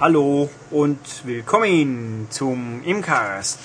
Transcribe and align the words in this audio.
Hallo 0.00 0.48
und 0.70 1.26
willkommen 1.26 2.26
zum 2.30 2.82
Imcast. 2.84 3.58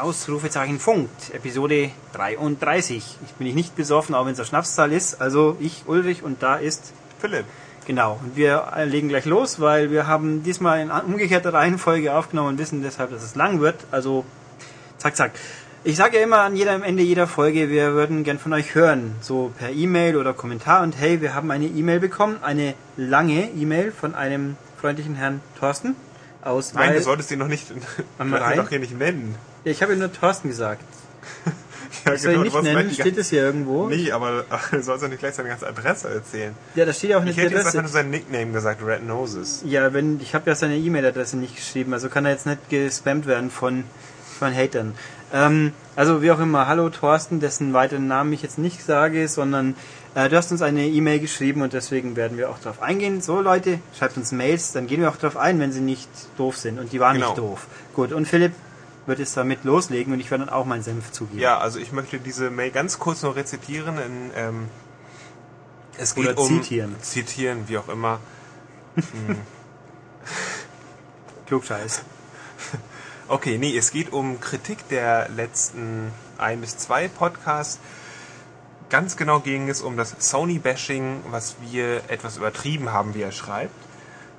Ausrufezeichen 0.00 0.80
Funkt, 0.80 1.34
Episode 1.34 1.90
33. 2.14 3.18
Ich 3.26 3.32
bin 3.34 3.54
nicht 3.54 3.76
besoffen, 3.76 4.14
auch 4.14 4.24
wenn 4.24 4.32
es 4.32 4.38
der 4.38 4.46
Schnapszahl 4.46 4.92
ist. 4.92 5.20
Also 5.20 5.58
ich, 5.60 5.82
Ulrich, 5.86 6.22
und 6.22 6.42
da 6.42 6.56
ist 6.56 6.94
Philipp. 7.18 7.44
Genau, 7.86 8.18
und 8.24 8.34
wir 8.34 8.66
legen 8.86 9.10
gleich 9.10 9.26
los, 9.26 9.60
weil 9.60 9.90
wir 9.90 10.06
haben 10.06 10.42
diesmal 10.42 10.80
in 10.80 10.90
umgekehrter 10.90 11.52
Reihenfolge 11.52 12.14
aufgenommen 12.14 12.48
und 12.48 12.58
wissen 12.58 12.82
deshalb, 12.82 13.10
dass 13.10 13.22
es 13.22 13.34
lang 13.34 13.60
wird. 13.60 13.76
Also, 13.90 14.24
zack, 14.96 15.16
zack. 15.16 15.32
Ich 15.84 15.96
sage 15.98 16.16
ja 16.16 16.22
immer 16.22 16.38
an 16.38 16.56
jedem 16.56 16.82
Ende 16.82 17.02
jeder 17.02 17.26
Folge, 17.26 17.68
wir 17.68 17.92
würden 17.92 18.24
gern 18.24 18.38
von 18.38 18.54
euch 18.54 18.74
hören, 18.74 19.16
so 19.20 19.52
per 19.58 19.68
E-Mail 19.68 20.16
oder 20.16 20.32
Kommentar. 20.32 20.82
Und 20.82 20.96
hey, 20.96 21.20
wir 21.20 21.34
haben 21.34 21.50
eine 21.50 21.66
E-Mail 21.66 22.00
bekommen, 22.00 22.38
eine 22.40 22.72
lange 22.96 23.50
E-Mail 23.50 23.92
von 23.92 24.14
einem 24.14 24.56
freundlichen 24.84 25.14
Herrn 25.14 25.40
Thorsten 25.58 25.96
aus 26.42 26.74
Nein, 26.74 26.92
du 26.92 27.00
solltest 27.00 27.30
ihn 27.30 27.38
noch 27.38 27.48
nicht, 27.48 27.70
du 28.18 28.22
ihn 28.24 28.56
doch 28.56 28.68
hier 28.68 28.78
nicht 28.80 28.98
nennen. 28.98 29.34
Ja, 29.64 29.70
ich 29.72 29.80
habe 29.80 29.94
ihm 29.94 29.98
nur 29.98 30.12
Thorsten 30.12 30.48
gesagt. 30.48 30.84
Ja, 32.04 32.12
Ich 32.12 32.22
soll 32.22 32.32
ihn 32.32 32.38
du 32.38 32.44
nicht 32.44 32.62
nennen, 32.62 32.90
steht 32.90 33.16
es 33.16 33.30
hier 33.30 33.42
irgendwo. 33.44 33.88
Nee, 33.88 34.10
aber 34.10 34.44
du 34.72 34.82
sollst 34.82 35.04
ja 35.04 35.08
nicht 35.08 35.20
gleich 35.20 35.36
seine 35.36 35.48
ganze 35.48 35.66
Adresse 35.66 36.10
erzählen. 36.10 36.52
Ja, 36.74 36.84
da 36.84 36.92
steht 36.92 37.10
ja 37.10 37.16
auch 37.16 37.20
Ich 37.20 37.28
nicht 37.28 37.36
hätte 37.38 37.50
die 37.50 37.54
jetzt 37.54 37.66
einfach 37.66 37.78
Adresse. 37.78 37.94
nur 37.94 38.02
seinen 38.02 38.10
Nickname 38.10 38.52
gesagt, 38.52 38.84
Red 38.84 39.06
Noses. 39.06 39.62
Ja, 39.64 39.94
wenn 39.94 40.20
ich 40.20 40.34
habe 40.34 40.50
ja 40.50 40.56
seine 40.56 40.76
E-Mail-Adresse 40.76 41.36
nicht 41.38 41.54
geschrieben, 41.56 41.94
also 41.94 42.08
kann 42.08 42.26
er 42.26 42.32
jetzt 42.32 42.46
nicht 42.46 42.68
gespammt 42.68 43.26
werden 43.26 43.50
von 43.50 43.84
von 44.38 44.54
Hatern. 44.54 44.94
Ähm, 45.32 45.72
also 45.96 46.20
wie 46.20 46.30
auch 46.32 46.40
immer, 46.40 46.66
hallo 46.66 46.90
Thorsten, 46.90 47.40
dessen 47.40 47.72
weiteren 47.72 48.06
Namen 48.08 48.32
ich 48.32 48.42
jetzt 48.42 48.58
nicht 48.58 48.84
sage, 48.84 49.28
sondern 49.28 49.76
äh, 50.14 50.28
du 50.28 50.36
hast 50.36 50.52
uns 50.52 50.62
eine 50.62 50.86
E-Mail 50.86 51.20
geschrieben 51.20 51.62
und 51.62 51.72
deswegen 51.72 52.16
werden 52.16 52.36
wir 52.38 52.50
auch 52.50 52.58
darauf 52.58 52.82
eingehen. 52.82 53.20
So 53.20 53.40
Leute, 53.40 53.80
schreibt 53.98 54.16
uns 54.16 54.32
Mails, 54.32 54.72
dann 54.72 54.86
gehen 54.86 55.00
wir 55.00 55.10
auch 55.10 55.16
darauf 55.16 55.36
ein, 55.36 55.58
wenn 55.60 55.72
sie 55.72 55.80
nicht 55.80 56.08
doof 56.36 56.56
sind 56.56 56.78
und 56.78 56.92
die 56.92 57.00
waren 57.00 57.14
Genau. 57.14 57.28
nicht 57.28 57.38
doof. 57.38 57.66
Gut, 57.94 58.12
und 58.12 58.26
Philipp 58.26 58.52
wird 59.06 59.20
es 59.20 59.34
damit 59.34 59.64
loslegen 59.64 60.12
und 60.12 60.20
ich 60.20 60.30
werde 60.30 60.46
dann 60.46 60.54
auch 60.54 60.64
meinen 60.64 60.82
Senf 60.82 61.12
zugeben. 61.12 61.38
Ja, 61.40 61.58
also 61.58 61.78
ich 61.78 61.92
möchte 61.92 62.18
diese 62.18 62.50
Mail 62.50 62.70
ganz 62.70 62.98
kurz 62.98 63.22
noch 63.22 63.36
rezitieren. 63.36 63.98
In, 63.98 64.30
ähm, 64.34 64.68
es 65.98 66.14
geht 66.14 66.26
Oder 66.28 66.38
um 66.38 66.48
zitieren. 66.62 66.94
zitieren, 67.02 67.64
wie 67.68 67.78
auch 67.78 67.88
immer. 67.88 68.18
Klugscheiß. 71.46 72.02
Okay, 73.28 73.58
nee, 73.58 73.76
es 73.76 73.90
geht 73.90 74.12
um 74.12 74.40
Kritik 74.40 74.88
der 74.88 75.28
letzten 75.30 76.10
ein 76.38 76.60
bis 76.60 76.76
zwei 76.78 77.08
Podcasts. 77.08 77.78
Ganz 78.94 79.16
genau 79.16 79.40
ging 79.40 79.68
es 79.68 79.82
um 79.82 79.96
das 79.96 80.14
Sony-Bashing, 80.20 81.24
was 81.32 81.56
wir 81.60 82.08
etwas 82.08 82.36
übertrieben 82.36 82.92
haben, 82.92 83.12
wie 83.16 83.22
er 83.22 83.32
schreibt. 83.32 83.74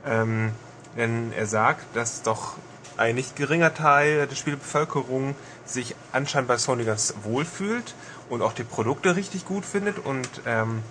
Ähm, 0.06 0.54
denn 0.96 1.34
er 1.36 1.46
sagt, 1.46 1.94
dass 1.94 2.22
doch 2.22 2.54
ein 2.96 3.16
nicht 3.16 3.36
geringer 3.36 3.74
Teil 3.74 4.28
der 4.28 4.36
Spielbevölkerung 4.38 5.36
sich 5.66 5.94
anscheinend 6.14 6.48
bei 6.48 6.58
Sony 6.58 6.86
ganz 6.86 7.16
wohl 7.24 7.44
fühlt 7.44 7.96
und 8.30 8.42
auch 8.42 8.54
die 8.54 8.64
Produkte 8.64 9.18
richtig 9.18 9.44
gut 9.44 9.66
findet 9.66 10.00
und 10.00 10.30
ähm, 10.46 10.84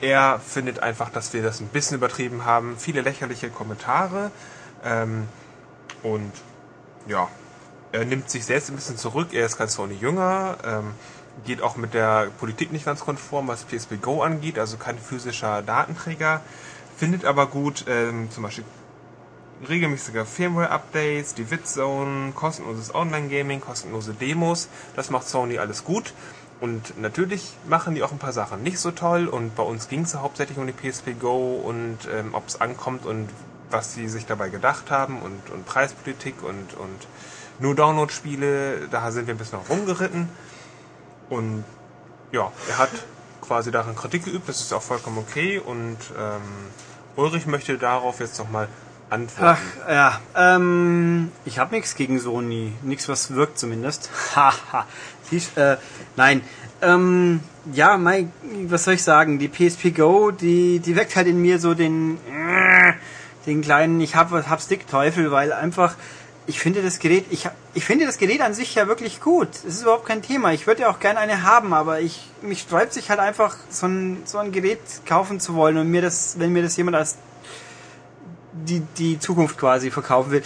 er 0.00 0.40
findet 0.40 0.80
einfach, 0.80 1.10
dass 1.10 1.32
wir 1.32 1.44
das 1.44 1.60
ein 1.60 1.68
bisschen 1.68 1.98
übertrieben 1.98 2.44
haben. 2.44 2.74
Viele 2.76 3.02
lächerliche 3.02 3.50
Kommentare 3.50 4.32
ähm, 4.84 5.28
und 6.02 6.32
ja, 7.06 7.28
er 7.92 8.04
nimmt 8.04 8.28
sich 8.28 8.44
selbst 8.44 8.68
ein 8.68 8.74
bisschen 8.74 8.96
zurück. 8.96 9.28
Er 9.32 9.46
ist 9.46 9.56
kein 9.56 9.68
Sony 9.68 9.94
jünger, 9.94 10.56
ähm, 10.64 10.94
geht 11.44 11.62
auch 11.62 11.76
mit 11.76 11.94
der 11.94 12.28
Politik 12.38 12.72
nicht 12.72 12.84
ganz 12.84 13.00
konform, 13.00 13.48
was 13.48 13.64
PSP 13.64 14.00
Go 14.00 14.22
angeht, 14.22 14.58
also 14.58 14.76
kein 14.76 14.98
physischer 14.98 15.62
Datenträger. 15.62 16.40
Findet 16.96 17.24
aber 17.24 17.46
gut, 17.46 17.84
ähm, 17.88 18.30
zum 18.30 18.42
Beispiel 18.42 18.64
regelmäßige 19.68 20.26
Firmware-Updates, 20.26 21.34
die 21.34 21.50
VidZone, 21.50 22.32
kostenloses 22.32 22.94
Online-Gaming, 22.94 23.60
kostenlose 23.60 24.14
Demos. 24.14 24.68
Das 24.94 25.10
macht 25.10 25.28
Sony 25.28 25.58
alles 25.58 25.84
gut. 25.84 26.12
Und 26.60 27.00
natürlich 27.00 27.52
machen 27.68 27.94
die 27.94 28.02
auch 28.02 28.10
ein 28.10 28.18
paar 28.18 28.32
Sachen 28.32 28.62
nicht 28.62 28.78
so 28.78 28.90
toll. 28.90 29.26
Und 29.28 29.54
bei 29.54 29.62
uns 29.62 29.88
ging 29.88 30.02
es 30.02 30.14
hauptsächlich 30.14 30.58
um 30.58 30.66
die 30.66 30.72
PSP 30.72 31.18
Go 31.18 31.54
und 31.54 31.98
ähm, 32.12 32.34
ob 32.34 32.48
es 32.48 32.60
ankommt 32.60 33.06
und 33.06 33.28
was 33.70 33.94
sie 33.94 34.08
sich 34.08 34.26
dabei 34.26 34.48
gedacht 34.48 34.90
haben 34.90 35.20
und, 35.20 35.50
und 35.50 35.66
Preispolitik 35.66 36.42
und, 36.42 36.74
und 36.74 37.06
nur 37.60 37.74
Download-Spiele. 37.74 38.88
Da 38.90 39.10
sind 39.12 39.26
wir 39.26 39.34
ein 39.34 39.38
bisschen 39.38 39.58
rumgeritten. 39.68 40.28
Und 41.28 41.64
ja, 42.32 42.50
er 42.68 42.78
hat 42.78 42.90
quasi 43.40 43.70
daran 43.70 43.96
Kritik 43.96 44.24
geübt. 44.24 44.48
Das 44.48 44.60
ist 44.60 44.72
auch 44.72 44.82
vollkommen 44.82 45.18
okay. 45.18 45.58
Und 45.58 45.96
ähm, 46.18 46.42
Ulrich 47.16 47.46
möchte 47.46 47.78
darauf 47.78 48.20
jetzt 48.20 48.38
nochmal 48.38 48.68
antworten. 49.10 49.58
Ach, 49.86 49.90
ja. 49.90 50.20
Ähm, 50.36 51.32
ich 51.44 51.58
habe 51.58 51.74
nichts 51.74 51.94
gegen 51.94 52.18
Sony. 52.20 52.72
Nichts, 52.82 53.08
was 53.08 53.34
wirkt 53.34 53.58
zumindest. 53.58 54.10
Haha. 54.36 54.86
Äh, 55.56 55.76
nein. 56.16 56.42
Ähm, 56.80 57.40
ja, 57.72 57.96
mein, 57.96 58.32
was 58.66 58.84
soll 58.84 58.94
ich 58.94 59.02
sagen? 59.02 59.38
Die 59.38 59.48
PSP 59.48 59.90
Go, 59.90 60.30
die, 60.30 60.78
die 60.78 60.96
weckt 60.96 61.16
halt 61.16 61.26
in 61.26 61.42
mir 61.42 61.58
so 61.58 61.74
den, 61.74 62.18
äh, 62.28 62.92
den 63.46 63.62
kleinen, 63.62 64.00
ich 64.00 64.14
hab, 64.14 64.30
hab 64.30 64.60
Stick-Teufel, 64.60 65.30
weil 65.32 65.52
einfach, 65.52 65.96
ich 66.48 66.58
finde 66.60 66.82
das 66.82 66.98
Gerät, 66.98 67.26
ich, 67.28 67.46
ich 67.74 67.84
finde 67.84 68.06
das 68.06 68.16
Gerät 68.16 68.40
an 68.40 68.54
sich 68.54 68.74
ja 68.74 68.88
wirklich 68.88 69.20
gut. 69.20 69.48
Es 69.50 69.64
ist 69.64 69.82
überhaupt 69.82 70.06
kein 70.06 70.22
Thema. 70.22 70.54
Ich 70.54 70.66
würde 70.66 70.82
ja 70.82 70.90
auch 70.90 70.98
gerne 70.98 71.20
eine 71.20 71.42
haben, 71.42 71.74
aber 71.74 72.00
ich, 72.00 72.30
mich 72.40 72.62
sträubt 72.62 72.94
sich 72.94 73.10
halt 73.10 73.20
einfach, 73.20 73.54
so 73.68 73.86
ein, 73.86 74.22
so 74.24 74.38
ein 74.38 74.50
Gerät 74.50 74.80
kaufen 75.04 75.40
zu 75.40 75.54
wollen 75.54 75.76
und 75.76 75.90
mir 75.90 76.00
das, 76.00 76.36
wenn 76.38 76.54
mir 76.54 76.62
das 76.62 76.74
jemand 76.78 76.96
als 76.96 77.18
die, 78.54 78.80
die 78.96 79.18
Zukunft 79.18 79.58
quasi 79.58 79.90
verkaufen 79.90 80.30
will. 80.30 80.42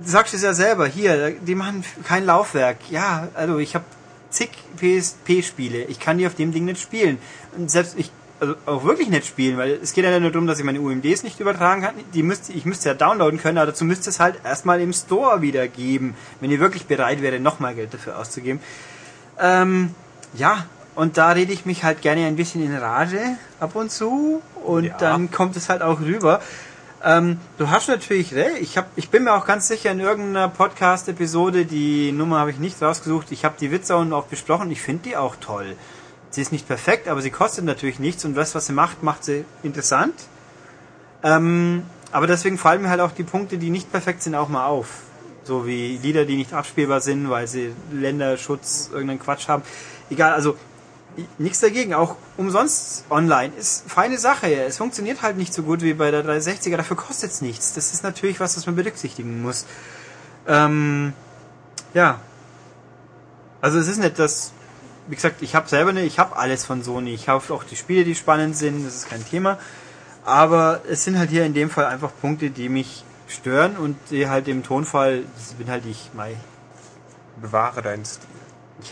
Du 0.00 0.08
sagst 0.08 0.32
es 0.32 0.42
ja 0.42 0.54
selber, 0.54 0.86
hier, 0.86 1.32
die 1.32 1.56
machen 1.56 1.84
kein 2.04 2.24
Laufwerk. 2.24 2.76
Ja, 2.88 3.26
also 3.34 3.58
ich 3.58 3.74
habe 3.74 3.84
zig 4.30 4.50
PSP-Spiele. 4.76 5.86
Ich 5.86 5.98
kann 5.98 6.18
die 6.18 6.26
auf 6.28 6.36
dem 6.36 6.52
Ding 6.52 6.66
nicht 6.66 6.80
spielen. 6.80 7.18
Und 7.56 7.68
selbst 7.68 7.94
ich, 7.98 8.12
also 8.40 8.54
auch 8.66 8.84
wirklich 8.84 9.08
nicht 9.08 9.26
spielen, 9.26 9.58
weil 9.58 9.78
es 9.82 9.92
geht 9.92 10.04
ja 10.04 10.20
nur 10.20 10.30
darum, 10.30 10.46
dass 10.46 10.58
ich 10.58 10.64
meine 10.64 10.80
UMDs 10.80 11.22
nicht 11.22 11.40
übertragen 11.40 11.82
kann. 11.82 11.94
Die 12.14 12.22
müsste, 12.22 12.52
ich 12.52 12.64
müsste 12.64 12.88
ja 12.88 12.94
downloaden 12.94 13.40
können, 13.40 13.58
aber 13.58 13.66
dazu 13.66 13.84
müsste 13.84 14.10
es 14.10 14.20
halt 14.20 14.36
erstmal 14.44 14.80
im 14.80 14.92
Store 14.92 15.42
wieder 15.42 15.66
geben, 15.68 16.14
wenn 16.40 16.50
ihr 16.50 16.60
wirklich 16.60 16.86
bereit 16.86 17.20
wäre, 17.22 17.40
nochmal 17.40 17.74
Geld 17.74 17.94
dafür 17.94 18.18
auszugeben. 18.18 18.60
Ähm, 19.40 19.94
ja, 20.34 20.66
und 20.94 21.16
da 21.16 21.30
rede 21.30 21.52
ich 21.52 21.64
mich 21.66 21.84
halt 21.84 22.02
gerne 22.02 22.26
ein 22.26 22.36
bisschen 22.36 22.62
in 22.64 22.74
Rage 22.76 23.20
ab 23.60 23.74
und 23.76 23.90
zu 23.90 24.42
und 24.64 24.84
Ja. 24.84 24.96
dann 24.98 25.30
kommt 25.30 25.56
es 25.56 25.68
halt 25.68 25.82
auch 25.82 26.00
rüber. 26.00 26.40
Ähm, 27.04 27.38
du 27.58 27.70
hast 27.70 27.88
natürlich 27.88 28.34
recht. 28.34 28.58
Ich, 28.60 28.76
hab, 28.76 28.88
ich 28.96 29.08
bin 29.08 29.22
mir 29.24 29.32
auch 29.34 29.46
ganz 29.46 29.68
sicher 29.68 29.92
in 29.92 30.00
irgendeiner 30.00 30.48
Podcast-Episode, 30.48 31.64
die 31.64 32.10
Nummer 32.10 32.40
habe 32.40 32.50
ich 32.50 32.58
nicht 32.58 32.82
rausgesucht, 32.82 33.30
ich 33.30 33.44
habe 33.44 33.54
die 33.60 33.70
Witzauen 33.70 34.12
auch 34.12 34.26
besprochen. 34.26 34.70
Ich 34.72 34.82
finde 34.82 35.04
die 35.10 35.16
auch 35.16 35.36
toll. 35.36 35.76
Sie 36.30 36.42
ist 36.42 36.52
nicht 36.52 36.66
perfekt, 36.66 37.08
aber 37.08 37.22
sie 37.22 37.30
kostet 37.30 37.64
natürlich 37.64 37.98
nichts 37.98 38.24
und 38.24 38.34
das, 38.34 38.54
was 38.54 38.66
sie 38.66 38.72
macht, 38.72 39.02
macht 39.02 39.24
sie 39.24 39.44
interessant. 39.62 40.14
Ähm, 41.22 41.84
aber 42.12 42.26
deswegen 42.26 42.58
fallen 42.58 42.82
mir 42.82 42.90
halt 42.90 43.00
auch 43.00 43.12
die 43.12 43.22
Punkte, 43.24 43.58
die 43.58 43.70
nicht 43.70 43.90
perfekt 43.90 44.22
sind, 44.22 44.34
auch 44.34 44.48
mal 44.48 44.66
auf. 44.66 44.88
So 45.44 45.66
wie 45.66 45.96
Lieder, 45.96 46.26
die 46.26 46.36
nicht 46.36 46.52
abspielbar 46.52 47.00
sind, 47.00 47.30
weil 47.30 47.46
sie 47.46 47.72
Länderschutz, 47.90 48.90
irgendeinen 48.92 49.20
Quatsch 49.20 49.48
haben. 49.48 49.62
Egal, 50.10 50.32
also 50.34 50.56
nichts 51.38 51.60
dagegen. 51.60 51.94
Auch 51.94 52.16
umsonst 52.36 53.04
online 53.10 53.52
ist 53.58 53.90
feine 53.90 54.18
Sache. 54.18 54.52
Es 54.54 54.76
funktioniert 54.78 55.22
halt 55.22 55.36
nicht 55.36 55.52
so 55.52 55.62
gut 55.62 55.82
wie 55.82 55.94
bei 55.94 56.10
der 56.10 56.24
360er. 56.24 56.76
Dafür 56.76 56.96
kostet 56.96 57.30
es 57.30 57.40
nichts. 57.40 57.74
Das 57.74 57.92
ist 57.92 58.02
natürlich 58.02 58.40
was, 58.40 58.56
was 58.56 58.66
man 58.66 58.76
berücksichtigen 58.76 59.42
muss. 59.42 59.66
Ähm, 60.46 61.12
ja. 61.94 62.20
Also 63.60 63.78
es 63.78 63.88
ist 63.88 63.98
nicht 63.98 64.18
das. 64.18 64.52
Wie 65.08 65.14
gesagt, 65.16 65.42
ich 65.42 65.54
habe 65.54 65.68
selber 65.68 65.90
eine, 65.90 66.02
ich 66.02 66.18
habe 66.18 66.36
alles 66.36 66.64
von 66.64 66.82
Sony. 66.82 67.14
Ich 67.14 67.28
habe 67.28 67.42
auch 67.52 67.64
die 67.64 67.76
Spiele, 67.76 68.04
die 68.04 68.14
spannend 68.14 68.56
sind. 68.56 68.86
Das 68.86 68.94
ist 68.94 69.08
kein 69.08 69.24
Thema. 69.26 69.58
Aber 70.24 70.82
es 70.88 71.04
sind 71.04 71.18
halt 71.18 71.30
hier 71.30 71.46
in 71.46 71.54
dem 71.54 71.70
Fall 71.70 71.86
einfach 71.86 72.10
Punkte, 72.20 72.50
die 72.50 72.68
mich 72.68 73.04
stören 73.28 73.76
und 73.76 73.96
die 74.10 74.28
halt 74.28 74.48
im 74.48 74.62
Tonfall, 74.62 75.24
das 75.36 75.54
bin 75.54 75.70
halt 75.70 75.86
ich, 75.86 76.10
Mai. 76.14 76.36
Bewahre 77.40 77.82
deinen 77.82 78.04
Stil. 78.04 78.28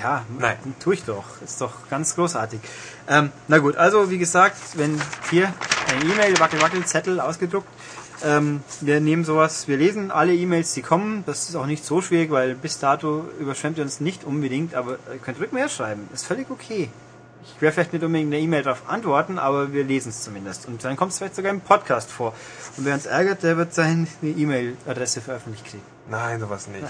Ja, 0.02 0.24
Nein. 0.38 0.56
tue 0.80 0.94
ich 0.94 1.04
doch. 1.04 1.24
Ist 1.44 1.60
doch 1.60 1.88
ganz 1.90 2.14
großartig. 2.14 2.60
Ähm, 3.08 3.30
na 3.48 3.58
gut, 3.58 3.76
also 3.76 4.10
wie 4.10 4.18
gesagt, 4.18 4.56
wenn 4.74 5.00
hier 5.30 5.52
eine 5.88 6.12
E-Mail, 6.12 6.38
wackel, 6.40 6.60
wackel, 6.60 6.84
Zettel 6.84 7.20
ausgedruckt, 7.20 7.68
ähm, 8.24 8.62
wir 8.80 9.00
nehmen 9.00 9.24
sowas, 9.24 9.68
wir 9.68 9.76
lesen 9.76 10.10
alle 10.10 10.34
E-Mails, 10.34 10.72
die 10.74 10.82
kommen. 10.82 11.24
Das 11.26 11.48
ist 11.48 11.56
auch 11.56 11.66
nicht 11.66 11.84
so 11.84 12.00
schwierig, 12.00 12.30
weil 12.30 12.54
bis 12.54 12.78
dato 12.78 13.24
überschwemmt 13.38 13.78
ihr 13.78 13.84
uns 13.84 14.00
nicht 14.00 14.24
unbedingt, 14.24 14.74
aber 14.74 14.98
ihr 15.12 15.18
könnt 15.18 15.38
Rückmeldung 15.40 15.70
schreiben. 15.70 16.08
Ist 16.12 16.26
völlig 16.26 16.50
okay. 16.50 16.90
Ich 17.54 17.62
werde 17.62 17.74
vielleicht 17.74 17.92
nicht 17.92 18.04
unbedingt 18.04 18.32
eine 18.32 18.42
E-Mail 18.42 18.62
darauf 18.62 18.88
antworten, 18.88 19.38
aber 19.38 19.72
wir 19.72 19.84
lesen 19.84 20.08
es 20.08 20.22
zumindest. 20.22 20.66
Und 20.66 20.82
dann 20.84 20.96
kommt 20.96 21.12
es 21.12 21.18
vielleicht 21.18 21.36
sogar 21.36 21.52
im 21.52 21.60
Podcast 21.60 22.10
vor. 22.10 22.34
Und 22.76 22.84
wer 22.84 22.94
uns 22.94 23.06
ärgert, 23.06 23.42
der 23.42 23.56
wird 23.56 23.72
seine 23.72 24.06
E-Mail-Adresse 24.22 25.20
veröffentlicht 25.20 25.64
kriegen. 25.64 25.84
Nein, 26.10 26.40
sowas 26.40 26.66
nicht. 26.66 26.84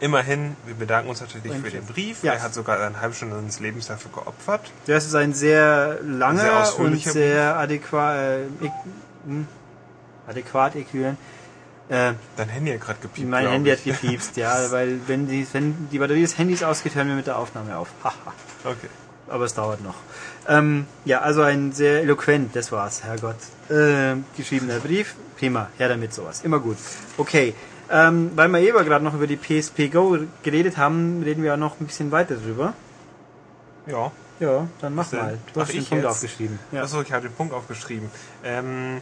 Immerhin, 0.00 0.56
wir 0.66 0.74
bedanken 0.74 1.10
uns 1.10 1.20
natürlich 1.20 1.52
für 1.52 1.70
den 1.70 1.86
Brief. 1.86 2.24
Ja. 2.24 2.32
Er 2.32 2.42
hat 2.42 2.52
sogar 2.54 2.80
eine 2.80 3.00
halbe 3.00 3.14
Stunde 3.14 3.36
seines 3.36 3.60
Lebens 3.60 3.86
dafür 3.86 4.10
geopfert. 4.10 4.72
Das 4.86 5.06
ist 5.06 5.14
ein 5.14 5.32
sehr 5.32 6.00
langer 6.02 6.66
Sehr 6.66 6.78
und 6.80 7.00
sehr 7.00 7.56
adäquat, 7.56 8.16
äh, 8.16 8.38
hm, 9.24 9.46
adäquat 10.26 10.76
äquivalent. 10.76 11.18
Äh, 11.88 12.12
Dein 12.36 12.48
Handy 12.48 12.72
hat 12.72 12.80
gerade 12.80 12.98
gepiept. 13.00 13.28
mein 13.28 13.48
Handy 13.48 13.70
ich. 13.70 13.78
hat 13.78 13.84
gepiepst, 13.84 14.36
ja, 14.36 14.54
weil 14.70 15.00
wenn 15.06 15.26
die, 15.26 15.46
wenn 15.52 15.88
die 15.90 15.98
Batterie 15.98 16.22
des 16.22 16.38
Handys 16.38 16.62
ausgeht, 16.62 16.94
hören 16.94 17.08
wir 17.08 17.16
mit 17.16 17.26
der 17.26 17.38
Aufnahme 17.38 17.76
auf. 17.76 17.88
Haha. 18.02 18.32
Okay. 18.64 18.88
aber 19.28 19.44
es 19.44 19.54
dauert 19.54 19.82
noch. 19.82 19.96
Ähm, 20.48 20.86
ja, 21.04 21.20
also 21.20 21.42
ein 21.42 21.72
sehr 21.72 22.02
eloquent, 22.02 22.54
das 22.54 22.70
war's, 22.72 23.02
Herrgott. 23.04 23.36
Äh, 23.68 24.16
geschriebener 24.36 24.78
Brief, 24.78 25.14
prima, 25.38 25.68
her 25.78 25.88
damit 25.88 26.14
sowas, 26.14 26.42
immer 26.42 26.60
gut. 26.60 26.76
Okay, 27.18 27.54
ähm, 27.90 28.30
weil 28.36 28.48
wir 28.48 28.60
eben 28.60 28.84
gerade 28.84 29.04
noch 29.04 29.14
über 29.14 29.26
die 29.26 29.36
PSP 29.36 29.88
Go 29.92 30.18
geredet 30.42 30.76
haben, 30.78 31.22
reden 31.22 31.42
wir 31.42 31.52
auch 31.54 31.58
noch 31.58 31.78
ein 31.80 31.86
bisschen 31.86 32.10
weiter 32.10 32.36
drüber. 32.36 32.72
Ja. 33.86 34.10
Ja, 34.40 34.66
dann 34.80 34.94
mach 34.94 35.12
mal. 35.12 35.38
Du 35.52 35.60
Ach, 35.60 35.64
hast 35.66 35.72
den 35.74 35.84
Punkt 35.84 36.02
jetzt? 36.04 36.10
aufgeschrieben. 36.10 36.58
Ja. 36.72 36.82
Achso, 36.82 37.00
ich 37.02 37.12
habe 37.12 37.28
den 37.28 37.34
Punkt 37.34 37.54
aufgeschrieben. 37.54 38.10
Ähm, 38.42 39.00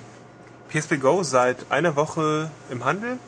PSP 0.72 0.98
Go 1.00 1.22
seit 1.22 1.70
einer 1.70 1.96
Woche 1.96 2.50
im 2.70 2.84
Handel, 2.84 3.18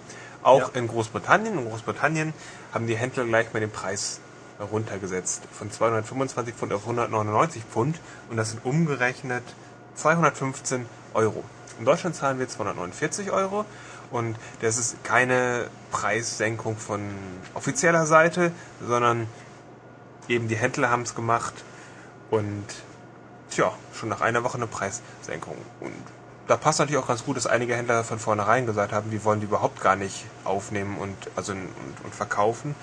auch 0.42 0.60
Ja. 0.60 0.68
in 0.74 0.88
Großbritannien. 0.88 1.58
In 1.58 1.68
Großbritannien 1.68 2.32
haben 2.72 2.86
die 2.86 2.96
Händler 2.96 3.24
gleich 3.24 3.52
mal 3.52 3.60
den 3.60 3.70
Preis 3.70 4.20
runtergesetzt 4.60 5.42
von 5.50 5.70
225 5.70 6.54
Pfund 6.54 6.72
auf 6.72 6.82
199 6.82 7.64
Pfund 7.64 7.98
und 8.30 8.36
das 8.36 8.50
sind 8.50 8.64
umgerechnet 8.64 9.42
215 9.96 10.86
Euro. 11.14 11.42
In 11.78 11.84
Deutschland 11.84 12.14
zahlen 12.14 12.38
wir 12.38 12.48
249 12.48 13.32
Euro 13.32 13.64
und 14.12 14.36
das 14.60 14.78
ist 14.78 15.02
keine 15.02 15.68
Preissenkung 15.90 16.76
von 16.76 17.00
offizieller 17.54 18.06
Seite, 18.06 18.52
sondern 18.86 19.26
eben 20.28 20.46
die 20.48 20.56
Händler 20.56 20.90
haben 20.90 21.02
es 21.02 21.14
gemacht 21.16 21.54
und 22.30 22.64
tja, 23.50 23.72
schon 23.94 24.08
nach 24.10 24.20
einer 24.20 24.44
Woche 24.44 24.58
eine 24.58 24.66
Preissenkung. 24.68 25.56
Und 25.80 25.92
da 26.52 26.58
passt 26.58 26.80
natürlich 26.80 27.02
auch 27.02 27.08
ganz 27.08 27.24
gut, 27.24 27.38
dass 27.38 27.46
einige 27.46 27.74
Händler 27.74 28.04
von 28.04 28.18
vornherein 28.18 28.66
gesagt 28.66 28.92
haben, 28.92 29.10
wir 29.10 29.24
wollen 29.24 29.40
die 29.40 29.46
überhaupt 29.46 29.80
gar 29.80 29.96
nicht 29.96 30.26
aufnehmen 30.44 30.98
und, 30.98 31.16
also, 31.34 31.52
und, 31.52 31.70
und 32.04 32.14
verkaufen, 32.14 32.74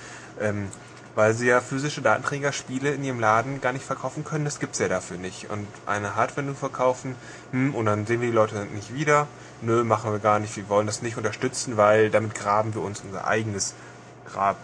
ähm, 0.42 0.70
weil 1.14 1.36
sie 1.36 1.46
ja 1.46 1.62
physische 1.62 2.02
Datenträgerspiele 2.02 2.90
in 2.90 3.04
ihrem 3.04 3.20
Laden 3.20 3.62
gar 3.62 3.72
nicht 3.72 3.86
verkaufen 3.86 4.24
können. 4.24 4.44
Das 4.44 4.60
gibt's 4.60 4.80
ja 4.80 4.88
dafür 4.88 5.18
nicht. 5.18 5.52
Und 5.52 5.68
eine 5.86 6.16
Hardware 6.16 6.48
nur 6.48 6.56
verkaufen, 6.56 7.16
hm, 7.52 7.76
und 7.76 7.86
dann 7.86 8.08
sehen 8.08 8.22
wir 8.22 8.30
die 8.30 8.34
Leute 8.34 8.66
nicht 8.74 8.96
wieder. 8.96 9.28
Nö, 9.62 9.84
machen 9.84 10.12
wir 10.12 10.18
gar 10.18 10.40
nicht. 10.40 10.58
Wir 10.58 10.68
wollen 10.68 10.88
das 10.88 11.04
nicht 11.04 11.18
unterstützen, 11.18 11.78
weil 11.78 12.10
damit 12.10 12.34
graben 12.34 12.74
wir 12.74 12.82
uns 12.82 13.02
unser 13.02 13.28
eigenes 13.28 13.76
Grab. 14.34 14.58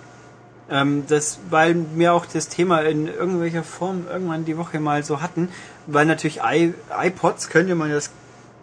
Ähm, 0.67 1.05
das, 1.07 1.37
weil 1.51 1.75
wir 1.93 2.11
auch 2.11 2.25
das 2.25 2.47
Thema 2.47 2.79
in 2.79 3.07
irgendwelcher 3.07 3.63
Form 3.63 4.07
irgendwann 4.11 4.45
die 4.45 4.57
Woche 4.57 4.79
mal 4.79 5.03
so 5.03 5.21
hatten, 5.21 5.49
weil 5.85 6.07
natürlich 6.07 6.39
I, 6.43 6.73
iPods 6.89 7.49
könnte 7.49 7.75
man 7.75 7.91
das 7.91 8.09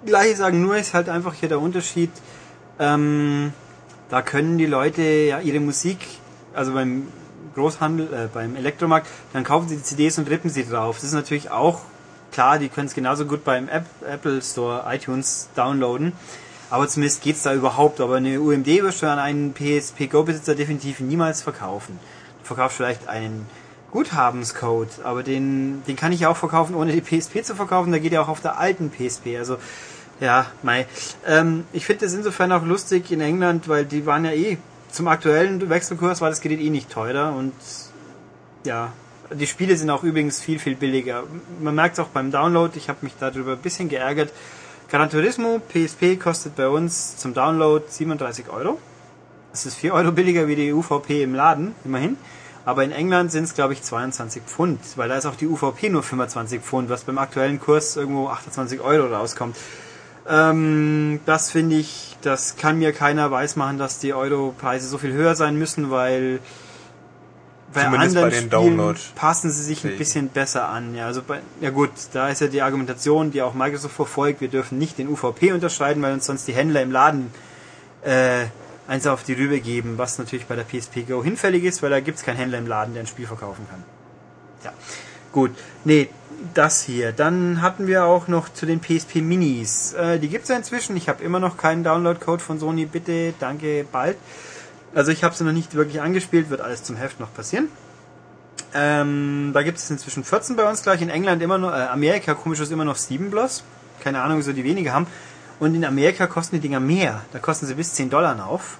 gleiche 0.06 0.37
sagen, 0.37 0.62
nur 0.62 0.76
ist 0.76 0.94
halt 0.94 1.08
einfach 1.08 1.34
hier 1.34 1.49
der 1.49 1.60
Unterschied, 1.60 2.10
ähm, 2.78 3.52
da 4.10 4.22
können 4.22 4.58
die 4.58 4.66
Leute 4.66 5.02
ja 5.02 5.40
ihre 5.40 5.60
Musik, 5.60 5.99
also 6.54 6.72
beim 6.72 7.08
Großhandel, 7.54 8.12
äh, 8.12 8.28
beim 8.32 8.56
Elektromarkt, 8.56 9.06
dann 9.32 9.44
kaufen 9.44 9.69
sie 9.69 9.76
die 9.76 9.82
CDs 9.82 10.19
und 10.19 10.28
rippen 10.28 10.50
sie 10.50 10.64
drauf. 10.64 10.96
Das 10.96 11.04
ist 11.04 11.14
natürlich 11.14 11.50
auch 11.50 11.81
klar, 12.32 12.58
die 12.58 12.69
können 12.69 12.87
es 12.87 12.94
genauso 12.94 13.26
gut 13.26 13.44
beim 13.44 13.69
App, 13.69 13.87
Apple 14.06 14.43
Store, 14.43 14.84
iTunes 14.88 15.49
downloaden. 15.54 16.12
Aber 16.70 16.88
zumindest 16.88 17.22
geht's 17.22 17.43
da 17.43 17.54
überhaupt. 17.54 18.00
Aber 18.00 18.16
eine 18.16 18.40
UMD 18.40 18.66
wirst 18.66 19.02
du 19.02 19.06
an 19.06 19.19
einen 19.19 19.52
PSP 19.52 20.06
Go-Besitzer 20.10 20.54
definitiv 20.54 21.00
niemals 21.00 21.43
verkaufen. 21.43 22.00
Du 22.40 22.46
verkaufst 22.46 22.78
vielleicht 22.78 23.08
einen 23.08 23.46
Guthabenscode, 23.90 25.04
aber 25.04 25.22
den, 25.22 25.82
den 25.87 25.96
kann 25.96 26.12
ich 26.12 26.20
ja 26.20 26.31
auch 26.31 26.37
verkaufen, 26.37 26.75
ohne 26.75 26.93
die 26.93 27.02
PSP 27.02 27.44
zu 27.44 27.54
verkaufen. 27.54 27.93
Da 27.93 27.99
geht 27.99 28.12
ja 28.12 28.22
auch 28.22 28.28
auf 28.28 28.40
der 28.40 28.58
alten 28.58 28.90
PSP. 28.90 29.37
Also, 29.37 29.58
ja, 30.22 30.46
mei. 30.62 30.86
Ähm, 31.26 31.64
ich 31.72 31.84
finde 31.84 32.06
das 32.06 32.14
insofern 32.14 32.52
auch 32.52 32.64
lustig 32.64 33.10
in 33.10 33.20
England, 33.20 33.69
weil 33.69 33.84
die 33.84 34.06
waren 34.06 34.24
ja 34.24 34.30
eh 34.30 34.56
zum 34.90 35.08
aktuellen 35.08 35.69
Wechselkurs 35.69 36.20
war 36.20 36.30
das 36.30 36.40
Gerät 36.40 36.60
eh 36.60 36.70
nicht 36.70 36.90
teurer 36.90 37.34
und 37.34 37.52
ja, 38.64 38.92
die 39.32 39.46
Spiele 39.48 39.76
sind 39.76 39.90
auch 39.90 40.04
übrigens 40.04 40.40
viel, 40.40 40.60
viel 40.60 40.76
billiger. 40.76 41.24
Man 41.60 41.74
merkt 41.74 41.94
es 41.94 42.04
auch 42.04 42.08
beim 42.08 42.30
Download, 42.30 42.72
ich 42.78 42.88
habe 42.88 43.00
mich 43.02 43.14
darüber 43.19 43.52
ein 43.52 43.58
bisschen 43.58 43.88
geärgert. 43.88 44.32
Gran 44.88 45.10
Turismo 45.10 45.58
PSP 45.58 46.20
kostet 46.20 46.54
bei 46.54 46.68
uns 46.68 47.16
zum 47.16 47.34
Download 47.34 47.84
37 47.88 48.48
Euro. 48.50 48.78
Das 49.50 49.66
ist 49.66 49.75
4 49.75 49.92
Euro 49.92 50.12
billiger 50.12 50.46
wie 50.46 50.54
die 50.54 50.72
UVP 50.72 51.25
im 51.25 51.34
Laden, 51.34 51.75
immerhin. 51.84 52.16
Aber 52.64 52.84
in 52.84 52.92
England 52.92 53.32
sind 53.32 53.44
es, 53.44 53.54
glaube 53.54 53.72
ich, 53.72 53.82
22 53.82 54.42
Pfund, 54.44 54.78
weil 54.94 55.08
da 55.08 55.16
ist 55.16 55.26
auch 55.26 55.34
die 55.34 55.48
UVP 55.48 55.88
nur 55.88 56.04
25 56.04 56.60
Pfund, 56.60 56.90
was 56.90 57.02
beim 57.02 57.18
aktuellen 57.18 57.58
Kurs 57.58 57.96
irgendwo 57.96 58.28
28 58.28 58.80
Euro 58.80 59.12
rauskommt. 59.12 59.56
Ähm, 60.28 61.20
das 61.26 61.50
finde 61.50 61.76
ich, 61.76 62.16
das 62.22 62.56
kann 62.56 62.78
mir 62.78 62.92
keiner 62.92 63.30
weismachen, 63.30 63.78
dass 63.78 63.98
die 63.98 64.14
Europreise 64.14 64.86
so 64.88 64.98
viel 64.98 65.12
höher 65.12 65.34
sein 65.34 65.56
müssen, 65.56 65.90
weil 65.90 66.38
bei 67.74 67.84
Zumindest 67.84 68.16
anderen 68.16 68.30
bei 68.30 68.36
den 68.36 68.50
Spielen 68.50 68.78
Download- 68.78 69.14
passen 69.14 69.50
sie 69.50 69.62
sich 69.62 69.84
ein 69.84 69.96
bisschen 69.96 70.28
besser 70.28 70.69
an. 70.69 70.94
Ja, 70.94 71.06
also 71.06 71.22
bei, 71.22 71.40
ja 71.60 71.70
gut, 71.70 71.90
da 72.12 72.28
ist 72.28 72.40
ja 72.40 72.46
die 72.46 72.62
Argumentation, 72.62 73.30
die 73.30 73.42
auch 73.42 73.54
Microsoft 73.54 73.94
verfolgt, 73.96 74.40
wir 74.40 74.48
dürfen 74.48 74.78
nicht 74.78 74.98
den 74.98 75.08
UVP 75.08 75.52
unterscheiden, 75.52 76.02
weil 76.02 76.12
uns 76.12 76.26
sonst 76.26 76.46
die 76.46 76.52
Händler 76.52 76.82
im 76.82 76.92
Laden 76.92 77.32
äh, 78.02 78.44
eins 78.88 79.06
auf 79.06 79.22
die 79.25 79.32
Rübe 79.32 79.60
geben, 79.60 79.96
was 79.96 80.18
natürlich 80.18 80.46
bei 80.46 80.54
der 80.54 80.64
PSP 80.64 81.02
Go 81.08 81.25
hinfällig 81.25 81.64
ist, 81.64 81.82
weil 81.82 81.90
da 81.90 82.00
gibt's 82.00 82.22
keinen 82.22 82.36
Händler 82.36 82.58
im 82.58 82.66
Laden, 82.66 82.94
der 82.94 83.04
ein 83.04 83.06
Spiel 83.06 83.26
verkaufen 83.26 83.66
kann. 83.70 83.82
Ja, 84.64 84.72
gut. 85.32 85.52
Nee, 85.84 86.08
das 86.54 86.82
hier. 86.82 87.12
Dann 87.12 87.62
hatten 87.62 87.86
wir 87.86 88.04
auch 88.04 88.28
noch 88.28 88.48
zu 88.48 88.66
den 88.66 88.80
PSP 88.80 89.16
Minis. 89.16 89.92
Äh, 89.94 90.18
die 90.18 90.28
gibt's 90.28 90.48
ja 90.48 90.56
inzwischen. 90.56 90.96
Ich 90.96 91.08
habe 91.08 91.22
immer 91.22 91.40
noch 91.40 91.56
keinen 91.56 91.84
Download-Code 91.84 92.42
von 92.42 92.58
Sony. 92.58 92.86
Bitte, 92.86 93.34
danke, 93.38 93.84
bald. 93.90 94.16
Also 94.94 95.10
ich 95.10 95.24
habe 95.24 95.34
sie 95.34 95.44
noch 95.44 95.52
nicht 95.52 95.74
wirklich 95.74 96.00
angespielt, 96.00 96.50
wird 96.50 96.60
alles 96.60 96.84
zum 96.84 96.96
Heft 96.96 97.18
noch 97.18 97.32
passieren. 97.32 97.68
Ähm, 98.74 99.50
da 99.54 99.62
gibt 99.62 99.78
es 99.78 99.90
inzwischen 99.90 100.24
14 100.24 100.56
bei 100.56 100.68
uns 100.68 100.82
gleich. 100.82 101.00
In 101.02 101.08
England 101.08 101.42
immer 101.42 101.58
noch, 101.58 101.70
äh, 101.70 101.82
Amerika 101.82 102.34
komisch 102.34 102.60
ist 102.60 102.72
immer 102.72 102.84
noch 102.84 102.96
7 102.96 103.30
bloß. 103.30 103.64
Keine 104.00 104.22
Ahnung, 104.22 104.38
wieso 104.38 104.52
die 104.52 104.64
weniger 104.64 104.92
haben. 104.92 105.06
Und 105.60 105.74
in 105.74 105.84
Amerika 105.84 106.26
kosten 106.26 106.56
die 106.56 106.60
Dinger 106.60 106.80
mehr. 106.80 107.22
Da 107.32 107.38
kosten 107.38 107.66
sie 107.66 107.74
bis 107.74 107.94
10 107.94 108.10
Dollar 108.10 108.46
auf. 108.46 108.78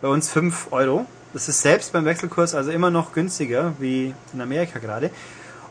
Bei 0.00 0.08
uns 0.08 0.30
5 0.30 0.68
Euro. 0.72 1.06
Das 1.32 1.48
ist 1.48 1.62
selbst 1.62 1.92
beim 1.92 2.04
Wechselkurs 2.04 2.54
also 2.54 2.70
immer 2.70 2.90
noch 2.90 3.12
günstiger 3.12 3.74
wie 3.78 4.14
in 4.32 4.40
Amerika 4.40 4.78
gerade. 4.80 5.10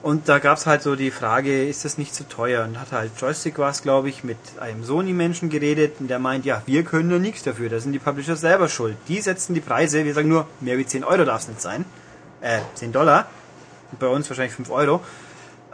Und 0.02 0.30
da 0.30 0.40
gab's 0.40 0.66
halt 0.66 0.82
so 0.82 0.96
die 0.96 1.12
Frage, 1.12 1.68
ist 1.68 1.84
das 1.84 1.98
nicht 1.98 2.16
zu 2.16 2.28
teuer? 2.28 2.64
Und 2.64 2.80
hat 2.80 2.94
halt 2.94 3.12
Joystick 3.20 3.58
war 3.58 3.70
es, 3.70 3.82
glaube 3.82 4.08
ich, 4.08 4.24
mit 4.24 4.38
einem 4.60 4.84
Sony-Menschen 4.84 5.50
geredet 5.50 5.96
und 6.00 6.08
der 6.08 6.20
meint, 6.20 6.46
ja, 6.46 6.62
wir 6.66 6.84
können 6.84 7.10
da 7.10 7.20
nichts 7.20 7.44
dafür, 7.44 7.70
da 7.70 7.80
sind 7.80 7.92
die 7.92 8.00
Publisher 8.00 8.38
selber 8.38 8.70
schuld. 8.70 8.96
Die 9.10 9.20
setzen 9.20 9.54
die 9.54 9.60
Preise, 9.60 10.06
wir 10.06 10.14
sagen 10.14 10.30
nur, 10.30 10.48
mehr 10.62 10.78
wie 10.78 10.86
10 10.86 11.04
Euro 11.04 11.26
darf 11.26 11.42
es 11.42 11.48
nicht 11.50 11.62
sein. 11.62 11.84
Äh, 12.40 12.60
10 12.76 12.94
Dollar. 12.94 13.28
Bei 14.00 14.08
uns 14.08 14.30
wahrscheinlich 14.30 14.54
5 14.54 14.70
Euro. 14.70 15.02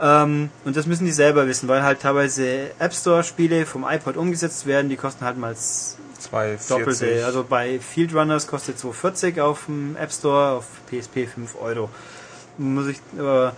Ähm, 0.01 0.50
und 0.65 0.75
das 0.75 0.88
müssen 0.88 1.05
die 1.05 1.12
selber 1.12 1.48
wissen, 1.48 1.70
weil 1.70 1.84
halt 1.84 2.01
teilweise 2.01 2.72
App 2.79 2.94
Store-Spiele 2.94 3.65
vom 3.65 3.86
iPod 3.88 4.17
umgesetzt 4.17 4.65
werden, 4.65 4.89
die 4.89 4.98
kosten 4.98 5.24
halt 5.24 5.38
mal 5.38 5.53
das 5.53 5.98
2,40. 6.32 6.70
Doppelte. 6.70 7.25
Also 7.25 7.46
bei 7.48 7.79
Field 7.79 8.13
Runners 8.13 8.48
kostet 8.48 8.77
2,40 8.77 9.39
auf 9.41 9.65
dem 9.67 9.96
App 9.96 10.12
Store, 10.12 10.58
auf 10.58 10.65
PSP 10.89 11.27
5 11.27 11.55
Euro. 11.62 11.89
Muss 12.58 12.88
ich, 12.88 13.00
aber, 13.17 13.53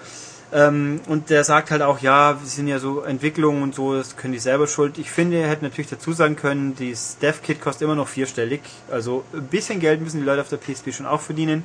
ähm, 0.53 1.01
und 1.07 1.29
der 1.29 1.43
sagt 1.43 1.71
halt 1.71 1.81
auch, 1.81 1.99
ja, 1.99 2.39
wir 2.39 2.47
sind 2.47 2.67
ja 2.67 2.79
so 2.79 3.01
Entwicklungen 3.01 3.63
und 3.63 3.75
so, 3.75 3.95
das 3.95 4.15
können 4.15 4.33
die 4.33 4.39
selber 4.39 4.67
schuld. 4.67 4.97
Ich 4.97 5.11
finde, 5.11 5.37
er 5.37 5.49
hätte 5.49 5.63
natürlich 5.63 5.89
dazu 5.89 6.13
sagen 6.13 6.37
können, 6.37 6.75
das 6.79 7.17
Dev-Kit 7.17 7.59
kostet 7.59 7.83
immer 7.83 7.95
noch 7.95 8.07
vierstellig. 8.07 8.61
Also 8.89 9.25
ein 9.33 9.47
bisschen 9.47 9.79
Geld 9.81 10.01
müssen 10.01 10.19
die 10.19 10.25
Leute 10.25 10.41
auf 10.41 10.49
der 10.49 10.57
PSP 10.57 10.93
schon 10.93 11.05
auch 11.05 11.19
verdienen. 11.19 11.63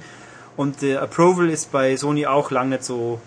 Und 0.57 0.83
der 0.83 1.01
Approval 1.01 1.49
ist 1.49 1.71
bei 1.71 1.97
Sony 1.97 2.27
auch 2.27 2.51
lang 2.51 2.71
nicht 2.71 2.85
so. 2.85 3.21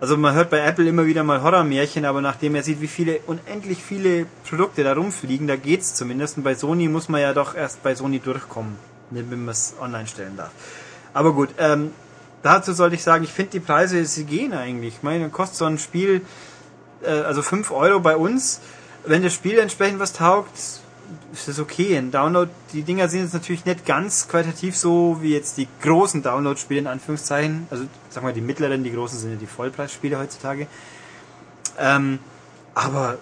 Also 0.00 0.16
man 0.16 0.34
hört 0.34 0.50
bei 0.50 0.58
Apple 0.58 0.88
immer 0.88 1.06
wieder 1.06 1.22
mal 1.22 1.42
Horrormärchen, 1.42 2.04
aber 2.04 2.20
nachdem 2.20 2.54
er 2.54 2.62
sieht, 2.62 2.80
wie 2.80 2.88
viele 2.88 3.20
unendlich 3.26 3.82
viele 3.82 4.26
Produkte 4.48 4.84
da 4.84 4.94
rumfliegen, 4.94 5.46
da 5.46 5.56
geht's 5.56 5.94
zumindest. 5.94 6.38
Und 6.38 6.44
bei 6.44 6.54
Sony 6.54 6.88
muss 6.88 7.08
man 7.08 7.20
ja 7.20 7.32
doch 7.32 7.54
erst 7.54 7.82
bei 7.82 7.94
Sony 7.94 8.20
durchkommen, 8.20 8.76
wenn 9.10 9.28
man 9.28 9.50
es 9.50 9.74
online 9.80 10.06
stellen 10.06 10.36
darf. 10.36 10.50
Aber 11.12 11.32
gut, 11.32 11.50
ähm, 11.58 11.92
dazu 12.44 12.72
sollte 12.72 12.94
ich 12.94 13.02
sagen, 13.02 13.24
ich 13.24 13.32
finde 13.32 13.52
die 13.52 13.60
Preise, 13.60 14.04
sie 14.04 14.24
gehen 14.24 14.52
eigentlich. 14.52 14.96
Ich 14.96 15.02
meine, 15.02 15.28
kostet 15.30 15.56
so 15.58 15.64
ein 15.64 15.78
Spiel, 15.78 16.20
äh, 17.02 17.10
also 17.10 17.42
5 17.42 17.72
Euro 17.72 17.98
bei 17.98 18.16
uns. 18.16 18.60
Wenn 19.04 19.22
das 19.22 19.34
Spiel 19.34 19.58
entsprechend 19.58 19.98
was 19.98 20.12
taugt, 20.12 20.56
ist 21.32 21.48
das 21.48 21.58
okay. 21.58 21.96
Ein 21.96 22.10
Download, 22.10 22.50
die 22.72 22.82
Dinger 22.82 23.08
sind 23.08 23.22
jetzt 23.22 23.34
natürlich 23.34 23.64
nicht 23.64 23.86
ganz 23.86 24.28
qualitativ 24.28 24.76
so 24.76 25.18
wie 25.20 25.32
jetzt 25.32 25.56
die 25.56 25.66
großen 25.82 26.22
Download-Spiele 26.22 26.80
in 26.80 26.86
Anführungszeichen. 26.86 27.66
Also 27.70 27.84
sagen 28.10 28.26
wir 28.26 28.32
die 28.34 28.40
mittleren, 28.40 28.84
die 28.84 28.92
großen 28.92 29.18
sind 29.18 29.30
ja 29.32 29.36
die 29.36 29.46
Vollpreisspiele 29.46 30.18
heutzutage. 30.18 30.66
Ähm, 31.78 32.18
aber 32.74 33.18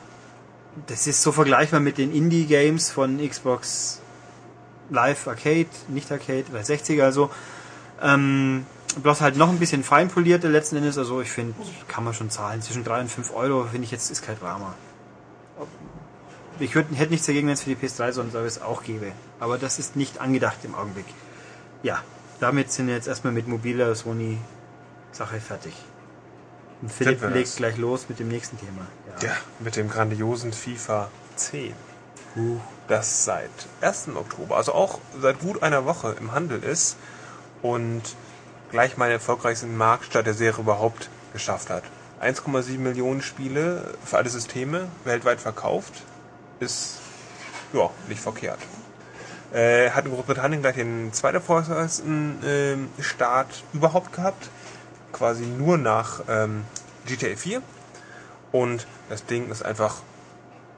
das 0.89 1.07
ist 1.07 1.23
so 1.23 1.33
vergleichbar 1.33 1.81
mit 1.81 1.99
den 1.99 2.13
Indie-Games 2.13 2.91
von 2.91 3.19
Xbox 3.27 4.01
Live 4.91 5.29
Arcade, 5.29 5.69
nicht 5.89 6.11
Arcade, 6.11 6.45
360 6.45 7.03
also. 7.03 7.31
Ähm, 8.03 8.67
bloß 8.95 9.21
halt 9.21 9.37
noch 9.37 9.49
ein 9.49 9.59
bisschen 9.59 9.85
feinpolierte 9.85 10.49
letzten 10.49 10.77
Endes. 10.77 10.99
Also 10.99 11.21
ich 11.21 11.31
finde, 11.31 11.55
kann 11.89 12.05
man 12.05 12.15
schon 12.15 12.31
zahlen. 12.31 12.63
Zwischen 12.63 12.85
3 12.85 13.03
und 13.03 13.09
5 13.11 13.35
Euro 13.35 13.65
finde 13.65 13.85
ich 13.85 13.91
jetzt 13.91 14.11
ist 14.11 14.23
kein 14.23 14.39
Drama. 14.39 14.75
ich 16.59 16.75
würd, 16.75 16.87
hätte 16.95 17.11
nichts 17.11 17.27
dagegen, 17.27 17.47
wenn 17.47 17.55
es 17.55 17.63
für 17.63 17.75
die 17.75 17.87
PS3 17.87 18.13
so 18.13 18.21
einen 18.21 18.31
Service 18.31 18.61
auch 18.61 18.83
gäbe. 18.83 19.13
Aber 19.41 19.59
das 19.59 19.79
ist 19.79 19.97
nicht 19.97 20.21
angedacht 20.21 20.59
im 20.65 20.75
Augenblick. 20.75 21.07
Ja, 21.83 22.03
damit 22.41 22.73
sind 22.73 22.87
wir 22.87 22.95
jetzt 22.95 23.09
erstmal 23.09 23.33
mit 23.33 23.49
mobiler 23.49 23.95
Sony 23.95 24.39
Sache 25.13 25.41
fertig. 25.41 25.75
Und 26.81 26.91
Philipp 26.91 27.23
legt 27.23 27.49
das. 27.49 27.57
gleich 27.57 27.77
los 27.77 28.07
mit 28.09 28.19
dem 28.19 28.29
nächsten 28.29 28.59
Thema. 28.59 28.87
Ja, 29.21 29.37
mit 29.61 29.77
dem 29.77 29.89
grandiosen 29.89 30.53
FIFA 30.53 31.11
10. 31.37 31.75
Huh. 32.35 32.59
Das 32.89 33.25
seit 33.25 33.51
1. 33.81 34.09
Oktober, 34.17 34.57
also 34.57 34.73
auch 34.73 34.99
seit 35.21 35.39
gut 35.39 35.63
einer 35.63 35.85
Woche 35.85 36.17
im 36.19 36.33
Handel 36.33 36.63
ist 36.63 36.97
und 37.63 38.03
gleich 38.73 38.97
mal 38.97 39.07
den 39.07 39.15
erfolgreichsten 39.15 39.77
Marktstart 39.77 40.27
der 40.27 40.35
Serie 40.35 40.63
überhaupt 40.63 41.09
geschafft 41.33 41.71
hat. 41.71 41.85
1,7 42.21 42.79
Millionen 42.79 43.23
Spiele 43.23 43.95
für 44.05 44.17
alle 44.17 44.29
Systeme 44.29 44.89
weltweit 45.05 45.41
verkauft. 45.41 46.03
Ist 46.59 46.99
ja 47.73 47.91
nicht 48.09 48.21
verkehrt. 48.21 48.59
Äh, 49.53 49.91
hat 49.91 50.07
in 50.07 50.13
Großbritannien 50.13 50.63
gleich 50.63 50.77
den 50.77 51.13
zweiterfolgreichsten 51.13 52.39
ähm, 52.45 52.89
Start 52.99 53.63
überhaupt 53.73 54.13
gehabt. 54.13 54.49
Quasi 55.13 55.45
nur 55.45 55.77
nach 55.77 56.23
ähm, 56.29 56.65
GTA 57.07 57.37
4. 57.37 57.63
Und 58.53 58.87
das 59.11 59.27
Ding 59.27 59.51
ist 59.51 59.65
einfach 59.65 59.97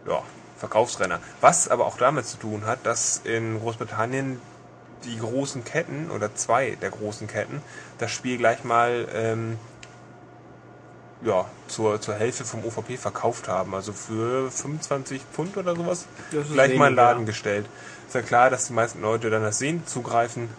ja, 0.09 0.23
Verkaufsrenner. 0.59 1.21
Was 1.41 1.69
aber 1.69 1.87
auch 1.87 1.97
damit 1.97 2.27
zu 2.27 2.39
tun 2.39 2.67
hat, 2.67 2.85
dass 2.85 3.21
in 3.23 3.61
Großbritannien 3.61 4.41
die 5.05 5.19
großen 5.19 5.65
Ketten 5.65 6.11
oder 6.11 6.35
zwei 6.35 6.77
der 6.81 6.91
großen 6.91 7.27
Ketten 7.27 7.63
das 7.99 8.11
Spiel 8.11 8.39
gleich 8.39 8.65
mal 8.65 9.07
ähm, 9.15 9.59
ja, 11.23 11.47
zur, 11.69 12.01
zur 12.01 12.15
Hälfte 12.15 12.45
vom 12.45 12.65
OVP 12.65 12.97
verkauft 12.99 13.49
haben. 13.49 13.75
Also 13.75 13.93
für 13.93 14.51
25 14.51 15.23
Pfund 15.33 15.57
oder 15.57 15.75
sowas 15.75 16.07
gleich 16.53 16.77
mal 16.77 16.89
in 16.89 16.93
den. 16.93 16.97
Laden 16.97 17.27
gestellt. 17.27 17.67
Ist 18.07 18.15
ja 18.15 18.23
klar, 18.23 18.51
dass 18.51 18.67
die 18.67 18.73
meisten 18.75 19.01
Leute 19.01 19.31
dann 19.31 19.43
das 19.43 19.59
sehen, 19.59 19.87
zugreifen 19.87 20.51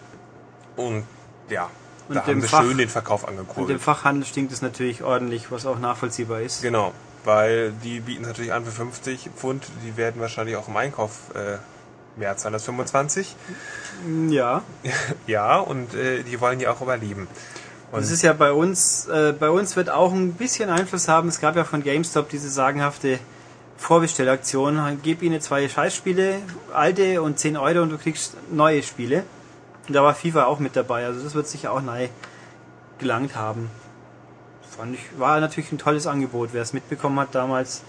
und 0.76 1.04
ja, 1.48 1.70
Und 2.08 2.16
da 2.16 2.20
dem 2.22 2.36
haben 2.36 2.40
sie 2.42 2.48
Fach- 2.48 2.62
schön 2.62 2.78
den 2.78 2.88
Verkauf 2.88 3.22
Und 3.22 3.30
angekurbelt. 3.30 3.70
im 3.70 3.80
Fachhandel 3.80 4.24
stinkt 4.26 4.52
es 4.52 4.62
natürlich 4.62 5.02
ordentlich, 5.04 5.50
was 5.52 5.64
auch 5.66 5.78
nachvollziehbar 5.78 6.40
ist. 6.40 6.62
Genau, 6.62 6.92
weil 7.24 7.70
die 7.84 8.00
bieten 8.00 8.22
es 8.22 8.28
natürlich 8.28 8.52
an 8.52 8.64
für 8.64 8.72
50 8.72 9.30
Pfund. 9.36 9.64
Die 9.86 9.96
werden 9.96 10.20
wahrscheinlich 10.20 10.56
auch 10.56 10.66
im 10.68 10.76
Einkauf 10.76 11.12
äh, 11.34 11.58
mehr 12.16 12.36
zahlen 12.36 12.54
als 12.54 12.64
25. 12.64 13.36
Ja. 14.28 14.62
Ja, 15.26 15.58
und 15.58 15.94
äh, 15.94 16.22
die 16.22 16.40
wollen 16.40 16.60
ja 16.60 16.72
auch 16.72 16.80
überleben. 16.80 17.28
Und 17.92 18.00
Das 18.00 18.10
ist 18.10 18.22
ja 18.22 18.32
bei 18.32 18.52
uns, 18.52 19.06
äh, 19.06 19.32
bei 19.38 19.50
uns 19.50 19.76
wird 19.76 19.90
auch 19.90 20.12
ein 20.12 20.34
bisschen 20.34 20.70
Einfluss 20.70 21.08
haben. 21.08 21.28
Es 21.28 21.40
gab 21.40 21.56
ja 21.56 21.64
von 21.64 21.82
GameStop 21.82 22.28
diese 22.28 22.50
sagenhafte 22.50 23.18
Vorbestellaktion. 23.76 25.00
Gib 25.02 25.22
ihnen 25.22 25.40
zwei 25.40 25.68
Scheißspiele, 25.68 26.38
alte 26.72 27.22
und 27.22 27.38
10 27.38 27.56
Euro 27.56 27.82
und 27.82 27.90
du 27.90 27.98
kriegst 27.98 28.36
neue 28.50 28.82
Spiele. 28.82 29.24
Und 29.86 29.94
da 29.94 30.02
war 30.02 30.14
FIFA 30.14 30.46
auch 30.46 30.58
mit 30.58 30.74
dabei. 30.74 31.06
Also 31.06 31.22
das 31.22 31.34
wird 31.34 31.46
sicher 31.46 31.72
auch 31.72 31.80
neu 31.80 32.08
gelangt 32.98 33.36
haben. 33.36 33.70
Fand 34.76 34.94
ich, 34.94 35.18
war 35.18 35.40
natürlich 35.40 35.72
ein 35.72 35.78
tolles 35.78 36.06
Angebot. 36.06 36.50
Wer 36.52 36.62
es 36.62 36.72
mitbekommen 36.72 37.18
hat 37.20 37.34
damals, 37.34 37.82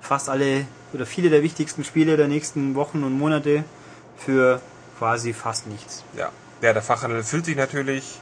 fast 0.00 0.28
alle 0.28 0.66
oder 0.92 1.06
viele 1.06 1.30
der 1.30 1.42
wichtigsten 1.42 1.84
Spiele 1.84 2.16
der 2.16 2.28
nächsten 2.28 2.74
Wochen 2.74 3.04
und 3.04 3.12
Monate 3.18 3.64
für 4.16 4.60
quasi 4.98 5.32
fast 5.32 5.66
nichts. 5.66 6.04
ja, 6.16 6.30
ja, 6.62 6.74
der 6.74 6.82
Fachhandel 6.82 7.22
fühlt 7.22 7.46
sich 7.46 7.56
natürlich 7.56 8.18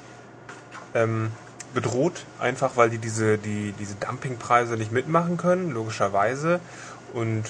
ähm, 0.94 1.32
bedroht, 1.74 2.24
einfach 2.38 2.76
weil 2.76 2.88
die 2.88 2.98
diese, 2.98 3.36
die, 3.36 3.74
diese 3.78 3.96
Dumpingpreise 3.96 4.76
nicht 4.76 4.92
mitmachen 4.92 5.36
können, 5.36 5.72
logischerweise. 5.72 6.60
Und 7.12 7.44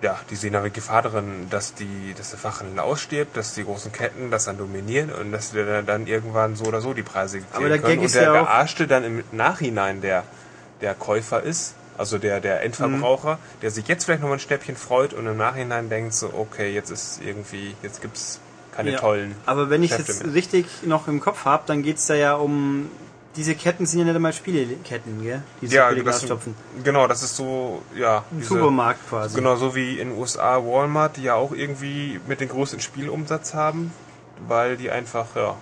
ja, 0.00 0.18
die 0.30 0.36
sehen 0.36 0.56
aber 0.56 0.70
Gefahr 0.70 1.02
darin, 1.02 1.48
dass, 1.50 1.74
die, 1.74 2.14
dass 2.16 2.30
der 2.30 2.38
Fachhandel 2.38 2.78
ausstirbt, 2.78 3.36
dass 3.36 3.52
die 3.54 3.64
großen 3.64 3.92
Ketten 3.92 4.30
das 4.30 4.46
dann 4.46 4.56
dominieren 4.56 5.12
und 5.12 5.32
dass 5.32 5.52
wir 5.52 5.82
dann- 5.82 6.06
irgendwann 6.06 6.56
so 6.56 6.64
oder 6.64 6.80
so 6.80 6.94
die 6.94 7.02
Preise 7.02 7.40
der 7.68 7.78
können. 7.80 7.98
Und 7.98 8.14
der 8.14 8.22
ja 8.22 8.32
Gearschte 8.42 8.86
dann 8.86 9.04
im 9.04 9.22
Nachhinein 9.32 10.00
der, 10.00 10.24
der 10.80 10.94
Käufer 10.94 11.42
ist, 11.42 11.74
also 12.00 12.16
der, 12.18 12.40
der 12.40 12.62
Endverbraucher, 12.62 13.38
der 13.60 13.70
sich 13.70 13.86
jetzt 13.86 14.04
vielleicht 14.04 14.22
noch 14.22 14.28
mal 14.28 14.36
ein 14.36 14.40
Schnäppchen 14.40 14.74
freut 14.74 15.12
und 15.12 15.26
im 15.26 15.36
Nachhinein 15.36 15.90
denkt 15.90 16.14
so, 16.14 16.32
okay, 16.34 16.72
jetzt 16.72 16.90
ist 16.90 17.20
irgendwie, 17.22 17.74
jetzt 17.82 18.00
gibt's 18.00 18.40
keine 18.74 18.92
Ja, 18.92 18.98
tollen 18.98 19.36
Aber 19.44 19.68
wenn 19.68 19.82
ich 19.82 19.90
Geschäfte 19.90 20.12
jetzt 20.12 20.24
mehr. 20.24 20.34
richtig 20.34 20.64
noch 20.84 21.08
im 21.08 21.20
Kopf 21.20 21.44
habe, 21.44 21.64
dann 21.66 21.82
geht's 21.82 22.06
da 22.06 22.14
ja 22.14 22.34
um. 22.36 22.88
Diese 23.36 23.54
Ketten 23.54 23.84
sind 23.86 24.00
ja 24.00 24.06
nicht 24.06 24.16
einmal 24.16 24.32
Spieleketten, 24.32 25.22
gell? 25.22 25.42
Die 25.60 25.66
Ja, 25.66 25.90
billig 25.90 26.04
das, 26.04 26.16
ausstopfen. 26.16 26.54
genau, 26.82 27.06
das 27.06 27.22
ist 27.22 27.36
so, 27.36 27.82
ja. 27.94 28.24
Ein 28.30 28.38
diese- 28.38 28.48
Supermarkt 28.54 29.08
quasi. 29.08 29.36
Genau, 29.36 29.54
so 29.56 29.74
wie 29.76 29.98
in 30.00 30.08
den 30.08 30.18
USA 30.18 30.56
Walmart, 30.64 31.16
die 31.16 31.24
ja 31.24 31.34
auch 31.34 31.52
irgendwie 31.52 32.18
mit 32.26 32.40
den 32.40 32.48
größten 32.48 32.80
Spielumsatz 32.80 33.54
haben, 33.54 33.92
weil 34.48 34.76
die 34.76 34.90
einfach, 34.90 35.26
ja, 35.36 35.54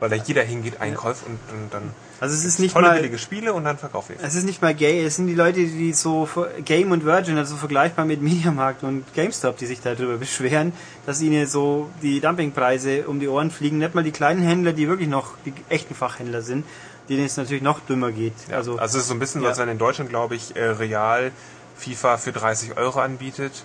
weil 0.00 0.10
da 0.10 0.16
jeder 0.16 0.42
hingeht, 0.42 0.80
einkauft 0.80 1.24
und, 1.26 1.38
und 1.52 1.72
dann 1.74 1.90
Also 2.20 2.34
es 2.34 2.44
ist 2.44 2.58
nicht 2.58 2.72
tolle 2.72 2.88
mal. 2.88 2.96
billige 2.96 3.18
Spiele 3.18 3.52
und 3.52 3.64
dann 3.64 3.78
verkauft 3.78 4.10
ihr. 4.10 4.16
Es 4.20 4.34
ist 4.34 4.44
nicht 4.44 4.60
mal 4.60 4.74
gay, 4.74 5.04
es 5.04 5.16
sind 5.16 5.28
die 5.28 5.34
Leute, 5.34 5.60
die 5.60 5.92
so 5.92 6.28
Game 6.64 6.90
und 6.90 7.04
Virgin, 7.04 7.38
also 7.38 7.56
vergleichbar 7.56 8.04
mit 8.04 8.20
Mediamarkt 8.22 8.82
und 8.82 9.04
GameStop, 9.14 9.56
die 9.56 9.66
sich 9.66 9.80
darüber 9.80 10.16
beschweren, 10.16 10.72
dass 11.06 11.22
ihnen 11.22 11.46
so 11.46 11.90
die 12.02 12.20
Dumpingpreise 12.20 13.06
um 13.06 13.20
die 13.20 13.28
Ohren 13.28 13.50
fliegen. 13.50 13.78
Nicht 13.78 13.94
mal 13.94 14.02
die 14.02 14.10
kleinen 14.10 14.42
Händler, 14.42 14.72
die 14.72 14.88
wirklich 14.88 15.08
noch 15.08 15.34
die 15.44 15.52
echten 15.68 15.94
Fachhändler 15.94 16.42
sind, 16.42 16.66
denen 17.08 17.24
es 17.24 17.36
natürlich 17.36 17.62
noch 17.62 17.80
dümmer 17.80 18.10
geht. 18.10 18.34
Also, 18.50 18.72
Also, 18.72 18.78
also 18.78 18.98
es 18.98 19.04
ist 19.04 19.08
so 19.08 19.14
ein 19.14 19.20
bisschen, 19.20 19.42
ja. 19.42 19.48
als 19.48 19.58
wenn 19.58 19.68
in 19.68 19.78
Deutschland, 19.78 20.10
glaube 20.10 20.34
ich, 20.34 20.56
äh, 20.56 20.64
Real 20.64 21.30
FIFA 21.76 22.16
für 22.16 22.32
30 22.32 22.76
Euro 22.76 22.98
anbietet 22.98 23.64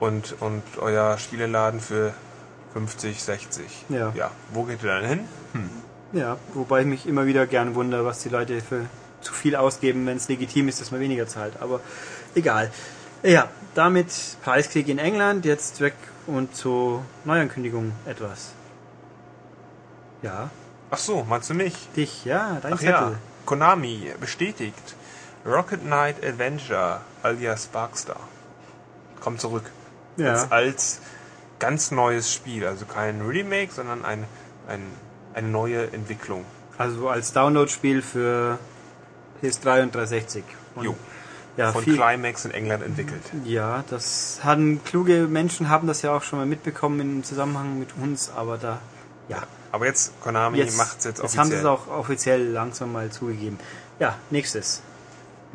und, 0.00 0.34
und 0.40 0.62
euer 0.78 1.18
Spieleladen 1.18 1.80
für 1.80 2.12
50, 2.72 3.22
60. 3.22 3.64
Ja. 3.88 4.12
ja. 4.14 4.30
Wo 4.52 4.64
geht 4.64 4.82
ihr 4.82 4.88
dann 4.88 5.04
hin? 5.04 5.20
Ja, 6.12 6.36
wobei 6.54 6.80
ich 6.80 6.86
mich 6.86 7.06
immer 7.06 7.26
wieder 7.26 7.46
gern 7.46 7.74
wundere, 7.74 8.04
was 8.04 8.22
die 8.22 8.28
Leute 8.28 8.60
für 8.60 8.86
zu 9.20 9.32
viel 9.32 9.56
ausgeben, 9.56 10.06
wenn 10.06 10.16
es 10.16 10.28
legitim 10.28 10.68
ist, 10.68 10.80
dass 10.80 10.90
man 10.90 11.00
weniger 11.00 11.26
zahlt. 11.26 11.54
Aber 11.60 11.80
egal. 12.34 12.70
Ja, 13.22 13.48
damit 13.74 14.12
Preiskrieg 14.42 14.88
in 14.88 14.98
England, 14.98 15.44
jetzt 15.44 15.80
weg 15.80 15.94
und 16.26 16.54
zu 16.54 17.02
Neuankündigungen 17.24 17.92
etwas. 18.04 18.52
Ja, 20.22 20.50
Ach 20.90 20.98
so, 20.98 21.24
meinst 21.24 21.50
du 21.50 21.54
nicht? 21.54 21.96
dich, 21.96 22.24
ja, 22.24 22.58
dein 22.62 22.74
Ach 22.74 22.78
Zettel. 22.78 22.92
ja, 22.92 23.12
Konami 23.44 24.12
bestätigt. 24.20 24.94
Rocket 25.44 25.82
Knight 25.82 26.24
Avenger 26.24 27.00
alias 27.22 27.64
Sparkstar 27.64 28.20
kommt 29.20 29.40
zurück. 29.40 29.64
Ja. 30.16 30.32
Als, 30.32 30.52
als 30.52 31.00
ganz 31.58 31.90
neues 31.90 32.32
Spiel. 32.32 32.66
Also 32.66 32.84
kein 32.84 33.20
Remake, 33.22 33.72
sondern 33.72 34.04
ein, 34.04 34.24
ein, 34.68 34.82
eine 35.36 35.48
neue 35.48 35.92
Entwicklung. 35.92 36.44
Also 36.78 37.08
als 37.08 37.32
Download-Spiel 37.32 38.02
für 38.02 38.58
PS3 39.42 39.84
und 39.84 39.94
360. 39.94 40.44
Und 40.74 40.84
Jo. 40.84 40.96
ja, 41.56 41.72
Von 41.72 41.84
viel, 41.84 41.94
Climax 41.96 42.44
in 42.44 42.50
England 42.50 42.82
entwickelt. 42.82 43.22
ja, 43.44 43.84
das 43.88 44.40
haben 44.42 44.82
kluge 44.84 45.26
Menschen 45.28 45.68
haben 45.68 45.86
das 45.86 46.02
ja 46.02 46.12
auch 46.16 46.22
schon 46.22 46.38
mal 46.38 46.46
mitbekommen 46.46 47.00
im 47.00 47.24
Zusammenhang 47.24 47.78
mit 47.78 47.90
uns, 48.02 48.30
aber 48.34 48.58
da 48.58 48.80
ja. 49.28 49.42
Aber 49.72 49.86
jetzt, 49.86 50.18
Konami 50.22 50.64
macht 50.76 50.98
es 50.98 51.04
jetzt 51.04 51.22
jetzt 51.22 51.36
haben 51.36 51.48
sie 51.48 51.54
offiziell. 51.56 51.58
es 51.58 51.64
auch 51.66 51.88
offiziell 51.88 52.46
langsam 52.50 52.92
mal 52.92 53.10
zugegeben. 53.10 53.58
Ja, 53.98 54.16
nächstes. 54.30 54.82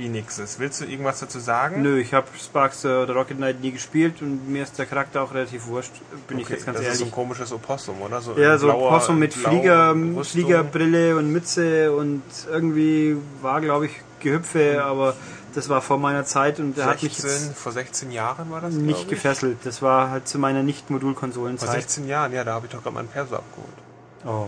Wie 0.02 0.10
nächstes. 0.10 0.58
Willst 0.58 0.82
du 0.82 0.86
irgendwas 0.86 1.20
dazu 1.20 1.38
sagen? 1.40 1.84
Nö, 1.84 2.00
ich 2.00 2.12
habe 2.16 2.26
Sparks 2.44 2.86
äh, 2.86 2.88
oder 2.88 3.14
Rocket 3.14 3.38
Knight 3.38 3.62
nie 3.62 3.72
gespielt 3.72 4.24
und 4.24 4.50
mir 4.50 4.64
ist 4.64 4.80
der 4.80 4.88
Charakter 4.88 5.22
auch 5.22 5.32
relativ 5.32 5.68
wurscht, 5.68 5.92
bin 6.28 6.40
ich 6.40 6.46
Okay, 6.46 6.54
jetzt 6.56 6.66
ganz 6.66 6.80
das 6.80 6.88
ist 6.88 6.94
so 6.98 7.04
ein 7.04 7.08
ehrlich. 7.10 7.14
komisches 7.14 7.52
Opossum, 7.54 8.02
oder? 8.02 8.20
So 8.20 8.36
Ja, 8.36 8.58
so 8.58 8.66
blauer- 8.68 8.90
Possum 8.90 9.20
mit 9.20 9.36
Flieger, 9.36 9.92
Rüstung. 9.94 10.24
Fliegerbrille 10.24 11.16
und 11.18 11.32
Mütze 11.32 11.96
und 11.96 12.24
irgendwie 12.50 13.16
war, 13.44 13.62
glaube 13.62 13.86
ich, 13.86 13.92
Gehüpfe, 14.22 14.84
aber 14.84 15.14
das 15.54 15.70
war 15.70 15.82
vor 15.82 16.00
meiner 16.00 16.26
Zeit 16.26 16.60
und 16.60 16.78
der 16.78 16.86
hat 16.86 17.04
mich 17.04 17.16
16, 17.16 17.50
jetzt 17.50 17.60
vor 17.60 17.72
16 17.72 18.12
Jahren 18.12 18.50
war 18.50 18.62
das, 18.62 18.74
nicht 18.74 19.02
ich. 19.04 19.08
gefesselt. 19.08 19.58
Das 19.66 19.84
war 19.84 20.10
halt 20.10 20.28
zu 20.28 20.40
meiner 20.40 20.60
Vor 20.60 20.66
Nicht-Modulkonsolenzeit. 20.66 21.70
16 21.74 22.08
Jahren, 22.08 22.32
ja, 22.34 22.44
da 22.44 22.54
habe 22.56 22.66
ich 22.66 22.72
doch 22.72 22.82
gerade 22.82 22.96
meinen 22.96 23.08
Perso 23.08 23.36
abgeholt. 23.36 23.78
Oh. 24.26 24.48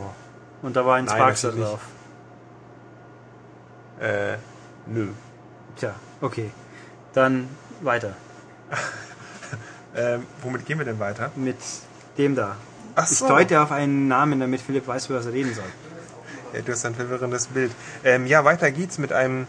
Und 0.65 0.75
da 0.75 0.83
war 0.83 0.95
ein 0.95 1.07
Sparks 1.07 1.41
drauf. 1.41 1.79
Äh, 4.00 4.38
nö. 4.88 5.10
Tja, 5.77 5.94
okay. 6.22 6.51
Dann 7.13 7.48
weiter 7.82 8.13
Ähm, 9.96 10.25
womit 10.42 10.65
gehen 10.65 10.80
wir 10.80 10.86
denn 10.86 10.98
weiter? 11.00 11.32
mit 11.36 11.58
dem 12.18 12.36
da. 12.36 12.56
Ach 12.96 13.10
Ich 13.12 13.18
so. 13.20 13.27
deute 13.27 13.62
auf 13.62 13.72
einen 13.72 14.08
Namen, 14.08 14.39
damit 14.39 14.62
Philipp 14.62 14.88
weiß, 14.88 15.10
was 15.12 15.27
er 15.27 15.34
reden 15.34 15.53
soll. 15.53 15.63
Ja, 16.53 16.62
du 16.62 16.72
hast 16.72 16.84
ein 16.86 16.96
verwirrendes 16.96 17.48
Bild. 17.48 17.72
Ähm, 18.03 18.25
ja, 18.25 18.44
weiter 18.44 18.72
geht's 18.72 18.98
mit 18.98 19.13
einem 19.13 19.48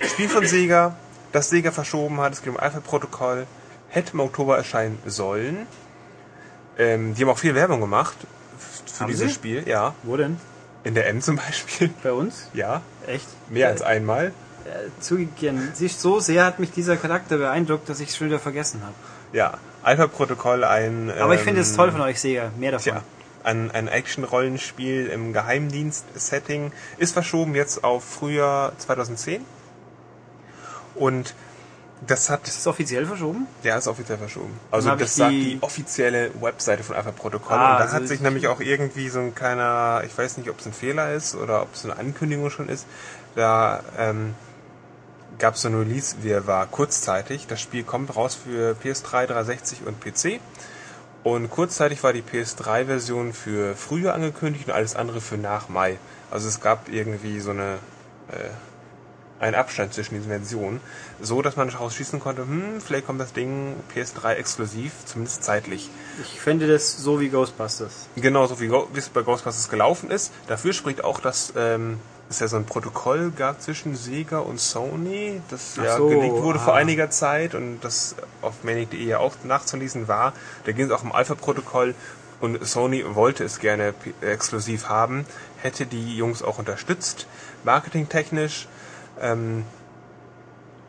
Spiel 0.00 0.28
von 0.28 0.46
Sega, 0.46 0.94
das 1.32 1.48
Sega 1.48 1.70
verschoben 1.70 2.20
hat. 2.20 2.34
Es 2.34 2.42
geht 2.42 2.50
um 2.50 2.58
Alpha-Protokoll. 2.58 3.46
Hätte 3.88 4.12
im 4.12 4.20
Oktober 4.20 4.58
erscheinen 4.58 4.98
sollen. 5.06 5.66
Ähm, 6.76 7.14
die 7.14 7.22
haben 7.22 7.30
auch 7.30 7.38
viel 7.38 7.54
Werbung 7.54 7.80
gemacht 7.80 8.16
für 8.58 9.00
Haben 9.00 9.08
dieses 9.08 9.28
sie? 9.28 9.34
Spiel. 9.34 9.66
Ja, 9.66 9.94
Wo 10.02 10.16
denn? 10.18 10.36
in 10.84 10.94
der 10.94 11.08
M 11.08 11.22
zum 11.22 11.36
Beispiel. 11.36 11.88
Bei 12.02 12.12
uns? 12.12 12.48
Ja, 12.52 12.82
Echt? 13.06 13.26
mehr 13.48 13.68
als 13.68 13.80
einmal. 13.82 14.32
Äh, 14.64 14.88
zugegeben, 15.00 15.72
so 15.74 16.20
sehr 16.20 16.44
hat 16.44 16.58
mich 16.58 16.70
dieser 16.72 16.96
Charakter 16.96 17.38
beeindruckt, 17.38 17.88
dass 17.88 18.00
ich 18.00 18.10
es 18.10 18.16
schon 18.16 18.26
wieder 18.28 18.38
vergessen 18.38 18.82
habe. 18.82 18.94
Ja, 19.32 19.54
Alpha-Protokoll, 19.82 20.64
ein... 20.64 21.10
Aber 21.18 21.34
ich 21.34 21.40
finde 21.40 21.60
ähm, 21.60 21.66
es 21.66 21.74
toll 21.76 21.90
von 21.92 22.00
euch, 22.02 22.20
Sega. 22.20 22.50
Mehr 22.58 22.72
davon. 22.72 22.92
Tja, 22.92 23.02
ein, 23.44 23.70
ein 23.70 23.88
Action-Rollenspiel 23.88 25.06
im 25.06 25.32
Geheimdienst-Setting 25.32 26.72
ist 26.98 27.12
verschoben 27.12 27.54
jetzt 27.54 27.84
auf 27.84 28.04
Frühjahr 28.04 28.72
2010. 28.78 29.44
Und 30.94 31.34
das 32.06 32.30
hat... 32.30 32.46
Ist 32.46 32.58
es 32.58 32.66
offiziell 32.66 33.06
verschoben? 33.06 33.46
Der 33.64 33.76
ist 33.78 33.88
offiziell 33.88 34.18
verschoben. 34.18 34.58
Also 34.70 34.90
das 34.90 35.02
ich 35.10 35.12
sagt 35.16 35.32
die- 35.32 35.54
die 35.56 35.62
offizielle 35.62 36.30
Webseite 36.40 36.82
von 36.82 36.96
Alpha 36.96 37.10
Protokoll. 37.12 37.56
Ah, 37.56 37.72
und 37.72 37.78
da 37.78 37.84
also 37.84 37.94
hat 37.96 38.08
sich 38.08 38.16
ich- 38.16 38.20
nämlich 38.22 38.48
auch 38.48 38.60
irgendwie 38.60 39.08
so 39.08 39.20
ein 39.20 39.34
kleiner, 39.34 40.02
ich 40.06 40.16
weiß 40.16 40.38
nicht, 40.38 40.48
ob 40.50 40.60
es 40.60 40.66
ein 40.66 40.72
Fehler 40.72 41.12
ist 41.14 41.34
oder 41.34 41.62
ob 41.62 41.74
es 41.74 41.84
eine 41.84 41.96
Ankündigung 41.96 42.50
schon 42.50 42.68
ist. 42.68 42.86
Da 43.34 43.82
ähm, 43.98 44.34
gab 45.38 45.54
es 45.54 45.62
so 45.62 45.68
ein 45.68 45.74
Release, 45.78 46.16
wir 46.22 46.46
war 46.46 46.66
kurzzeitig. 46.66 47.46
Das 47.46 47.60
Spiel 47.60 47.84
kommt 47.84 48.14
raus 48.16 48.34
für 48.36 48.76
PS3, 48.82 49.26
360 49.26 49.86
und 49.86 50.00
PC. 50.00 50.40
Und 51.24 51.50
kurzzeitig 51.50 52.02
war 52.02 52.12
die 52.12 52.22
PS3-Version 52.22 53.32
für 53.32 53.74
früher 53.74 54.14
angekündigt 54.14 54.68
und 54.68 54.74
alles 54.74 54.96
andere 54.96 55.20
für 55.20 55.36
nach 55.36 55.68
Mai. 55.68 55.98
Also 56.30 56.48
es 56.48 56.60
gab 56.60 56.88
irgendwie 56.88 57.40
so 57.40 57.50
eine 57.50 57.74
äh, 58.30 58.48
einen 59.40 59.54
Abstand 59.54 59.94
zwischen 59.94 60.14
diesen 60.14 60.30
Versionen, 60.30 60.80
so 61.20 61.42
dass 61.42 61.54
man 61.56 61.70
daraus 61.70 61.94
schließen 61.94 62.18
konnte, 62.18 62.42
hm, 62.42 62.80
vielleicht 62.84 63.06
kommt 63.06 63.20
das 63.20 63.32
Ding 63.32 63.74
PS3 63.94 64.32
exklusiv, 64.34 64.92
zumindest 65.04 65.44
zeitlich. 65.44 65.90
Ich 66.22 66.40
fände 66.40 66.66
das 66.66 66.96
so 66.96 67.20
wie 67.20 67.28
Ghostbusters. 67.28 68.08
Genauso 68.16 68.58
wie 68.60 68.66
Go- 68.66 68.88
wie 68.92 68.98
es 68.98 69.08
bei 69.08 69.22
Ghostbusters 69.22 69.68
gelaufen 69.70 70.10
ist. 70.10 70.32
Dafür 70.48 70.72
spricht 70.72 71.04
auch, 71.04 71.20
dass 71.20 71.52
ähm, 71.56 72.00
es 72.30 72.40
ja 72.40 72.48
so 72.48 72.56
ein 72.56 72.64
Protokoll 72.64 73.30
gab 73.30 73.60
zwischen 73.62 73.96
Sega 73.96 74.38
und 74.38 74.60
Sony, 74.60 75.40
das 75.48 75.76
Ach 75.78 75.84
ja 75.84 75.96
so, 75.96 76.08
geleakt 76.08 76.42
wurde 76.42 76.58
vor 76.58 76.74
ah. 76.74 76.78
einiger 76.78 77.10
Zeit 77.10 77.54
und 77.54 77.80
das 77.80 78.16
auf 78.42 78.64
manic.de 78.64 79.02
ja 79.02 79.18
auch 79.18 79.34
nachzulesen 79.44 80.08
war. 80.08 80.32
Da 80.64 80.72
ging 80.72 80.86
es 80.86 80.90
auch 80.90 81.02
um 81.02 81.12
Alpha-Protokoll 81.12 81.94
und 82.40 82.64
Sony 82.66 83.04
wollte 83.14 83.44
es 83.44 83.58
gerne 83.58 83.94
exklusiv 84.20 84.88
haben, 84.88 85.26
hätte 85.56 85.86
die 85.86 86.16
Jungs 86.16 86.42
auch 86.42 86.58
unterstützt, 86.58 87.26
marketingtechnisch. 87.64 88.68
Ähm, 89.20 89.64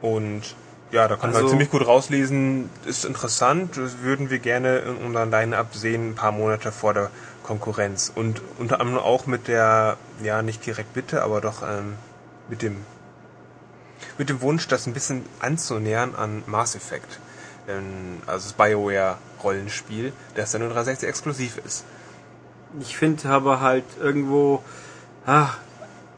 und 0.01 0.55
ja, 0.91 1.07
da 1.07 1.15
kann 1.15 1.31
man 1.31 1.37
Also- 1.37 1.49
ziemlich 1.49 1.69
gut 1.69 1.85
rauslesen, 1.85 2.69
ist 2.85 3.05
interessant, 3.05 3.77
das 3.77 3.99
würden 3.99 4.29
wir 4.29 4.39
gerne 4.39 4.79
in 4.79 4.95
unserem 4.97 5.29
Line-Up 5.31 5.75
sehen, 5.75 6.11
ein 6.11 6.15
paar 6.15 6.31
Monate 6.31 6.71
vor 6.71 6.93
der 6.93 7.09
Konkurrenz. 7.43 8.11
Und 8.13 8.41
unter 8.57 8.79
anderem 8.81 8.99
auch 8.99 9.25
mit 9.25 9.47
der, 9.47 9.97
ja, 10.23 10.41
nicht 10.41 10.65
direkt 10.65 10.93
Bitte, 10.93 11.23
aber 11.23 11.41
doch 11.41 11.61
ähm, 11.63 11.95
mit 12.47 12.61
dem 12.61 12.77
mit 14.17 14.29
dem 14.29 14.41
Wunsch, 14.41 14.67
das 14.67 14.85
ein 14.87 14.93
bisschen 14.93 15.25
anzunähern 15.39 16.15
an 16.15 16.43
Mass 16.45 16.75
Effect. 16.75 17.19
Ähm, 17.67 18.21
also 18.25 18.49
das 18.49 18.53
BioWare-Rollenspiel, 18.53 20.13
das 20.35 20.51
dann 20.51 20.61
nur 20.61 20.69
360 20.69 21.07
exklusiv 21.07 21.57
ist. 21.65 21.83
Ich 22.81 22.97
finde 22.97 23.29
aber 23.29 23.61
halt 23.61 23.85
irgendwo, 23.99 24.61
ah, 25.25 25.49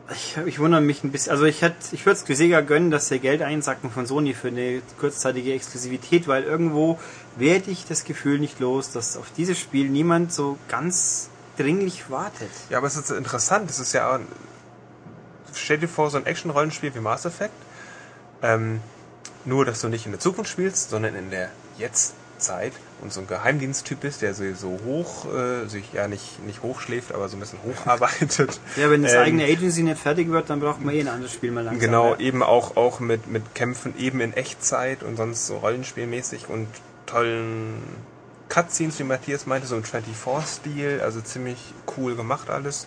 ich, 0.10 0.38
ich 0.46 0.60
wundere 0.60 0.82
mich 0.82 1.04
ein 1.04 1.12
bisschen. 1.12 1.32
Also 1.32 1.46
ich 1.46 1.62
hätte, 1.62 1.78
ich 1.94 2.06
würde 2.06 2.20
es 2.20 2.38
Sega 2.38 2.62
gönnen, 2.62 2.92
dass 2.92 3.08
sie 3.08 3.20
Geld 3.20 3.42
einsacken 3.42 3.92
von 3.92 4.06
Sony 4.06 4.34
für 4.34 4.50
eine 4.50 4.82
kurzzeitige 5.00 5.54
Exklusivität, 5.54 6.28
weil 6.28 6.44
irgendwo 6.44 7.00
werde 7.38 7.72
ich 7.72 7.86
das 7.86 8.04
Gefühl 8.04 8.40
nicht 8.40 8.60
los, 8.60 8.92
dass 8.92 9.18
auf 9.18 9.32
dieses 9.38 9.60
Spiel 9.60 9.90
niemand 9.90 10.34
so 10.34 10.58
ganz 10.68 11.30
dringlich 11.58 12.10
wartet. 12.10 12.52
Ja, 12.70 12.78
aber 12.80 12.88
es 12.88 12.96
ist 12.96 13.12
interessant. 13.12 13.70
Es 13.70 13.80
ist 13.80 13.94
ja. 13.94 14.20
Stell 15.54 15.80
dir 15.80 15.88
vor, 15.88 16.10
so 16.10 16.18
ein 16.18 16.26
Action-Rollenspiel 16.26 16.96
wie 16.96 17.00
Mass 17.00 17.26
Effect. 17.26 17.54
Ähm, 18.42 18.82
nur, 19.46 19.66
dass 19.66 19.82
du 19.82 19.90
nicht 19.90 20.06
in 20.06 20.12
der 20.12 20.20
Zukunft 20.20 20.52
spielst, 20.52 20.90
sondern 20.90 21.16
in 21.16 21.30
der 21.30 21.50
Jetztzeit 21.78 22.74
und 23.02 23.12
so 23.12 23.22
ein 23.22 23.28
Geheimdiensttyp 23.28 24.00
bist, 24.00 24.22
der 24.22 24.34
so 24.36 24.80
hoch, 24.86 25.26
äh, 25.34 25.68
sich 25.68 25.92
ja 25.94 26.08
nicht, 26.08 26.44
nicht 26.46 26.62
hochschläft, 26.62 27.14
aber 27.14 27.28
so 27.30 27.38
ein 27.38 27.40
bisschen 27.40 27.60
hocharbeitet. 27.64 28.60
Ja, 28.78 28.90
wenn 28.90 29.04
das 29.04 29.14
Ähm, 29.14 29.20
eigene 29.22 29.44
Agency 29.46 29.84
nicht 29.84 30.00
fertig 30.00 30.30
wird, 30.30 30.50
dann 30.50 30.60
braucht 30.60 30.82
man 30.84 30.94
eh 30.96 31.02
ein 31.02 31.08
anderes 31.08 31.34
Spiel 31.34 31.52
mal 31.52 31.64
langsam. 31.64 31.80
Genau, 31.80 32.12
ja. 32.14 32.20
eben 32.20 32.44
auch, 32.44 32.78
auch 32.78 33.00
mit, 33.00 33.28
mit 33.28 33.56
Kämpfen 33.56 33.94
eben 33.98 34.22
in 34.22 34.34
Echtzeit 34.34 35.04
und 35.04 35.18
sonst 35.18 35.48
so 35.48 35.58
rollenspielmäßig 35.58 36.48
und 36.48 36.68
tollen 37.06 37.82
Cutscenes, 38.50 39.00
wie 39.00 39.04
Matthias 39.04 39.46
meinte, 39.46 39.68
so 39.68 39.76
im 39.76 39.84
24-Stil, 39.84 41.02
also 41.02 41.22
ziemlich 41.22 41.74
cool 41.98 42.16
gemacht 42.16 42.50
alles. 42.50 42.86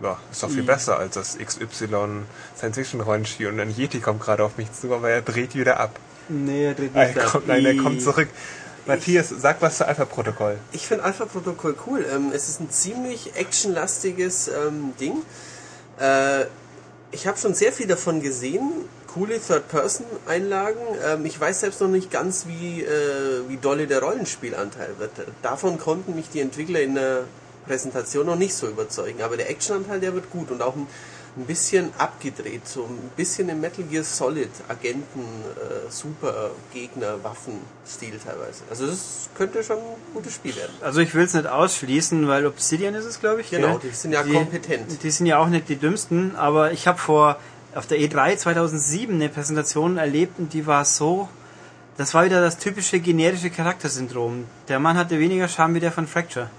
Ja, 0.00 0.18
ist 0.30 0.42
doch 0.42 0.50
viel 0.50 0.64
Ja. 0.64 0.74
besser 0.74 0.98
als 0.98 1.14
das 1.14 1.38
XY 1.38 2.24
Science-Fiction-Rollenspiel 2.56 3.48
und 3.48 3.60
ein 3.60 3.70
Yeti 3.70 4.00
kommt 4.00 4.20
gerade 4.20 4.42
auf 4.44 4.56
mich 4.58 4.72
zu, 4.72 4.92
aber 4.92 5.10
er 5.10 5.22
dreht 5.22 5.54
wieder 5.54 5.78
ab. 5.80 5.98
Nee, 6.28 6.66
er 6.66 6.74
dreht 6.74 6.94
nicht 6.94 7.18
ab. 7.18 7.32
kommt, 7.32 7.48
nein, 7.48 7.64
er 7.64 7.76
kommt 7.76 8.02
zurück. 8.02 8.28
Matthias, 8.86 9.30
sag 9.30 9.62
was 9.62 9.78
zu 9.78 9.86
Alpha-Protokoll. 9.86 10.58
Ich 10.72 10.86
finde 10.86 11.04
Alpha-Protokoll 11.04 11.74
cool. 11.86 12.04
Ähm, 12.14 12.32
es 12.34 12.48
ist 12.48 12.60
ein 12.60 12.70
ziemlich 12.70 13.34
actionlastiges 13.34 14.48
ähm, 14.48 14.92
Ding. 15.00 15.22
Äh, 15.98 16.44
ich 17.10 17.26
habe 17.26 17.38
schon 17.38 17.54
sehr 17.54 17.72
viel 17.72 17.86
davon 17.86 18.20
gesehen. 18.20 18.70
Coole 19.12 19.40
Third-Person-Einlagen. 19.40 20.80
Ähm, 21.06 21.24
ich 21.24 21.40
weiß 21.40 21.60
selbst 21.60 21.80
noch 21.80 21.88
nicht 21.88 22.10
ganz, 22.10 22.46
wie, 22.46 22.82
äh, 22.82 23.48
wie 23.48 23.56
dolle 23.56 23.86
der 23.86 24.00
Rollenspielanteil 24.00 24.90
wird. 24.98 25.12
Davon 25.40 25.78
konnten 25.78 26.14
mich 26.14 26.28
die 26.30 26.40
Entwickler 26.40 26.80
in 26.80 26.96
der 26.96 27.24
Präsentation 27.66 28.26
noch 28.26 28.36
nicht 28.36 28.54
so 28.54 28.68
überzeugen. 28.68 29.22
Aber 29.22 29.36
der 29.36 29.48
Actionanteil, 29.48 30.00
der 30.00 30.14
wird 30.14 30.30
gut 30.30 30.50
und 30.50 30.60
auch 30.60 30.76
ein, 30.76 30.86
ein 31.36 31.46
bisschen 31.46 31.92
abgedreht. 31.98 32.66
So 32.66 32.84
ein 32.84 33.10
bisschen 33.16 33.48
im 33.48 33.60
Metal 33.60 33.84
Gear 33.84 34.04
Solid 34.04 34.50
Agenten, 34.68 35.20
äh, 35.20 35.90
Super 35.90 36.50
Gegner, 36.72 37.22
Waffen-Stil 37.22 38.18
teilweise. 38.24 38.62
Also 38.70 38.86
das 38.86 39.28
könnte 39.36 39.62
schon 39.64 39.78
ein 39.78 39.82
gutes 40.12 40.34
Spiel 40.34 40.54
werden. 40.56 40.72
Also 40.80 41.00
ich 41.00 41.14
will 41.14 41.24
es 41.24 41.34
nicht 41.34 41.46
ausschließen, 41.46 42.28
weil 42.28 42.46
Obsidian 42.46 42.94
ist 42.94 43.04
es, 43.04 43.20
glaube 43.20 43.40
ich. 43.40 43.50
Genau, 43.50 43.78
gell? 43.78 43.90
die 43.90 43.96
sind 43.96 44.12
ja 44.12 44.22
kompetent. 44.22 45.02
Die 45.02 45.10
sind 45.10 45.26
ja 45.26 45.38
auch 45.38 45.48
nicht 45.48 45.68
die 45.68 45.76
dümmsten, 45.76 46.36
aber 46.36 46.72
ich 46.72 46.86
habe 46.86 46.98
vor 46.98 47.38
auf 47.74 47.86
der 47.86 47.98
E3 47.98 48.36
2007 48.36 49.14
eine 49.14 49.28
Präsentation 49.28 49.98
erlebt 49.98 50.38
und 50.38 50.52
die 50.52 50.66
war 50.66 50.84
so, 50.84 51.28
das 51.96 52.14
war 52.14 52.24
wieder 52.24 52.40
das 52.40 52.58
typische 52.58 53.00
generische 53.00 53.50
Charaktersyndrom. 53.50 54.44
Der 54.68 54.78
Mann 54.78 54.96
hatte 54.96 55.18
weniger 55.18 55.48
Charme 55.48 55.74
wie 55.74 55.80
der 55.80 55.92
von 55.92 56.06
Fracture. 56.06 56.50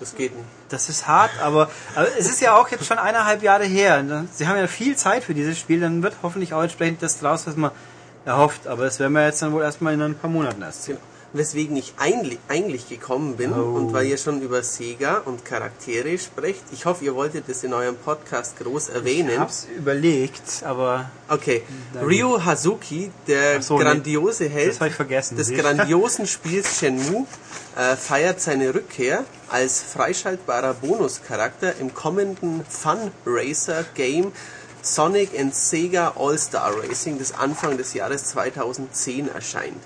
Das 0.00 0.16
geht 0.16 0.34
nicht. 0.34 0.46
Das 0.68 0.88
ist 0.88 1.06
hart, 1.06 1.30
aber, 1.40 1.70
aber 1.94 2.08
es 2.18 2.28
ist 2.28 2.40
ja 2.40 2.56
auch 2.56 2.68
jetzt 2.68 2.84
schon 2.84 2.98
eineinhalb 2.98 3.42
Jahre 3.42 3.64
her. 3.64 4.04
Sie 4.32 4.48
haben 4.48 4.58
ja 4.58 4.66
viel 4.66 4.96
Zeit 4.96 5.22
für 5.24 5.34
dieses 5.34 5.58
Spiel, 5.58 5.80
dann 5.80 6.02
wird 6.02 6.16
hoffentlich 6.22 6.52
auch 6.52 6.62
entsprechend 6.62 7.02
das 7.02 7.20
draus, 7.20 7.46
was 7.46 7.56
man 7.56 7.70
erhofft. 8.24 8.66
Aber 8.66 8.84
das 8.84 8.98
werden 8.98 9.12
wir 9.12 9.24
jetzt 9.24 9.40
dann 9.40 9.52
wohl 9.52 9.62
erstmal 9.62 9.94
in 9.94 10.02
ein 10.02 10.14
paar 10.16 10.30
Monaten 10.30 10.62
erst 10.62 10.84
sehen. 10.84 10.96
Genau. 10.96 11.13
Weswegen 11.36 11.76
ich 11.76 11.94
eigentlich, 11.98 12.88
gekommen 12.88 13.36
bin 13.36 13.52
Oh. 13.52 13.74
und 13.76 13.92
weil 13.92 14.06
ihr 14.06 14.16
schon 14.18 14.40
über 14.40 14.62
Sega 14.62 15.18
und 15.24 15.44
Charaktere 15.44 16.16
sprecht, 16.16 16.62
ich 16.72 16.86
hoffe, 16.86 17.04
ihr 17.04 17.14
wolltet 17.16 17.48
das 17.48 17.64
in 17.64 17.74
eurem 17.74 17.96
Podcast 17.96 18.56
groß 18.60 18.88
Ich 18.90 18.94
erwähnen. 18.94 19.40
hab's 19.40 19.66
überlegt, 19.76 20.62
aber 20.64 21.10
Okay. 21.28 21.62
Ryu 22.00 22.44
Hazuki, 22.44 23.10
der 23.26 23.60
so, 23.62 23.76
grandiose 23.78 24.48
Held 24.48 24.78
ich 24.80 25.36
des 25.36 25.52
grandiosen 25.52 26.26
Spiels 26.28 26.78
Shenmue, 26.78 27.26
äh, 27.76 27.96
feiert 27.96 28.40
seine 28.40 28.72
Rückkehr 28.72 29.24
als 29.48 29.82
freischaltbarer 29.82 30.74
Bonuscharakter 30.74 31.74
im 31.80 31.92
kommenden 31.94 32.64
Fun 32.68 33.10
Racer 33.26 33.84
Game 33.94 34.30
Sonic 34.84 35.30
and 35.38 35.54
Sega 35.54 36.12
All-Star 36.16 36.72
Racing, 36.82 37.18
das 37.18 37.32
Anfang 37.32 37.76
des 37.78 37.94
Jahres 37.94 38.24
2010 38.26 39.28
erscheint. 39.34 39.82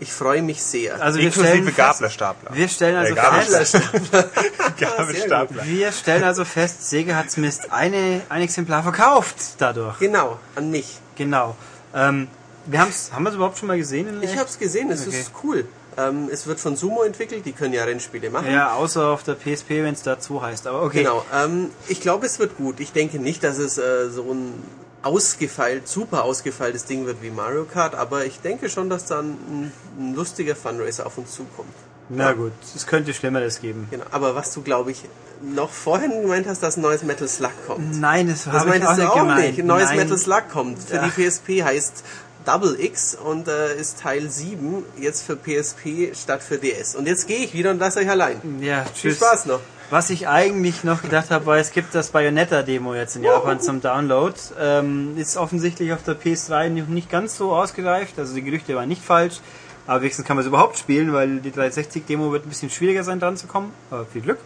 Ich 0.00 0.12
freue 0.12 0.42
mich 0.42 0.62
sehr. 0.62 1.00
Also 1.00 1.18
wir 1.20 1.30
stellen 1.30 1.72
Gablerstapler. 1.74 2.50
wir 2.52 2.68
stellen 2.68 2.96
also 2.96 3.12
Äh, 3.12 3.16
Gabelstapler. 3.16 4.22
fest, 4.24 4.32
Gabelstapler. 4.78 5.66
wir 5.66 5.92
stellen 5.92 6.24
also 6.24 6.44
fest, 6.44 6.88
Sega 6.90 7.14
hat 7.14 7.30
zumindest 7.30 7.72
eine, 7.72 8.22
ein 8.28 8.42
Exemplar 8.42 8.82
verkauft 8.82 9.36
dadurch. 9.58 9.98
Genau, 9.98 10.38
an 10.56 10.70
mich. 10.70 10.98
Genau. 11.16 11.56
Ähm, 11.94 12.28
wir 12.66 12.80
haben's, 12.80 13.10
haben 13.12 13.22
wir 13.24 13.30
es 13.30 13.36
überhaupt 13.36 13.58
schon 13.58 13.68
mal 13.68 13.78
gesehen? 13.78 14.08
In 14.08 14.22
Ich 14.22 14.36
habe 14.36 14.48
es 14.48 14.58
gesehen, 14.58 14.90
es 14.90 15.06
Okay. 15.06 15.20
ist 15.20 15.30
cool. 15.44 15.64
Ähm, 16.08 16.28
es 16.32 16.46
wird 16.46 16.60
von 16.60 16.76
Sumo 16.76 17.02
entwickelt, 17.02 17.44
die 17.44 17.52
können 17.52 17.74
ja 17.74 17.84
Rennspiele 17.84 18.30
machen. 18.30 18.50
ja, 18.52 18.72
außer 18.74 19.06
auf 19.08 19.22
der 19.22 19.34
PSP, 19.34 19.70
wenn 19.82 19.94
es 19.94 20.02
dazu 20.02 20.40
heißt. 20.42 20.66
Aber 20.66 20.82
okay. 20.82 20.98
Genau. 21.02 21.24
Ähm, 21.34 21.70
ich 21.88 22.00
glaube, 22.00 22.26
es 22.26 22.38
wird 22.38 22.56
gut. 22.56 22.80
Ich 22.80 22.92
denke 22.92 23.18
nicht, 23.18 23.42
dass 23.44 23.58
es 23.58 23.76
äh, 23.78 24.08
so 24.10 24.30
ein 24.32 24.54
ausgefeilt, 25.02 25.88
super 25.88 26.24
ausgefeiltes 26.24 26.84
Ding 26.84 27.06
wird 27.06 27.22
wie 27.22 27.30
Mario 27.30 27.64
Kart, 27.64 27.94
aber 27.94 28.26
ich 28.26 28.40
denke 28.40 28.68
schon, 28.68 28.90
dass 28.90 29.06
dann 29.06 29.30
ein, 29.30 29.72
ein 29.98 30.14
lustiger 30.14 30.54
Funracer 30.54 31.06
auf 31.06 31.16
uns 31.18 31.34
zukommt. 31.34 31.72
Na 32.10 32.32
gut, 32.32 32.52
es 32.74 32.86
könnte 32.86 33.14
Schlimmeres 33.14 33.60
geben. 33.60 33.86
Genau. 33.90 34.04
Aber 34.10 34.34
was 34.34 34.52
du, 34.52 34.62
glaube 34.62 34.90
ich, 34.90 35.04
noch 35.42 35.70
vorhin 35.70 36.22
gemeint 36.22 36.46
hast, 36.48 36.60
dass 36.62 36.76
ein 36.76 36.80
neues 36.82 37.02
Metal 37.04 37.28
Slug 37.28 37.52
kommt. 37.66 37.98
Nein, 38.00 38.28
das, 38.28 38.44
Das 38.44 38.52
habe 38.52 38.76
ich 38.76 38.82
auch 38.82 38.88
meintest 38.88 38.98
du 38.98 39.02
nicht 39.02 39.10
auch 39.12 39.16
gemeint. 39.20 39.46
nicht. 39.46 39.58
Ein 39.60 39.66
neues 39.66 39.88
Nein. 39.90 39.96
Metal 39.98 40.18
Slug 40.18 40.42
kommt. 40.52 40.82
Für 40.82 40.96
Ja. 40.96 41.08
die 41.08 41.10
PSP 41.30 41.62
heißt 41.62 42.04
Double 42.44 42.76
X 42.78 43.14
und 43.14 43.48
äh, 43.48 43.76
ist 43.76 44.00
Teil 44.00 44.28
7 44.28 44.84
jetzt 44.98 45.22
für 45.22 45.36
PSP 45.36 46.14
statt 46.14 46.42
für 46.42 46.58
DS. 46.58 46.94
Und 46.94 47.06
jetzt 47.06 47.26
gehe 47.26 47.44
ich 47.44 47.54
wieder 47.54 47.70
und 47.70 47.78
lasse 47.78 48.00
euch 48.00 48.10
allein. 48.10 48.40
Ja, 48.60 48.84
Viel 48.84 49.12
tschüss. 49.12 49.16
Spaß 49.16 49.46
noch. 49.46 49.60
Was 49.90 50.08
ich 50.10 50.28
eigentlich 50.28 50.84
noch 50.84 51.02
gedacht 51.02 51.30
habe, 51.30 51.46
war, 51.46 51.56
es 51.56 51.72
gibt 51.72 51.94
das 51.96 52.10
Bayonetta-Demo 52.10 52.94
jetzt 52.94 53.16
in 53.16 53.24
Japan 53.24 53.60
zum 53.60 53.80
Download. 53.80 54.34
Ähm, 54.58 55.16
ist 55.16 55.36
offensichtlich 55.36 55.92
auf 55.92 56.04
der 56.04 56.14
PS3 56.14 56.68
noch 56.68 56.86
nicht 56.86 57.10
ganz 57.10 57.36
so 57.36 57.52
ausgereift, 57.52 58.16
also 58.16 58.32
die 58.34 58.42
Gerüchte 58.42 58.76
waren 58.76 58.88
nicht 58.88 59.02
falsch. 59.02 59.40
Aber 59.88 60.02
wenigstens 60.02 60.24
kann 60.26 60.36
man 60.36 60.42
es 60.44 60.48
überhaupt 60.48 60.78
spielen, 60.78 61.12
weil 61.12 61.40
die 61.40 61.50
360-Demo 61.50 62.30
wird 62.30 62.46
ein 62.46 62.50
bisschen 62.50 62.70
schwieriger 62.70 63.02
sein, 63.02 63.18
dran 63.18 63.36
zu 63.36 63.48
kommen. 63.48 63.72
Aber 63.90 64.06
viel 64.06 64.22
Glück. 64.22 64.38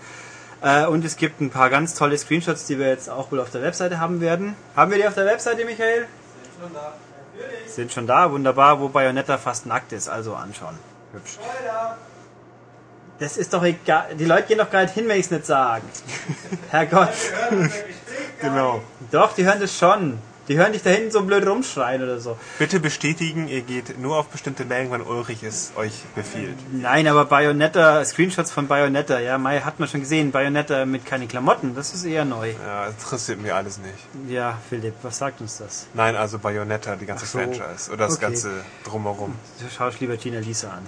Äh, 0.62 0.86
und 0.86 1.04
es 1.04 1.16
gibt 1.16 1.42
ein 1.42 1.50
paar 1.50 1.68
ganz 1.68 1.92
tolle 1.92 2.16
Screenshots, 2.16 2.64
die 2.64 2.78
wir 2.78 2.88
jetzt 2.88 3.10
auch 3.10 3.30
wohl 3.30 3.40
auf 3.40 3.50
der 3.50 3.60
Webseite 3.60 4.00
haben 4.00 4.22
werden. 4.22 4.56
Haben 4.74 4.92
wir 4.92 4.98
die 4.98 5.06
auf 5.06 5.14
der 5.14 5.26
Webseite, 5.26 5.66
Michael? 5.66 6.06
Sind 6.06 6.62
schon 6.62 6.72
da. 6.72 6.94
Sind 7.66 7.92
schon 7.92 8.06
da, 8.06 8.30
wunderbar, 8.30 8.80
wo 8.80 8.88
Bayonetta 8.88 9.38
fast 9.38 9.66
nackt 9.66 9.92
ist, 9.92 10.08
also 10.08 10.34
anschauen. 10.34 10.78
Hübsch. 11.12 11.38
Das 13.18 13.36
ist 13.36 13.52
doch 13.54 13.62
egal. 13.62 14.14
Die 14.14 14.24
Leute 14.24 14.48
gehen 14.48 14.58
doch 14.58 14.70
gar 14.70 14.82
nicht 14.82 14.94
hin, 14.94 15.08
wenn 15.08 15.18
ich 15.18 15.26
es 15.26 15.30
nicht 15.30 15.46
sage. 15.46 15.84
Herrgott. 16.70 17.10
Genau. 18.40 18.82
Doch, 19.10 19.32
die 19.32 19.44
hören 19.44 19.60
das 19.60 19.78
schon. 19.78 20.18
Die 20.48 20.56
hören 20.58 20.72
dich 20.72 20.82
da 20.82 20.90
hinten 20.90 21.10
so 21.10 21.22
blöd 21.22 21.46
rumschreien 21.46 22.02
oder 22.02 22.20
so. 22.20 22.36
Bitte 22.58 22.78
bestätigen, 22.80 23.48
ihr 23.48 23.62
geht 23.62 23.98
nur 23.98 24.18
auf 24.18 24.26
bestimmte 24.28 24.64
Mengen, 24.64 24.90
wenn 24.90 25.00
Ulrich 25.00 25.42
es 25.42 25.72
euch 25.76 25.92
befiehlt. 26.14 26.56
Nein, 26.72 27.06
aber 27.06 27.24
Bayonetta, 27.24 28.04
Screenshots 28.04 28.50
von 28.52 28.66
Bayonetta, 28.68 29.20
ja, 29.20 29.38
Mai 29.38 29.60
hat 29.60 29.80
man 29.80 29.88
schon 29.88 30.00
gesehen. 30.00 30.32
Bayonetta 30.32 30.84
mit 30.84 31.06
keine 31.06 31.26
Klamotten, 31.26 31.74
das 31.74 31.94
ist 31.94 32.04
eher 32.04 32.24
neu. 32.26 32.50
Ja, 32.50 32.86
das 32.86 32.94
interessiert 33.02 33.40
mich 33.40 33.54
alles 33.54 33.78
nicht. 33.78 33.94
Ja, 34.28 34.58
Philipp, 34.68 34.94
was 35.02 35.18
sagt 35.18 35.40
uns 35.40 35.56
das? 35.58 35.86
Nein, 35.94 36.14
also 36.14 36.38
Bayonetta, 36.38 36.96
die 36.96 37.06
ganze 37.06 37.24
so. 37.26 37.38
Franchise. 37.38 37.90
Oder 37.90 38.06
das 38.06 38.16
Okay. 38.16 38.22
ganze 38.26 38.50
Drumherum. 38.84 39.34
Du 39.60 39.66
schaust 39.74 40.00
lieber 40.00 40.16
Gina 40.16 40.40
Lisa 40.40 40.68
an. 40.68 40.86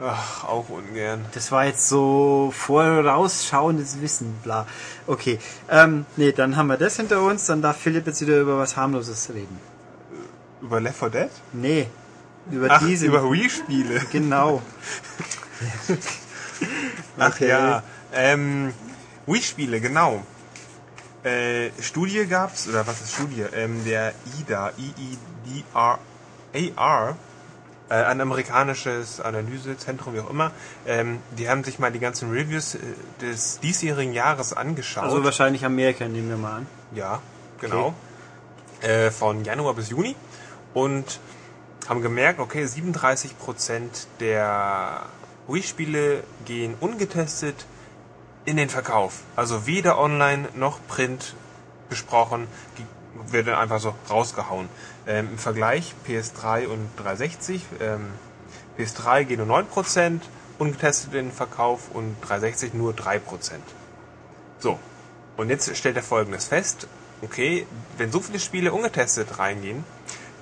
Ach, 0.00 0.44
auch 0.44 0.68
ungern. 0.70 1.24
Das 1.32 1.52
war 1.52 1.66
jetzt 1.66 1.88
so 1.88 2.52
vorausschauendes 2.56 4.00
Wissen, 4.00 4.34
bla. 4.42 4.66
Okay, 5.06 5.38
ähm, 5.70 6.06
nee, 6.16 6.32
dann 6.32 6.56
haben 6.56 6.68
wir 6.68 6.76
das 6.76 6.96
hinter 6.96 7.22
uns, 7.22 7.46
dann 7.46 7.62
darf 7.62 7.76
Philipp 7.76 8.06
jetzt 8.06 8.20
wieder 8.20 8.40
über 8.40 8.58
was 8.58 8.76
harmloses 8.76 9.30
reden. 9.30 9.58
Über 10.60 10.80
Left 10.80 10.98
4 10.98 11.10
Dead? 11.10 11.30
Nee, 11.52 11.88
über 12.50 12.68
Ach, 12.70 12.80
diese. 12.80 13.06
über 13.06 13.22
Wii-Spiele. 13.30 14.00
Genau. 14.10 14.62
Ach 17.18 17.34
Okay. 17.34 17.48
ja. 17.48 17.82
Ähm, 18.12 18.72
Wii-Spiele, 19.26 19.80
genau. 19.80 20.22
Äh, 21.24 21.70
Studie 21.80 22.26
gab's, 22.26 22.68
oder 22.68 22.84
was 22.86 23.00
ist 23.00 23.12
Studie? 23.14 23.44
Ähm, 23.54 23.84
der 23.84 24.12
IDA, 24.40 24.72
I-I-D-R, 24.76 25.98
A-R, 26.54 27.16
äh, 27.92 28.04
ein 28.04 28.22
amerikanisches 28.22 29.20
Analysezentrum, 29.20 30.14
wie 30.14 30.20
auch 30.20 30.30
immer, 30.30 30.50
ähm, 30.86 31.18
die 31.36 31.50
haben 31.50 31.62
sich 31.62 31.78
mal 31.78 31.92
die 31.92 31.98
ganzen 31.98 32.30
Reviews 32.30 32.74
äh, 32.74 32.78
des 33.20 33.60
diesjährigen 33.60 34.14
Jahres 34.14 34.54
angeschaut. 34.54 35.04
Also 35.04 35.22
wahrscheinlich 35.22 35.62
Amerika, 35.66 36.08
nehmen 36.08 36.30
wir 36.30 36.38
mal 36.38 36.56
an. 36.56 36.66
Ja, 36.94 37.20
genau. 37.60 37.92
Äh, 38.80 39.10
von 39.10 39.44
Januar 39.44 39.74
bis 39.74 39.90
Juni. 39.90 40.16
Und 40.72 41.20
haben 41.86 42.00
gemerkt, 42.00 42.40
okay, 42.40 42.64
37% 42.64 44.06
der 44.20 45.02
Wii-Spiele 45.46 46.24
gehen 46.46 46.74
ungetestet 46.80 47.66
in 48.46 48.56
den 48.56 48.70
Verkauf. 48.70 49.20
Also 49.36 49.66
weder 49.66 49.98
online 49.98 50.48
noch 50.54 50.78
print 50.88 51.34
besprochen, 51.90 52.46
wird 53.26 53.48
dann 53.48 53.56
einfach 53.56 53.80
so 53.80 53.94
rausgehauen. 54.08 54.70
Ähm, 55.06 55.30
Im 55.32 55.38
Vergleich 55.38 55.94
PS3 56.06 56.66
und 56.66 56.88
360, 56.96 57.64
ähm, 57.80 58.06
PS3 58.78 59.24
gehen 59.24 59.44
nur 59.44 59.58
9% 59.58 60.20
ungetestet 60.58 61.12
in 61.14 61.26
den 61.26 61.32
Verkauf 61.32 61.90
und 61.92 62.16
360 62.22 62.74
nur 62.74 62.92
3%. 62.92 63.20
So, 64.60 64.78
und 65.36 65.50
jetzt 65.50 65.76
stellt 65.76 65.96
er 65.96 66.02
folgendes 66.02 66.46
fest. 66.46 66.86
Okay, 67.20 67.66
wenn 67.98 68.12
so 68.12 68.20
viele 68.20 68.38
Spiele 68.38 68.72
ungetestet 68.72 69.38
reingehen, 69.38 69.84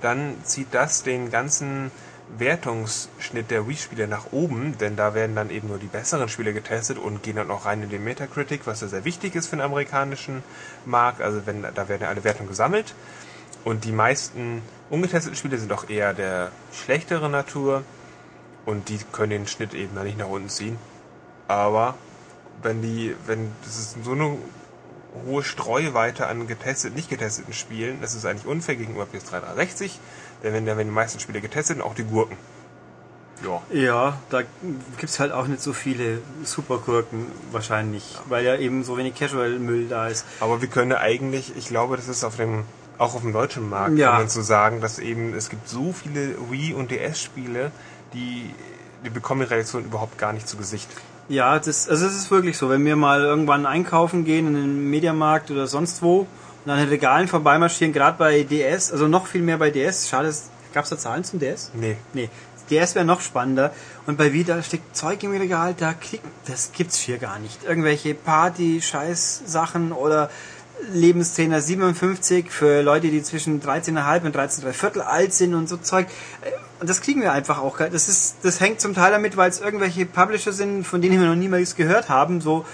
dann 0.01 0.35
zieht 0.43 0.67
das 0.71 1.03
den 1.03 1.31
ganzen 1.31 1.91
Wertungsschnitt 2.37 3.51
der 3.51 3.67
Wii-Spiele 3.67 4.07
nach 4.07 4.31
oben, 4.31 4.77
denn 4.77 4.95
da 4.95 5.13
werden 5.13 5.35
dann 5.35 5.49
eben 5.49 5.67
nur 5.67 5.79
die 5.79 5.87
besseren 5.87 6.29
Spiele 6.29 6.53
getestet 6.53 6.97
und 6.97 7.23
gehen 7.23 7.35
dann 7.35 7.51
auch 7.51 7.65
rein 7.65 7.83
in 7.83 7.89
den 7.89 8.03
Metacritic, 8.03 8.61
was 8.65 8.81
ja 8.81 8.87
sehr 8.87 9.05
wichtig 9.05 9.35
ist 9.35 9.47
für 9.47 9.57
den 9.57 9.65
amerikanischen 9.65 10.43
Markt. 10.85 11.21
Also 11.21 11.45
wenn 11.45 11.61
da 11.61 11.89
werden 11.89 12.03
ja 12.03 12.09
alle 12.09 12.23
Wertungen 12.23 12.47
gesammelt 12.47 12.93
und 13.63 13.85
die 13.85 13.91
meisten 13.91 14.61
ungetesteten 14.89 15.37
Spiele 15.37 15.57
sind 15.57 15.71
auch 15.71 15.89
eher 15.89 16.13
der 16.13 16.51
schlechtere 16.73 17.29
Natur 17.29 17.83
und 18.65 18.89
die 18.89 18.99
können 19.11 19.31
den 19.31 19.47
Schnitt 19.47 19.73
eben 19.73 19.95
dann 19.95 20.05
nicht 20.05 20.17
nach 20.17 20.27
unten 20.27 20.49
ziehen. 20.49 20.77
Aber 21.47 21.95
wenn 22.61 22.81
die, 22.81 23.15
wenn 23.25 23.51
das 23.63 23.77
ist 23.77 24.03
so 24.03 24.11
eine 24.11 24.37
hohe 25.25 25.43
Streuweite 25.43 26.27
an 26.27 26.47
getestet, 26.47 26.95
nicht 26.95 27.09
getesteten 27.09 27.53
Spielen, 27.53 27.99
das 28.01 28.15
ist 28.15 28.25
eigentlich 28.25 28.45
unfair 28.45 28.75
gegenüber 28.75 29.03
PS3 29.03 29.39
360, 29.41 29.99
denn 30.43 30.53
wenn, 30.53 30.65
wenn 30.65 30.87
die 30.87 30.93
meisten 30.93 31.19
Spiele 31.19 31.41
getestet 31.41 31.77
sind, 31.77 31.81
auch 31.81 31.95
die 31.95 32.03
Gurken. 32.03 32.37
Ja. 33.43 33.61
Ja, 33.71 34.17
da 34.29 34.43
gibt's 34.97 35.19
halt 35.19 35.31
auch 35.31 35.47
nicht 35.47 35.61
so 35.61 35.73
viele 35.73 36.19
Supergurken 36.43 37.25
wahrscheinlich, 37.51 38.03
weil 38.29 38.45
ja 38.45 38.55
eben 38.55 38.83
so 38.83 38.97
wenig 38.97 39.15
Casual-Müll 39.15 39.87
da 39.87 40.07
ist. 40.07 40.25
Aber 40.39 40.61
wir 40.61 40.67
können 40.67 40.91
ja 40.91 40.99
eigentlich, 40.99 41.55
ich 41.57 41.67
glaube, 41.67 41.97
das 41.97 42.07
ist 42.07 42.23
auf 42.23 42.37
dem, 42.37 42.65
auch 43.01 43.15
auf 43.15 43.21
dem 43.21 43.33
deutschen 43.33 43.67
Markt, 43.69 43.97
Ja. 43.97 44.11
kann 44.11 44.19
man 44.21 44.29
so 44.29 44.41
sagen, 44.41 44.79
dass 44.79 44.99
eben, 44.99 45.33
es 45.33 45.49
gibt 45.49 45.67
so 45.67 45.91
viele 45.91 46.35
Wii- 46.51 46.73
und 46.75 46.91
DS-Spiele, 46.91 47.71
die, 48.13 48.53
die 49.03 49.09
bekommen 49.09 49.41
die 49.41 49.47
Reaktion 49.47 49.83
überhaupt 49.83 50.17
gar 50.17 50.33
nicht 50.33 50.47
zu 50.47 50.55
Gesicht. 50.57 50.87
Ja, 51.27 51.57
das, 51.57 51.89
also 51.89 52.05
es 52.05 52.13
ist 52.15 52.29
wirklich 52.29 52.57
so, 52.57 52.69
wenn 52.69 52.85
wir 52.85 52.95
mal 52.95 53.21
irgendwann 53.21 53.65
einkaufen 53.65 54.23
gehen 54.25 54.47
in 54.47 54.53
den 54.53 54.89
Mediamarkt 54.89 55.49
oder 55.49 55.65
sonst 55.65 56.01
wo 56.03 56.27
und 56.65 56.71
an 56.71 56.77
den 56.77 56.89
Regalen 56.89 57.27
vorbeimarschieren, 57.27 57.91
gerade 57.93 58.17
bei 58.17 58.43
DS, 58.43 58.91
also 58.91 59.07
noch 59.07 59.25
viel 59.27 59.41
mehr 59.41 59.57
bei 59.57 59.71
DS, 59.71 60.07
schade, 60.09 60.31
gab 60.73 60.83
es 60.83 60.89
da 60.91 60.97
Zahlen 60.97 61.23
zum 61.23 61.39
DS? 61.39 61.71
Nee. 61.73 61.97
Nee, 62.13 62.29
DS 62.69 62.93
wäre 62.95 63.05
noch 63.05 63.21
spannender. 63.21 63.73
Und 64.05 64.17
bei 64.17 64.31
Vita 64.33 64.61
steckt 64.61 64.95
Zeug 64.95 65.23
im 65.23 65.31
Regal, 65.31 65.73
da 65.75 65.93
kriegt, 65.93 66.23
das 66.47 66.71
gibt's 66.71 66.97
hier 66.99 67.17
gar 67.17 67.39
nicht. 67.39 67.63
Irgendwelche 67.63 68.13
Party-Scheiß-Sachen 68.13 69.91
oder 69.91 70.29
Lebenszehner 70.93 71.61
57 71.61 72.51
für 72.51 72.81
Leute, 72.81 73.09
die 73.09 73.21
zwischen 73.23 73.61
13,5 73.61 74.25
und 74.25 74.35
13,3 74.35 74.73
Viertel 74.73 75.01
alt 75.01 75.33
sind 75.33 75.53
und 75.53 75.69
so 75.69 75.77
Zeug. 75.77 76.07
Äh, 76.41 76.51
Und 76.79 76.89
das 76.89 77.01
kriegen 77.01 77.21
wir 77.21 77.31
einfach 77.31 77.59
auch. 77.59 77.77
Das 77.77 78.09
ist, 78.09 78.37
das 78.43 78.59
hängt 78.59 78.81
zum 78.81 78.93
Teil 78.95 79.11
damit, 79.11 79.37
weil 79.37 79.49
es 79.49 79.59
irgendwelche 79.61 80.05
Publisher 80.05 80.51
sind, 80.51 80.83
von 80.85 81.01
denen 81.01 81.19
wir 81.19 81.27
noch 81.27 81.35
niemals 81.35 81.75
gehört 81.75 82.09
haben. 82.09 82.41
So, 82.41 82.65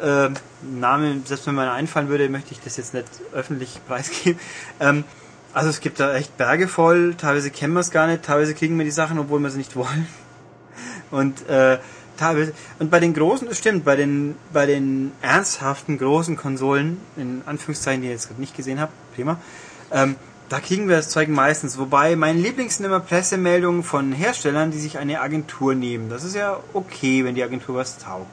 äh, 0.00 0.28
Name, 0.62 1.20
selbst 1.24 1.46
wenn 1.46 1.54
mir 1.54 1.62
einer 1.62 1.72
einfallen 1.72 2.08
würde, 2.08 2.28
möchte 2.28 2.52
ich 2.52 2.60
das 2.60 2.76
jetzt 2.76 2.94
nicht 2.94 3.06
öffentlich 3.32 3.80
preisgeben. 3.88 4.38
Ähm, 4.78 5.04
also 5.52 5.68
es 5.68 5.80
gibt 5.80 5.98
da 5.98 6.14
echt 6.14 6.36
Berge 6.36 6.68
voll, 6.68 7.14
teilweise 7.16 7.50
kennen 7.50 7.72
wir 7.72 7.80
es 7.80 7.90
gar 7.90 8.06
nicht, 8.06 8.22
teilweise 8.22 8.54
kriegen 8.54 8.78
wir 8.78 8.84
die 8.84 8.92
Sachen, 8.92 9.18
obwohl 9.18 9.40
wir 9.40 9.50
sie 9.50 9.58
nicht 9.58 9.74
wollen. 9.74 10.06
Und 11.10 11.48
äh, 11.48 11.78
teilweise 12.20 12.52
und 12.78 12.90
bei 12.90 13.00
den 13.00 13.14
großen, 13.14 13.48
das 13.48 13.58
stimmt, 13.58 13.84
bei 13.84 13.96
den 13.96 14.36
bei 14.52 14.66
den 14.66 15.12
ernsthaften 15.22 15.98
großen 15.98 16.36
Konsolen, 16.36 16.98
in 17.16 17.42
Anführungszeichen, 17.46 18.02
die 18.02 18.08
ich 18.08 18.12
jetzt 18.12 18.28
gerade 18.28 18.40
nicht 18.40 18.56
gesehen 18.56 18.78
habe, 18.78 18.92
prima, 19.14 19.38
ähm, 19.90 20.16
da 20.48 20.58
kriegen 20.58 20.88
wir 20.88 20.96
das 20.96 21.08
Zeug 21.08 21.28
meistens. 21.28 21.78
Wobei 21.78 22.16
mein 22.16 22.36
Lieblings 22.36 22.76
sind 22.76 22.86
immer 22.86 23.00
Pressemeldungen 23.00 23.84
von 23.84 24.12
Herstellern, 24.12 24.72
die 24.72 24.78
sich 24.78 24.98
eine 24.98 25.20
Agentur 25.20 25.74
nehmen. 25.74 26.10
Das 26.10 26.24
ist 26.24 26.34
ja 26.34 26.58
okay, 26.72 27.24
wenn 27.24 27.36
die 27.36 27.44
Agentur 27.44 27.76
was 27.76 27.98
taugt. 27.98 28.26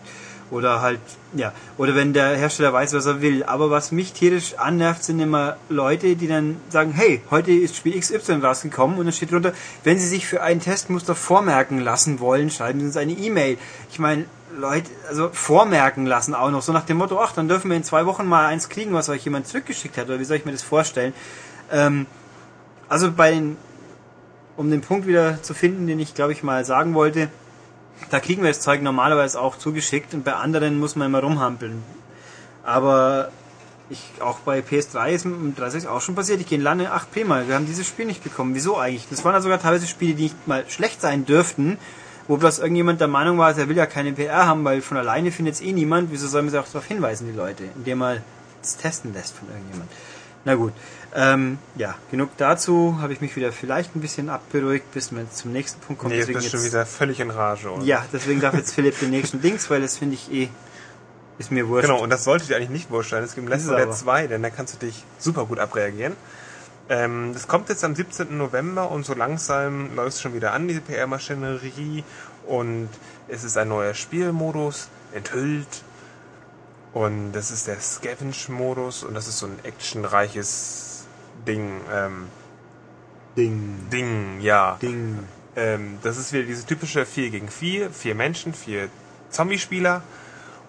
Oder 0.49 0.81
halt, 0.81 1.01
ja, 1.33 1.51
oder 1.77 1.93
wenn 1.95 2.13
der 2.13 2.37
Hersteller 2.37 2.71
weiß, 2.71 2.93
was 2.93 3.05
er 3.05 3.21
will. 3.21 3.43
Aber 3.43 3.69
was 3.69 3.91
mich 3.91 4.13
tierisch 4.13 4.55
annervt, 4.57 5.03
sind 5.03 5.19
immer 5.19 5.57
Leute, 5.67 6.15
die 6.15 6.27
dann 6.27 6.55
sagen, 6.69 6.93
hey, 6.93 7.21
heute 7.29 7.51
ist 7.51 7.75
Spiel 7.75 7.99
XY 7.99 8.35
rausgekommen 8.35 8.97
und 8.97 9.05
dann 9.05 9.13
steht 9.13 9.31
drunter, 9.31 9.51
wenn 9.83 9.99
Sie 9.99 10.07
sich 10.07 10.25
für 10.25 10.41
ein 10.41 10.61
Testmuster 10.61 11.15
vormerken 11.15 11.79
lassen 11.79 12.21
wollen, 12.21 12.49
schreiben 12.49 12.79
Sie 12.79 12.85
uns 12.85 12.97
eine 12.97 13.11
E-Mail. 13.11 13.57
Ich 13.91 13.99
meine, 13.99 14.25
Leute, 14.57 14.89
also 15.09 15.29
vormerken 15.33 16.05
lassen 16.05 16.33
auch 16.33 16.49
noch, 16.49 16.61
so 16.61 16.71
nach 16.71 16.85
dem 16.85 16.97
Motto, 16.97 17.19
ach, 17.19 17.33
dann 17.33 17.49
dürfen 17.49 17.69
wir 17.69 17.77
in 17.77 17.83
zwei 17.83 18.05
Wochen 18.05 18.25
mal 18.25 18.45
eins 18.45 18.69
kriegen, 18.69 18.93
was 18.93 19.09
euch 19.09 19.25
jemand 19.25 19.47
zurückgeschickt 19.47 19.97
hat, 19.97 20.05
oder 20.07 20.19
wie 20.19 20.25
soll 20.25 20.37
ich 20.37 20.45
mir 20.45 20.53
das 20.53 20.63
vorstellen? 20.63 21.13
Ähm, 21.71 22.05
also 22.87 23.11
bei 23.11 23.31
den, 23.31 23.57
um 24.55 24.71
den 24.71 24.79
Punkt 24.79 25.07
wieder 25.07 25.43
zu 25.43 25.53
finden, 25.53 25.87
den 25.87 25.99
ich 25.99 26.15
glaube 26.15 26.31
ich 26.31 26.41
mal 26.41 26.63
sagen 26.63 26.93
wollte, 26.93 27.29
da 28.09 28.19
kriegen 28.19 28.41
wir 28.41 28.49
das 28.49 28.61
Zeug 28.61 28.81
normalerweise 28.81 29.39
auch 29.39 29.57
zugeschickt 29.57 30.13
und 30.13 30.23
bei 30.23 30.33
anderen 30.33 30.79
muss 30.79 30.95
man 30.95 31.07
immer 31.07 31.21
rumhampeln. 31.21 31.83
Aber 32.63 33.29
ich, 33.89 34.01
auch 34.19 34.39
bei 34.39 34.59
PS3 34.59 35.09
ist 35.11 35.25
mit 35.25 35.35
dem 35.35 35.55
360 35.55 35.89
auch 35.89 36.01
schon 36.01 36.15
passiert. 36.15 36.41
Ich 36.41 36.47
gehe 36.47 36.57
in 36.57 36.63
Lande, 36.63 36.91
ach 36.91 37.05
prima, 37.11 37.47
wir 37.47 37.55
haben 37.55 37.65
dieses 37.65 37.87
Spiel 37.87 38.05
nicht 38.05 38.23
bekommen. 38.23 38.55
Wieso 38.55 38.77
eigentlich? 38.77 39.07
Das 39.09 39.23
waren 39.23 39.33
ja 39.33 39.41
sogar 39.41 39.61
teilweise 39.61 39.87
Spiele, 39.87 40.15
die 40.15 40.23
nicht 40.23 40.47
mal 40.47 40.65
schlecht 40.67 41.01
sein 41.01 41.25
dürften, 41.25 41.77
wo 42.27 42.37
bloß 42.37 42.59
irgendjemand 42.59 42.99
der 42.99 43.07
Meinung 43.07 43.37
war, 43.37 43.57
er 43.57 43.69
will 43.69 43.77
ja 43.77 43.85
keine 43.85 44.11
PR 44.11 44.45
haben, 44.45 44.65
weil 44.65 44.81
von 44.81 44.97
alleine 44.97 45.31
findet 45.31 45.55
es 45.55 45.61
eh 45.61 45.71
niemand. 45.71 46.11
Wieso 46.11 46.27
soll 46.27 46.41
man 46.41 46.51
sie 46.51 46.59
auch 46.59 46.67
darauf 46.67 46.85
hinweisen, 46.85 47.27
die 47.27 47.37
Leute, 47.37 47.63
indem 47.75 47.99
man 47.99 48.21
es 48.61 48.75
testen 48.75 49.13
lässt 49.13 49.35
von 49.35 49.47
irgendjemand? 49.47 49.89
Na 50.43 50.55
gut, 50.55 50.73
ähm, 51.15 51.57
ja, 51.75 51.95
genug 52.11 52.29
dazu. 52.37 52.97
Habe 52.99 53.13
ich 53.13 53.21
mich 53.21 53.35
wieder 53.35 53.51
vielleicht 53.51 53.95
ein 53.95 54.01
bisschen 54.01 54.29
abberuhigt, 54.29 54.91
bis 54.93 55.11
wir 55.11 55.29
zum 55.31 55.53
nächsten 55.53 55.79
Punkt 55.79 56.01
kommen. 56.01 56.13
Nee, 56.13 56.19
Deswegen 56.19 56.39
bist 56.39 56.51
schon 56.51 56.63
wieder 56.63 56.85
völlig 56.85 57.19
in 57.19 57.31
Rage, 57.31 57.69
oder? 57.71 57.83
ja, 57.83 58.05
deswegen 58.11 58.41
darf 58.41 58.53
jetzt 58.55 58.73
Philipp 58.73 58.99
den 58.99 59.11
nächsten 59.11 59.41
Dings, 59.41 59.69
weil 59.69 59.81
das 59.81 59.97
finde 59.97 60.15
ich 60.15 60.31
eh, 60.31 60.49
ist 61.39 61.51
mir 61.51 61.67
wurscht. 61.67 61.87
Genau, 61.87 62.01
und 62.01 62.09
das 62.09 62.23
sollte 62.23 62.45
dir 62.47 62.55
eigentlich 62.57 62.69
nicht 62.69 62.91
wurscht 62.91 63.11
sein. 63.11 63.23
Es 63.23 63.35
gibt 63.35 63.47
Ist 63.49 63.51
Left 63.51 63.63
es 63.63 63.69
4 63.69 63.77
Dead 63.77 63.87
aber. 63.87 63.95
2, 63.95 64.27
denn 64.27 64.43
da 64.43 64.49
kannst 64.49 64.73
du 64.73 64.85
dich 64.85 65.03
super 65.19 65.45
gut 65.45 65.59
abreagieren. 65.59 66.13
Ähm, 66.89 67.31
das 67.33 67.47
kommt 67.47 67.69
jetzt 67.69 67.83
am 67.83 67.95
17. 67.95 68.37
November 68.37 68.91
und 68.91 69.05
so 69.05 69.13
langsam 69.13 69.95
läuft 69.95 70.15
es 70.15 70.21
schon 70.21 70.33
wieder 70.33 70.53
an, 70.53 70.67
diese 70.67 70.81
PR-Maschinerie. 70.81 72.03
Und 72.45 72.89
es 73.27 73.43
ist 73.43 73.57
ein 73.57 73.67
neuer 73.69 73.93
Spielmodus, 73.93 74.87
enthüllt. 75.13 75.83
Und 76.93 77.33
das 77.33 77.51
ist 77.51 77.67
der 77.67 77.79
Scavenge-Modus 77.79 79.03
und 79.03 79.13
das 79.13 79.27
ist 79.27 79.39
so 79.39 79.45
ein 79.45 79.59
actionreiches 79.63 80.86
Ding. 81.47 81.81
Ähm, 81.93 82.27
Ding. 83.35 83.89
Ding, 83.91 84.41
ja. 84.41 84.77
Ding. 84.81 85.19
Ähm, 85.55 85.97
das 86.03 86.17
ist 86.17 86.33
wieder 86.33 86.43
diese 86.43 86.65
typische 86.65 87.05
4 87.05 87.29
gegen 87.29 87.49
4, 87.49 87.89
vier 87.89 88.15
Menschen, 88.15 88.53
vier 88.53 88.89
Zombie-Spieler. 89.29 90.01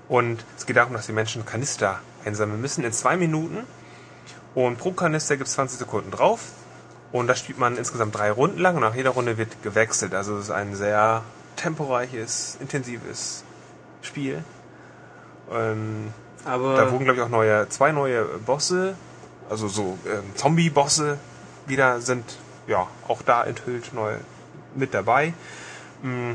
Und 0.09 0.45
es 0.57 0.65
geht 0.65 0.77
darum, 0.77 0.95
dass 0.95 1.07
die 1.07 1.13
Menschen 1.13 1.45
Kanister 1.45 2.01
einsammeln 2.25 2.61
müssen 2.61 2.85
in 2.85 2.93
zwei 2.93 3.17
Minuten. 3.17 3.59
Und 4.55 4.79
pro 4.79 4.93
Kanister 4.93 5.37
gibt 5.37 5.49
es 5.49 5.55
20 5.55 5.79
Sekunden 5.79 6.11
drauf. 6.11 6.41
Und 7.13 7.27
das 7.27 7.39
spielt 7.39 7.59
man 7.59 7.77
insgesamt 7.77 8.17
drei 8.17 8.31
Runden 8.31 8.59
lang 8.59 8.77
und 8.77 8.83
nach 8.83 8.95
jeder 8.95 9.11
Runde 9.11 9.39
wird 9.39 9.63
gewechselt. 9.63 10.15
Also 10.15 10.37
es 10.37 10.45
ist 10.45 10.51
ein 10.51 10.75
sehr 10.75 11.23
temporeiches, 11.57 12.59
intensives 12.61 13.45
Spiel. 14.03 14.45
Ähm, 15.51 16.13
Aber 16.45 16.77
da 16.77 16.91
wurden, 16.93 17.05
glaube 17.05 17.19
ich, 17.19 17.25
auch 17.25 17.31
neue, 17.31 17.69
zwei 17.71 17.93
neue 17.93 18.25
Bosse, 18.25 18.95
also 19.51 19.69
so 19.69 19.99
ähm, 20.07 20.23
Zombie-Bosse 20.35 21.19
wieder 21.67 22.01
sind 22.01 22.25
ja 22.67 22.87
auch 23.07 23.23
da 23.23 23.45
enthüllt, 23.45 23.93
neu 23.95 24.15
mit 24.75 24.95
dabei. 24.95 25.33
Mm, 26.03 26.33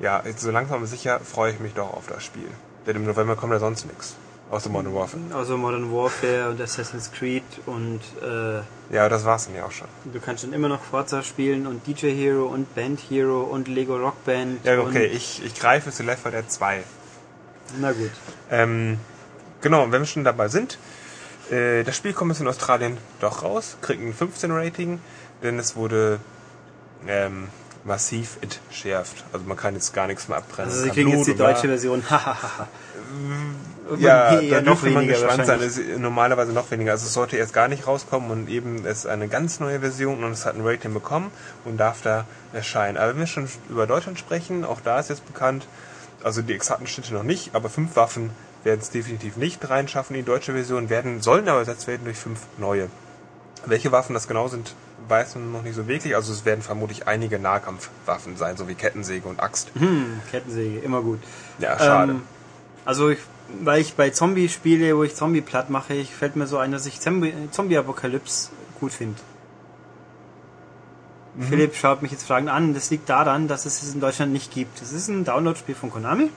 ja, 0.00 0.22
jetzt 0.24 0.40
so 0.42 0.50
langsam 0.50 0.78
aber 0.78 0.86
sicher 0.86 1.20
freue 1.20 1.52
ich 1.52 1.60
mich 1.60 1.74
doch 1.74 1.92
auf 1.92 2.06
das 2.08 2.24
Spiel. 2.24 2.48
Denn 2.86 2.96
im 2.96 3.04
November 3.06 3.36
kommt 3.36 3.52
ja 3.52 3.58
sonst 3.58 3.86
nichts. 3.86 4.16
Außer 4.50 4.68
Modern 4.68 4.94
Warfare. 4.94 5.22
also 5.34 5.56
Modern 5.56 5.90
Warfare 5.90 6.50
und 6.50 6.60
Assassin's 6.60 7.10
Creed 7.10 7.42
und 7.64 8.00
äh, 8.22 8.60
Ja, 8.94 9.08
das 9.08 9.24
war's 9.24 9.46
dann 9.46 9.54
ja 9.56 9.64
auch 9.64 9.72
schon. 9.72 9.88
du 10.12 10.20
kannst 10.20 10.44
dann 10.44 10.52
immer 10.52 10.68
noch 10.68 10.82
Forza 10.82 11.22
spielen 11.22 11.66
und 11.66 11.86
DJ 11.86 12.10
Hero 12.14 12.44
und 12.46 12.72
Band 12.74 13.00
Hero 13.08 13.40
und 13.42 13.68
Lego 13.68 13.96
Rock 13.96 14.22
Band. 14.26 14.64
Ja, 14.64 14.78
okay, 14.78 15.06
Und, 15.08 15.16
ich, 15.16 15.42
ich 15.44 15.54
greife 15.54 15.90
zu 15.90 16.02
Left 16.02 16.22
4 16.22 16.30
Dead 16.32 16.50
2. 16.52 16.82
na 17.80 17.92
gut. 17.92 18.10
Ähm, 18.50 18.98
genau, 19.62 19.90
wenn 19.90 20.02
wir 20.02 20.06
schon 20.06 20.24
dabei 20.24 20.48
sind, 20.48 20.78
äh, 21.50 21.82
das 21.84 21.96
Spiel 21.96 22.12
kommt 22.12 22.30
jetzt 22.32 22.40
in 22.40 22.48
Australien 22.48 22.98
doch 23.20 23.42
raus, 23.42 23.76
kriegt 23.80 24.02
ein 24.02 24.14
15 24.14 24.50
Rating, 24.50 25.00
denn 25.42 25.58
es 25.58 25.76
wurde 25.76 26.20
ähm, 27.06 27.48
massiv 27.84 28.38
entschärft. 28.40 29.24
Also 29.32 29.44
man 29.46 29.56
kann 29.56 29.74
jetzt 29.74 29.92
gar 29.92 30.06
nichts 30.06 30.28
mehr 30.28 30.38
abbrennen. 30.38 30.70
Also 30.70 30.84
sie 30.84 30.90
kriegen 30.90 31.10
Blut 31.10 31.26
jetzt 31.26 31.34
die 31.34 31.38
deutsche 31.38 31.68
Version. 31.68 32.02
Hahaha. 32.10 32.68
Ja, 33.98 34.40
dürfte 34.62 34.90
man 34.90 35.02
weniger 35.02 35.20
gespannt 35.20 35.46
sein. 35.46 35.60
ist 35.60 35.78
normalerweise 35.98 36.52
noch 36.52 36.70
weniger. 36.70 36.92
Also 36.92 37.06
es 37.06 37.12
sollte 37.12 37.36
erst 37.36 37.52
gar 37.52 37.68
nicht 37.68 37.86
rauskommen 37.86 38.30
und 38.30 38.48
eben 38.48 38.86
es 38.86 39.00
ist 39.00 39.06
eine 39.06 39.28
ganz 39.28 39.60
neue 39.60 39.80
Version 39.80 40.24
und 40.24 40.32
es 40.32 40.46
hat 40.46 40.56
ein 40.56 40.66
Rating 40.66 40.94
bekommen 40.94 41.30
und 41.66 41.76
darf 41.76 42.00
da 42.00 42.24
erscheinen. 42.54 42.96
Aber 42.96 43.10
wenn 43.10 43.18
wir 43.18 43.26
schon 43.26 43.48
über 43.68 43.86
Deutschland 43.86 44.18
sprechen, 44.18 44.64
auch 44.64 44.80
da 44.80 44.98
ist 44.98 45.10
jetzt 45.10 45.26
bekannt, 45.26 45.66
also 46.22 46.40
die 46.40 46.54
exakten 46.54 46.86
Schnitte 46.86 47.12
noch 47.12 47.22
nicht, 47.22 47.54
aber 47.54 47.68
fünf 47.68 47.94
Waffen 47.96 48.30
werden 48.64 48.80
es 48.80 48.90
definitiv 48.90 49.36
nicht 49.36 49.68
reinschaffen 49.68 50.16
in 50.16 50.22
die 50.22 50.26
deutsche 50.26 50.52
Version, 50.52 50.88
werden, 50.90 51.20
sollen 51.22 51.48
aber 51.48 51.60
ersetzt 51.60 51.86
werden 51.86 52.04
durch 52.04 52.16
fünf 52.16 52.40
neue. 52.58 52.88
Welche 53.66 53.92
Waffen 53.92 54.14
das 54.14 54.28
genau 54.28 54.48
sind, 54.48 54.74
weiß 55.08 55.36
man 55.36 55.52
noch 55.52 55.62
nicht 55.62 55.74
so 55.74 55.86
wirklich. 55.86 56.14
Also 56.16 56.32
es 56.32 56.44
werden 56.44 56.62
vermutlich 56.62 57.06
einige 57.06 57.38
Nahkampfwaffen 57.38 58.36
sein, 58.36 58.56
so 58.56 58.68
wie 58.68 58.74
Kettensäge 58.74 59.28
und 59.28 59.40
Axt. 59.40 59.70
Hm, 59.78 60.20
Kettensäge, 60.30 60.80
immer 60.80 61.02
gut. 61.02 61.20
Ja, 61.58 61.78
schade. 61.78 62.12
Ähm, 62.12 62.22
also 62.84 63.10
ich, 63.10 63.18
weil 63.62 63.80
ich 63.80 63.94
bei 63.94 64.10
Zombie 64.10 64.48
spiele, 64.48 64.96
wo 64.96 65.04
ich 65.04 65.14
Zombie 65.14 65.40
platt 65.40 65.70
mache, 65.70 65.94
ich 65.94 66.14
fällt 66.14 66.36
mir 66.36 66.46
so 66.46 66.58
ein, 66.58 66.72
dass 66.72 66.84
ich 66.86 67.00
Zombie- 67.00 67.32
Zombie-Apokalypse 67.50 68.50
gut 68.80 68.92
finde. 68.92 69.20
Mhm. 71.36 71.42
Philipp 71.44 71.74
schaut 71.74 72.02
mich 72.02 72.12
jetzt 72.12 72.26
fragend 72.26 72.50
an. 72.50 72.74
Das 72.74 72.90
liegt 72.90 73.08
daran, 73.08 73.48
dass 73.48 73.66
es 73.66 73.82
es 73.82 73.94
in 73.94 74.00
Deutschland 74.00 74.32
nicht 74.32 74.52
gibt. 74.52 74.80
Es 74.82 74.92
ist 74.92 75.08
ein 75.08 75.24
Download-Spiel 75.24 75.74
von 75.74 75.90
Konami. 75.90 76.30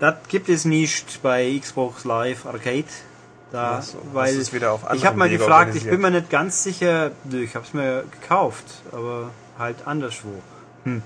Das 0.00 0.14
gibt 0.28 0.48
es 0.48 0.64
nicht 0.64 1.22
bei 1.22 1.58
Xbox 1.58 2.04
Live 2.04 2.46
Arcade. 2.46 2.84
Da, 3.50 3.80
so, 3.80 3.98
weil 4.12 4.38
ich 4.38 5.06
habe 5.06 5.16
mal 5.16 5.30
Wege 5.30 5.38
gefragt, 5.38 5.74
ich 5.74 5.84
bin 5.84 6.02
mir 6.02 6.10
nicht 6.10 6.28
ganz 6.28 6.62
sicher. 6.62 7.12
Ich 7.32 7.54
habe 7.54 7.64
es 7.64 7.72
mir 7.72 8.04
gekauft, 8.20 8.64
aber 8.92 9.30
halt 9.58 9.86
anderswo. 9.86 10.28
Hm. 10.84 11.02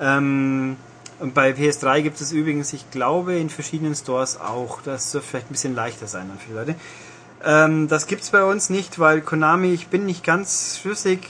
Ähm, 0.00 0.76
und 1.20 1.34
bei 1.34 1.52
PS3 1.52 2.02
gibt 2.02 2.20
es 2.20 2.32
übrigens, 2.32 2.72
ich 2.72 2.90
glaube, 2.90 3.36
in 3.36 3.48
verschiedenen 3.48 3.94
Stores 3.94 4.40
auch. 4.40 4.82
Das 4.82 5.12
dürfte 5.12 5.30
vielleicht 5.30 5.50
ein 5.50 5.52
bisschen 5.52 5.74
leichter 5.74 6.08
sein 6.08 6.28
dann 6.28 6.38
für 6.38 6.48
die 6.48 6.54
Leute. 6.54 6.74
Ähm, 7.44 7.88
das 7.88 8.06
gibt's 8.06 8.30
bei 8.30 8.42
uns 8.42 8.70
nicht, 8.70 8.98
weil 8.98 9.20
Konami, 9.20 9.72
ich 9.72 9.88
bin 9.88 10.04
nicht 10.06 10.24
ganz 10.24 10.80
schlüssig 10.80 11.20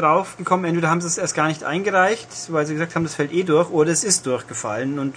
raufgekommen. 0.00 0.66
Entweder 0.66 0.90
haben 0.90 1.00
sie 1.00 1.06
es 1.06 1.18
erst 1.18 1.34
gar 1.34 1.48
nicht 1.48 1.64
eingereicht, 1.64 2.28
weil 2.48 2.66
sie 2.66 2.74
gesagt 2.74 2.94
haben, 2.94 3.04
das 3.04 3.14
fällt 3.14 3.32
eh 3.32 3.44
durch, 3.44 3.70
oder 3.70 3.90
es 3.90 4.04
ist 4.04 4.26
durchgefallen. 4.26 4.98
Und 4.98 5.14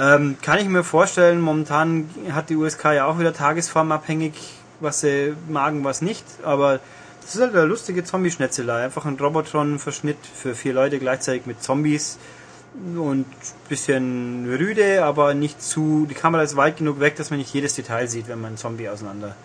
ähm, 0.00 0.38
kann 0.40 0.58
ich 0.58 0.68
mir 0.68 0.82
vorstellen, 0.82 1.42
momentan 1.42 2.08
hat 2.32 2.48
die 2.48 2.56
USK 2.56 2.84
ja 2.86 3.04
auch 3.04 3.18
wieder 3.18 3.34
tagesformabhängig, 3.34 4.32
was 4.80 5.00
sie 5.00 5.34
magen, 5.46 5.84
was 5.84 6.00
nicht. 6.00 6.24
Aber 6.42 6.80
das 7.20 7.34
ist 7.34 7.42
halt 7.42 7.54
eine 7.54 7.66
lustige 7.66 8.02
Zombie-Schnetzelei. 8.02 8.84
Einfach 8.84 9.04
ein 9.04 9.16
Robotron-Verschnitt 9.16 10.16
für 10.34 10.54
vier 10.54 10.72
Leute 10.72 10.98
gleichzeitig 10.98 11.44
mit 11.44 11.62
Zombies 11.62 12.18
und 12.96 13.26
bisschen 13.68 14.46
rüde, 14.48 15.04
aber 15.04 15.34
nicht 15.34 15.60
zu. 15.60 16.06
Die 16.08 16.14
Kamera 16.14 16.42
ist 16.44 16.56
weit 16.56 16.78
genug 16.78 17.00
weg, 17.00 17.16
dass 17.16 17.28
man 17.28 17.38
nicht 17.38 17.52
jedes 17.52 17.74
Detail 17.74 18.08
sieht, 18.08 18.26
wenn 18.28 18.40
man 18.40 18.48
einen 18.48 18.56
Zombie 18.56 18.88
auseinander 18.88 19.36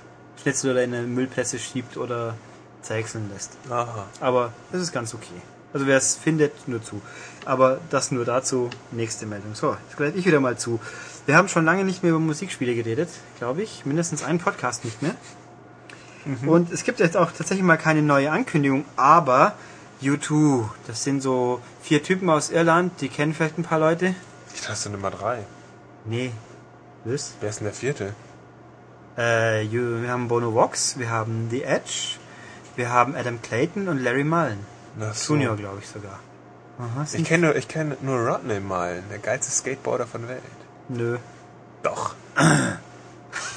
schnitzelt 0.41 0.71
oder 0.71 0.83
in 0.83 0.93
eine 0.93 1.05
Müllpresse 1.05 1.59
schiebt 1.59 1.97
oder 1.97 2.35
zerhäckseln 2.81 3.29
lässt. 3.33 3.57
Aha. 3.69 4.05
Aber 4.21 4.53
das 4.71 4.81
ist 4.81 4.93
ganz 4.93 5.13
okay. 5.13 5.41
Also 5.73 5.85
wer 5.85 5.97
es 5.97 6.15
findet, 6.15 6.69
nur 6.69 6.81
zu. 6.81 7.01
Aber 7.45 7.79
das 7.89 8.11
nur 8.11 8.25
dazu. 8.25 8.69
Nächste 8.91 9.25
Meldung. 9.25 9.55
So, 9.55 9.77
jetzt 9.87 9.97
gleich 9.97 10.15
ich 10.15 10.25
wieder 10.25 10.39
mal 10.39 10.57
zu. 10.57 10.79
Wir 11.25 11.37
haben 11.37 11.47
schon 11.47 11.65
lange 11.65 11.83
nicht 11.83 12.03
mehr 12.03 12.11
über 12.11 12.19
Musikspiele 12.19 12.75
geredet, 12.75 13.09
glaube 13.37 13.63
ich. 13.63 13.85
Mindestens 13.85 14.23
einen 14.23 14.39
Podcast 14.39 14.83
nicht 14.83 15.01
mehr. 15.01 15.15
Und 16.47 16.71
es 16.71 16.83
gibt 16.83 16.99
jetzt 16.99 17.15
auch 17.15 17.31
tatsächlich 17.31 17.63
mal 17.63 17.77
keine 17.77 18.01
neue 18.01 18.31
Ankündigung, 18.31 18.85
aber 18.95 19.53
U2, 20.01 20.67
das 20.87 21.03
sind 21.03 21.21
so 21.21 21.61
vier 21.81 22.01
Typen 22.01 22.29
aus 22.29 22.49
Irland, 22.49 22.99
die 23.01 23.09
kennen 23.09 23.33
vielleicht 23.33 23.59
ein 23.59 23.63
paar 23.63 23.79
Leute. 23.79 24.15
Ich 24.53 24.61
dachte, 24.61 24.69
das 24.69 24.83
sind 24.83 24.93
Nummer 24.93 25.11
drei. 25.11 25.45
Nee. 26.05 26.31
Was? 27.03 27.33
Wer 27.39 27.49
ist 27.49 27.59
denn 27.59 27.65
der 27.65 27.73
vierte? 27.73 28.13
Äh, 29.17 29.69
wir 29.69 30.09
haben 30.09 30.27
Bono 30.27 30.53
Vox, 30.53 30.97
wir 30.97 31.09
haben 31.11 31.47
The 31.51 31.63
Edge, 31.63 32.17
wir 32.75 32.89
haben 32.89 33.15
Adam 33.15 33.41
Clayton 33.41 33.87
und 33.87 34.03
Larry 34.03 34.23
Mullen. 34.23 34.65
So. 35.13 35.33
Junior, 35.35 35.55
glaube 35.55 35.79
ich 35.81 35.87
sogar. 35.87 36.19
Aha, 36.77 37.05
Ich 37.13 37.23
kenne 37.23 37.47
nur, 37.47 37.55
ich 37.55 37.67
kenne 37.67 37.97
nur 38.01 38.17
Rodney 38.17 38.59
Mullen, 38.59 39.03
der 39.09 39.19
geilste 39.19 39.51
Skateboarder 39.51 40.07
von 40.07 40.27
Welt. 40.27 40.41
Nö. 40.89 41.17
Doch. 41.83 42.15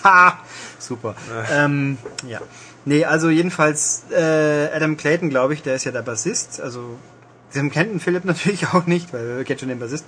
Ha! 0.04 0.38
Super. 0.78 1.14
ähm, 1.52 1.98
ja. 2.26 2.40
Nee, 2.84 3.04
also 3.04 3.30
jedenfalls 3.30 4.04
äh, 4.10 4.68
Adam 4.72 4.96
Clayton, 4.96 5.28
glaube 5.28 5.54
ich, 5.54 5.62
der 5.62 5.74
ist 5.74 5.84
ja 5.84 5.92
der 5.92 6.02
Bassist. 6.02 6.60
Also 6.60 6.96
Sie 7.50 7.68
kennt 7.70 7.90
den 7.92 8.00
Philipp 8.00 8.24
natürlich 8.26 8.68
auch 8.68 8.86
nicht, 8.86 9.12
weil 9.12 9.38
er 9.38 9.44
kennt 9.44 9.60
schon 9.60 9.68
den 9.68 9.78
Bassist. 9.78 10.04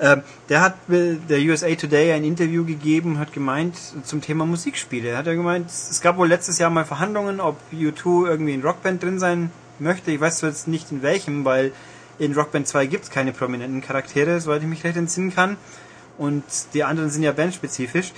Ähm, 0.00 0.22
der 0.48 0.60
hat 0.60 0.74
äh, 0.88 1.14
der 1.28 1.38
USA 1.40 1.74
Today 1.74 2.12
ein 2.12 2.24
Interview 2.24 2.64
gegeben 2.64 3.18
hat 3.18 3.32
gemeint 3.32 3.76
zum 4.04 4.20
Thema 4.20 4.44
Musikspiele. 4.46 5.10
Er 5.10 5.18
hat 5.18 5.26
ja 5.26 5.34
gemeint, 5.34 5.70
es 5.70 6.00
gab 6.00 6.16
wohl 6.16 6.28
letztes 6.28 6.58
Jahr 6.58 6.70
mal 6.70 6.84
Verhandlungen, 6.84 7.40
ob 7.40 7.56
U2 7.72 8.28
irgendwie 8.28 8.54
in 8.54 8.62
Rockband 8.62 9.02
drin 9.02 9.18
sein 9.18 9.50
möchte. 9.78 10.10
Ich 10.10 10.20
weiß 10.20 10.38
zwar 10.38 10.50
jetzt 10.50 10.68
nicht 10.68 10.90
in 10.90 11.02
welchem, 11.02 11.44
weil 11.44 11.72
in 12.20 12.34
Rockband 12.34 12.68
2 12.68 12.86
gibt 12.86 13.04
es 13.04 13.10
keine 13.10 13.32
prominenten 13.32 13.80
Charaktere, 13.80 14.40
soweit 14.40 14.62
ich 14.62 14.68
mich 14.68 14.84
recht 14.84 14.96
entsinnen 14.96 15.34
kann. 15.34 15.56
Und 16.18 16.44
die 16.74 16.84
anderen 16.84 17.10
sind 17.10 17.22
ja 17.22 17.32
bandspezifisch. 17.32 18.12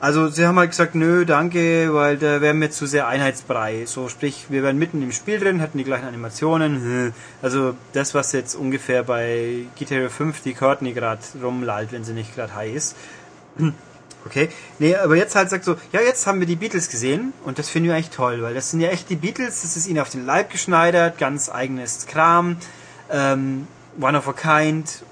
Also 0.00 0.28
sie 0.28 0.46
haben 0.46 0.56
halt 0.56 0.70
gesagt, 0.70 0.94
nö, 0.94 1.26
danke, 1.26 1.92
weil 1.92 2.18
da 2.18 2.40
wären 2.40 2.60
wir 2.60 2.70
zu 2.70 2.86
sehr 2.86 3.08
einheitsbrei. 3.08 3.84
So 3.84 4.08
sprich, 4.08 4.46
wir 4.48 4.62
wären 4.62 4.78
mitten 4.78 5.02
im 5.02 5.10
Spiel 5.10 5.40
drin, 5.40 5.58
hätten 5.58 5.76
die 5.76 5.82
gleichen 5.82 6.06
Animationen. 6.06 7.12
Also 7.42 7.74
das, 7.94 8.14
was 8.14 8.30
jetzt 8.30 8.54
ungefähr 8.54 9.02
bei 9.02 9.64
Hero 9.76 10.08
5 10.08 10.40
die 10.42 10.54
Courtney 10.54 10.92
gerade 10.92 11.20
rumlallt, 11.42 11.90
wenn 11.90 12.04
sie 12.04 12.12
nicht 12.12 12.36
gerade 12.36 12.54
high 12.54 12.74
ist. 12.74 12.96
Okay. 14.26 14.48
Nee, 14.78 14.96
aber 14.96 15.16
jetzt 15.16 15.36
halt 15.36 15.48
sagt 15.48 15.64
so, 15.64 15.76
ja, 15.92 16.00
jetzt 16.00 16.26
haben 16.26 16.40
wir 16.40 16.46
die 16.46 16.56
Beatles 16.56 16.90
gesehen 16.90 17.32
und 17.44 17.58
das 17.58 17.70
finden 17.70 17.88
wir 17.88 17.94
eigentlich 17.94 18.10
toll, 18.10 18.42
weil 18.42 18.52
das 18.52 18.70
sind 18.70 18.80
ja 18.80 18.88
echt 18.88 19.08
die 19.08 19.16
Beatles, 19.16 19.62
das 19.62 19.76
ist 19.76 19.86
ihnen 19.86 20.00
auf 20.00 20.10
den 20.10 20.26
Leib 20.26 20.50
geschneidert, 20.50 21.18
ganz 21.18 21.48
eigenes 21.48 22.04
Kram, 22.06 22.56
ähm, 23.10 23.66
One 24.00 24.16
of 24.16 24.28
a 24.28 24.32
Kind, 24.32 25.02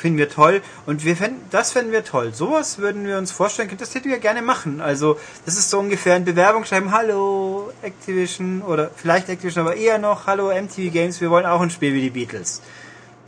finden 0.00 0.18
wir 0.18 0.30
toll 0.30 0.62
und 0.86 1.04
wir 1.04 1.14
fänden, 1.14 1.42
das 1.50 1.72
fänden 1.72 1.92
wir 1.92 2.04
toll. 2.04 2.32
Sowas 2.32 2.78
würden 2.78 3.06
wir 3.06 3.18
uns 3.18 3.30
vorstellen, 3.32 3.70
das 3.78 3.94
hätten 3.94 4.08
wir 4.08 4.18
gerne 4.18 4.42
machen. 4.42 4.80
Also, 4.80 5.18
das 5.44 5.58
ist 5.58 5.70
so 5.70 5.78
ungefähr 5.78 6.14
ein 6.14 6.24
Bewerbungsschreiben, 6.24 6.90
hallo 6.90 7.70
Activision 7.82 8.62
oder 8.62 8.90
vielleicht 8.96 9.28
Activision, 9.28 9.66
aber 9.66 9.76
eher 9.76 9.98
noch, 9.98 10.26
hallo 10.26 10.48
MTV 10.48 10.90
Games, 10.90 11.20
wir 11.20 11.30
wollen 11.30 11.46
auch 11.46 11.60
ein 11.60 11.70
Spiel 11.70 11.92
wie 11.94 12.00
die 12.00 12.10
Beatles. 12.10 12.62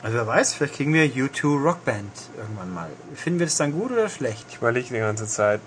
Also 0.03 0.17
wer 0.17 0.27
weiß, 0.27 0.55
vielleicht 0.55 0.75
kriegen 0.75 0.93
wir 0.95 1.05
U2 1.05 1.63
Rockband 1.63 2.11
irgendwann 2.37 2.75
mal. 2.75 2.89
Finden 3.15 3.39
wir 3.39 3.47
das 3.47 3.57
dann 3.57 3.73
gut 3.73 3.93
oder 3.93 4.09
schlecht? 4.09 4.47
Ich 4.49 4.57
überlege 4.57 4.89
die 4.89 4.99
ganze 4.99 5.29
Zeit. 5.29 5.61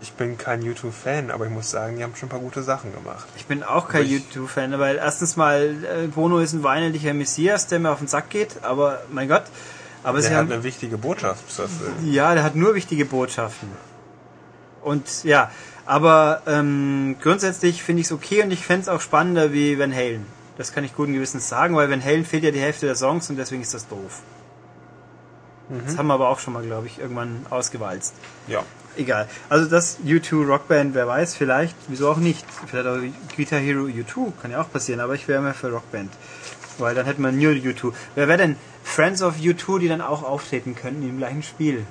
Ich 0.00 0.12
bin 0.12 0.38
kein 0.38 0.62
YouTube-Fan, 0.62 1.30
aber 1.32 1.46
ich 1.46 1.50
muss 1.50 1.70
sagen, 1.70 1.96
die 1.96 2.04
haben 2.04 2.14
schon 2.14 2.28
ein 2.28 2.30
paar 2.30 2.38
gute 2.38 2.62
Sachen 2.62 2.92
gemacht. 2.94 3.26
Ich 3.36 3.46
bin 3.46 3.64
auch 3.64 3.88
kein 3.88 4.06
YouTube-Fan, 4.06 4.78
weil 4.78 4.96
erstens 4.96 5.36
mal 5.36 5.74
äh, 5.84 6.06
Bono 6.06 6.38
ist 6.38 6.52
ein 6.52 6.62
weinerlicher 6.62 7.14
Messias, 7.14 7.66
der 7.66 7.80
mir 7.80 7.90
auf 7.90 7.98
den 7.98 8.06
Sack 8.06 8.30
geht, 8.30 8.62
aber 8.62 9.02
mein 9.10 9.26
Gott. 9.28 9.42
Aber 10.04 10.22
sie 10.22 10.28
Der 10.28 10.38
hat 10.38 10.44
haben, 10.44 10.52
eine 10.52 10.62
wichtige 10.62 10.96
Botschaft 10.98 11.50
zu 11.50 11.62
erfüllen. 11.62 11.92
ja, 12.12 12.32
der 12.34 12.44
hat 12.44 12.54
nur 12.54 12.76
wichtige 12.76 13.04
Botschaften. 13.04 13.68
Und 14.82 15.24
ja, 15.24 15.50
aber 15.84 16.42
ähm, 16.46 17.16
grundsätzlich 17.20 17.82
finde 17.82 18.00
ich 18.02 18.06
es 18.06 18.12
okay 18.12 18.42
und 18.44 18.52
ich 18.52 18.64
fände 18.64 18.82
es 18.82 18.88
auch 18.88 19.00
spannender 19.00 19.52
wie 19.52 19.78
Van 19.80 19.92
Halen. 19.92 20.24
Das 20.56 20.72
kann 20.72 20.84
ich 20.84 20.94
guten 20.94 21.12
Gewissens 21.12 21.48
sagen, 21.48 21.74
weil 21.74 21.90
Van 21.90 22.04
Halen 22.04 22.24
fehlt 22.24 22.44
ja 22.44 22.52
die 22.52 22.60
Hälfte 22.60 22.86
der 22.86 22.94
Songs 22.94 23.28
und 23.30 23.36
deswegen 23.36 23.62
ist 23.62 23.74
das 23.74 23.88
doof. 23.88 24.22
Das 25.84 25.98
haben 25.98 26.06
wir 26.06 26.14
aber 26.14 26.28
auch 26.30 26.38
schon 26.38 26.54
mal, 26.54 26.62
glaube 26.64 26.86
ich, 26.86 26.98
irgendwann 26.98 27.44
ausgewalzt. 27.50 28.14
Ja. 28.46 28.62
Egal. 28.98 29.28
Also 29.48 29.70
das 29.70 30.00
U2 30.00 30.44
Rockband, 30.44 30.92
wer 30.92 31.06
weiß, 31.06 31.36
vielleicht, 31.36 31.76
wieso 31.86 32.10
auch 32.10 32.16
nicht. 32.16 32.44
Vielleicht 32.66 32.88
auch 32.88 32.98
Guitar 33.36 33.60
Hero 33.60 33.84
U2, 33.84 34.32
kann 34.42 34.50
ja 34.50 34.60
auch 34.60 34.72
passieren, 34.72 34.98
aber 34.98 35.14
ich 35.14 35.28
wäre 35.28 35.40
mehr 35.40 35.54
für 35.54 35.70
Rockband. 35.70 36.12
Weil 36.78 36.96
dann 36.96 37.06
hätte 37.06 37.20
man 37.20 37.38
nur 37.38 37.52
U2. 37.52 37.92
Wer 38.16 38.26
wäre 38.26 38.38
denn 38.38 38.56
Friends 38.82 39.22
of 39.22 39.36
U2, 39.36 39.78
die 39.78 39.88
dann 39.88 40.00
auch 40.00 40.24
auftreten 40.24 40.74
könnten 40.74 41.08
im 41.08 41.18
gleichen 41.18 41.44
Spiel? 41.44 41.86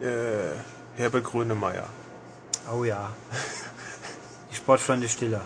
Äh, 0.00 0.54
Herbert 0.96 1.24
Grönemeyer. 1.24 1.88
Oh 2.72 2.84
ja. 2.84 3.10
Die 4.52 4.54
Sportfreunde 4.54 5.08
Stiller. 5.08 5.40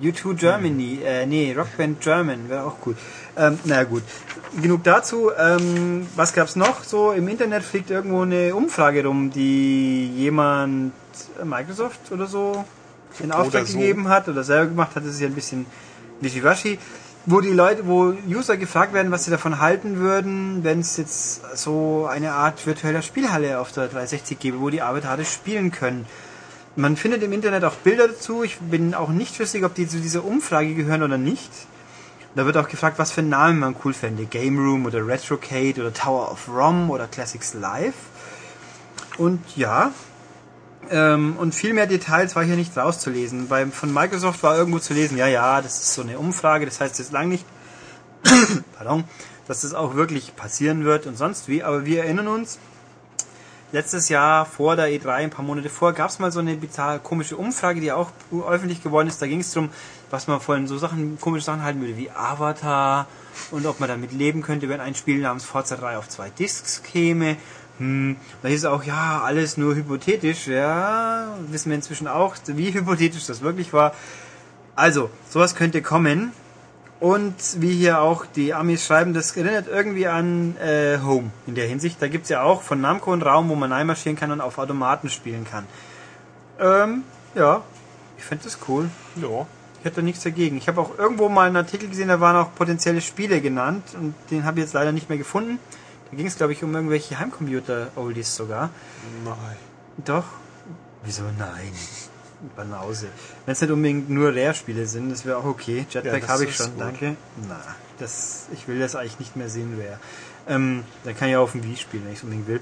U2 0.00 0.34
Germany, 0.34 1.00
äh, 1.04 1.26
nee, 1.26 1.54
Rockband 1.56 2.00
German, 2.00 2.48
wäre 2.48 2.64
auch 2.64 2.76
cool. 2.86 2.96
Ähm, 3.36 3.58
na 3.64 3.84
gut, 3.84 4.02
genug 4.60 4.84
dazu. 4.84 5.30
Ähm, 5.36 6.06
was 6.14 6.32
gab's 6.32 6.56
noch? 6.56 6.84
So, 6.84 7.12
im 7.12 7.28
Internet 7.28 7.62
fliegt 7.62 7.90
irgendwo 7.90 8.22
eine 8.22 8.54
Umfrage 8.54 9.04
rum, 9.04 9.30
die 9.30 10.06
jemand, 10.16 10.92
äh, 11.40 11.44
Microsoft 11.44 12.12
oder 12.12 12.26
so, 12.26 12.64
in 13.20 13.32
Auftrag 13.32 13.66
so. 13.66 13.78
gegeben 13.78 14.08
hat 14.08 14.28
oder 14.28 14.44
selber 14.44 14.66
gemacht 14.66 14.94
hat. 14.94 15.04
Das 15.04 15.12
ist 15.12 15.20
ja 15.20 15.26
ein 15.26 15.34
bisschen 15.34 15.66
wischiwaschi. 16.20 16.78
Wo 17.26 17.40
die 17.40 17.50
Leute, 17.50 17.86
wo 17.86 18.14
User 18.26 18.56
gefragt 18.56 18.94
werden, 18.94 19.12
was 19.12 19.24
sie 19.24 19.30
davon 19.30 19.60
halten 19.60 19.98
würden, 19.98 20.64
wenn 20.64 20.80
es 20.80 20.96
jetzt 20.96 21.58
so 21.58 22.08
eine 22.10 22.32
Art 22.32 22.64
virtueller 22.66 23.02
Spielhalle 23.02 23.58
auf 23.58 23.70
der 23.72 23.88
360 23.88 24.38
gäbe, 24.38 24.60
wo 24.60 24.70
die 24.70 24.80
Arbeiter 24.80 25.22
spielen 25.24 25.70
können. 25.70 26.06
Man 26.76 26.96
findet 26.96 27.22
im 27.22 27.32
Internet 27.32 27.64
auch 27.64 27.74
Bilder 27.74 28.08
dazu. 28.08 28.42
Ich 28.44 28.58
bin 28.58 28.94
auch 28.94 29.08
nicht 29.08 29.34
schlüssig, 29.34 29.64
ob 29.64 29.74
die 29.74 29.88
zu 29.88 29.98
dieser 29.98 30.24
Umfrage 30.24 30.74
gehören 30.74 31.02
oder 31.02 31.18
nicht. 31.18 31.50
Da 32.34 32.46
wird 32.46 32.56
auch 32.56 32.68
gefragt, 32.68 32.98
was 32.98 33.10
für 33.10 33.20
einen 33.20 33.30
Namen 33.30 33.58
man 33.58 33.76
cool 33.84 33.92
fände. 33.92 34.26
Game 34.26 34.58
Room 34.58 34.86
oder 34.86 35.06
Retrocade 35.06 35.80
oder 35.80 35.92
Tower 35.92 36.30
of 36.30 36.48
Rom 36.48 36.90
oder 36.90 37.08
Classics 37.08 37.54
Live. 37.54 37.94
Und 39.16 39.40
ja, 39.56 39.92
ähm, 40.90 41.36
und 41.36 41.54
viel 41.54 41.74
mehr 41.74 41.86
Details 41.86 42.36
war 42.36 42.44
hier 42.44 42.56
nicht 42.56 42.76
rauszulesen. 42.76 43.48
Beim, 43.48 43.72
von 43.72 43.92
Microsoft 43.92 44.42
war 44.42 44.56
irgendwo 44.56 44.78
zu 44.78 44.94
lesen, 44.94 45.18
ja, 45.18 45.26
ja, 45.26 45.60
das 45.60 45.80
ist 45.80 45.94
so 45.94 46.02
eine 46.02 46.18
Umfrage, 46.18 46.64
das 46.64 46.80
heißt 46.80 46.98
jetzt 46.98 47.12
lang 47.12 47.28
nicht, 47.28 47.44
pardon, 48.76 49.04
dass 49.46 49.62
das 49.62 49.74
auch 49.74 49.94
wirklich 49.94 50.34
passieren 50.36 50.84
wird 50.84 51.06
und 51.06 51.16
sonst 51.16 51.48
wie. 51.48 51.62
Aber 51.62 51.84
wir 51.84 52.04
erinnern 52.04 52.28
uns, 52.28 52.58
letztes 53.72 54.08
Jahr 54.08 54.46
vor 54.46 54.76
der 54.76 54.86
E3, 54.88 55.08
ein 55.10 55.30
paar 55.30 55.44
Monate 55.44 55.68
vor, 55.68 55.92
gab 55.92 56.10
es 56.10 56.18
mal 56.18 56.32
so 56.32 56.40
eine 56.40 56.56
bizarre, 56.56 56.98
komische 56.98 57.36
Umfrage, 57.36 57.80
die 57.80 57.92
auch 57.92 58.10
öffentlich 58.48 58.82
geworden 58.82 59.08
ist. 59.08 59.20
Da 59.20 59.26
ging 59.26 59.40
es 59.40 59.52
darum, 59.52 59.70
was 60.10 60.26
man 60.26 60.40
von 60.40 60.66
so 60.66 60.78
Sachen, 60.78 61.18
komische 61.20 61.44
Sachen 61.44 61.62
halten 61.62 61.80
würde, 61.80 61.96
wie 61.96 62.10
Avatar 62.10 63.06
und 63.50 63.66
ob 63.66 63.80
man 63.80 63.88
damit 63.88 64.12
leben 64.12 64.42
könnte, 64.42 64.68
wenn 64.68 64.80
ein 64.80 64.94
Spiel 64.94 65.20
namens 65.20 65.44
Forza 65.44 65.76
3 65.76 65.98
auf 65.98 66.08
zwei 66.08 66.30
Discs 66.30 66.82
käme. 66.82 67.36
Hm, 67.78 68.16
da 68.42 68.48
hieß 68.48 68.60
es 68.60 68.64
auch, 68.64 68.82
ja, 68.84 69.22
alles 69.22 69.56
nur 69.56 69.74
hypothetisch. 69.74 70.48
Ja, 70.48 71.36
wissen 71.48 71.70
wir 71.70 71.76
inzwischen 71.76 72.08
auch, 72.08 72.36
wie 72.46 72.72
hypothetisch 72.72 73.26
das 73.26 73.42
wirklich 73.42 73.72
war. 73.72 73.94
Also, 74.74 75.10
sowas 75.28 75.54
könnte 75.54 75.82
kommen. 75.82 76.32
Und 77.00 77.36
wie 77.60 77.74
hier 77.74 78.00
auch 78.00 78.26
die 78.26 78.54
Amis 78.54 78.84
schreiben, 78.84 79.14
das 79.14 79.36
erinnert 79.36 79.68
irgendwie 79.68 80.08
an 80.08 80.56
äh, 80.56 80.98
Home 81.04 81.30
in 81.46 81.54
der 81.54 81.68
Hinsicht. 81.68 82.02
Da 82.02 82.08
gibt's 82.08 82.28
ja 82.28 82.42
auch 82.42 82.62
von 82.62 82.80
Namco 82.80 83.12
einen 83.12 83.22
Raum, 83.22 83.48
wo 83.48 83.54
man 83.54 83.72
reinmarschieren 83.72 84.18
kann 84.18 84.32
und 84.32 84.40
auf 84.40 84.58
Automaten 84.58 85.08
spielen 85.08 85.46
kann. 85.48 85.66
Ähm, 86.58 87.04
ja, 87.36 87.62
ich 88.16 88.24
finde 88.24 88.44
das 88.44 88.58
cool. 88.66 88.90
Ja. 89.14 89.46
Ich 89.78 89.84
hätte 89.84 89.96
da 89.96 90.02
nichts 90.02 90.24
dagegen. 90.24 90.56
Ich 90.56 90.66
habe 90.66 90.80
auch 90.80 90.98
irgendwo 90.98 91.28
mal 91.28 91.46
einen 91.46 91.56
Artikel 91.56 91.88
gesehen, 91.88 92.08
da 92.08 92.18
waren 92.18 92.34
auch 92.34 92.52
potenzielle 92.56 93.00
Spiele 93.00 93.40
genannt 93.40 93.84
und 93.94 94.14
den 94.32 94.44
habe 94.44 94.58
ich 94.58 94.64
jetzt 94.64 94.74
leider 94.74 94.90
nicht 94.90 95.08
mehr 95.08 95.18
gefunden. 95.18 95.60
Da 96.10 96.16
ging 96.16 96.26
es, 96.26 96.36
glaube 96.36 96.52
ich, 96.52 96.64
um 96.64 96.74
irgendwelche 96.74 97.18
Heimcomputer-Oldies 97.20 98.34
sogar. 98.34 98.70
Nein. 99.24 99.56
Doch. 100.04 100.24
Wieso 101.04 101.22
nein? 101.38 101.72
Banause. 102.56 103.08
Wenn 103.44 103.52
es 103.52 103.60
nicht 103.60 103.70
unbedingt 103.70 104.10
nur 104.10 104.28
Rare-Spiele 104.28 104.86
sind, 104.86 105.10
das 105.10 105.24
wäre 105.24 105.38
auch 105.38 105.44
okay. 105.44 105.86
Ja, 105.90 106.00
Jetpack 106.00 106.20
das 106.22 106.30
habe 106.30 106.44
ich 106.44 106.54
schon, 106.54 106.70
gut. 106.72 106.80
danke. 106.80 107.16
Na, 107.48 107.60
das, 107.98 108.46
ich 108.52 108.68
will 108.68 108.78
das 108.78 108.94
eigentlich 108.96 109.18
nicht 109.18 109.36
mehr 109.36 109.48
sehen, 109.48 109.78
Rare. 109.80 109.98
Ähm, 110.48 110.84
dann 111.04 111.16
kann 111.16 111.28
ich 111.28 111.36
auch 111.36 111.42
auf 111.42 111.52
dem 111.52 111.64
Wii 111.64 111.76
spielen, 111.76 112.04
wenn 112.04 112.12
ich 112.12 112.18
es 112.18 112.24
unbedingt 112.24 112.48
will. 112.48 112.60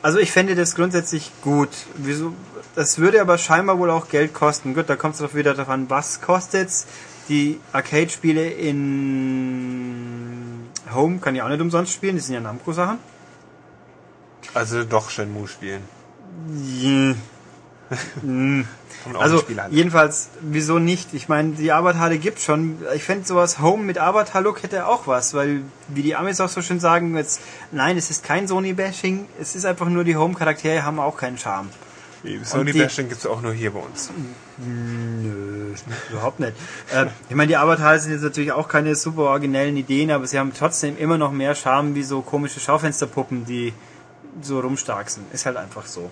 Also 0.00 0.18
ich 0.18 0.30
fände 0.30 0.54
das 0.54 0.76
grundsätzlich 0.76 1.32
gut. 1.42 1.70
Wieso? 1.96 2.32
Das 2.76 2.98
würde 2.98 3.20
aber 3.20 3.36
scheinbar 3.36 3.78
wohl 3.78 3.90
auch 3.90 4.08
Geld 4.08 4.32
kosten. 4.32 4.74
Gut, 4.74 4.88
da 4.88 4.94
kommt 4.94 5.14
es 5.14 5.20
doch 5.20 5.34
wieder 5.34 5.54
darauf 5.54 5.70
an, 5.70 5.90
was 5.90 6.20
kostet's. 6.20 6.86
Die 7.28 7.58
Arcade-Spiele 7.72 8.48
in 8.48 9.88
Home 10.94 11.18
kann 11.18 11.34
ich 11.34 11.42
auch 11.42 11.48
nicht 11.48 11.60
umsonst 11.60 11.92
spielen, 11.92 12.14
die 12.14 12.22
sind 12.22 12.34
ja 12.34 12.40
Namco-Sachen. 12.40 12.98
Also 14.54 14.84
doch 14.84 15.10
Shenmue 15.10 15.48
spielen. 15.48 15.82
Yeah. 16.82 17.16
Auch 19.14 19.20
Also 19.20 19.44
jedenfalls, 19.70 20.28
wieso 20.40 20.78
nicht? 20.78 21.14
Ich 21.14 21.28
meine, 21.28 21.52
die 21.52 21.72
Avatar 21.72 22.10
gibt 22.16 22.40
schon. 22.40 22.78
Ich 22.94 23.04
fände 23.04 23.26
sowas 23.26 23.60
Home 23.60 23.82
mit 23.84 23.98
Avatar-Look 23.98 24.62
hätte 24.62 24.86
auch 24.86 25.06
was, 25.06 25.34
weil 25.34 25.62
wie 25.88 26.02
die 26.02 26.14
Amis 26.16 26.40
auch 26.40 26.48
so 26.48 26.60
schön 26.62 26.80
sagen, 26.80 27.16
jetzt 27.16 27.40
nein, 27.72 27.96
es 27.96 28.10
ist 28.10 28.24
kein 28.24 28.46
Sony-Bashing, 28.48 29.26
es 29.40 29.54
ist 29.54 29.64
einfach 29.64 29.88
nur 29.88 30.04
die 30.04 30.16
Home-Charaktere 30.16 30.82
haben 30.84 30.98
auch 31.00 31.16
keinen 31.16 31.38
Charme. 31.38 31.68
Die 32.24 32.40
Sony 32.44 32.72
die- 32.72 32.80
Bashing 32.80 33.08
gibt's 33.08 33.24
auch 33.26 33.40
nur 33.40 33.52
hier 33.52 33.70
bei 33.70 33.78
uns. 33.78 34.10
Nö, 34.58 35.72
überhaupt 36.10 36.40
nicht. 36.40 36.54
äh, 36.92 37.06
ich 37.28 37.36
meine, 37.36 37.46
die 37.48 37.56
Avatare 37.56 37.98
sind 38.00 38.12
jetzt 38.12 38.22
natürlich 38.22 38.50
auch 38.52 38.68
keine 38.68 38.96
super 38.96 39.22
originellen 39.22 39.76
Ideen, 39.76 40.10
aber 40.10 40.26
sie 40.26 40.38
haben 40.38 40.52
trotzdem 40.52 40.98
immer 40.98 41.16
noch 41.16 41.30
mehr 41.30 41.54
Charme 41.54 41.94
wie 41.94 42.02
so 42.02 42.20
komische 42.20 42.58
Schaufensterpuppen, 42.58 43.46
die 43.46 43.72
so 44.42 44.58
rumstarksen. 44.60 45.22
Ist 45.32 45.46
halt 45.46 45.56
einfach 45.56 45.86
so. 45.86 46.10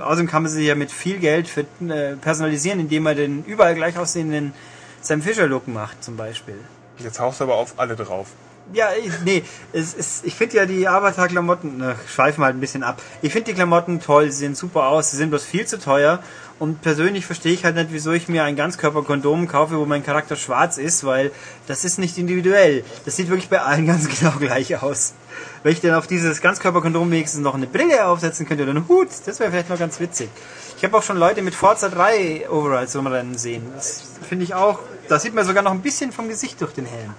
Außerdem 0.00 0.26
kann 0.26 0.42
man 0.42 0.50
sie 0.50 0.66
ja 0.66 0.74
mit 0.74 0.90
viel 0.90 1.18
Geld 1.18 1.48
für, 1.48 1.60
äh, 1.60 2.16
personalisieren, 2.16 2.80
indem 2.80 3.04
man 3.04 3.16
den 3.16 3.44
überall 3.44 3.74
gleich 3.74 3.98
aussehenden 3.98 4.52
Sam 5.00 5.22
Fisher 5.22 5.46
Look 5.46 5.68
macht, 5.68 6.02
zum 6.02 6.16
Beispiel. 6.16 6.56
Jetzt 6.98 7.20
haust 7.20 7.40
du 7.40 7.44
aber 7.44 7.54
auf 7.54 7.74
alle 7.76 7.94
drauf. 7.94 8.28
Ja, 8.72 8.88
ich, 9.02 9.12
nee, 9.24 9.44
es 9.72 9.94
ist, 9.94 10.26
ich 10.26 10.34
finde 10.34 10.56
ja 10.56 10.66
die 10.66 10.86
Avatar-Klamotten, 10.86 11.82
schweifen 12.06 12.44
halt 12.44 12.56
ein 12.56 12.60
bisschen 12.60 12.82
ab. 12.82 13.00
Ich 13.22 13.32
finde 13.32 13.46
die 13.46 13.54
Klamotten 13.54 14.00
toll, 14.00 14.30
sie 14.30 14.38
sehen 14.38 14.54
super 14.54 14.88
aus, 14.88 15.10
sie 15.10 15.16
sind 15.16 15.30
bloß 15.30 15.44
viel 15.44 15.66
zu 15.66 15.78
teuer. 15.78 16.22
Und 16.58 16.82
persönlich 16.82 17.24
verstehe 17.24 17.52
ich 17.52 17.64
halt 17.64 17.76
nicht, 17.76 17.92
wieso 17.92 18.10
ich 18.12 18.28
mir 18.28 18.42
ein 18.42 18.56
Ganzkörperkondom 18.56 19.46
kaufe, 19.46 19.78
wo 19.78 19.84
mein 19.84 20.04
Charakter 20.04 20.34
schwarz 20.34 20.76
ist, 20.76 21.04
weil 21.04 21.30
das 21.68 21.84
ist 21.84 21.98
nicht 21.98 22.18
individuell. 22.18 22.84
Das 23.04 23.14
sieht 23.14 23.28
wirklich 23.28 23.48
bei 23.48 23.60
allen 23.60 23.86
ganz 23.86 24.08
genau 24.08 24.32
gleich 24.38 24.82
aus. 24.82 25.14
Wenn 25.62 25.72
ich 25.72 25.80
denn 25.80 25.94
auf 25.94 26.08
dieses 26.08 26.40
Ganzkörperkondom 26.40 27.10
wenigstens 27.10 27.42
noch 27.42 27.54
eine 27.54 27.68
Brille 27.68 28.06
aufsetzen 28.06 28.46
könnte 28.46 28.64
oder 28.64 28.72
einen 28.72 28.88
Hut, 28.88 29.08
das 29.26 29.38
wäre 29.38 29.52
vielleicht 29.52 29.70
noch 29.70 29.78
ganz 29.78 30.00
witzig. 30.00 30.30
Ich 30.76 30.84
habe 30.84 30.96
auch 30.96 31.02
schon 31.02 31.16
Leute 31.16 31.42
mit 31.42 31.54
Forza 31.54 31.88
3 31.88 32.50
Overalls 32.50 32.96
rumrennen 32.96 33.38
sehen. 33.38 33.64
Das 33.74 34.02
finde 34.28 34.44
ich 34.44 34.54
auch, 34.54 34.80
da 35.08 35.20
sieht 35.20 35.34
man 35.34 35.44
sogar 35.44 35.62
noch 35.62 35.72
ein 35.72 35.82
bisschen 35.82 36.10
vom 36.10 36.28
Gesicht 36.28 36.60
durch 36.60 36.72
den 36.72 36.86
Helm. 36.86 37.14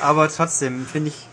Aber 0.00 0.28
trotzdem 0.28 0.86
finde 0.86 1.08
ich, 1.08 1.26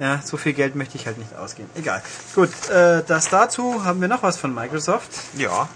ja, 0.00 0.20
so 0.24 0.36
viel 0.36 0.52
Geld 0.52 0.74
möchte 0.74 0.96
ich 0.96 1.06
halt 1.06 1.18
nicht 1.18 1.36
ausgeben. 1.36 1.70
Egal. 1.76 2.02
Gut, 2.34 2.50
äh, 2.70 3.04
das 3.06 3.28
dazu 3.28 3.84
haben 3.84 4.00
wir 4.00 4.08
noch 4.08 4.24
was 4.24 4.36
von 4.36 4.52
Microsoft. 4.52 5.10
Ja. 5.36 5.68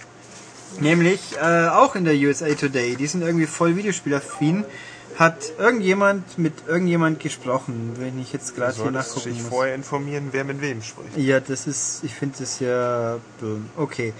Nämlich 0.80 1.20
äh, 1.40 1.68
auch 1.68 1.94
in 1.94 2.04
der 2.04 2.14
USA 2.14 2.48
Today. 2.54 2.96
Die 2.96 3.06
sind 3.06 3.22
irgendwie 3.22 3.46
voll 3.46 3.76
Videospielaffin. 3.76 4.64
Hat 5.16 5.52
irgendjemand 5.58 6.38
mit 6.38 6.52
irgendjemand 6.68 7.18
gesprochen, 7.18 7.94
wenn 7.96 8.20
ich 8.20 8.32
jetzt 8.32 8.54
gerade 8.54 8.80
hier 8.80 8.90
nachgucken 8.92 9.30
dich 9.30 9.40
muss. 9.40 9.48
vorher 9.48 9.74
informieren, 9.74 10.28
wer 10.30 10.44
mit 10.44 10.60
wem 10.60 10.80
spricht. 10.80 11.16
Ja, 11.16 11.40
das 11.40 11.66
ist, 11.66 12.04
ich 12.04 12.14
finde 12.14 12.36
das 12.38 12.60
ja, 12.60 13.18
okay. 13.76 14.12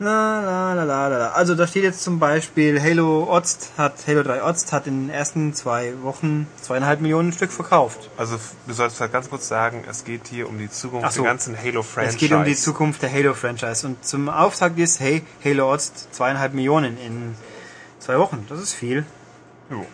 La, 0.00 0.40
la, 0.40 0.74
la, 0.74 0.84
la, 0.84 1.08
la. 1.08 1.28
Also 1.32 1.56
da 1.56 1.66
steht 1.66 1.82
jetzt 1.82 2.02
zum 2.02 2.20
Beispiel, 2.20 2.80
Halo 2.80 3.26
Ozt 3.28 3.72
hat, 3.76 3.94
Halo 4.06 4.22
3 4.22 4.44
Ozt 4.44 4.72
hat 4.72 4.86
in 4.86 5.06
den 5.06 5.10
ersten 5.10 5.54
zwei 5.54 5.92
Wochen 6.02 6.46
zweieinhalb 6.60 7.00
Millionen 7.00 7.32
Stück 7.32 7.50
verkauft. 7.50 8.08
Also 8.16 8.38
du 8.68 8.74
solltest 8.74 9.00
halt 9.00 9.12
ganz 9.12 9.28
kurz 9.28 9.48
sagen, 9.48 9.82
es 9.90 10.04
geht 10.04 10.28
hier 10.28 10.48
um 10.48 10.56
die 10.58 10.70
Zukunft 10.70 11.12
so. 11.12 11.22
der 11.22 11.30
ganzen 11.32 11.58
Halo-Franchise. 11.58 12.14
Es 12.14 12.20
geht 12.20 12.32
um 12.32 12.44
die 12.44 12.54
Zukunft 12.54 13.02
der 13.02 13.12
Halo-Franchise. 13.12 13.88
Und 13.88 14.04
zum 14.04 14.28
Auftakt 14.28 14.78
ist, 14.78 15.00
hey, 15.00 15.24
Halo 15.44 15.72
Ozt 15.72 16.14
zweieinhalb 16.14 16.54
Millionen 16.54 16.96
in 16.96 17.34
zwei 17.98 18.20
Wochen. 18.20 18.46
Das 18.48 18.60
ist 18.60 18.74
viel. 18.74 19.04
Jo. 19.68 19.84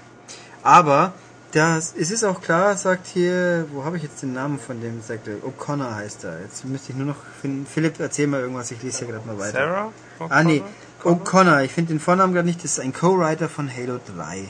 Aber 0.62 1.14
Das, 1.54 1.94
es 1.96 2.10
ist 2.10 2.24
auch 2.24 2.40
klar, 2.40 2.76
sagt 2.76 3.06
hier, 3.06 3.68
wo 3.72 3.84
habe 3.84 3.96
ich 3.96 4.02
jetzt 4.02 4.20
den 4.22 4.32
Namen 4.32 4.58
von 4.58 4.80
dem, 4.80 5.00
sagt 5.00 5.28
er, 5.28 5.36
O'Connor 5.36 5.94
heißt 5.94 6.24
er. 6.24 6.40
Jetzt 6.40 6.64
müsste 6.64 6.90
ich 6.90 6.98
nur 6.98 7.06
noch 7.06 7.22
finden. 7.40 7.64
Philipp, 7.64 8.00
erzähl 8.00 8.26
mal 8.26 8.40
irgendwas, 8.40 8.72
ich 8.72 8.82
lese 8.82 9.04
hier 9.04 9.14
gerade 9.14 9.24
mal 9.24 9.38
weiter. 9.38 9.58
Sarah? 9.58 9.92
Ah, 10.30 10.42
nee, 10.42 10.64
O'Connor? 11.04 11.20
O'Connor, 11.22 11.62
ich 11.62 11.70
finde 11.70 11.92
den 11.92 12.00
Vornamen 12.00 12.34
gerade 12.34 12.46
nicht, 12.48 12.64
das 12.64 12.72
ist 12.72 12.80
ein 12.80 12.92
Co-Writer 12.92 13.48
von 13.48 13.70
Halo 13.72 14.00
3. 14.16 14.48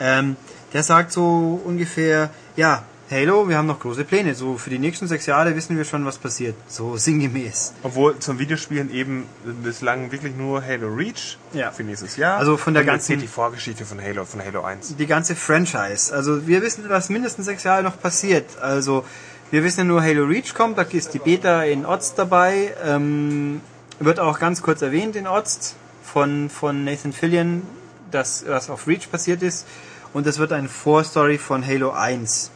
Ähm, 0.00 0.36
der 0.74 0.82
sagt 0.82 1.12
so 1.12 1.58
ungefähr, 1.64 2.28
ja, 2.56 2.82
Halo, 3.10 3.48
wir 3.48 3.56
haben 3.58 3.66
noch 3.66 3.80
große 3.80 4.04
Pläne. 4.04 4.36
So 4.36 4.56
für 4.56 4.70
die 4.70 4.78
nächsten 4.78 5.08
sechs 5.08 5.26
Jahre 5.26 5.56
wissen 5.56 5.76
wir 5.76 5.84
schon, 5.84 6.04
was 6.04 6.16
passiert. 6.18 6.54
So 6.68 6.96
sinngemäß. 6.96 7.72
Obwohl 7.82 8.16
zum 8.20 8.38
Videospielen 8.38 8.92
eben 8.94 9.26
bislang 9.64 10.12
wirklich 10.12 10.36
nur 10.36 10.64
Halo 10.64 10.86
Reach 10.94 11.36
Ja. 11.52 11.72
für 11.72 11.82
nächstes 11.82 12.16
Jahr. 12.16 12.38
Also 12.38 12.56
von 12.56 12.72
der 12.72 12.82
Und 12.82 12.86
ganzen- 12.86 13.18
die 13.20 13.26
Vorgeschichte 13.26 13.84
von 13.84 14.00
Halo, 14.00 14.24
von 14.24 14.40
Halo 14.44 14.62
1. 14.62 14.94
Die 14.96 15.06
ganze 15.06 15.34
Franchise. 15.34 16.14
Also 16.14 16.46
wir 16.46 16.62
wissen, 16.62 16.84
was 16.88 17.08
mindestens 17.08 17.46
sechs 17.46 17.64
Jahre 17.64 17.82
noch 17.82 18.00
passiert. 18.00 18.46
Also 18.60 19.04
wir 19.50 19.64
wissen 19.64 19.80
ja 19.80 19.84
nur, 19.86 20.02
Halo 20.02 20.24
Reach 20.26 20.54
kommt, 20.54 20.78
da 20.78 20.82
ist 20.82 21.12
die 21.12 21.18
Beta 21.18 21.64
in 21.64 21.84
Oz 21.86 22.14
dabei. 22.14 22.74
Ähm, 22.84 23.60
wird 23.98 24.20
auch 24.20 24.38
ganz 24.38 24.62
kurz 24.62 24.82
erwähnt 24.82 25.16
in 25.16 25.26
Oz 25.26 25.74
von, 26.04 26.48
von 26.48 26.84
Nathan 26.84 27.12
Fillion, 27.12 27.62
das, 28.12 28.44
was 28.46 28.70
auf 28.70 28.86
Reach 28.86 29.10
passiert 29.10 29.42
ist. 29.42 29.66
Und 30.12 30.28
das 30.28 30.38
wird 30.38 30.52
eine 30.52 30.68
Vorstory 30.68 31.38
von 31.38 31.66
Halo 31.66 31.90
1. 31.90 32.52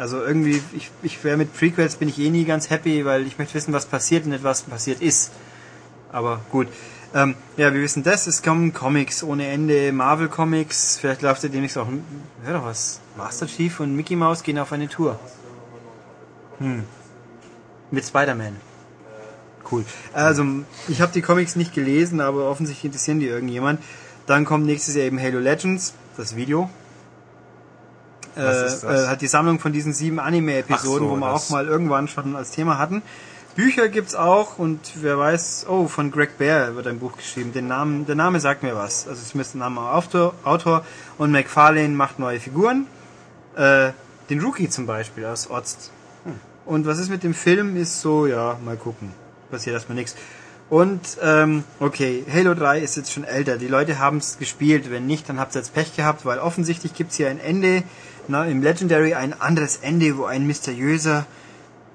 Also 0.00 0.24
irgendwie, 0.24 0.62
ich, 0.72 0.90
ich 1.02 1.22
wäre 1.24 1.36
mit 1.36 1.52
Prequels 1.52 1.96
bin 1.96 2.08
ich 2.08 2.18
eh 2.18 2.30
nie 2.30 2.46
ganz 2.46 2.70
happy, 2.70 3.04
weil 3.04 3.26
ich 3.26 3.36
möchte 3.36 3.52
wissen, 3.52 3.74
was 3.74 3.84
passiert 3.84 4.24
und 4.24 4.30
nicht 4.30 4.42
was 4.42 4.62
passiert 4.62 5.02
ist. 5.02 5.30
Aber 6.10 6.40
gut. 6.50 6.68
Ähm, 7.12 7.34
ja, 7.58 7.74
wir 7.74 7.82
wissen 7.82 8.02
das. 8.02 8.26
Es 8.26 8.42
kommen 8.42 8.72
Comics 8.72 9.22
ohne 9.22 9.46
Ende, 9.48 9.92
Marvel 9.92 10.28
Comics. 10.28 10.96
Vielleicht 10.98 11.20
läuft 11.20 11.42
ja 11.42 11.50
demnächst 11.50 11.76
auch, 11.76 11.86
hör 12.44 12.54
doch 12.54 12.64
was. 12.64 13.00
Master 13.18 13.46
Chief 13.46 13.78
und 13.78 13.94
Mickey 13.94 14.16
Mouse 14.16 14.42
gehen 14.42 14.58
auf 14.58 14.72
eine 14.72 14.88
Tour. 14.88 15.20
Hm. 16.60 16.84
Mit 17.90 18.06
Spider-Man. 18.06 18.56
Cool. 19.70 19.84
Also, 20.14 20.46
ich 20.88 21.02
habe 21.02 21.12
die 21.12 21.20
Comics 21.20 21.56
nicht 21.56 21.74
gelesen, 21.74 22.22
aber 22.22 22.48
offensichtlich 22.48 22.86
interessieren 22.86 23.20
die 23.20 23.26
irgendjemand. 23.26 23.82
Dann 24.24 24.46
kommt 24.46 24.64
nächstes 24.64 24.94
Jahr 24.94 25.04
eben 25.04 25.20
Halo 25.20 25.40
Legends, 25.40 25.92
das 26.16 26.36
Video. 26.36 26.70
Äh, 28.40 29.04
äh, 29.04 29.06
hat 29.08 29.20
die 29.20 29.26
Sammlung 29.26 29.60
von 29.60 29.72
diesen 29.72 29.92
sieben 29.92 30.18
Anime-Episoden, 30.18 31.08
so, 31.08 31.10
wo 31.10 31.16
wir 31.16 31.32
auch 31.32 31.50
mal 31.50 31.66
irgendwann 31.66 32.08
schon 32.08 32.36
als 32.36 32.50
Thema 32.50 32.78
hatten. 32.78 33.02
Bücher 33.56 33.88
gibt's 33.88 34.14
auch 34.14 34.58
und 34.58 34.80
wer 35.02 35.18
weiß, 35.18 35.66
oh, 35.68 35.88
von 35.88 36.10
Greg 36.10 36.38
Bear 36.38 36.76
wird 36.76 36.86
ein 36.86 37.00
Buch 37.00 37.16
geschrieben. 37.16 37.52
Den 37.52 37.66
Namen, 37.66 38.06
der 38.06 38.14
Name 38.14 38.40
sagt 38.40 38.62
mir 38.62 38.76
was. 38.76 39.08
Also 39.08 39.20
es 39.20 39.34
müsste 39.34 39.58
ein 39.58 39.60
Name 39.60 39.80
Autor, 39.80 40.34
Autor 40.44 40.84
und 41.18 41.32
McFarlane 41.32 41.90
macht 41.90 42.18
neue 42.18 42.38
Figuren. 42.40 42.86
Äh, 43.56 43.90
den 44.30 44.40
Rookie 44.40 44.68
zum 44.68 44.86
Beispiel 44.86 45.26
aus 45.26 45.50
Ozt. 45.50 45.90
Und 46.64 46.86
was 46.86 46.98
ist 47.00 47.10
mit 47.10 47.24
dem 47.24 47.34
Film, 47.34 47.76
ist 47.76 48.00
so, 48.00 48.26
ja, 48.26 48.56
mal 48.64 48.76
gucken. 48.76 49.12
Passiert 49.50 49.74
erstmal 49.74 49.96
nichts. 49.96 50.14
Und, 50.68 51.18
ähm, 51.20 51.64
okay, 51.80 52.24
Halo 52.32 52.54
3 52.54 52.78
ist 52.78 52.96
jetzt 52.96 53.12
schon 53.12 53.24
älter. 53.24 53.58
Die 53.58 53.66
Leute 53.66 53.98
haben 53.98 54.18
es 54.18 54.38
gespielt. 54.38 54.88
Wenn 54.88 55.04
nicht, 55.04 55.28
dann 55.28 55.40
habt 55.40 55.56
ihr 55.56 55.58
jetzt 55.58 55.74
Pech 55.74 55.96
gehabt, 55.96 56.24
weil 56.24 56.38
offensichtlich 56.38 56.94
gibt's 56.94 57.16
hier 57.16 57.28
ein 57.28 57.40
Ende, 57.40 57.82
na, 58.28 58.44
im 58.44 58.62
Legendary 58.62 59.14
ein 59.14 59.40
anderes 59.40 59.78
Ende, 59.78 60.16
wo 60.16 60.24
ein 60.24 60.46
mysteriöser, 60.46 61.26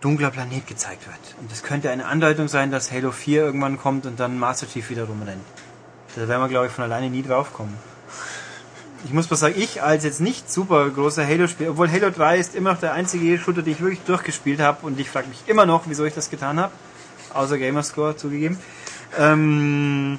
dunkler 0.02 0.32
Planet 0.32 0.68
gezeigt 0.68 1.08
wird. 1.08 1.36
Und 1.40 1.52
das 1.52 1.64
könnte 1.64 1.90
eine 1.90 2.06
Andeutung 2.06 2.48
sein, 2.48 2.72
dass 2.72 2.92
Halo 2.92 3.12
4 3.12 3.44
irgendwann 3.44 3.78
kommt 3.78 4.06
und 4.06 4.20
dann 4.20 4.38
Master 4.38 4.68
Chief 4.68 4.90
wieder 4.90 5.06
rumrennt. 5.06 5.44
Da 6.16 6.28
werden 6.28 6.42
wir, 6.42 6.48
glaube 6.50 6.68
ich, 6.68 6.72
von 6.72 6.84
alleine 6.84 7.10
nie 7.10 7.24
drauf 7.24 7.54
kommen. 7.54 7.76
Ich 9.04 9.14
muss 9.14 9.30
mal 9.30 9.38
sagen, 9.38 9.56
ich 9.58 9.84
als 9.84 10.04
jetzt 10.04 10.22
nicht 10.22 10.52
super 10.52 10.90
großer 10.90 11.26
Halo-Spieler, 11.26 11.72
obwohl 11.72 11.92
Halo 11.92 12.10
3 12.10 12.38
ist 12.38 12.56
immer 12.56 12.74
noch 12.74 12.80
der 12.80 12.94
einzige 12.94 13.38
Shooter, 13.38 13.62
den 13.62 13.74
ich 13.74 13.82
wirklich 13.82 14.02
durchgespielt 14.02 14.60
habe 14.60 14.86
und 14.86 15.00
ich 15.00 15.10
frage 15.10 15.28
mich 15.28 15.44
immer 15.48 15.66
noch, 15.66 15.84
wieso 15.86 16.06
ich 16.06 16.14
das 16.14 16.30
getan 16.30 16.60
habe. 16.60 16.72
Außer 17.34 17.58
Gamerscore 17.58 18.16
zugegeben. 18.16 18.58
Ähm, 19.18 20.18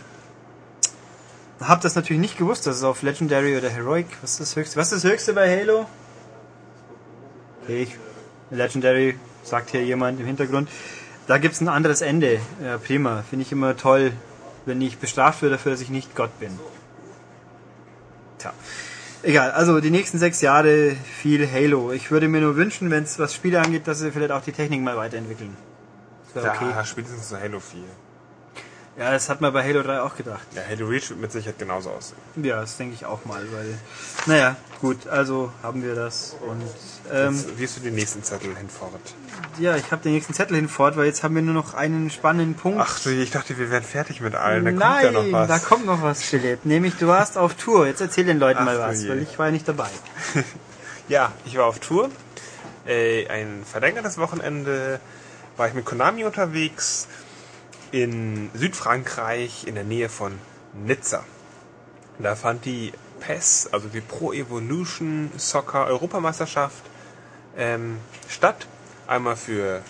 hab 1.60 1.80
das 1.80 1.94
natürlich 1.94 2.20
nicht 2.20 2.38
gewusst, 2.38 2.66
dass 2.66 2.76
es 2.76 2.82
auf 2.82 3.02
Legendary 3.02 3.56
oder 3.56 3.68
Heroic, 3.68 4.06
was 4.22 4.32
ist 4.32 4.40
das 4.40 4.56
höchste? 4.56 4.76
Was 4.76 4.92
ist 4.92 5.04
das 5.04 5.10
höchste 5.10 5.32
bei 5.32 5.60
Halo? 5.60 5.86
Okay, 7.62 7.82
ich, 7.84 7.96
Legendary, 8.50 9.18
sagt 9.42 9.70
hier 9.70 9.84
jemand 9.84 10.20
im 10.20 10.26
Hintergrund. 10.26 10.68
Da 11.26 11.38
gibt's 11.38 11.60
ein 11.60 11.68
anderes 11.68 12.02
Ende. 12.02 12.40
Ja, 12.62 12.78
prima. 12.78 13.24
Finde 13.28 13.44
ich 13.44 13.52
immer 13.52 13.76
toll, 13.76 14.12
wenn 14.64 14.80
ich 14.80 14.98
bestraft 14.98 15.42
werde 15.42 15.56
dafür, 15.56 15.72
dass 15.72 15.80
ich 15.80 15.90
nicht 15.90 16.14
Gott 16.14 16.38
bin. 16.38 16.56
Tja. 18.38 18.52
Egal, 19.22 19.50
also 19.50 19.80
die 19.80 19.90
nächsten 19.90 20.18
sechs 20.18 20.40
Jahre 20.40 20.94
viel 21.20 21.50
Halo. 21.50 21.90
Ich 21.90 22.10
würde 22.10 22.28
mir 22.28 22.40
nur 22.40 22.54
wünschen, 22.54 22.90
wenn 22.90 23.02
es 23.02 23.18
was 23.18 23.34
Spiele 23.34 23.60
angeht, 23.60 23.88
dass 23.88 23.98
sie 23.98 24.12
vielleicht 24.12 24.30
auch 24.30 24.42
die 24.42 24.52
Technik 24.52 24.82
mal 24.82 24.96
weiterentwickeln. 24.96 25.56
Wäre 26.34 26.50
okay. 26.50 26.70
Ja, 26.70 26.84
spätestens 26.84 27.28
zu 27.28 27.40
Halo 27.40 27.58
4. 27.58 27.80
Ja, 28.98 29.10
das 29.12 29.28
hat 29.28 29.42
man 29.42 29.52
bei 29.52 29.62
Halo 29.62 29.82
3 29.82 30.00
auch 30.00 30.16
gedacht. 30.16 30.46
Ja, 30.54 30.62
Halo 30.66 30.86
Reach 30.86 31.10
wird 31.10 31.20
mit 31.20 31.30
Sicherheit 31.30 31.58
genauso 31.58 31.90
aussehen. 31.90 32.16
Ja, 32.42 32.60
das 32.62 32.78
denke 32.78 32.94
ich 32.94 33.04
auch 33.04 33.26
mal, 33.26 33.42
weil. 33.52 33.78
Naja, 34.24 34.56
gut, 34.80 35.06
also 35.06 35.52
haben 35.62 35.82
wir 35.82 35.94
das. 35.94 36.34
Und 36.40 36.62
ähm, 37.12 37.34
Jetzt 37.34 37.58
wirst 37.58 37.76
du 37.76 37.80
den 37.82 37.94
nächsten 37.94 38.22
Zettel 38.22 38.56
hinfort. 38.56 38.98
ja, 39.58 39.76
ich 39.76 39.92
habe 39.92 40.02
den 40.02 40.12
nächsten 40.12 40.32
Zettel 40.32 40.56
hinfort, 40.56 40.96
weil 40.96 41.04
jetzt 41.04 41.22
haben 41.22 41.34
wir 41.34 41.42
nur 41.42 41.52
noch 41.52 41.74
einen 41.74 42.08
spannenden 42.10 42.54
Punkt. 42.54 42.78
Ach 42.80 42.98
du, 43.00 43.10
ich 43.10 43.30
dachte, 43.30 43.58
wir 43.58 43.70
wären 43.70 43.82
fertig 43.82 44.22
mit 44.22 44.34
allen. 44.34 44.64
Da 44.64 44.70
Nein, 44.70 45.02
kommt 45.02 45.02
ja 45.02 45.22
noch 45.22 45.32
was. 45.32 45.48
da 45.48 45.58
kommt 45.58 45.84
noch 45.86 46.02
was, 46.02 46.22
Philipp. 46.22 46.64
Nämlich, 46.64 46.94
du 46.96 47.06
warst 47.06 47.36
auf 47.36 47.52
Tour. 47.54 47.86
Jetzt 47.86 48.00
erzähl 48.00 48.24
den 48.24 48.38
Leuten 48.38 48.60
Ach 48.60 48.64
mal 48.64 48.78
was, 48.78 49.02
je. 49.02 49.10
weil 49.10 49.18
ich 49.22 49.38
war 49.38 49.46
ja 49.46 49.52
nicht 49.52 49.68
dabei. 49.68 49.88
Ja, 51.08 51.32
ich 51.44 51.56
war 51.56 51.66
auf 51.66 51.78
Tour. 51.78 52.10
Äh, 52.84 53.28
ein 53.28 53.62
verlängertes 53.64 54.18
Wochenende 54.18 54.98
war 55.56 55.68
ich 55.68 55.74
mit 55.74 55.84
Konami 55.84 56.24
unterwegs 56.24 57.06
in 57.92 58.50
Südfrankreich 58.54 59.66
in 59.66 59.74
der 59.74 59.84
Nähe 59.84 60.08
von 60.08 60.38
Nizza. 60.74 61.24
Da 62.18 62.34
fand 62.34 62.64
die 62.64 62.92
PES, 63.20 63.68
also 63.72 63.88
die 63.88 64.00
Pro 64.00 64.32
Evolution 64.32 65.30
Soccer 65.36 65.86
Europameisterschaft, 65.86 66.82
ähm, 67.56 67.98
statt. 68.28 68.66
Einmal 69.06 69.36
für, 69.36 69.82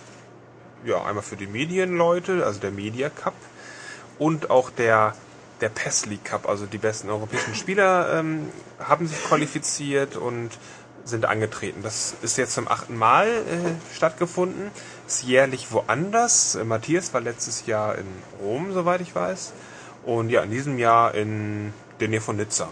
ja, 0.84 1.02
einmal 1.04 1.22
für 1.22 1.36
die 1.36 1.46
Medienleute, 1.46 2.44
also 2.44 2.60
der 2.60 2.70
Media 2.70 3.08
Cup 3.08 3.34
und 4.18 4.50
auch 4.50 4.70
der, 4.70 5.14
der 5.60 5.68
PES 5.70 6.06
League 6.06 6.24
Cup, 6.24 6.48
also 6.48 6.66
die 6.66 6.78
besten 6.78 7.08
europäischen 7.08 7.54
Spieler 7.54 8.18
ähm, 8.18 8.48
haben 8.78 9.06
sich 9.06 9.22
qualifiziert 9.24 10.16
und 10.16 10.50
sind 11.04 11.24
angetreten. 11.24 11.82
Das 11.82 12.14
ist 12.22 12.36
jetzt 12.36 12.54
zum 12.54 12.68
achten 12.68 12.96
Mal 12.96 13.28
äh, 13.28 13.94
stattgefunden. 13.94 14.70
Ist 15.06 15.22
jährlich 15.22 15.70
woanders. 15.70 16.56
Äh, 16.56 16.64
Matthias 16.64 17.14
war 17.14 17.20
letztes 17.20 17.66
Jahr 17.66 17.96
in 17.96 18.06
Rom, 18.40 18.72
soweit 18.72 19.00
ich 19.00 19.14
weiß. 19.14 19.52
Und 20.04 20.30
ja, 20.30 20.42
in 20.42 20.50
diesem 20.50 20.78
Jahr 20.78 21.14
in 21.14 21.72
der 22.00 22.08
Nähe 22.08 22.20
von 22.20 22.36
Nizza. 22.36 22.68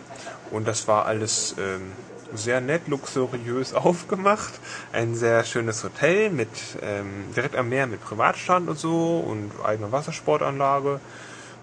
Und 0.50 0.66
das 0.66 0.86
war 0.88 1.06
alles 1.06 1.54
ähm, 1.58 1.92
sehr 2.34 2.60
nett, 2.60 2.88
luxuriös 2.88 3.74
aufgemacht. 3.74 4.52
Ein 4.92 5.14
sehr 5.14 5.44
schönes 5.44 5.82
Hotel 5.84 6.30
mit 6.30 6.48
ähm, 6.82 7.32
direkt 7.34 7.56
am 7.56 7.68
Meer 7.68 7.86
mit 7.86 8.02
Privatstand 8.04 8.68
und 8.68 8.78
so 8.78 9.18
und 9.18 9.52
eigener 9.64 9.92
Wassersportanlage. 9.92 11.00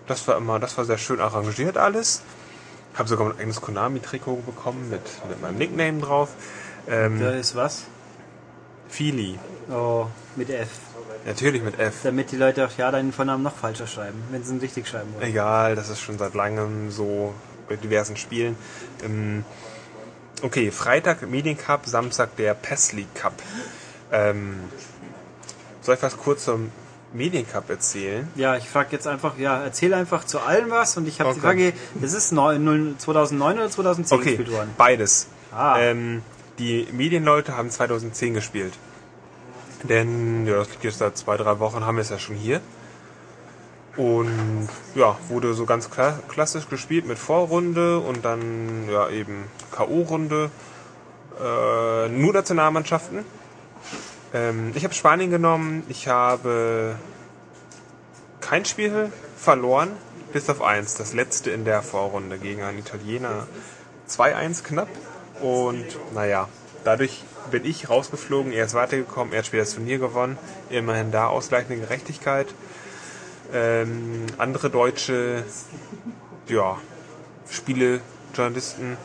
Das 0.08 0.28
war 0.28 0.38
immer, 0.38 0.60
das 0.60 0.78
war 0.78 0.86
sehr 0.86 0.98
schön 0.98 1.20
arrangiert 1.20 1.78
alles. 1.78 2.22
Habe 2.96 3.08
sogar 3.08 3.28
mein 3.30 3.40
eigenes 3.40 3.62
Konami-Trikot 3.62 4.44
bekommen 4.46 4.90
mit, 4.90 5.02
mit 5.30 5.42
meinem 5.42 5.58
Nickname 5.58 6.00
drauf. 6.02 6.30
Ähm, 6.88 7.20
Da 7.20 7.32
ist 7.32 7.56
was? 7.56 7.84
Fili. 8.90 9.40
Oh, 9.70 10.08
mit 10.36 10.50
F. 10.50 10.68
Natürlich 11.26 11.62
mit 11.62 11.80
F. 11.80 11.94
Damit 12.04 12.32
die 12.32 12.38
Leute 12.38 12.66
auch 12.66 12.78
ja 12.78 12.92
deinen 12.92 13.12
Vornamen 13.14 13.44
noch 13.44 13.56
falscher 13.56 13.88
schreiben, 13.88 14.22
wenn 14.32 14.44
sie 14.44 14.54
ihn 14.54 14.60
richtig 14.60 14.88
schreiben 14.88 15.14
wollen. 15.14 15.24
Egal, 15.28 15.76
das 15.76 15.90
ist 15.90 16.00
schon 16.02 16.18
seit 16.18 16.34
langem 16.34 16.90
so 16.92 17.34
bei 17.70 17.76
diversen 17.76 18.18
Spielen. 18.18 18.56
Ähm, 19.04 19.46
okay, 20.42 20.72
Freitag 20.72 21.28
Mediencup, 21.30 21.86
Samstag 21.86 22.36
der 22.38 22.54
Pesli 22.54 23.06
Cup. 23.14 23.34
Ähm, 24.12 24.56
soll 25.82 25.96
ich 25.96 26.02
was 26.04 26.18
kurz 26.18 26.46
zum 26.46 26.72
Mediencup 27.14 27.70
erzählen? 27.70 28.28
Ja, 28.36 28.56
ich 28.58 28.68
frage 28.70 28.90
jetzt 28.92 29.06
einfach, 29.08 29.38
ja, 29.38 29.62
erzähl 29.64 29.94
einfach 29.94 30.24
zu 30.24 30.40
allem 30.40 30.70
was 30.72 30.96
und 30.98 31.08
ich 31.08 31.20
habe 31.20 31.32
die 31.34 31.40
Okay. 31.40 31.46
Frage, 31.48 31.74
das 31.96 32.14
ist 32.14 32.32
neu- 32.32 32.58
null- 32.58 32.96
2009 32.98 33.58
oder 33.58 33.70
2010 33.70 34.18
Okay, 34.18 34.30
gespielt 34.38 34.52
worden? 34.52 34.70
beides. 34.78 35.28
Ah. 35.52 35.78
Ähm, 35.80 36.22
die 36.58 36.88
Medienleute 36.94 37.56
haben 37.58 37.70
2010 37.70 38.34
gespielt. 38.34 38.74
Denn, 39.84 40.46
ja, 40.46 40.56
das 40.56 40.70
liegt 40.70 40.84
jetzt 40.84 41.00
seit 41.00 41.18
zwei, 41.18 41.38
drei 41.38 41.60
Wochen, 41.60 41.86
haben 41.86 41.96
wir 41.96 42.02
es 42.02 42.10
ja 42.10 42.20
schon 42.20 42.36
hier. 42.36 42.62
Und 43.98 44.70
ja, 44.96 45.18
wurde 45.28 45.54
so 45.54 45.66
ganz 45.66 45.90
kla 45.90 46.20
klassisch 46.30 46.70
gespielt 46.70 47.06
mit 47.06 47.20
Vorrunde 47.20 48.00
und 48.00 48.24
dann 48.24 48.88
ja 48.90 49.10
eben 49.10 49.44
K.O.-Runde. 49.72 50.50
Äh, 51.40 52.10
nur 52.10 52.34
Nationalmannschaften. 52.34 53.26
Ähm, 54.34 54.72
ich 54.76 54.84
habe 54.84 54.94
Spanien 54.94 55.30
genommen. 55.30 55.84
Ich 55.90 56.08
habe 56.08 56.96
kein 58.40 58.66
Spiel 58.66 59.12
verloren, 59.36 59.92
bis 60.32 60.50
auf 60.50 60.62
eins. 60.62 60.96
Das 60.96 61.14
letzte 61.14 61.52
in 61.52 61.66
der 61.66 61.82
Vorrunde 61.82 62.38
gegen 62.38 62.64
einen 62.64 62.80
Italiener. 62.80 63.48
2-1 64.10 64.64
knapp. 64.64 64.90
Und 65.42 65.86
naja, 66.14 66.48
dadurch 66.84 67.24
bin 67.52 67.66
ich 67.66 67.90
rausgeflogen, 67.90 68.52
er 68.52 68.66
ist 68.66 68.74
weitergekommen, 68.74 69.34
er 69.34 69.40
hat 69.40 69.46
später 69.46 69.64
das 69.64 69.74
Turnier 69.74 69.98
gewonnen. 69.98 70.38
Immerhin 70.70 71.12
da 71.12 71.28
ausgleichende 71.28 71.78
Gerechtigkeit. 71.80 72.48
Ähm, 73.54 74.26
andere 74.38 74.70
deutsche 74.70 75.44
ja, 76.48 76.78
Spielejournalisten 77.50 78.98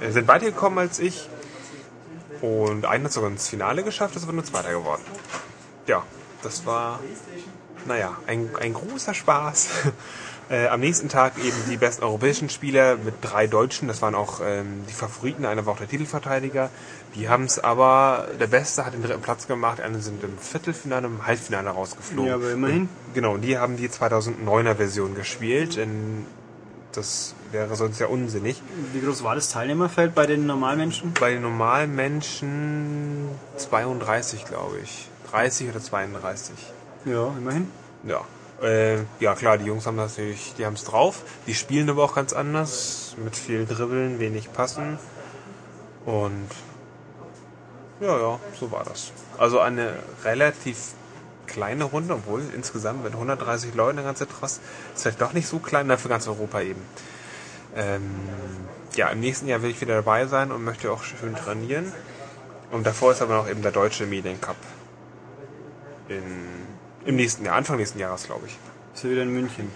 äh, 0.00 0.10
sind 0.10 0.28
weitergekommen 0.28 0.78
als 0.78 0.98
ich. 0.98 1.28
Und 2.40 2.84
einer 2.86 3.04
hat 3.04 3.12
sogar 3.12 3.30
ins 3.30 3.48
Finale 3.48 3.84
geschafft, 3.84 4.16
ist 4.16 4.24
aber 4.24 4.32
nur 4.32 4.44
Zweiter 4.44 4.72
geworden. 4.72 5.02
Ja, 5.86 6.04
das 6.42 6.66
war, 6.66 7.00
naja, 7.86 8.16
ein, 8.26 8.50
ein 8.60 8.74
großer 8.74 9.14
Spaß. 9.14 9.68
Äh, 10.50 10.68
am 10.68 10.80
nächsten 10.80 11.08
Tag 11.08 11.38
eben 11.38 11.56
die 11.70 11.76
besten 11.76 12.04
europäischen 12.04 12.50
Spieler 12.50 12.96
mit 12.96 13.14
drei 13.20 13.46
Deutschen. 13.46 13.88
Das 13.88 14.02
waren 14.02 14.14
auch 14.14 14.40
ähm, 14.44 14.84
die 14.88 14.92
Favoriten. 14.92 15.44
Einer 15.46 15.64
war 15.66 15.74
auch 15.74 15.78
der 15.78 15.88
Titelverteidiger. 15.88 16.70
Die 17.14 17.28
haben 17.28 17.44
es 17.44 17.58
aber, 17.58 18.28
der 18.40 18.46
Beste 18.46 18.84
hat 18.84 18.94
den 18.94 19.02
dritten 19.02 19.22
Platz 19.22 19.46
gemacht. 19.46 19.80
Eine 19.80 20.00
sind 20.00 20.22
im 20.24 20.36
Viertelfinale, 20.38 21.06
im 21.06 21.26
Halbfinale 21.26 21.70
rausgeflogen. 21.70 22.28
Ja, 22.28 22.34
aber 22.34 22.50
immerhin. 22.50 22.82
Und, 22.82 23.14
genau, 23.14 23.34
und 23.34 23.42
die 23.42 23.58
haben 23.58 23.76
die 23.76 23.88
2009er 23.88 24.74
Version 24.74 25.14
gespielt. 25.14 25.76
In, 25.76 26.26
das 26.92 27.34
wäre 27.50 27.74
sonst 27.76 27.98
ja 27.98 28.06
unsinnig. 28.08 28.62
Wie 28.92 29.00
groß 29.00 29.22
war 29.24 29.34
das 29.34 29.50
Teilnehmerfeld 29.50 30.14
bei 30.14 30.26
den 30.26 30.46
Normalmenschen? 30.46 31.14
Bei 31.18 31.32
den 31.32 31.42
normalen 31.42 31.94
Menschen 31.94 33.28
32, 33.56 34.44
glaube 34.44 34.78
ich. 34.82 35.08
30 35.30 35.70
oder 35.70 35.80
32. 35.80 36.54
Ja, 37.06 37.28
immerhin. 37.38 37.70
Ja. 38.04 38.20
Äh, 38.62 38.98
ja 39.18 39.34
klar, 39.34 39.58
die 39.58 39.64
Jungs 39.64 39.86
haben 39.86 39.96
natürlich, 39.96 40.54
die 40.56 40.64
haben 40.64 40.74
es 40.74 40.84
drauf. 40.84 41.22
Die 41.46 41.54
spielen 41.54 41.90
aber 41.90 42.04
auch 42.04 42.14
ganz 42.14 42.32
anders, 42.32 43.16
mit 43.22 43.34
viel 43.36 43.66
Dribbeln, 43.66 44.20
wenig 44.20 44.52
Passen. 44.52 44.98
Und 46.06 46.48
ja, 48.00 48.18
ja, 48.18 48.40
so 48.58 48.70
war 48.70 48.84
das. 48.84 49.12
Also 49.38 49.60
eine 49.60 49.94
relativ 50.24 50.94
kleine 51.46 51.84
Runde, 51.84 52.14
obwohl 52.14 52.42
insgesamt 52.54 53.04
mit 53.04 53.12
130 53.12 53.74
Leuten 53.74 53.96
der 53.96 54.04
ganze 54.04 54.28
Tross 54.28 54.60
ist 54.94 55.04
halt 55.04 55.20
doch 55.20 55.32
nicht 55.32 55.46
so 55.46 55.58
klein, 55.58 55.86
na, 55.86 55.96
für 55.96 56.08
ganz 56.08 56.26
Europa 56.26 56.60
eben. 56.60 56.82
Ähm, 57.74 58.10
ja, 58.94 59.08
im 59.08 59.20
nächsten 59.20 59.48
Jahr 59.48 59.62
will 59.62 59.70
ich 59.70 59.80
wieder 59.80 59.96
dabei 59.96 60.26
sein 60.26 60.52
und 60.52 60.64
möchte 60.64 60.90
auch 60.90 61.02
schön 61.02 61.34
trainieren. 61.34 61.92
Und 62.70 62.86
davor 62.86 63.12
ist 63.12 63.22
aber 63.22 63.36
noch 63.36 63.48
eben 63.48 63.62
der 63.62 63.72
deutsche 63.72 64.06
Mediencup. 64.06 64.56
In, 66.08 66.22
Im 67.04 67.16
nächsten 67.16 67.44
Jahr, 67.44 67.56
Anfang 67.56 67.76
nächsten 67.78 67.98
Jahres, 67.98 68.24
glaube 68.24 68.46
ich. 68.46 68.58
Ist 68.94 69.04
ja 69.04 69.10
wieder 69.10 69.22
in 69.22 69.32
München. 69.32 69.70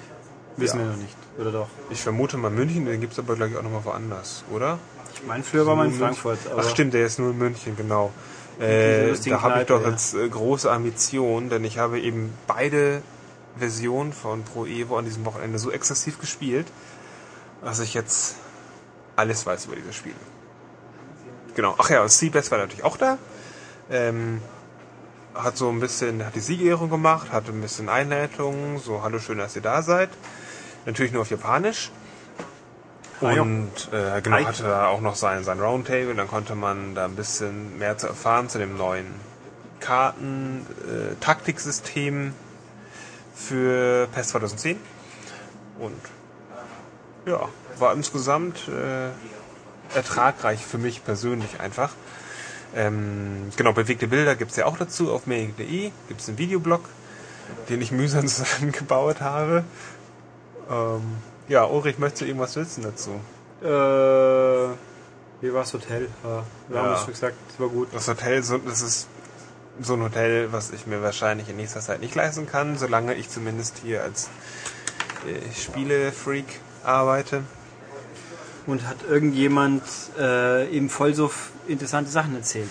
Wissen 0.57 0.79
Ja. 0.79 0.85
wir 0.87 0.93
noch 0.93 0.99
nicht. 0.99 1.17
Oder 1.39 1.53
doch? 1.53 1.69
Ich 1.91 2.01
vermute 2.01 2.37
mal 2.37 2.51
München, 2.51 2.87
den 2.87 3.01
gibt 3.01 3.13
es 3.13 3.19
aber 3.19 3.35
glaube 3.37 3.53
ich 3.53 3.59
auch 3.59 3.63
nochmal 3.63 3.85
woanders, 3.85 4.45
oder? 4.53 4.79
Ich 5.15 5.27
meine, 5.27 5.43
früher 5.43 5.67
war 5.67 5.77
man 5.77 5.89
in. 5.89 5.99
Frankfurt. 5.99 6.39
Aber 6.51 6.63
Ach 6.65 6.71
stimmt, 6.71 6.95
der 6.95 7.07
ist 7.07 7.19
nur 7.19 7.31
in 7.31 7.39
München, 7.39 7.77
genau. 7.77 8.13
Äh, 8.59 9.13
da 9.29 9.43
habe 9.43 9.61
ich 9.63 9.67
doch 9.67 9.85
jetzt 9.87 10.15
äh, 10.15 10.29
große 10.29 10.71
Ambitionen, 10.71 11.51
denn 11.51 11.65
ich 11.65 11.79
habe 11.79 12.01
eben 12.01 12.33
beide 12.47 13.03
Versionen 13.59 14.13
von 14.13 14.45
Pro 14.45 14.65
Evo 14.65 14.97
an 14.97 15.05
diesem 15.05 15.25
Wochenende 15.27 15.59
so 15.59 15.71
exzessiv 15.71 16.19
gespielt, 16.19 16.67
dass 17.63 17.81
ich 17.81 17.93
jetzt 17.93 18.37
alles 19.17 19.45
weiß 19.45 19.67
über 19.67 19.77
dieses 19.77 19.95
Spiel. 19.95 20.15
Genau. 21.55 21.75
Ach 21.79 21.91
ja, 21.91 22.03
und 22.03 22.11
Seabass 22.11 22.51
war 22.51 22.59
natürlich 22.59 22.85
auch 22.85 22.97
da. 22.97 23.19
Ähm, 23.91 24.41
hat 25.37 25.57
so 25.57 25.71
ein 25.71 25.81
bisschen, 25.81 26.25
hat 26.25 26.35
die 26.35 26.41
Siegerehrung 26.41 26.91
gemacht, 26.91 27.33
hatte 27.33 27.53
ein 27.53 27.61
bisschen 27.61 27.89
Einleitung, 27.89 28.81
so 28.81 29.03
hallo 29.03 29.19
schön, 29.19 29.39
dass 29.39 29.57
ihr 29.57 29.63
da 29.63 29.83
seid. 29.83 30.11
Natürlich 30.85 31.13
nur 31.13 31.23
auf 31.23 31.31
Japanisch. 31.31 31.91
Ah. 33.21 33.41
Und 33.41 33.71
äh, 33.93 34.21
genau, 34.21 34.45
hatte 34.45 34.65
da 34.65 34.89
auch 34.89 35.01
noch 35.01 35.15
sein, 35.15 35.45
sein 35.45 35.61
Roundtable, 35.61 36.15
dann 36.15 36.29
konnte 36.29 36.55
man 36.55 36.95
da 36.95 37.07
ein 37.07 37.17
bisschen 37.17 37.79
mehr 37.79 37.97
zu 37.97 38.09
erfahren 38.09 38.49
zu 38.49 38.59
dem 38.59 38.77
neuen 38.77 39.07
Karten-Taktiksystem 39.81 42.35
für 43.35 44.07
PES 44.15 44.29
2010. 44.29 44.79
Und 45.79 46.01
ja, 47.27 47.49
war 47.79 47.93
insgesamt 47.93 48.69
äh, 48.69 49.11
ertragreich 49.95 50.65
für 50.65 50.79
mich 50.79 51.05
persönlich 51.05 51.61
einfach. 51.61 51.93
Ähm, 52.75 53.51
genau, 53.57 53.73
bewegte 53.73 54.09
Bilder 54.09 54.35
gibt's 54.35 54.57
ja 54.57 54.67
auch 54.67 54.77
dazu 54.77 55.13
auf 55.13 55.27
medic.de. 55.27 55.91
Gibt 56.09 56.21
es 56.21 56.29
einen 56.29 56.39
Videoblog, 56.39 56.81
den 57.69 57.81
ich 57.81 57.93
mühsam 57.93 58.27
zusammengebaut 58.29 59.21
habe. 59.21 59.65
Ähm, 60.71 61.03
ja, 61.49 61.65
Ulrich, 61.65 61.99
möchtest 61.99 62.23
du 62.23 62.27
irgendwas 62.27 62.57
wissen 62.57 62.83
dazu? 62.83 63.21
Äh, 63.63 63.67
wie 65.41 65.53
war 65.53 65.61
das 65.63 65.73
Hotel? 65.75 66.09
Ja, 66.25 66.43
wir 66.69 66.79
haben 66.81 66.91
Ja. 66.91 66.97
schon 66.99 67.13
gesagt, 67.13 67.37
das 67.49 67.61
war 67.61 67.69
gut. 67.69 67.89
Das 67.93 68.09
Hotel, 68.09 68.43
so- 68.43 68.59
das 68.59 68.83
ist 68.83 69.09
so 69.81 69.95
ein 69.95 70.03
Hotel, 70.03 70.53
was 70.53 70.71
ich 70.73 70.87
mir 70.87 71.03
wahrscheinlich 71.03 71.49
in 71.49 71.57
nächster 71.57 71.81
Zeit 71.81 72.01
nicht 72.01 72.15
leisten 72.15 72.47
kann, 72.47 72.77
solange 72.79 73.15
ich 73.15 73.29
zumindest 73.29 73.79
hier 73.85 74.03
als 74.03 74.29
äh, 75.27 75.53
Spielefreak 75.55 76.47
arbeite. 76.83 77.43
Und 78.67 78.87
hat 78.87 78.97
irgendjemand 79.09 79.83
äh, 80.19 80.89
voll 80.89 81.15
so 81.15 81.31
interessante 81.69 82.11
Sachen 82.11 82.35
erzählt? 82.35 82.71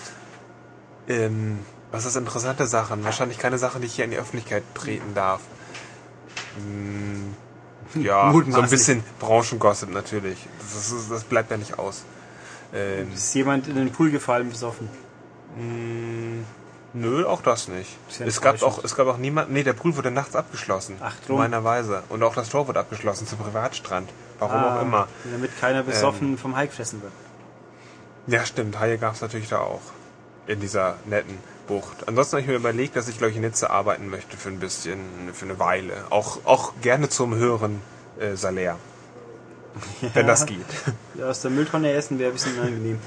Ähm, 1.08 1.58
was 1.90 2.04
ist 2.04 2.16
interessante 2.16 2.66
Sachen? 2.66 3.04
Wahrscheinlich 3.04 3.38
keine 3.38 3.58
Sachen, 3.58 3.80
die 3.80 3.86
ich 3.86 3.94
hier 3.94 4.04
in 4.04 4.10
die 4.10 4.18
Öffentlichkeit 4.18 4.62
treten 4.74 5.14
darf. 5.14 5.40
Hm, 6.56 7.34
ja, 8.02 8.30
so 8.32 8.60
ein 8.60 8.68
bisschen 8.68 9.02
Branchengossip 9.20 9.90
natürlich. 9.90 10.38
Das, 10.58 10.92
ist, 10.92 11.10
das 11.10 11.24
bleibt 11.24 11.50
ja 11.50 11.56
nicht 11.56 11.78
aus. 11.78 12.04
Ähm, 12.74 13.12
Ist 13.14 13.34
jemand 13.34 13.68
in 13.68 13.76
den 13.76 13.90
Pool 13.92 14.10
gefallen, 14.10 14.50
besoffen? 14.50 14.88
mh, 15.56 16.44
nö, 16.96 17.24
auch 17.26 17.42
das 17.42 17.68
nicht. 17.68 17.96
Ja 18.18 18.26
Es 18.26 18.40
gab 18.40 18.62
auch, 18.62 18.82
es 18.82 18.96
gab 18.96 19.06
auch 19.06 19.18
niemand. 19.18 19.50
Nee, 19.50 19.62
der 19.62 19.72
Pool 19.74 19.96
wurde 19.96 20.10
nachts 20.10 20.34
abgeschlossen. 20.34 20.96
Ach, 21.00 21.14
drum. 21.26 21.38
Meinerweise. 21.38 22.02
Und 22.08 22.22
auch 22.22 22.34
das 22.34 22.48
Tor 22.48 22.66
wurde 22.68 22.80
abgeschlossen 22.80 23.26
zum 23.26 23.38
Privatstrand. 23.38 24.08
Warum 24.38 24.56
Ah, 24.56 24.76
auch 24.78 24.82
immer. 24.82 25.08
Damit 25.30 25.58
keiner 25.60 25.82
besoffen 25.82 26.36
vom 26.38 26.56
Hai 26.56 26.66
gefressen 26.66 27.02
wird. 27.02 27.12
Ja, 28.26 28.44
stimmt. 28.44 28.78
Haie 28.80 28.98
gab 28.98 29.14
es 29.14 29.20
natürlich 29.20 29.48
da 29.48 29.58
auch. 29.60 29.80
In 30.46 30.60
dieser 30.60 30.96
netten 31.06 31.38
Bucht. 31.66 32.06
Ansonsten 32.06 32.34
habe 32.36 32.42
ich 32.42 32.48
mir 32.48 32.54
überlegt, 32.54 32.96
dass 32.96 33.08
ich, 33.08 33.18
glaube 33.18 33.30
ich, 33.30 33.36
in 33.36 33.42
Nizza 33.42 33.68
arbeiten 33.68 34.08
möchte 34.08 34.36
für 34.36 34.48
ein 34.48 34.60
bisschen, 34.60 34.98
für 35.32 35.44
eine 35.44 35.58
Weile. 35.58 35.94
Auch, 36.10 36.38
auch 36.44 36.72
gerne 36.82 37.08
zum 37.08 37.34
höheren 37.34 37.82
äh, 38.18 38.34
Salär. 38.36 38.76
Wenn 40.14 40.26
das 40.26 40.46
geht. 40.46 40.64
Ja, 41.14 41.26
aus 41.28 41.40
der 41.42 41.50
Mülltonne 41.50 41.92
essen 41.92 42.18
wäre 42.18 42.30
ein 42.30 42.34
bisschen 42.34 42.56
unangenehm. 42.60 42.98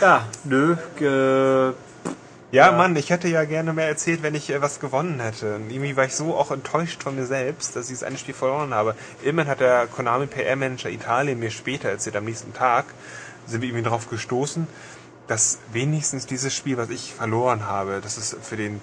Ja, 0.00 0.26
nö, 0.44 0.76
ge 0.96 1.72
Ja, 2.52 2.72
Mann, 2.72 2.96
ich 2.96 3.10
hätte 3.10 3.28
ja 3.28 3.44
gerne 3.44 3.72
mehr 3.72 3.86
erzählt, 3.86 4.24
wenn 4.24 4.34
ich 4.34 4.50
äh, 4.50 4.60
was 4.60 4.80
gewonnen 4.80 5.20
hätte. 5.20 5.54
Und 5.56 5.70
irgendwie 5.70 5.96
war 5.96 6.04
ich 6.04 6.14
so 6.14 6.34
auch 6.34 6.50
enttäuscht 6.50 7.02
von 7.02 7.14
mir 7.14 7.26
selbst, 7.26 7.76
dass 7.76 7.90
ich 7.90 7.98
das 7.98 8.02
eine 8.02 8.18
Spiel 8.18 8.34
verloren 8.34 8.74
habe. 8.74 8.96
Immerhin 9.22 9.50
hat 9.50 9.60
der 9.60 9.86
Konami 9.86 10.26
PR-Manager 10.26 10.90
Italien 10.90 11.38
mir 11.38 11.52
später 11.52 11.88
erzählt, 11.88 12.16
am 12.16 12.24
nächsten 12.24 12.52
Tag, 12.52 12.86
sind 13.46 13.60
wir 13.60 13.68
irgendwie 13.68 13.84
darauf 13.84 14.10
gestoßen, 14.10 14.66
dass 15.28 15.58
wenigstens 15.72 16.26
dieses 16.26 16.52
Spiel, 16.54 16.76
was 16.76 16.90
ich 16.90 17.14
verloren 17.14 17.66
habe, 17.66 18.00
das 18.02 18.18
ist 18.18 18.36
für 18.42 18.56
den, 18.56 18.80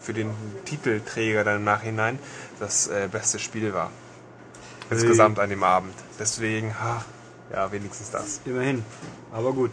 für 0.00 0.12
den 0.12 0.30
Titelträger 0.64 1.44
dann 1.44 1.58
im 1.58 1.64
Nachhinein 1.64 2.18
das 2.58 2.88
äh, 2.88 3.08
beste 3.10 3.38
Spiel 3.38 3.72
war. 3.72 3.90
Insgesamt 4.90 5.38
an 5.38 5.48
dem 5.48 5.62
Abend. 5.62 5.94
Deswegen, 6.18 6.74
ha, 6.80 7.04
ja, 7.52 7.70
wenigstens 7.70 8.10
das. 8.10 8.40
immerhin. 8.44 8.84
Aber 9.32 9.52
gut. 9.52 9.70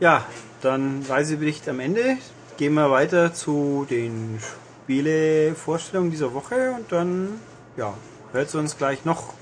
Ja, 0.00 0.24
dann 0.60 1.04
Reisebericht 1.08 1.68
am 1.68 1.80
Ende. 1.80 2.16
Gehen 2.56 2.74
wir 2.74 2.90
weiter 2.90 3.32
zu 3.32 3.86
den 3.88 4.38
Spielevorstellungen 4.84 6.10
dieser 6.10 6.34
Woche 6.34 6.72
und 6.76 6.90
dann, 6.92 7.40
ja, 7.76 7.94
hört 8.32 8.48
es 8.48 8.54
uns 8.54 8.76
gleich 8.76 9.04
noch 9.04 9.34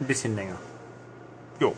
ein 0.00 0.06
bisschen 0.06 0.34
länger. 0.34 0.56
Jo. 1.60 1.74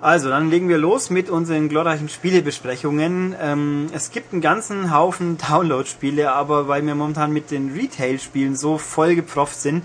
Also, 0.00 0.28
dann 0.28 0.48
legen 0.48 0.68
wir 0.68 0.78
los 0.78 1.10
mit 1.10 1.28
unseren 1.28 1.68
glorreichen 1.68 2.08
Spielebesprechungen. 2.08 3.34
Ähm, 3.40 3.86
es 3.92 4.12
gibt 4.12 4.32
einen 4.32 4.40
ganzen 4.40 4.94
Haufen 4.94 5.38
Download-Spiele, 5.48 6.32
aber 6.32 6.68
weil 6.68 6.86
wir 6.86 6.94
momentan 6.94 7.32
mit 7.32 7.50
den 7.50 7.72
Retail-Spielen 7.72 8.54
so 8.54 8.78
vollgepfropft 8.78 9.60
sind, 9.60 9.82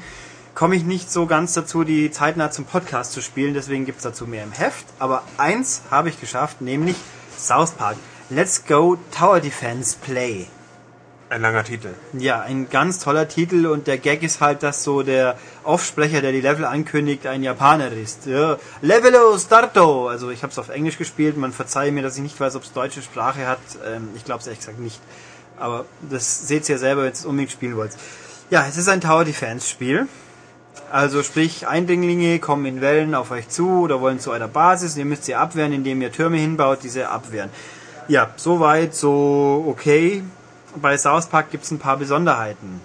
komme 0.55 0.75
ich 0.75 0.83
nicht 0.83 1.11
so 1.11 1.25
ganz 1.25 1.53
dazu, 1.53 1.83
die 1.83 2.11
zeitnah 2.11 2.51
zum 2.51 2.65
Podcast 2.65 3.13
zu 3.13 3.21
spielen. 3.21 3.53
Deswegen 3.53 3.85
gibt's 3.85 4.03
dazu 4.03 4.27
mehr 4.27 4.43
im 4.43 4.51
Heft. 4.51 4.85
Aber 4.99 5.23
eins 5.37 5.81
habe 5.89 6.09
ich 6.09 6.19
geschafft, 6.19 6.61
nämlich 6.61 6.95
South 7.37 7.71
Park. 7.71 7.97
Let's 8.29 8.65
Go 8.65 8.97
Tower 9.11 9.39
Defense 9.39 9.97
Play. 10.01 10.47
Ein 11.29 11.41
langer 11.41 11.63
Titel. 11.63 11.89
Ja, 12.13 12.41
ein 12.41 12.69
ganz 12.69 12.99
toller 12.99 13.27
Titel 13.27 13.65
und 13.65 13.87
der 13.87 13.97
Gag 13.97 14.21
ist 14.21 14.39
halt, 14.39 14.61
dass 14.61 14.83
so 14.83 15.01
der 15.01 15.35
Aufsprecher, 15.63 16.21
der 16.21 16.31
die 16.31 16.41
Level 16.41 16.63
ankündigt, 16.63 17.25
ein 17.25 17.41
Japaner 17.41 17.91
ist. 17.91 18.27
Ja, 18.27 18.57
Levelo 18.81 19.35
Starto! 19.39 20.09
Also 20.09 20.29
ich 20.29 20.43
habe 20.43 20.51
es 20.51 20.59
auf 20.59 20.69
Englisch 20.69 20.99
gespielt, 20.99 21.35
man 21.35 21.51
verzeihe 21.51 21.91
mir, 21.91 22.03
dass 22.03 22.17
ich 22.17 22.21
nicht 22.21 22.39
weiß, 22.39 22.55
ob 22.55 22.63
es 22.63 22.71
deutsche 22.71 23.01
Sprache 23.01 23.47
hat. 23.47 23.57
Ähm, 23.83 24.09
ich 24.15 24.25
glaube 24.25 24.41
es 24.41 24.45
ehrlich 24.45 24.59
gesagt 24.59 24.79
nicht. 24.79 24.99
Aber 25.57 25.85
das 26.07 26.47
seht 26.47 26.69
ihr 26.69 26.75
ja 26.75 26.79
selber, 26.79 27.01
wenn 27.01 27.09
ihr 27.09 27.13
es 27.13 27.25
unbedingt 27.25 27.51
spielen 27.51 27.77
wollt. 27.77 27.93
Ja, 28.51 28.67
es 28.67 28.77
ist 28.77 28.87
ein 28.87 29.01
Tower 29.01 29.25
Defense 29.25 29.67
Spiel. 29.67 30.07
Also 30.93 31.23
sprich, 31.23 31.67
Eindringlinge 31.67 32.37
kommen 32.37 32.65
in 32.67 32.79
Wellen 32.79 33.15
auf 33.15 33.31
euch 33.31 33.49
zu 33.49 33.67
oder 33.81 33.99
wollen 33.99 34.19
zu 34.19 34.29
einer 34.29 34.47
Basis. 34.47 34.95
Ihr 34.95 35.05
müsst 35.05 35.23
sie 35.25 35.33
abwehren, 35.33 35.73
indem 35.73 36.03
ihr 36.03 36.11
Türme 36.11 36.37
hinbaut, 36.37 36.79
diese 36.83 37.09
abwehren. 37.09 37.49
Ja, 38.07 38.29
soweit, 38.35 38.93
so 38.93 39.65
okay. 39.67 40.23
Bei 40.75 40.95
South 40.95 41.25
Park 41.27 41.49
gibt 41.49 41.63
es 41.63 41.71
ein 41.71 41.79
paar 41.79 41.97
Besonderheiten, 41.97 42.79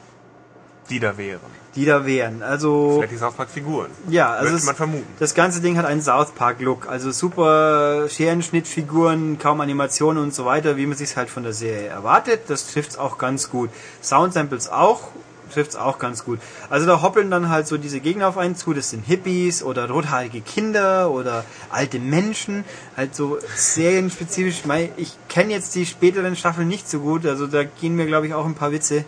Die 0.89 1.01
da 1.01 1.19
wären. 1.19 1.41
die 1.75 1.85
da 1.85 2.07
wären. 2.07 2.43
Also 2.43 2.95
Vielleicht 2.97 3.13
die 3.13 3.17
South 3.19 3.35
Park-Figuren. 3.35 3.91
ja, 4.09 4.31
also 4.33 4.53
Würde 4.53 4.65
man 4.65 4.75
vermuten. 4.75 5.07
das 5.19 5.35
ganze 5.35 5.61
Ding 5.61 5.77
hat 5.77 5.85
einen 5.85 6.01
South 6.01 6.31
Park 6.35 6.61
Look, 6.61 6.89
also 6.89 7.11
super 7.13 8.09
Scherenschnittfiguren, 8.09 9.39
kaum 9.39 9.61
Animationen 9.61 10.23
und 10.23 10.35
so 10.35 10.45
weiter, 10.47 10.77
wie 10.79 10.87
man 10.87 10.97
sich 10.97 11.15
halt 11.17 11.29
von 11.31 11.43
der 11.43 11.53
Serie 11.53 11.89
erwartet. 11.89 12.43
Das 12.49 12.73
trifft's 12.73 12.97
auch 12.99 13.19
ganz 13.19 13.51
gut. 13.51 13.69
Sound 14.03 14.33
Samples 14.33 14.69
auch 14.71 15.09
trifft's 15.49 15.77
auch 15.77 15.99
ganz 15.99 16.25
gut. 16.25 16.39
Also 16.71 16.87
da 16.87 17.03
hoppeln 17.03 17.31
dann 17.31 17.49
halt 17.49 17.67
so 17.67 17.77
diese 17.77 18.01
Gegner 18.01 18.29
auf 18.29 18.39
einen 18.39 18.57
zu, 18.57 18.75
das 18.75 18.91
sind 18.91 19.05
Hippies 19.07 19.63
oder 19.63 19.89
rothaarige 19.89 20.41
Kinder 20.41 21.11
oder 21.11 21.45
alte 21.71 21.99
Menschen, 21.99 22.65
halt 22.97 23.15
so 23.15 23.39
serienspezifisch. 23.55 24.63
Ich 24.97 25.17
kenne 25.29 25.53
jetzt 25.53 25.75
die 25.75 25.87
späteren 25.87 26.37
Staffeln 26.37 26.69
nicht 26.69 26.89
so 26.89 27.01
gut, 27.01 27.27
also 27.27 27.47
da 27.47 27.65
gehen 27.65 27.97
mir 27.97 28.07
glaube 28.07 28.27
ich 28.27 28.35
auch 28.35 28.47
ein 28.47 28.55
paar 28.55 28.73
Witze 28.73 29.05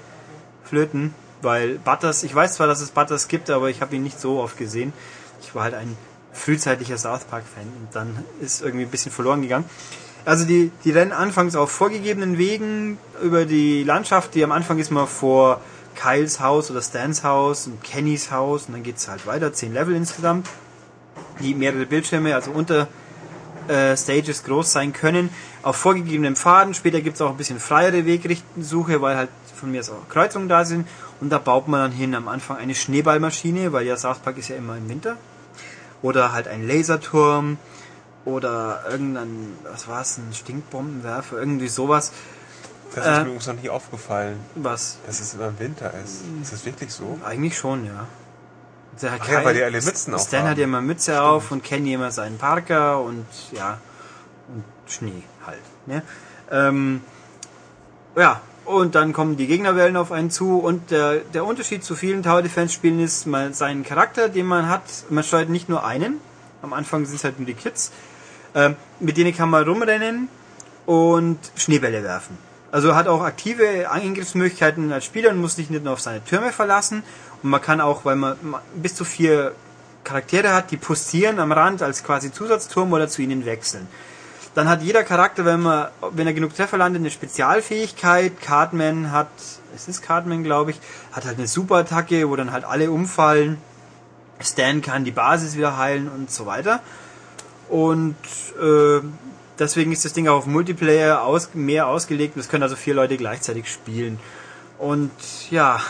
flöten, 0.65 1.15
weil 1.43 1.79
Butters, 1.79 2.23
ich 2.23 2.35
weiß 2.35 2.55
zwar, 2.55 2.67
dass 2.67 2.81
es 2.81 2.91
Butters 2.91 3.29
gibt, 3.29 3.51
aber 3.51 3.71
ich 3.71 3.81
habe 3.81 3.97
ihn 3.97 4.03
nicht 4.03 4.21
so 4.21 4.41
oft 4.41 4.57
gesehen. 4.57 4.93
Ich 5.43 5.55
war 5.55 5.65
halt 5.65 5.75
ein 5.75 5.97
frühzeitlicher 6.33 6.99
South 6.99 7.25
Park 7.25 7.45
Fan 7.53 7.65
und 7.65 7.95
dann 7.95 8.25
ist 8.41 8.63
irgendwie 8.63 8.85
ein 8.85 8.91
bisschen 8.91 9.13
verloren 9.13 9.43
gegangen. 9.43 9.65
Also 10.25 10.45
die, 10.45 10.71
die 10.85 10.91
rennen 10.91 11.13
anfangs 11.13 11.57
auf 11.57 11.71
vorgegebenen 11.71 12.39
Wegen 12.39 12.99
über 13.23 13.47
die 13.47 13.85
Landschaft, 13.85 14.35
die 14.35 14.45
am 14.45 14.53
Anfang 14.53 14.79
ist 14.79 14.91
mal 14.91 15.07
vor 15.07 15.61
Kyles 16.01 16.41
Haus 16.41 16.71
oder 16.71 16.81
Stans 16.81 17.25
Haus 17.25 17.67
und 17.67 17.83
Kennys 17.83 18.31
Haus 18.31 18.67
und 18.67 18.75
dann 18.75 18.83
geht's 18.83 19.09
halt 19.09 19.27
weiter, 19.27 19.53
zehn 19.53 19.75
Level 19.75 19.95
insgesamt, 19.95 20.49
die 21.41 21.55
mehrere 21.55 21.85
Bildschirme, 21.85 22.35
also 22.35 22.51
unter 22.53 22.89
äh, 23.69 23.97
Stages 23.97 24.45
groß 24.45 24.73
sein 24.73 24.93
können, 24.93 25.31
auf 25.63 25.77
vorgegebenen 25.77 26.37
Pfaden. 26.37 26.75
Später 26.75 27.01
gibt's 27.01 27.21
auch 27.21 27.31
ein 27.31 27.37
bisschen 27.37 27.61
freiere 27.61 28.07
Wegrichtensuche, 28.07 29.03
weil 29.03 29.17
halt 29.17 29.29
von 29.55 29.71
mir 29.71 29.81
aus 29.81 29.91
auch 29.91 30.09
Kreuzungen 30.09 30.49
da 30.49 30.65
sind. 30.65 30.89
Und 31.21 31.31
da 31.31 31.39
baut 31.39 31.69
man 31.69 31.81
dann 31.81 31.93
hin 31.93 32.15
am 32.15 32.29
Anfang 32.29 32.57
eine 32.57 32.75
Schneeballmaschine, 32.75 33.73
weil 33.73 33.87
ja 33.87 33.97
South 33.97 34.21
Park 34.21 34.39
ist 34.39 34.49
ja 34.49 34.57
immer 34.57 34.77
im 34.77 34.89
Winter. 34.89 35.17
Oder 36.03 36.33
halt 36.33 36.49
ein 36.49 36.67
Laserturm 36.67 37.59
oder 38.25 38.85
irgendein, 38.91 39.53
was 39.71 39.87
war's, 39.87 40.17
ein 40.19 40.33
Stinkbombenwerfer, 40.33 41.37
irgendwie 41.39 41.69
sowas. 41.69 42.13
Das 42.95 43.07
Äh. 43.07 43.11
ist 43.11 43.17
mir 43.19 43.23
übrigens 43.25 43.47
noch 43.47 43.63
nie 43.63 43.71
aufgefallen, 43.71 44.41
Was 44.57 44.99
dass 45.07 45.21
es 45.21 45.35
immer 45.35 45.49
im 45.49 45.59
Winter 45.59 45.93
ist. 46.05 46.23
Ist 46.43 46.53
das 46.53 46.65
wirklich 46.65 46.93
so? 46.93 47.19
eigentlich 47.25 47.57
schon, 47.57 47.87
ja. 47.87 48.07
Der 49.01 49.13
Ach 49.19 49.29
ja, 49.29 49.45
weil 49.45 49.55
die 49.55 49.63
alle 49.63 49.81
Mützen 49.81 50.13
auf 50.15 50.23
Stan 50.23 50.47
hat 50.49 50.59
ja 50.59 50.65
immer 50.65 50.81
Mütze 50.83 51.23
auf 51.23 51.53
und 51.53 51.63
Kenny 51.65 51.95
immer 51.95 52.11
seinen 52.11 52.37
Parker 52.37 53.01
und 53.01 53.25
ja, 53.53 53.79
und 54.49 54.65
Schnee 54.91 55.23
halt. 55.47 55.61
Ne? 55.87 56.03
Ähm, 56.51 57.01
ja, 58.17 58.41
und 58.67 58.95
dann 58.95 59.13
kommen 59.13 59.37
die 59.37 59.47
Gegnerwellen 59.47 59.97
auf 59.97 60.13
einen 60.13 60.31
zu 60.31 60.59
und 60.59 60.91
der, 60.91 61.19
der 61.19 61.45
Unterschied 61.45 61.83
zu 61.85 61.95
vielen 61.95 62.23
Tower 62.23 62.43
Defense 62.43 62.75
Spielen 62.75 63.01
ist 63.01 63.27
mal 63.27 63.55
seinen 63.55 63.85
Charakter, 63.85 64.29
den 64.29 64.47
man 64.47 64.69
hat. 64.69 64.83
Man 65.09 65.25
steuert 65.25 65.49
nicht 65.49 65.69
nur 65.69 65.85
einen. 65.85 66.21
Am 66.61 66.73
Anfang 66.73 67.07
sind 67.07 67.17
es 67.17 67.25
halt 67.25 67.39
nur 67.39 67.47
die 67.47 67.55
Kids. 67.55 67.93
Ähm, 68.55 68.77
mit 68.99 69.17
denen 69.17 69.35
kann 69.35 69.49
man 69.49 69.65
rumrennen 69.65 70.29
und 70.85 71.39
Schneebälle 71.57 72.03
werfen. 72.03 72.37
Also 72.73 72.95
hat 72.95 73.09
auch 73.09 73.23
aktive 73.23 73.91
Eingriffsmöglichkeiten 73.91 74.93
als 74.93 75.05
Spieler 75.05 75.31
und 75.31 75.41
muss 75.41 75.57
sich 75.57 75.71
nicht 75.71 75.83
nur 75.83 75.93
auf 75.93 76.01
seine 76.01 76.25
Türme 76.25 76.53
verlassen. 76.53 77.03
Und 77.43 77.51
man 77.51 77.61
kann 77.61 77.81
auch, 77.81 78.05
weil 78.05 78.17
man 78.17 78.37
ma- 78.43 78.63
bis 78.77 78.95
zu 78.95 79.05
vier 79.05 79.53
Charaktere 80.05 80.53
hat, 80.53 80.71
die 80.71 80.77
postieren 80.77 81.41
am 81.41 81.53
Rand 81.53 81.83
als 81.83 82.05
quasi 82.05 82.33
Zusatzturm 82.33 82.93
oder 82.93 83.09
zu 83.09 83.23
ihnen 83.23 83.45
wechseln. 83.45 83.89
Dann 84.55 84.69
hat 84.69 84.83
jeder 84.83 85.05
Charakter, 85.05 85.45
wenn 85.45 85.61
man, 85.61 85.89
wenn 86.13 86.27
er 86.27 86.33
genug 86.33 86.55
Treffer 86.55 86.77
landet, 86.77 87.03
eine 87.03 87.11
Spezialfähigkeit. 87.11 88.41
Cartman 88.41 89.13
hat, 89.13 89.29
es 89.75 89.89
ist 89.89 90.03
Cartman, 90.03 90.43
glaube 90.43 90.73
ich, 90.73 90.81
hat 91.13 91.25
halt 91.25 91.39
eine 91.39 91.47
Superattacke, 91.47 92.29
wo 92.29 92.37
dann 92.37 92.53
halt 92.53 92.65
alle 92.65 92.91
umfallen. 92.91 93.59
Stan 94.41 94.81
kann 94.81 95.05
die 95.05 95.11
Basis 95.11 95.57
wieder 95.57 95.77
heilen 95.77 96.09
und 96.09 96.31
so 96.31 96.47
weiter. 96.47 96.81
Und 97.69 98.17
äh, 98.61 99.01
deswegen 99.61 99.93
ist 99.93 100.05
das 100.05 100.13
Ding 100.15 100.27
auch 100.27 100.39
auf 100.39 100.47
Multiplayer 100.47 101.23
aus, 101.23 101.51
mehr 101.55 101.87
ausgelegt. 101.87 102.37
Es 102.37 102.49
können 102.49 102.65
also 102.65 102.75
vier 102.77 102.95
Leute 102.95 103.17
gleichzeitig 103.17 103.71
spielen. 103.71 104.19
Und 104.79 105.13
ja, 105.51 105.81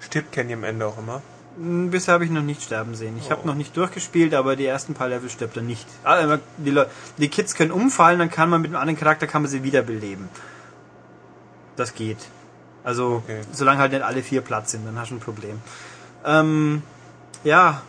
Stirbt 0.00 0.30
Kenny 0.32 0.52
am 0.52 0.62
Ende 0.64 0.86
auch 0.86 0.98
immer? 0.98 1.22
m, 1.58 1.90
bisher 1.90 2.14
habe 2.14 2.24
ich 2.26 2.30
noch 2.30 2.42
nicht 2.42 2.62
sterben 2.62 2.94
sehen. 2.94 3.16
Ich 3.18 3.30
habe 3.30 3.40
Oh. 3.44 3.46
noch 3.46 3.54
nicht 3.54 3.74
durchgespielt, 3.76 4.34
aber 4.34 4.56
die 4.56 4.66
ersten 4.66 4.92
paar 4.94 5.08
Level 5.08 5.30
stirbt 5.30 5.56
er 5.56 5.62
nicht. 5.62 5.86
Ah, 6.04 6.38
Die, 6.58 6.70
Le- 6.70 6.88
die 7.16 7.28
Kids 7.28 7.54
können 7.54 7.72
umfallen, 7.72 8.18
dann 8.18 8.30
kann 8.30 8.50
man 8.50 8.60
mit 8.60 8.70
einem 8.70 8.80
anderen 8.80 8.98
Charakter 8.98 9.26
kann 9.26 9.42
man 9.42 9.50
sie 9.50 9.62
wiederbeleben. 9.62 10.28
Das 11.76 11.94
geht. 11.94 12.18
Also 12.84 13.22
Okay. 13.24 13.40
solange 13.52 13.78
halt 13.80 13.92
nicht 13.92 14.02
alle 14.04 14.22
vier 14.22 14.42
Platz 14.42 14.70
sind, 14.72 14.86
dann 14.86 14.98
hast 14.98 15.10
du 15.10 15.16
ein 15.16 15.20
Problem. 15.20 15.60
Ähm, 16.24 16.82
ja, 17.42 17.82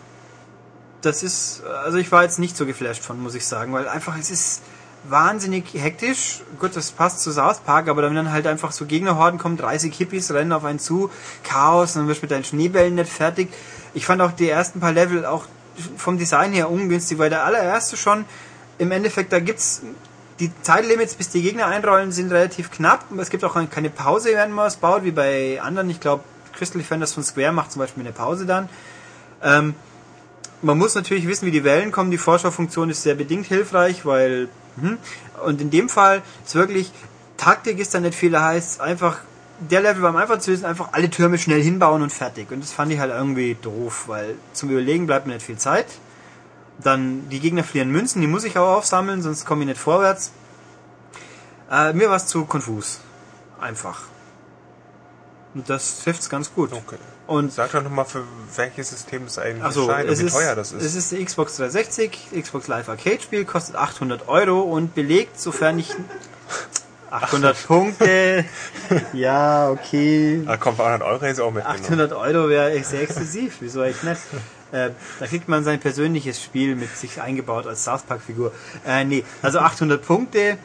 das 1.01 1.21
ist, 1.23 1.63
also 1.83 1.97
ich 1.97 2.11
war 2.11 2.23
jetzt 2.23 2.39
nicht 2.39 2.57
so 2.57 2.65
geflasht 2.65 3.03
von, 3.03 3.21
muss 3.21 3.35
ich 3.35 3.45
sagen, 3.45 3.73
weil 3.73 3.87
einfach 3.87 4.17
es 4.17 4.31
ist 4.31 4.61
wahnsinnig 5.09 5.65
hektisch. 5.73 6.41
Gut, 6.59 6.75
das 6.75 6.91
passt 6.91 7.21
zu 7.21 7.31
South 7.31 7.59
Park, 7.59 7.87
aber 7.87 8.03
wenn 8.03 8.15
dann 8.15 8.31
halt 8.31 8.47
einfach 8.47 8.71
so 8.71 8.85
Gegnerhorden 8.85 9.39
kommen, 9.39 9.57
30 9.57 9.93
Hippies 9.95 10.31
rennen 10.31 10.51
auf 10.51 10.65
einen 10.65 10.79
zu, 10.79 11.09
Chaos, 11.43 11.93
dann 11.93 12.07
wirst 12.07 12.21
du 12.21 12.25
mit 12.25 12.31
deinen 12.31 12.43
Schneebällen 12.43 12.95
nicht 12.95 13.11
fertig. 13.11 13.49
Ich 13.93 14.05
fand 14.05 14.21
auch 14.21 14.31
die 14.31 14.49
ersten 14.49 14.79
paar 14.79 14.91
Level 14.91 15.25
auch 15.25 15.45
vom 15.97 16.17
Design 16.17 16.53
her 16.53 16.69
ungünstig, 16.69 17.17
weil 17.17 17.29
der 17.29 17.43
allererste 17.43 17.97
schon 17.97 18.25
im 18.77 18.91
Endeffekt, 18.91 19.31
da 19.31 19.39
gibt's 19.39 19.81
die 20.39 20.51
Zeitlimits, 20.61 21.15
bis 21.15 21.29
die 21.29 21.41
Gegner 21.41 21.67
einrollen, 21.67 22.11
sind 22.11 22.31
relativ 22.31 22.71
knapp. 22.71 23.05
Es 23.17 23.29
gibt 23.29 23.43
auch 23.43 23.57
keine 23.69 23.89
Pause, 23.89 24.29
wenn 24.33 24.51
man 24.51 24.65
was 24.65 24.77
baut, 24.77 25.03
wie 25.03 25.11
bei 25.11 25.59
anderen. 25.61 25.89
Ich 25.89 25.99
glaube, 25.99 26.23
Crystal 26.53 26.79
Defenders 26.79 27.13
von 27.13 27.23
Square 27.23 27.51
macht 27.51 27.71
zum 27.71 27.79
Beispiel 27.79 28.03
eine 28.03 28.11
Pause 28.11 28.45
dann. 28.45 28.69
Ähm, 29.43 29.73
man 30.61 30.77
muss 30.77 30.95
natürlich 30.95 31.27
wissen, 31.27 31.45
wie 31.45 31.51
die 31.51 31.63
Wellen 31.63 31.91
kommen. 31.91 32.11
Die 32.11 32.17
Vorschaufunktion 32.17 32.89
ist 32.89 33.03
sehr 33.03 33.15
bedingt 33.15 33.47
hilfreich, 33.47 34.05
weil 34.05 34.49
hm, 34.81 34.97
und 35.45 35.61
in 35.61 35.69
dem 35.69 35.89
Fall 35.89 36.21
ist 36.45 36.55
wirklich 36.55 36.91
Taktik 37.37 37.79
ist 37.79 37.93
da 37.93 37.99
nicht 37.99 38.15
viel, 38.15 38.31
da 38.31 38.43
heißt 38.43 38.81
einfach 38.81 39.19
der 39.59 39.81
Level 39.81 40.03
war 40.03 40.09
am 40.09 40.17
einfachsten 40.17 40.43
zu 40.43 40.51
wissen, 40.51 40.65
einfach 40.65 40.89
alle 40.91 41.09
Türme 41.09 41.37
schnell 41.37 41.61
hinbauen 41.61 42.01
und 42.01 42.13
fertig. 42.13 42.51
Und 42.51 42.61
das 42.61 42.71
fand 42.71 42.91
ich 42.91 42.99
halt 42.99 43.11
irgendwie 43.11 43.55
doof, 43.59 44.03
weil 44.07 44.35
zum 44.53 44.69
Überlegen 44.69 45.07
bleibt 45.07 45.25
mir 45.25 45.33
nicht 45.33 45.45
viel 45.45 45.57
Zeit. 45.57 45.87
Dann 46.79 47.27
die 47.29 47.39
Gegner 47.39 47.63
verlieren 47.63 47.91
Münzen, 47.91 48.21
die 48.21 48.27
muss 48.27 48.43
ich 48.43 48.57
auch 48.57 48.77
aufsammeln, 48.77 49.23
sonst 49.23 49.45
komme 49.45 49.61
ich 49.61 49.67
nicht 49.67 49.79
vorwärts. 49.79 50.31
Äh, 51.71 51.93
mir 51.93 52.09
war 52.09 52.17
es 52.17 52.27
zu 52.27 52.45
konfus. 52.45 52.99
Einfach. 53.59 54.03
Und 55.57 55.67
das 55.71 56.03
trifft's 56.03 56.29
ganz 56.29 56.53
gut. 56.53 56.71
Okay. 56.71 56.97
Und 57.25 57.51
Sag 57.51 57.71
doch 57.71 57.81
nochmal, 57.81 58.05
für 58.05 58.23
welches 58.55 58.91
System 58.91 59.23
es 59.23 59.39
eigentlich 59.39 59.63
Achso, 59.63 59.87
erscheint 59.87 60.07
es 60.07 60.19
und 60.19 60.25
wie 60.25 60.27
ist, 60.27 60.33
teuer 60.33 60.55
das 60.55 60.71
ist. 60.71 60.83
es 60.83 60.93
ist 60.93 61.11
die 61.11 61.25
Xbox 61.25 61.57
360, 61.57 62.27
Xbox 62.39 62.67
Live 62.67 62.89
Arcade 62.89 63.19
Spiel, 63.19 63.43
kostet 63.43 63.75
800 63.75 64.27
Euro 64.27 64.61
und 64.61 64.93
belegt, 64.93 65.39
sofern 65.39 65.79
ich 65.79 65.95
800 67.09 67.65
Punkte. 67.65 68.45
Ja, 69.13 69.71
okay. 69.71 70.43
ah, 70.45 70.57
kommt 70.57 70.79
100 70.79 71.01
Euro 71.01 71.25
ist 71.25 71.41
auch 71.41 71.51
mitgenommen. 71.51 71.83
800 71.83 72.13
Euro 72.13 72.49
wäre 72.49 72.81
sehr 72.83 73.01
exklusiv, 73.01 73.57
wieso 73.59 73.81
eigentlich 73.81 74.03
nicht? 74.03 74.21
Äh, 74.71 74.91
da 75.19 75.25
kriegt 75.25 75.49
man 75.49 75.63
sein 75.63 75.79
persönliches 75.79 76.41
Spiel 76.41 76.75
mit 76.75 76.95
sich 76.95 77.19
eingebaut 77.19 77.65
als 77.65 77.83
South 77.83 78.03
Park 78.03 78.21
Figur. 78.21 78.53
Äh, 78.85 79.03
nee, 79.05 79.25
also 79.41 79.59
800 79.59 80.05
Punkte 80.05 80.57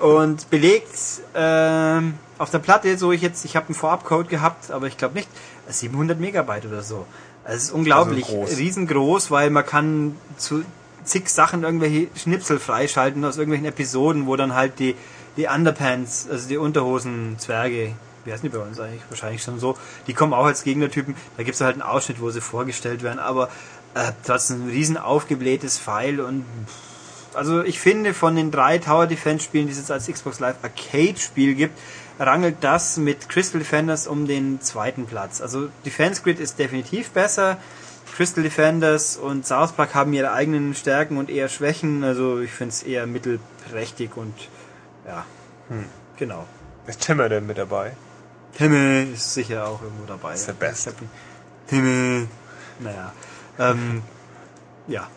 und 0.00 0.50
belegt 0.50 0.88
ähm, 1.34 2.14
auf 2.40 2.50
der 2.50 2.58
Platte, 2.58 2.96
so 2.96 3.12
ich 3.12 3.20
jetzt, 3.20 3.44
ich 3.44 3.54
habe 3.54 3.66
einen 3.66 3.74
Vorabcode 3.74 4.28
gehabt, 4.30 4.70
aber 4.70 4.86
ich 4.86 4.96
glaube 4.96 5.14
nicht, 5.14 5.28
700 5.68 6.18
Megabyte 6.18 6.64
oder 6.64 6.82
so. 6.82 7.06
Also 7.44 7.56
es 7.56 7.62
ist 7.64 7.70
unglaublich, 7.72 8.24
Also 8.24 8.38
groß. 8.38 8.56
riesengroß, 8.56 9.30
weil 9.30 9.50
man 9.50 9.66
kann 9.66 10.16
zu 10.38 10.64
zig 11.04 11.28
Sachen 11.28 11.64
irgendwelche 11.64 12.08
Schnipsel 12.16 12.58
freischalten 12.58 13.24
aus 13.26 13.36
irgendwelchen 13.36 13.66
Episoden, 13.66 14.26
wo 14.26 14.36
dann 14.36 14.54
halt 14.54 14.78
die, 14.78 14.96
die 15.36 15.48
Underpants, 15.48 16.28
also 16.30 16.48
die 16.48 16.56
Unterhosen 16.56 17.38
Zwerge, 17.38 17.92
wie 18.24 18.32
heißen 18.32 18.42
die 18.50 18.56
bei 18.56 18.62
uns 18.62 18.80
eigentlich? 18.80 19.02
Wahrscheinlich 19.10 19.42
schon 19.42 19.58
so, 19.58 19.76
die 20.06 20.14
kommen 20.14 20.32
auch 20.32 20.46
als 20.46 20.62
Gegnertypen. 20.62 21.14
Da 21.36 21.42
gibt 21.42 21.56
es 21.56 21.60
halt 21.60 21.74
einen 21.74 21.82
Ausschnitt, 21.82 22.22
wo 22.22 22.30
sie 22.30 22.40
vorgestellt 22.40 23.02
werden, 23.02 23.18
aber 23.18 23.50
äh, 23.94 24.12
trotzdem 24.24 24.66
ein 24.66 24.70
riesen 24.70 24.96
aufgeblähtes 24.96 25.78
Pfeil 25.78 26.20
und 26.20 26.44
also 27.34 27.62
ich 27.62 27.78
finde 27.78 28.12
von 28.12 28.34
den 28.34 28.50
drei 28.50 28.78
Tower 28.78 29.06
Defense 29.06 29.44
Spielen, 29.44 29.66
die 29.66 29.72
es 29.72 29.78
jetzt 29.78 29.90
als 29.92 30.08
Xbox 30.08 30.40
Live 30.40 30.56
Arcade 30.62 31.16
Spiel 31.18 31.54
gibt, 31.54 31.78
rangelt 32.20 32.58
das 32.60 32.98
mit 32.98 33.28
Crystal 33.28 33.58
Defenders 33.58 34.06
um 34.06 34.26
den 34.26 34.60
zweiten 34.60 35.06
Platz. 35.06 35.40
Also 35.40 35.68
Defense 35.84 36.22
Grid 36.22 36.38
ist 36.38 36.58
definitiv 36.58 37.10
besser. 37.10 37.56
Crystal 38.14 38.42
Defenders 38.42 39.16
und 39.16 39.46
South 39.46 39.72
Park 39.72 39.94
haben 39.94 40.12
ihre 40.12 40.32
eigenen 40.32 40.74
Stärken 40.74 41.16
und 41.16 41.30
eher 41.30 41.48
Schwächen. 41.48 42.04
Also 42.04 42.40
ich 42.40 42.52
finde 42.52 42.74
es 42.74 42.82
eher 42.82 43.06
mittelprächtig 43.06 44.16
und 44.16 44.34
ja, 45.06 45.24
genau. 46.16 46.46
Ist 46.86 47.00
Timmer 47.00 47.28
denn 47.28 47.46
mit 47.46 47.58
dabei? 47.58 47.92
Himmel 48.52 49.12
ist 49.14 49.32
sicher 49.34 49.66
auch 49.66 49.80
irgendwo 49.82 50.04
dabei. 50.06 50.34
Ist 50.34 50.48
der 50.48 50.52
Beste. 50.52 50.92
Himmel. 51.68 52.28
Naja. 52.80 53.12
ähm, 53.58 54.02
ja, 54.86 55.08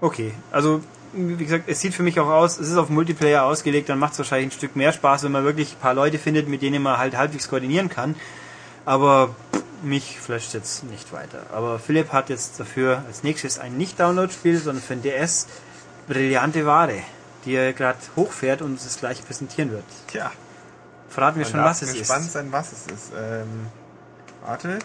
okay. 0.00 0.34
Also, 0.50 0.82
wie 1.12 1.44
gesagt, 1.44 1.64
es 1.66 1.80
sieht 1.80 1.94
für 1.94 2.02
mich 2.02 2.18
auch 2.20 2.28
aus, 2.28 2.58
es 2.58 2.68
ist 2.68 2.76
auf 2.76 2.88
Multiplayer 2.88 3.44
ausgelegt, 3.44 3.88
dann 3.88 3.98
macht 3.98 4.12
es 4.12 4.18
wahrscheinlich 4.18 4.48
ein 4.48 4.56
Stück 4.56 4.76
mehr 4.76 4.92
Spaß, 4.92 5.24
wenn 5.24 5.32
man 5.32 5.44
wirklich 5.44 5.74
ein 5.74 5.80
paar 5.80 5.94
Leute 5.94 6.18
findet, 6.18 6.48
mit 6.48 6.62
denen 6.62 6.82
man 6.82 6.98
halt 6.98 7.16
halbwegs 7.16 7.48
koordinieren 7.48 7.88
kann. 7.88 8.14
Aber 8.84 9.34
mich 9.82 10.18
flasht 10.20 10.54
jetzt 10.54 10.84
nicht 10.84 11.12
weiter. 11.12 11.46
Aber 11.52 11.78
Philipp 11.78 12.12
hat 12.12 12.30
jetzt 12.30 12.58
dafür 12.58 13.04
als 13.06 13.22
nächstes 13.22 13.58
ein 13.58 13.76
Nicht-Download-Spiel, 13.76 14.58
sondern 14.58 14.82
für 14.82 14.96
den 14.96 15.02
DS 15.02 15.46
brillante 16.08 16.66
Ware, 16.66 17.02
die 17.44 17.54
er 17.54 17.72
gerade 17.72 17.98
hochfährt 18.16 18.62
und 18.62 18.72
uns 18.72 18.84
das 18.84 18.98
gleich 18.98 19.24
präsentieren 19.24 19.70
wird. 19.70 19.84
Tja, 20.08 20.30
Verraten 21.12 21.38
wir 21.38 21.44
schon, 21.44 21.62
was 21.62 21.82
es 21.82 21.92
gespannt 21.92 22.24
ist. 22.24 22.32
sein, 22.32 22.52
was 22.52 22.72
es 22.72 22.86
ist. 22.86 23.12
Ähm, 23.14 23.66
warte, 24.42 24.78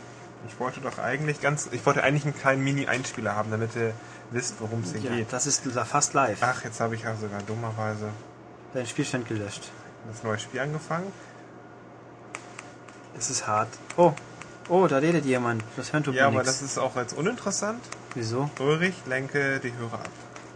ich 0.47 0.59
wollte 0.59 0.81
doch 0.81 0.99
eigentlich 0.99 1.39
ganz, 1.39 1.69
ich 1.71 1.85
wollte 1.85 2.03
eigentlich 2.03 2.25
einen 2.25 2.35
kleinen 2.35 2.63
Mini-Einspieler 2.65 3.33
haben, 3.33 3.49
damit 3.49 3.75
ihr 3.77 3.93
wisst, 4.31 4.55
worum 4.59 4.81
es 4.83 4.91
hier 4.93 5.01
Ja, 5.09 5.15
geht. 5.17 5.31
das 5.33 5.47
ist 5.47 5.63
fast 5.85 6.13
live. 6.13 6.39
Ach, 6.41 6.63
jetzt 6.63 6.79
habe 6.79 6.95
ich 6.95 7.03
ja 7.03 7.15
sogar 7.15 7.41
dummerweise 7.43 8.09
Dein 8.73 8.85
Spielstand 8.85 9.27
gelöscht. 9.27 9.69
das 10.11 10.23
neue 10.23 10.37
Spiel 10.39 10.59
angefangen. 10.59 11.11
Es 13.17 13.29
ist 13.29 13.47
hart. 13.47 13.69
Oh, 13.95 14.13
oh, 14.69 14.85
da 14.87 14.97
redet 14.97 15.25
jemand. 15.25 15.63
Das 15.75 15.91
hören 15.93 16.03
tut 16.03 16.15
Ja, 16.15 16.27
aber 16.27 16.39
nichts. 16.43 16.59
das 16.59 16.61
ist 16.61 16.77
auch 16.77 16.95
jetzt 16.95 17.13
uninteressant. 17.13 17.83
Wieso? 18.13 18.49
Ulrich, 18.59 18.93
lenke 19.05 19.59
die 19.59 19.73
Hörer 19.73 19.93
ab. 19.95 20.09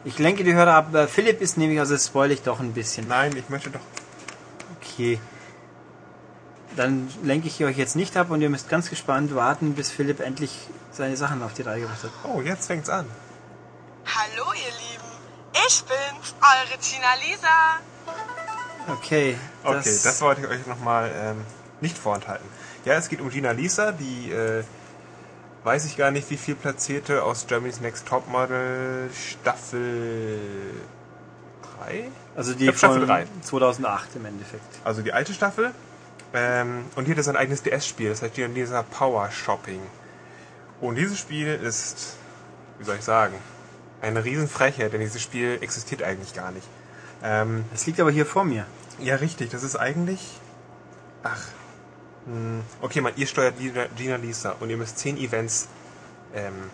Ich 0.03 0.19
lenke 0.19 0.43
die 0.43 0.53
Hörer 0.53 0.73
ab. 0.75 1.09
Philipp 1.09 1.41
ist 1.41 1.57
nämlich, 1.57 1.79
also 1.79 1.97
spoil 1.97 2.31
ich 2.31 2.41
doch 2.43 2.59
ein 2.59 2.73
bisschen. 2.73 3.07
Nein, 3.07 3.35
ich 3.35 3.49
möchte 3.49 3.69
doch. 3.71 3.79
Okay. 4.79 5.19
Dann 6.75 7.09
lenke 7.23 7.47
ich 7.47 7.63
euch 7.63 7.77
jetzt 7.77 7.95
nicht 7.95 8.15
ab 8.15 8.29
und 8.31 8.41
ihr 8.41 8.49
müsst 8.49 8.69
ganz 8.69 8.89
gespannt 8.89 9.35
warten, 9.35 9.73
bis 9.73 9.91
Philipp 9.91 10.19
endlich 10.21 10.55
seine 10.91 11.17
Sachen 11.17 11.41
auf 11.43 11.53
die 11.53 11.63
Reihe 11.63 11.81
gebracht 11.81 12.03
hat. 12.03 12.11
Oh, 12.23 12.41
jetzt 12.41 12.67
fängt's 12.67 12.89
an. 12.89 13.05
Hallo 14.05 14.51
ihr 14.53 14.71
Lieben, 14.71 15.67
ich 15.67 15.83
bin's, 15.83 16.35
eure 16.41 16.77
Tina 16.79 17.13
Lisa. 17.25 17.79
Okay. 18.87 19.37
Okay, 19.63 19.99
das, 20.03 20.21
wollte 20.21 20.41
ich 20.41 20.47
euch 20.47 20.65
nochmal 20.65 21.11
ähm, 21.15 21.45
nicht 21.81 21.97
vorenthalten. 21.97 22.47
Ja, 22.85 22.95
es 22.95 23.09
geht 23.09 23.21
um 23.21 23.29
Gina 23.29 23.51
Lisa, 23.51 23.91
die 23.91 24.31
äh, 24.31 24.63
weiß 25.63 25.85
ich 25.85 25.97
gar 25.97 26.11
nicht, 26.11 26.29
wie 26.31 26.37
viel 26.37 26.55
platzierte 26.55 27.23
aus 27.23 27.45
Germany's 27.47 27.79
Next 27.79 28.07
Topmodel 28.07 29.09
Staffel 29.13 30.39
3. 31.79 32.09
also 32.35 32.53
die 32.53 32.67
Staffel 32.69 32.99
von 32.99 33.07
drei. 33.07 33.27
2008 33.43 34.15
im 34.15 34.25
Endeffekt. 34.25 34.63
Also 34.83 35.01
die 35.03 35.13
alte 35.13 35.33
Staffel. 35.33 35.71
Ähm, 36.33 36.85
und 36.95 37.05
hier 37.05 37.13
hat 37.13 37.19
er 37.19 37.23
sein 37.23 37.35
eigenes 37.35 37.61
DS-Spiel, 37.61 38.09
das 38.09 38.21
heißt 38.21 38.33
Gina 38.33 38.47
Lisa 38.47 38.83
Power 38.83 39.29
Shopping. 39.31 39.81
Und 40.79 40.95
dieses 40.95 41.19
Spiel 41.19 41.47
ist, 41.47 42.15
wie 42.79 42.85
soll 42.85 42.95
ich 42.95 43.03
sagen, 43.03 43.35
eine 44.01 44.23
Riesenfrechheit, 44.23 44.93
denn 44.93 45.01
dieses 45.01 45.21
Spiel 45.21 45.57
existiert 45.61 46.03
eigentlich 46.03 46.33
gar 46.33 46.51
nicht. 46.51 46.67
Ähm, 47.23 47.65
Das 47.71 47.85
liegt 47.85 47.99
aber 47.99 48.11
hier 48.11 48.25
vor 48.25 48.43
mir. 48.43 48.65
Ja, 48.99 49.15
richtig. 49.15 49.49
Das 49.51 49.63
ist 49.63 49.75
eigentlich. 49.75 50.39
Ach. 51.23 51.41
Hm. 52.25 52.61
Okay, 52.81 53.01
man, 53.01 53.13
ihr 53.15 53.27
steuert 53.27 53.55
Gina, 53.95 54.15
Lisa 54.15 54.55
und 54.59 54.69
ihr 54.69 54.77
müsst 54.77 54.99
10 54.99 55.17
Events. 55.17 55.67
Ähm, 56.33 56.69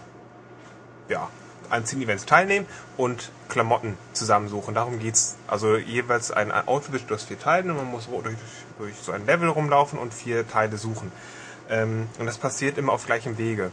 ja, 1.10 1.30
an 1.70 1.86
10 1.86 2.02
Events 2.02 2.26
teilnehmen 2.26 2.66
und 2.96 3.32
Klamotten 3.50 3.98
zusammensuchen. 4.14 4.74
Darum 4.74 5.00
geht's. 5.00 5.36
Also 5.48 5.78
jeweils 5.78 6.32
ein, 6.32 6.52
ein 6.52 6.68
Outfit 6.68 7.12
aus 7.12 7.24
vier 7.24 7.40
Teilen 7.40 7.70
und 7.72 7.78
man 7.78 7.86
muss 7.88 8.08
durch, 8.08 8.36
durch 8.78 8.96
so 9.02 9.12
ein 9.12 9.26
Level 9.26 9.50
rumlaufen 9.50 10.00
und 10.00 10.14
vier 10.14 10.48
Teile 10.48 10.78
suchen. 10.78 11.12
Ähm, 11.70 12.08
und 12.20 12.26
das 12.26 12.38
passiert 12.38 12.78
immer 12.78 12.94
auf 12.94 13.06
gleichem 13.06 13.38
Wege. 13.38 13.72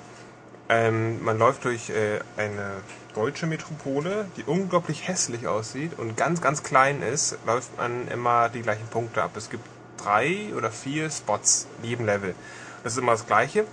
Ähm, 0.68 1.22
man 1.22 1.38
läuft 1.38 1.64
durch 1.64 1.90
äh, 1.90 2.20
eine 2.36 2.70
deutsche 3.14 3.46
Metropole, 3.46 4.26
die 4.36 4.44
unglaublich 4.44 5.06
hässlich 5.06 5.46
aussieht 5.46 5.98
und 5.98 6.16
ganz, 6.16 6.40
ganz 6.40 6.62
klein 6.62 7.02
ist, 7.02 7.36
läuft 7.46 7.76
man 7.76 8.08
immer 8.08 8.48
die 8.48 8.62
gleichen 8.62 8.86
Punkte 8.88 9.22
ab. 9.22 9.32
Es 9.36 9.50
gibt 9.50 9.64
drei 9.98 10.52
oder 10.56 10.70
vier 10.70 11.10
Spots 11.10 11.66
in 11.82 11.90
jedem 11.90 12.06
Level. 12.06 12.34
Das 12.82 12.94
ist 12.94 12.98
immer 12.98 13.12
das 13.12 13.26
Gleiche. 13.26 13.66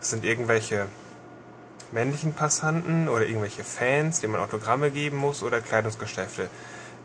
Es 0.00 0.10
sind 0.10 0.24
irgendwelche 0.24 0.86
männlichen 1.92 2.32
Passanten 2.32 3.08
oder 3.08 3.26
irgendwelche 3.26 3.64
Fans, 3.64 4.20
denen 4.20 4.32
man 4.32 4.42
Autogramme 4.42 4.90
geben 4.90 5.16
muss 5.16 5.42
oder 5.42 5.60
Kleidungsgeschäfte. 5.60 6.48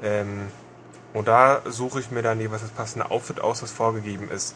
Ähm, 0.03 0.47
und 1.13 1.27
da 1.27 1.61
suche 1.65 1.99
ich 1.99 2.11
mir 2.11 2.21
dann 2.21 2.39
jeweils 2.39 2.61
das 2.61 2.71
passende 2.71 3.09
Outfit 3.11 3.41
aus, 3.41 3.61
was 3.63 3.71
vorgegeben 3.71 4.29
ist 4.29 4.55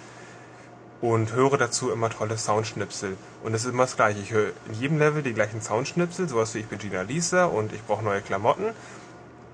und 1.14 1.34
höre 1.34 1.58
dazu 1.58 1.91
immer 1.91 2.10
tolle 2.10 2.38
Soundschnipsel. 2.38 3.16
Und 3.43 3.53
es 3.53 3.64
ist 3.64 3.72
immer 3.72 3.84
das 3.84 3.95
gleiche. 3.95 4.20
Ich 4.20 4.32
höre 4.32 4.51
in 4.68 4.74
jedem 4.80 4.97
Level 4.97 5.22
die 5.22 5.34
gleichen 5.34 5.62
Soundschnipsel, 5.62 6.28
sowas 6.28 6.56
wie 6.56 6.60
ich 6.60 6.68
bin 6.68 6.80
Gina 6.80 7.01
Lisa 7.03 7.45
und 7.45 7.74
ich 7.74 7.84
brauche 7.84 8.03
neue 8.03 8.22
Klamotten 8.22 8.66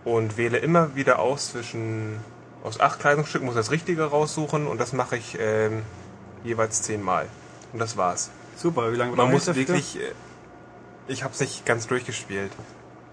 und 0.06 0.38
wähle 0.38 0.60
immer 0.60 0.96
wieder 0.96 1.20
aus 1.20 1.52
zwischen 1.52 2.20
aus 2.64 2.80
acht 2.80 3.00
Kleidungsstücken 3.00 3.48
muss 3.48 3.56
das 3.56 3.72
Richtige 3.72 4.04
raussuchen 4.04 4.68
und 4.68 4.80
das 4.80 4.94
mache 4.94 5.18
ich 5.18 5.36
ähm, 5.40 5.82
jeweils 6.44 6.84
zehnmal. 6.84 7.28
Und 7.74 7.80
das 7.80 7.98
war's. 7.98 8.30
Super, 8.56 8.92
wie 8.94 8.98
lange 8.98 9.12
Man 9.16 9.32
brauche 9.32 9.38
ich 9.38 9.48
muss 9.48 9.56
wirklich. 9.56 9.98
äh, 9.98 10.14
Ich 11.08 11.24
habe 11.24 11.34
es 11.34 11.40
nicht 11.40 11.66
ganz 11.66 11.88
durchgespielt, 11.88 12.52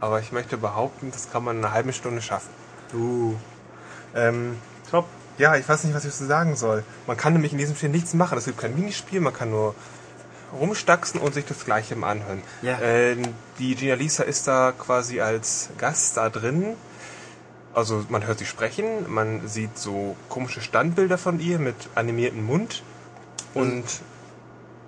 aber 0.01 0.20
ich 0.20 0.32
möchte 0.32 0.59
behaupten, 0.59 1.11
das 1.11 1.32
kann 1.32 1.45
man 1.45 1.59
in 1.59 1.64
einer 1.64 1.72
halben 1.72 1.93
Stunde 1.93 2.20
schaffen. 2.22 2.51
Uh, 2.95 3.34
Ähm, 4.14 4.57
top. 4.91 5.07
Ja, 5.39 5.57
ich 5.57 5.68
weiß 5.68 5.84
nicht, 5.84 5.95
was 5.95 6.05
ich 6.05 6.11
dazu 6.11 6.26
sagen 6.26 6.57
soll. 6.57 6.84
Man 7.07 7.16
kann 7.16 7.32
nämlich 7.32 7.53
in 7.53 7.59
diesem 7.59 7.76
Spiel 7.76 7.89
nichts 7.89 8.14
machen. 8.14 8.36
Es 8.39 8.45
gibt 8.47 8.59
kein 8.59 8.74
Minispiel, 8.74 9.20
man 9.20 9.32
kann 9.32 9.51
nur 9.51 9.74
rumstaxen 10.59 11.20
und 11.20 11.34
sich 11.34 11.45
das 11.45 11.64
Gleiche 11.64 11.95
mal 11.95 12.11
anhören. 12.11 12.43
Ja. 12.62 12.78
Ähm, 12.80 13.22
die 13.59 13.74
Gina 13.74 13.95
Lisa 13.95 14.24
ist 14.24 14.49
da 14.49 14.72
quasi 14.72 15.20
als 15.20 15.70
Gast 15.78 16.16
da 16.16 16.28
drin. 16.28 16.74
Also 17.74 18.05
man 18.09 18.26
hört 18.26 18.39
sie 18.39 18.47
sprechen, 18.47 19.09
man 19.09 19.47
sieht 19.47 19.78
so 19.78 20.16
komische 20.28 20.61
Standbilder 20.61 21.18
von 21.18 21.39
ihr 21.39 21.59
mit 21.59 21.76
animiertem 21.95 22.45
Mund 22.45 22.82
und 23.55 23.84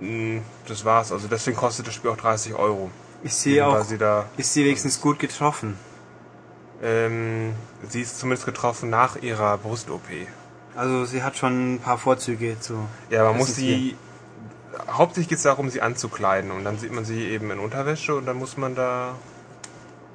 mh, 0.00 0.40
das 0.66 0.84
war's. 0.84 1.12
Also 1.12 1.28
deswegen 1.28 1.56
kostet 1.56 1.86
das 1.86 1.94
Spiel 1.94 2.10
auch 2.10 2.16
30 2.16 2.54
Euro. 2.54 2.90
Ist 3.22 3.42
sie 3.42 3.62
auch, 3.62 3.86
da 3.98 4.24
ist 4.38 4.54
sie 4.54 4.64
wenigstens 4.64 5.00
gut 5.00 5.18
getroffen? 5.18 5.76
ähm, 6.82 7.54
sie 7.88 8.02
ist 8.02 8.18
zumindest 8.18 8.46
getroffen 8.46 8.90
nach 8.90 9.16
ihrer 9.16 9.58
Brust-OP. 9.58 10.02
Also 10.76 11.04
sie 11.04 11.22
hat 11.22 11.36
schon 11.36 11.74
ein 11.74 11.78
paar 11.80 11.98
Vorzüge 11.98 12.58
zu. 12.60 12.86
Ja, 13.10 13.24
man 13.24 13.38
muss 13.38 13.56
sie. 13.56 13.96
Hauptsächlich 14.88 15.28
geht 15.28 15.38
es 15.38 15.44
darum, 15.44 15.68
sie 15.68 15.82
anzukleiden. 15.82 16.50
Und 16.50 16.64
dann 16.64 16.78
sieht 16.78 16.92
man 16.92 17.04
sie 17.04 17.26
eben 17.28 17.50
in 17.50 17.58
Unterwäsche 17.58 18.14
und 18.14 18.26
dann 18.26 18.36
muss 18.36 18.56
man 18.56 18.74
da 18.74 19.14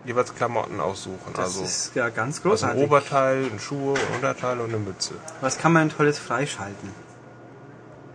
jeweils 0.06 0.34
Klamotten 0.34 0.80
aussuchen. 0.80 1.34
Das 1.34 1.46
also, 1.46 1.64
ist 1.64 1.96
ja 1.96 2.10
ganz 2.10 2.38
also 2.38 2.48
ein 2.48 2.52
großartig. 2.52 2.84
Oberteil, 2.84 3.46
ein 3.52 3.60
Schuhe, 3.60 3.96
ein 3.96 4.16
Unterteil 4.16 4.60
und 4.60 4.70
eine 4.70 4.78
Mütze. 4.78 5.16
was 5.42 5.58
kann 5.58 5.74
man 5.74 5.90
Tolles 5.90 6.20
freischalten? 6.20 6.90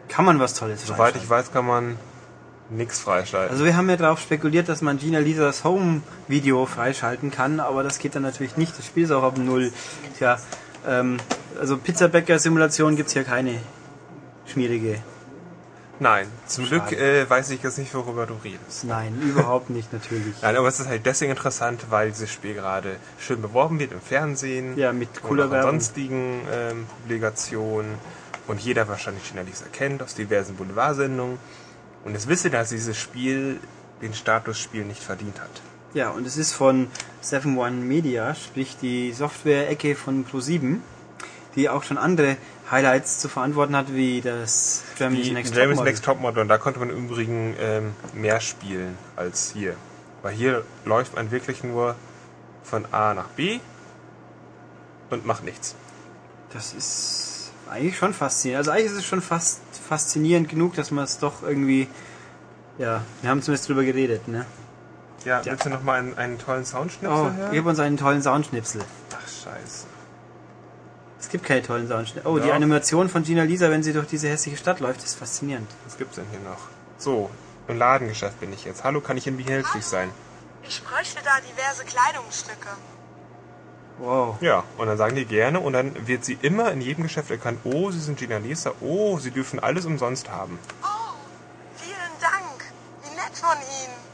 Kann 0.09 0.25
man 0.25 0.41
was 0.41 0.55
Tolles 0.55 0.83
Soweit 0.83 0.97
freischalten? 0.97 1.23
ich 1.23 1.31
weiß, 1.31 1.53
kann 1.53 1.67
man 1.67 1.97
nichts 2.71 3.01
freischalten. 3.01 3.53
Also 3.53 3.65
wir 3.65 3.77
haben 3.77 3.89
ja 3.91 3.97
darauf 3.97 4.21
spekuliert, 4.21 4.69
dass 4.69 4.83
man 4.83 4.99
Gina 4.99 5.19
Lisas 5.19 5.65
Home-Video 5.65 6.67
freischalten 6.67 7.31
kann, 7.31 7.61
aber 7.61 7.83
das 7.83 7.99
geht 7.99 8.15
dann 8.15 8.23
natürlich 8.23 8.57
nicht. 8.57 8.77
Das 8.79 8.87
Spiel 8.87 9.05
ist 9.05 9.11
auch 9.11 9.23
auf 9.23 9.37
Null. 9.37 9.73
Tja, 10.19 10.39
ähm, 10.87 11.19
also 11.61 11.77
Pizzabäcker-Simulation 11.77 12.97
gibt's 12.97 13.13
hier 13.13 13.25
keine 13.25 13.61
schmierige. 14.47 14.99
Nein, 15.99 16.29
zum 16.47 16.65
Schade. 16.65 16.87
Glück 16.87 16.99
äh, 16.99 17.29
weiß 17.29 17.51
ich 17.51 17.63
jetzt 17.63 17.77
nicht, 17.77 17.95
worüber 17.95 18.25
du 18.25 18.35
redest. 18.43 18.85
Nein, 18.85 19.21
überhaupt 19.21 19.69
nicht 19.69 19.93
natürlich. 19.93 20.35
Nein, 20.43 20.57
aber 20.57 20.67
es 20.67 20.81
ist 20.81 20.89
halt 20.89 21.05
deswegen 21.05 21.33
interessant, 21.33 21.85
weil 21.91 22.11
dieses 22.11 22.33
Spiel 22.33 22.55
gerade 22.55 22.97
schön 23.19 23.43
beworben 23.43 23.79
wird 23.79 23.93
im 23.93 24.01
Fernsehen. 24.01 24.79
Ja, 24.79 24.95
mit 24.95 25.23
cooler 25.23 25.51
Werbung. 25.51 25.73
sonstigen 25.73 26.41
ähm, 26.51 26.87
Publikationen. 27.03 27.97
Und 28.47 28.61
jeder 28.61 28.89
wahrscheinlich 28.89 29.29
Gina 29.29 29.43
Lisa 29.43 29.67
kennt 29.71 30.03
aus 30.03 30.15
diversen 30.15 30.57
Boulevardsendungen. 30.57 31.39
Und 32.05 32.17
es 32.17 32.27
wisse, 32.27 32.49
dass 32.49 32.71
dieses 32.71 32.97
Spiel 32.97 33.61
den 34.01 34.15
Status 34.15 34.59
Spiel 34.59 34.87
nicht 34.87 35.03
verdient 35.03 35.39
hat. 35.39 35.51
Ja, 35.93 36.11
und 36.11 36.27
es 36.27 36.39
ist 36.39 36.55
von 36.55 36.87
7-One 37.23 37.73
Media, 37.73 38.35
sprich 38.35 38.79
die 38.81 39.13
Software-Ecke 39.13 39.97
von 39.97 40.25
Pro7, 40.25 40.79
die 41.57 41.69
auch 41.69 41.83
schon 41.83 41.99
andere 41.99 42.37
Highlights 42.71 43.19
zu 43.19 43.29
verantworten 43.29 43.75
hat, 43.77 43.93
wie 43.93 44.21
das 44.21 44.85
Germany's 44.97 45.27
Die 45.27 45.33
Next 45.33 45.55
Jeremy's 45.55 45.77
Topmodel. 45.77 45.93
Next 45.93 46.05
Topmodel. 46.05 46.43
Und 46.43 46.49
da 46.49 46.59
konnte 46.59 46.79
man 46.79 46.91
im 46.91 47.07
Übrigen 47.07 47.57
ähm, 47.59 47.95
mehr 48.15 48.41
spielen 48.41 48.97
als 49.17 49.53
hier. 49.53 49.75
Weil 50.23 50.35
hier 50.35 50.65
läuft 50.85 51.17
man 51.17 51.31
wirklich 51.31 51.65
nur 51.65 51.97
von 52.63 52.87
A 52.93 53.15
nach 53.15 53.29
B 53.29 53.61
und 55.11 55.27
macht 55.27 55.45
nichts. 55.45 55.75
Das 56.53 56.73
ist 56.73 57.53
eigentlich 57.69 57.97
schon 57.97 58.15
faszinierend. 58.15 58.59
Also 58.59 58.71
eigentlich 58.71 58.93
ist 58.93 58.99
es 58.99 59.07
schon 59.07 59.23
fast 59.23 59.61
faszinierend 59.89 60.49
genug, 60.49 60.75
dass 60.75 60.91
man 60.91 61.05
es 61.05 61.19
doch 61.19 61.43
irgendwie... 61.43 61.89
Ja, 62.79 63.03
wir 63.21 63.31
haben 63.31 63.43
zumindest 63.43 63.69
drüber 63.69 63.85
geredet, 63.85 64.29
ne? 64.29 64.47
Ja, 65.25 65.45
willst 65.45 65.67
du 65.67 65.71
nochmal 65.71 65.99
einen, 65.99 66.17
einen 66.17 66.39
tollen 66.39 66.65
Soundschnipsel 66.65 67.11
Oh, 67.13 67.49
gib 67.51 67.67
uns 67.67 67.79
einen 67.79 67.97
tollen 67.97 68.23
Soundschnipsel. 68.23 68.81
Ach, 69.13 69.29
scheiße. 69.29 69.87
Es 71.21 71.29
gibt 71.29 71.45
keine 71.45 71.63
tollen 71.63 71.87
Soundschnipsel. 71.87 72.31
Oh, 72.31 72.39
die 72.39 72.49
Ja. 72.49 72.55
Animation 72.55 73.09
von 73.09 73.23
Gina 73.23 73.43
Lisa, 73.43 73.71
wenn 73.71 73.83
sie 73.83 73.93
durch 73.93 74.07
diese 74.07 74.29
hässliche 74.29 74.57
Stadt 74.57 74.81
läuft, 74.81 75.05
ist 75.05 75.17
faszinierend. 75.17 75.71
Was 75.85 75.99
gibt's 75.99 76.17
denn 76.17 76.25
hier 76.31 76.41
noch? 76.41 76.59
So, 76.99 77.31
im 77.69 77.79
Ladengeschäft 77.79 78.41
bin 78.41 78.53
ich 78.53 78.65
jetzt. 78.65 78.85
Hallo, 78.85 79.01
kann 79.01 79.17
ich 79.19 79.27
Ihnen 79.27 79.37
behilflich 79.37 79.85
sein? 79.85 80.11
Ich 80.67 80.83
bräuchte 80.83 81.21
da 81.25 81.33
diverse 81.41 81.85
Kleidungsstücke. 81.85 82.69
Wow. 83.99 84.37
Ja, 84.41 84.65
und 84.79 84.87
dann 84.87 84.97
sagen 84.97 85.15
die 85.15 85.27
gerne 85.27 85.61
und 85.61 85.75
dann 85.75 86.07
wird 86.07 86.25
sie 86.25 86.39
immer 86.41 86.73
in 86.73 86.81
jedem 86.81 87.03
Geschäft 87.03 87.31
erkannt, 87.31 87.61
oh, 87.65 87.91
sie 87.91 88.01
sind 88.01 88.19
Gina 88.19 88.39
Lisa, 88.39 88.73
oh, 88.81 89.19
sie 89.19 89.31
dürfen 89.31 89.61
alles 89.61 89.85
umsonst 89.85 90.31
haben. 90.31 90.59
Oh, 90.83 90.87
vielen 91.77 92.15
Dank. 92.21 92.65
Wie 93.03 93.15
nett 93.15 93.37
von 93.37 93.59
Ihnen. 93.59 94.10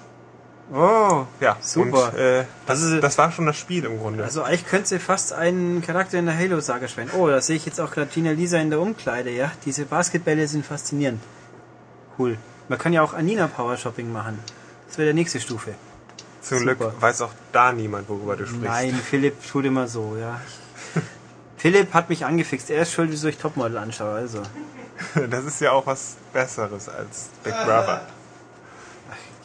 Oh. 0.73 1.25
Ja, 1.41 1.57
Super. 1.61 2.13
Und, 2.13 2.19
äh, 2.19 2.45
das, 2.67 2.83
Also- 2.83 3.01
das 3.01 3.17
war 3.19 3.31
schon 3.31 3.47
das 3.47 3.57
Spiel 3.57 3.85
im 3.85 3.99
Grunde. 3.99 4.25
Also 4.25 4.43
eigentlich 4.43 4.67
könnte 4.67 4.89
sie 4.89 4.99
fast 4.99 5.33
einen 5.33 5.81
Charakter 5.81 6.19
in 6.19 6.27
der 6.27 6.37
Halo-Saga 6.37 6.89
spielen. 6.89 7.11
Oh, 7.17 7.29
da 7.29 7.41
sehe 7.41 7.57
ich 7.57 7.67
jetzt 7.67 7.81
auch 7.81 7.91
gerade 7.93 8.09
Gina 8.13 8.33
Lisa 8.33 8.59
in 8.59 8.71
der 8.71 8.81
Umkleide, 8.81 9.31
ja. 9.31 9.53
Diese 9.65 9.85
Basketbälle 9.85 10.49
sind 10.49 10.67
faszinierend. 10.67 11.21
Cool. 12.19 12.37
Man 12.69 12.79
kann 12.79 12.93
ja 12.93 13.03
auch 13.03 13.15
Anina 13.15 13.47
Power 13.47 13.77
Shopping 13.77 14.11
machen. 14.13 14.41
Das 14.89 14.99
wäre 14.99 15.07
der 15.07 15.15
nächste 15.15 15.39
Stufe. 15.41 15.75
Zum 16.43 16.59
super. 16.59 16.75
Glück 16.75 17.03
weiß 17.03 17.23
auch 17.23 17.33
da 17.53 17.73
niemand, 17.73 18.09
worüber 18.09 18.37
du 18.37 18.47
sprichst. 18.47 18.65
Nein, 18.65 18.95
Philipp 18.95 19.37
tut 19.49 19.65
immer 19.65 19.87
so, 19.87 20.17
ja. 20.21 20.41
Philipp 21.57 21.95
hat 21.95 22.09
mich 22.09 22.25
angefixt. 22.25 22.71
Er 22.71 22.83
ist 22.83 22.93
schuld, 22.93 23.11
wieso 23.13 23.29
ich 23.29 23.39
Topmodel 23.39 23.79
anschaue, 23.79 24.15
also. 24.15 24.43
Das 25.31 25.45
ist 25.45 25.61
ja 25.61 25.73
auch 25.73 25.87
was 25.87 26.17
Besseres 26.33 26.89
als 26.89 27.29
Big 27.45 27.53
Brother. 27.55 28.03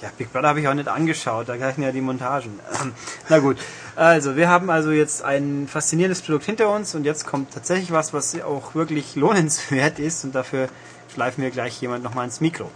Ja, 0.02 0.10
Big 0.18 0.34
Brother 0.34 0.48
habe 0.48 0.60
ich 0.60 0.68
auch 0.68 0.74
nicht 0.74 0.88
angeschaut, 0.88 1.48
da 1.48 1.58
gleichen 1.58 1.84
ja 1.84 1.92
die 1.92 2.02
Montagen. 2.02 2.60
Na 3.30 3.38
gut, 3.38 3.58
also 3.96 4.36
wir 4.36 4.50
haben 4.50 4.72
also 4.72 4.90
jetzt 4.90 5.24
ein 5.24 5.68
faszinierendes 5.68 6.24
Produkt 6.24 6.46
hinter 6.46 6.74
uns 6.74 6.96
und 6.96 7.06
jetzt 7.06 7.28
kommt 7.28 7.54
tatsächlich 7.54 7.92
was, 7.92 8.12
was 8.12 8.40
auch 8.42 8.74
wirklich 8.74 9.16
lohnenswert 9.16 10.00
ist 10.00 10.24
und 10.24 10.34
dafür 10.34 10.70
schleifen 11.14 11.44
wir 11.44 11.52
gleich 11.52 11.80
jemand 11.82 12.04
nochmal 12.04 12.26
ins 12.26 12.42
Mikro. 12.42 12.72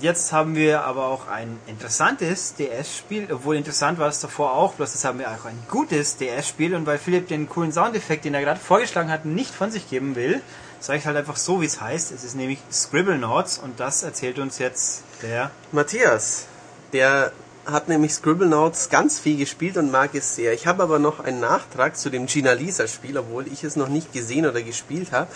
Jetzt 0.00 0.32
haben 0.32 0.56
wir 0.56 0.84
aber 0.84 1.06
auch 1.06 1.28
ein 1.28 1.56
interessantes 1.68 2.54
DS-Spiel, 2.54 3.28
obwohl 3.30 3.54
interessant 3.54 3.98
war 4.00 4.08
es 4.08 4.18
davor 4.18 4.54
auch, 4.54 4.72
bloß 4.72 4.94
jetzt 4.94 5.04
haben 5.04 5.20
wir 5.20 5.28
auch 5.28 5.44
ein 5.44 5.58
gutes 5.70 6.16
DS-Spiel 6.16 6.74
und 6.74 6.84
weil 6.86 6.98
Philipp 6.98 7.28
den 7.28 7.48
coolen 7.48 7.70
Soundeffekt, 7.70 8.24
den 8.24 8.34
er 8.34 8.40
gerade 8.40 8.58
vorgeschlagen 8.58 9.10
hat, 9.10 9.24
nicht 9.24 9.54
von 9.54 9.70
sich 9.70 9.88
geben 9.88 10.16
will, 10.16 10.40
sage 10.80 10.98
ich 10.98 11.06
halt 11.06 11.16
einfach 11.16 11.36
so, 11.36 11.60
wie 11.60 11.66
es 11.66 11.80
heißt. 11.80 12.12
Es 12.12 12.24
ist 12.24 12.34
nämlich 12.34 12.58
Scribblenauts 12.72 13.58
und 13.58 13.78
das 13.78 14.02
erzählt 14.02 14.38
uns 14.38 14.58
jetzt 14.58 15.04
der 15.24 15.50
Matthias, 15.72 16.46
der 16.92 17.32
hat 17.66 17.88
nämlich 17.88 18.12
Scribblenauts 18.12 18.90
ganz 18.90 19.18
viel 19.18 19.38
gespielt 19.38 19.78
und 19.78 19.90
mag 19.90 20.14
es 20.14 20.36
sehr. 20.36 20.52
Ich 20.52 20.66
habe 20.66 20.82
aber 20.82 20.98
noch 20.98 21.20
einen 21.20 21.40
Nachtrag 21.40 21.96
zu 21.96 22.10
dem 22.10 22.26
Gina 22.26 22.52
Lisa 22.52 22.86
Spiel, 22.86 23.16
obwohl 23.16 23.46
ich 23.46 23.64
es 23.64 23.74
noch 23.76 23.88
nicht 23.88 24.12
gesehen 24.12 24.46
oder 24.46 24.62
gespielt 24.62 25.12
habe. 25.12 25.28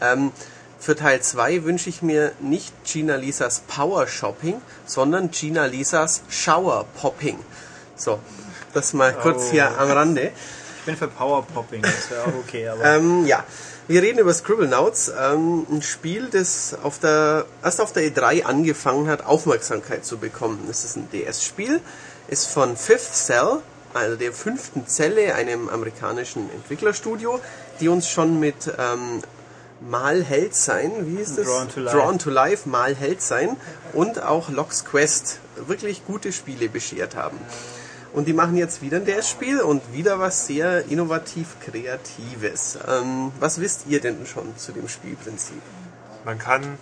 Ähm, 0.00 0.32
für 0.80 0.96
Teil 0.96 1.22
2 1.22 1.64
wünsche 1.64 1.88
ich 1.88 2.02
mir 2.02 2.32
nicht 2.40 2.72
Gina 2.84 3.16
Lisas 3.16 3.62
Power 3.68 4.08
Shopping, 4.08 4.60
sondern 4.84 5.30
Gina 5.30 5.66
Lisas 5.66 6.22
Shower 6.28 6.84
Popping. 7.00 7.38
So, 7.94 8.18
das 8.74 8.92
mal 8.92 9.14
kurz 9.14 9.50
hier 9.50 9.78
am 9.78 9.90
Rande. 9.90 10.32
Ich 10.80 10.84
bin 10.84 10.96
für 10.96 11.08
Powerpopping, 11.08 11.82
das 11.82 12.10
wäre 12.10 12.22
auch 12.24 12.34
okay, 12.46 12.68
aber. 12.68 12.84
Ähm, 12.84 13.26
ja, 13.26 13.42
wir 13.88 14.02
reden 14.02 14.18
über 14.18 14.34
Scribblenauts, 14.34 15.12
ähm, 15.18 15.66
ein 15.70 15.82
Spiel, 15.82 16.28
das 16.30 16.76
auf 16.82 16.98
der, 16.98 17.46
erst 17.62 17.80
auf 17.80 17.92
der 17.92 18.02
E3 18.04 18.42
angefangen 18.42 19.08
hat, 19.08 19.24
Aufmerksamkeit 19.24 20.04
zu 20.04 20.18
bekommen. 20.18 20.66
Es 20.70 20.84
ist 20.84 20.96
ein 20.96 21.08
DS-Spiel, 21.12 21.80
ist 22.28 22.48
von 22.48 22.76
Fifth 22.76 23.14
Cell, 23.14 23.58
also 23.94 24.16
der 24.16 24.32
fünften 24.32 24.86
Zelle, 24.86 25.34
einem 25.34 25.68
amerikanischen 25.68 26.50
Entwicklerstudio, 26.50 27.40
die 27.80 27.88
uns 27.88 28.08
schon 28.08 28.40
mit 28.40 28.72
ähm, 28.78 29.22
Mal 29.80 30.24
Held 30.24 30.54
sein, 30.54 30.90
wie 31.06 31.20
ist 31.20 31.36
das? 31.38 31.46
Drawn 31.46 31.68
to 31.68 31.80
Life. 31.80 31.96
Drawn 31.96 32.18
to 32.18 32.30
Life, 32.30 32.68
Mal 32.68 32.94
Held 32.94 33.20
sein 33.22 33.56
und 33.92 34.22
auch 34.22 34.48
Locks 34.48 34.84
Quest 34.84 35.38
wirklich 35.66 36.04
gute 36.06 36.32
Spiele 36.32 36.68
beschert 36.68 37.14
haben. 37.14 37.38
Und 38.16 38.24
die 38.24 38.32
machen 38.32 38.56
jetzt 38.56 38.80
wieder 38.80 38.96
ein 38.96 39.04
DS-Spiel 39.04 39.60
und 39.60 39.82
wieder 39.92 40.18
was 40.18 40.46
sehr 40.46 40.86
innovativ 40.86 41.56
Kreatives. 41.60 42.78
Ähm, 42.88 43.30
was 43.40 43.60
wisst 43.60 43.82
ihr 43.88 44.00
denn 44.00 44.24
schon 44.26 44.56
zu 44.56 44.72
dem 44.72 44.88
Spielprinzip? 44.88 45.60
Man 46.24 46.38
kann, 46.38 46.78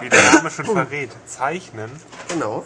wie 0.00 0.08
der 0.10 0.22
Name 0.34 0.50
schon 0.50 0.66
verrät, 0.66 1.08
zeichnen 1.26 1.90
Genau. 2.28 2.62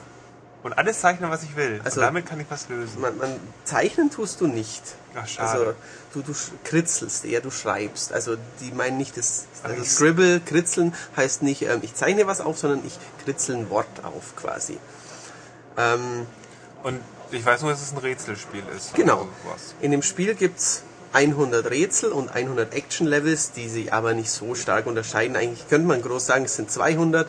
und 0.65 0.73
alles 0.77 0.99
zeichnen, 0.99 1.31
was 1.31 1.45
ich 1.45 1.55
will. 1.55 1.81
Also- 1.85 2.01
und 2.01 2.07
damit 2.09 2.27
kann 2.27 2.41
ich 2.41 2.51
was 2.51 2.69
lösen. 2.69 3.01
Man, 3.01 3.17
man 3.17 3.31
zeichnen 3.63 4.11
tust 4.11 4.41
du 4.41 4.49
nicht. 4.49 4.83
Ach, 5.15 5.29
schade. 5.29 5.49
Also 5.49 5.75
du, 6.15 6.23
du 6.23 6.33
kritzelst 6.65 7.25
eher, 7.27 7.41
du 7.41 7.53
schreibst. 7.53 8.13
Also 8.13 8.35
die 8.61 8.73
meinen 8.73 8.97
nicht 8.99 9.17
das, 9.17 9.47
also 9.63 9.85
Scribble, 9.85 10.41
kritzeln 10.41 10.97
heißt 11.17 11.43
nicht, 11.43 11.63
ähm, 11.63 11.79
ich 11.83 11.95
zeichne 11.95 12.27
was 12.27 12.41
auf, 12.41 12.59
sondern 12.59 12.85
ich 12.85 12.99
kritzel 13.25 13.55
ein 13.55 13.71
Wort 13.71 13.87
auf 14.03 14.35
quasi. 14.35 14.79
Ähm, 15.77 16.27
Und 16.83 17.01
ich 17.31 17.45
weiß 17.45 17.63
nur, 17.63 17.71
dass 17.71 17.83
es 17.83 17.93
ein 17.93 17.99
Rätselspiel 17.99 18.63
ist. 18.77 18.95
Genau. 18.95 19.29
sowas. 19.45 19.75
In 19.81 19.91
dem 19.91 20.03
Spiel 20.03 20.35
gibt's 20.35 20.83
100 21.13 21.71
Rätsel 21.71 22.13
und 22.13 22.31
100 22.31 22.75
Action-Levels, 22.75 23.53
die 23.53 23.69
sich 23.69 23.93
aber 23.93 24.15
nicht 24.15 24.31
so 24.31 24.55
stark 24.55 24.87
unterscheiden. 24.87 25.37
Eigentlich 25.37 25.69
könnte 25.69 25.87
man 25.87 26.03
groß 26.03 26.27
sagen, 26.27 26.45
es 26.45 26.57
sind 26.57 26.71
200 26.71 27.29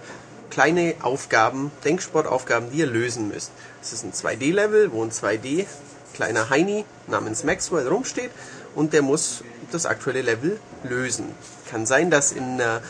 kleine 0.50 0.95
Aufgaben, 1.02 1.72
Denksportaufgaben, 1.86 2.72
die 2.72 2.80
ihr 2.80 2.88
lösen 2.88 3.30
müsst. 3.30 3.52
Es 3.82 3.93
ist 3.93 4.04
ein 4.04 4.14
2D-Level, 4.14 4.91
wo 4.91 5.04
ein 5.04 5.12
2D 5.12 5.66
kleiner 6.14 6.50
Heini 6.50 6.86
namens 7.08 7.43
Maxwell 7.43 7.88
rumsteht 7.88 8.32
und 8.76 8.93
der 8.93 9.02
muss 9.02 9.43
das 9.72 9.86
aktuelle 9.86 10.22
Level 10.22 10.60
lösen. 10.84 11.26
Kann 11.70 11.86
sein, 11.86 12.10
dass 12.10 12.32
in 12.32 12.58
der, 12.58 12.82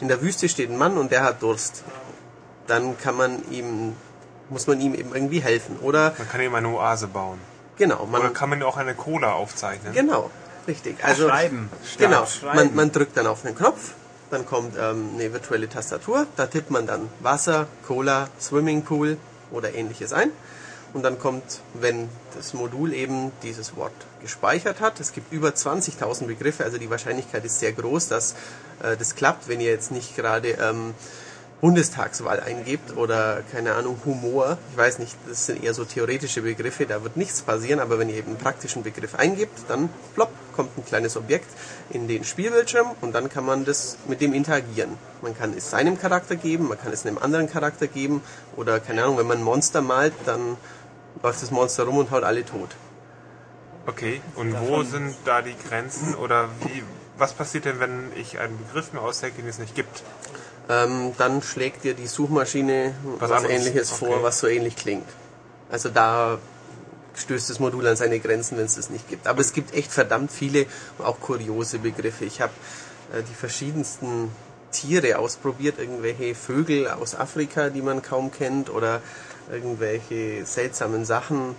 in 0.00 0.08
der 0.08 0.22
Wüste 0.22 0.48
steht 0.48 0.70
ein 0.70 0.76
Mann 0.76 0.98
und 0.98 1.10
der 1.10 1.24
hat 1.24 1.42
Durst. 1.42 1.82
Dann 2.66 2.98
kann 2.98 3.16
man 3.16 3.42
ihm, 3.50 3.94
muss 4.48 4.66
man 4.66 4.80
ihm 4.80 4.94
eben 4.94 5.14
irgendwie 5.14 5.40
helfen. 5.40 5.78
Oder, 5.80 6.14
Man 6.18 6.28
kann 6.28 6.40
eben 6.40 6.54
eine 6.54 6.68
Oase 6.68 7.08
bauen. 7.08 7.38
genau, 7.76 8.06
man, 8.06 8.20
Oder 8.20 8.30
kann 8.30 8.50
man 8.50 8.62
auch 8.62 8.76
eine 8.76 8.94
Cola 8.94 9.32
aufzeichnen? 9.32 9.92
Genau, 9.92 10.30
richtig. 10.68 10.96
Also 11.02 11.28
schreiben. 11.28 11.70
Genau, 11.98 12.26
Schreiben. 12.26 12.56
man, 12.56 12.74
man 12.74 12.92
drückt 12.92 13.16
dann 13.16 13.26
auf 13.26 13.42
den 13.42 13.54
Knopf, 13.56 13.92
dann 14.30 14.46
kommt 14.46 14.76
ähm, 14.78 15.10
eine 15.14 15.32
virtuelle 15.32 15.68
Tastatur, 15.68 16.26
da 16.36 16.46
tippt 16.46 16.70
man 16.70 16.86
dann 16.86 17.08
Wasser, 17.20 17.66
Cola, 17.86 18.28
Swimmingpool 18.40 19.16
oder 19.50 19.74
ähnliches 19.74 20.12
ein. 20.12 20.30
Und 20.94 21.02
dann 21.02 21.18
kommt, 21.18 21.60
wenn 21.74 22.08
das 22.34 22.54
Modul 22.54 22.94
eben 22.94 23.30
dieses 23.42 23.76
Wort 23.76 23.92
gespeichert 24.22 24.80
hat, 24.80 24.98
es 24.98 25.12
gibt 25.12 25.30
über 25.32 25.50
20.000 25.50 26.26
Begriffe, 26.26 26.64
also 26.64 26.78
die 26.78 26.88
Wahrscheinlichkeit 26.88 27.44
ist 27.44 27.60
sehr 27.60 27.72
groß, 27.72 28.08
dass 28.08 28.34
äh, 28.82 28.96
das 28.96 29.14
klappt, 29.14 29.46
wenn 29.48 29.60
ihr 29.60 29.70
jetzt 29.70 29.90
nicht 29.90 30.16
gerade 30.16 30.50
ähm, 30.52 30.94
Bundestagswahl 31.60 32.40
eingebt 32.40 32.96
oder 32.96 33.42
keine 33.50 33.74
Ahnung, 33.74 33.98
Humor. 34.04 34.58
Ich 34.72 34.76
weiß 34.76 34.98
nicht, 34.98 35.16
das 35.26 35.46
sind 35.46 35.64
eher 35.64 35.72
so 35.72 35.84
theoretische 35.84 36.42
Begriffe, 36.42 36.86
da 36.86 37.02
wird 37.02 37.16
nichts 37.16 37.42
passieren, 37.42 37.80
aber 37.80 37.98
wenn 37.98 38.10
ihr 38.10 38.16
eben 38.16 38.28
einen 38.28 38.38
praktischen 38.38 38.82
Begriff 38.82 39.14
eingibt, 39.14 39.58
dann 39.68 39.88
plopp, 40.14 40.30
kommt 40.54 40.76
ein 40.76 40.84
kleines 40.84 41.16
Objekt 41.16 41.48
in 41.90 42.08
den 42.08 42.24
Spielbildschirm 42.24 42.88
und 43.00 43.14
dann 43.14 43.30
kann 43.30 43.44
man 43.44 43.64
das 43.64 43.96
mit 44.06 44.20
dem 44.20 44.34
interagieren. 44.34 44.98
Man 45.22 45.36
kann 45.36 45.54
es 45.56 45.70
seinem 45.70 45.98
Charakter 45.98 46.36
geben, 46.36 46.68
man 46.68 46.78
kann 46.78 46.92
es 46.92 47.06
einem 47.06 47.18
anderen 47.18 47.50
Charakter 47.50 47.86
geben 47.86 48.22
oder 48.56 48.78
keine 48.78 49.04
Ahnung, 49.04 49.18
wenn 49.18 49.26
man 49.26 49.38
ein 49.38 49.44
Monster 49.44 49.80
malt, 49.80 50.12
dann 50.26 50.58
läuft 51.22 51.42
das 51.42 51.50
Monster 51.50 51.84
rum 51.84 51.96
und 51.96 52.10
haut 52.10 52.22
alle 52.22 52.44
tot. 52.44 52.76
Okay, 53.86 54.20
und 54.34 54.58
wo 54.60 54.82
sind 54.82 55.14
da 55.24 55.42
die 55.42 55.54
Grenzen 55.68 56.16
oder 56.16 56.48
wie, 56.60 56.82
was 57.16 57.32
passiert 57.32 57.66
denn, 57.66 57.78
wenn 57.78 58.10
ich 58.16 58.38
einen 58.40 58.58
Begriff 58.58 58.92
mir 58.92 59.00
ausdenke, 59.00 59.40
den 59.40 59.48
es 59.48 59.58
nicht 59.58 59.74
gibt? 59.74 60.02
Ähm, 60.68 61.12
dann 61.18 61.42
schlägt 61.42 61.84
dir 61.84 61.94
die 61.94 62.06
Suchmaschine 62.06 62.94
was, 63.18 63.30
Was 63.30 63.44
ähnliches 63.44 63.90
vor, 63.90 64.08
okay. 64.08 64.22
was 64.22 64.38
so 64.40 64.46
ähnlich 64.46 64.76
klingt. 64.76 65.08
Also 65.70 65.88
da 65.88 66.38
stößt 67.14 67.50
das 67.50 67.60
Modul 67.60 67.86
an 67.86 67.96
seine 67.96 68.20
Grenzen, 68.20 68.58
wenn 68.58 68.66
es 68.66 68.76
das 68.76 68.90
nicht 68.90 69.08
gibt. 69.08 69.26
Aber 69.26 69.40
es 69.40 69.52
gibt 69.52 69.74
echt 69.74 69.90
verdammt 69.90 70.30
viele, 70.30 70.66
auch 70.98 71.20
kuriose 71.20 71.78
Begriffe. 71.78 72.24
Ich 72.24 72.40
habe 72.40 72.52
äh, 73.12 73.22
die 73.22 73.34
verschiedensten 73.34 74.30
Tiere 74.72 75.18
ausprobiert, 75.18 75.78
irgendwelche 75.78 76.34
Vögel 76.34 76.88
aus 76.88 77.14
Afrika, 77.14 77.70
die 77.70 77.82
man 77.82 78.02
kaum 78.02 78.30
kennt, 78.30 78.68
oder 78.68 79.00
irgendwelche 79.50 80.44
seltsamen 80.44 81.04
Sachen. 81.04 81.54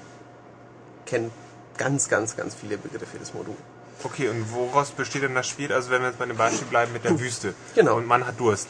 Kennt 1.06 1.32
ganz, 1.78 2.10
ganz, 2.10 2.36
ganz 2.36 2.56
viele 2.56 2.78
Begriffe, 2.78 3.18
das 3.18 3.34
Modul. 3.34 3.56
Okay, 4.04 4.30
und 4.30 4.54
woraus 4.54 4.92
besteht 4.92 5.24
denn 5.24 5.34
das 5.34 5.48
Spiel? 5.48 5.74
Also 5.74 5.90
wenn 5.90 6.02
wir 6.02 6.10
jetzt 6.10 6.20
bei 6.20 6.26
dem 6.26 6.38
Beispiel 6.38 6.68
bleiben 6.68 6.94
mit 6.94 7.04
der 7.04 7.20
Wüste. 7.20 7.56
Genau. 7.74 7.96
Und 7.96 8.06
man 8.06 8.28
hat 8.28 8.40
Durst. 8.40 8.68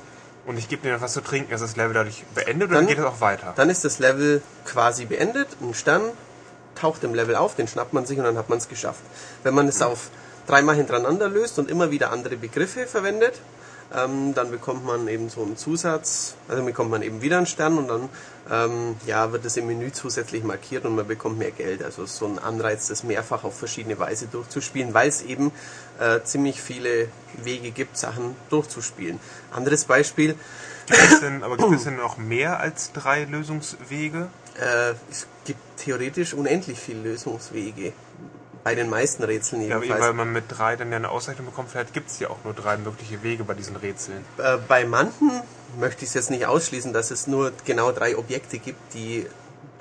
Und 0.48 0.58
ich 0.58 0.70
gebe 0.70 0.82
dir 0.88 1.00
was 1.02 1.14
zu 1.14 1.22
trinken. 1.22 1.54
Ist 1.54 1.62
das 1.62 1.76
Level 1.76 1.94
dadurch 1.94 2.24
beendet 2.34 2.70
oder 2.70 2.78
Dann- 2.80 2.88
geht 2.88 2.98
es 2.98 3.04
auch 3.06 3.20
weiter? 3.22 3.54
Dann 3.56 3.70
ist 3.70 3.84
das 3.86 4.00
Level 4.00 4.42
quasi 4.66 5.06
beendet. 5.06 5.50
Ein 5.62 5.74
Stern 5.74 6.04
taucht 6.74 7.04
im 7.04 7.14
Level 7.14 7.36
auf, 7.36 7.56
den 7.56 7.68
schnappt 7.68 7.92
man 7.94 8.06
sich 8.06 8.18
und 8.18 8.24
dann 8.24 8.38
hat 8.38 8.48
man 8.50 8.58
es 8.58 8.70
geschafft. 8.70 9.02
Wenn 9.44 9.54
man 9.54 9.68
es 9.68 9.82
auf 9.82 10.10
dreimal 10.48 10.76
hintereinander 10.76 11.28
löst 11.28 11.60
und 11.60 11.70
immer 11.70 11.92
wieder 11.92 12.12
andere 12.12 12.38
Begriffe 12.38 12.88
verwendet, 12.88 13.34
Ähm, 13.96 14.34
dann 14.34 14.52
bekommt 14.52 14.86
man 14.86 15.08
eben 15.08 15.30
so 15.30 15.44
einen 15.44 15.56
Zusatz, 15.56 16.36
also 16.50 16.64
bekommt 16.64 16.92
man 16.92 17.02
eben 17.02 17.22
wieder 17.22 17.38
einen 17.38 17.46
Stern 17.46 17.78
und 17.78 17.88
dann 17.88 18.10
ähm, 18.52 18.96
ja, 19.06 19.32
wird 19.32 19.46
es 19.46 19.56
im 19.56 19.68
Menü 19.68 19.92
zusätzlich 19.92 20.44
markiert 20.44 20.86
und 20.86 20.96
man 20.96 21.08
bekommt 21.08 21.38
mehr 21.38 21.52
Geld. 21.52 21.84
Also 21.84 22.06
so 22.06 22.26
ein 22.26 22.38
Anreiz, 22.38 22.88
das 22.88 23.04
mehrfach 23.04 23.44
auf 23.44 23.58
verschiedene 23.58 23.98
Weise 23.98 24.28
durchzuspielen, 24.28 24.94
weil 24.94 25.08
es 25.08 25.22
eben 25.22 25.52
äh, 26.00 26.22
ziemlich 26.24 26.62
viele 26.62 27.08
Wege 27.44 27.72
gibt, 27.72 27.98
Sachen 27.98 28.36
durchzuspielen. 28.50 29.20
Anderes 29.52 29.86
Beispiel, 29.86 30.36
Gibt 30.88 31.02
es 31.02 31.20
denn, 31.20 31.44
aber 31.44 31.58
gibt 31.58 31.74
es 31.74 31.84
denn 31.84 31.98
noch 31.98 32.18
mehr 32.18 32.62
als 32.62 32.94
drei 32.94 33.26
Lösungswege? 33.26 34.30
äh, 34.60 34.94
es 35.10 35.28
gibt 35.46 35.60
theoretisch 35.78 36.34
unendlich 36.34 36.80
viele 36.80 37.02
Lösungswege. 37.02 37.94
Bei 38.68 38.76
den 38.76 38.90
meisten 38.90 39.24
Rätseln 39.24 39.62
Ja, 39.62 39.78
aber 39.78 39.86
eben, 39.86 39.94
jedenfalls. 39.94 40.10
weil 40.10 40.14
man 40.14 40.34
mit 40.34 40.44
drei 40.50 40.76
dann 40.76 40.92
ja 40.92 40.98
eine 40.98 41.10
Auszeichnung 41.10 41.46
bekommt, 41.46 41.72
vielleicht 41.72 41.94
gibt 41.94 42.10
es 42.10 42.20
ja 42.20 42.30
auch 42.30 42.44
nur 42.44 42.54
drei 42.54 42.76
mögliche 42.76 43.24
Wege 43.24 43.46
bei 43.46 43.54
diesen 43.54 43.78
Rätseln. 43.78 44.26
Äh, 44.38 44.58
bei 44.68 44.84
manchen 44.84 45.32
möchte 45.80 46.04
ich 46.04 46.10
es 46.10 46.16
jetzt 46.16 46.32
nicht 46.32 46.46
ausschließen, 46.46 46.92
dass 46.92 47.10
es 47.10 47.28
nur 47.28 47.54
genau 47.64 47.94
drei 47.94 48.18
Objekte 48.18 48.58
gibt, 48.60 48.94
die 48.94 49.26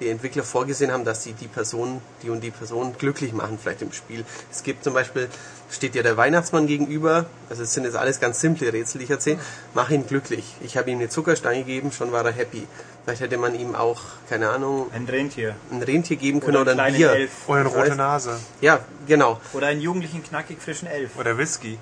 die 0.01 0.09
Entwickler 0.11 0.43
vorgesehen 0.43 0.93
haben, 0.93 1.05
dass 1.05 1.23
sie 1.23 1.33
die 1.33 1.49
Person, 1.49 2.01
die 2.23 2.31
und 2.31 2.41
die 2.43 2.51
Person 2.51 2.95
glücklich 2.99 3.33
machen, 3.33 3.59
vielleicht 3.61 3.83
im 3.83 3.93
Spiel. 3.93 4.25
Es 4.51 4.63
gibt 4.63 4.85
zum 4.85 4.93
Beispiel, 4.95 5.29
steht 5.71 5.95
dir 5.95 6.03
der 6.03 6.17
Weihnachtsmann 6.17 6.67
gegenüber, 6.67 7.27
also 7.49 7.63
es 7.63 7.73
sind 7.73 7.85
jetzt 7.85 7.97
alles 7.97 8.21
ganz 8.21 8.41
simple 8.41 8.73
Rätsel, 8.73 8.99
die 8.99 9.05
ich 9.05 9.11
erzähle, 9.11 9.39
mach 9.75 9.91
ihn 9.91 10.07
glücklich. 10.07 10.55
Ich 10.61 10.77
habe 10.77 10.91
ihm 10.91 10.99
eine 10.99 11.09
Zuckerstange 11.09 11.59
gegeben, 11.61 11.93
schon 11.93 12.13
war 12.13 12.25
er 12.25 12.33
happy. 12.33 12.67
Vielleicht 13.05 13.23
hätte 13.23 13.39
man 13.39 13.55
ihm 13.55 13.75
auch, 13.75 14.01
keine 14.29 14.51
Ahnung, 14.51 14.91
Ein 14.93 15.07
Rentier. 15.07 15.55
ein 15.71 15.83
Rentier 15.83 16.17
geben 16.17 16.41
können 16.41 16.57
Oder 16.57 16.73
oder, 16.73 16.83
ein 16.83 16.95
Bier. 16.95 17.13
Elf. 17.13 17.31
Oder 17.47 17.61
eine 17.61 17.69
rote 17.69 17.95
Nase. 17.97 18.39
Ja, 18.61 18.81
genau. 19.07 19.41
Oder 19.53 19.69
einen 19.69 19.81
jugendlichen, 19.81 20.23
knackig 20.25 20.61
frischen 20.61 20.89
Elf. 20.89 21.17
Oder 21.19 21.39
Whisky. 21.39 21.79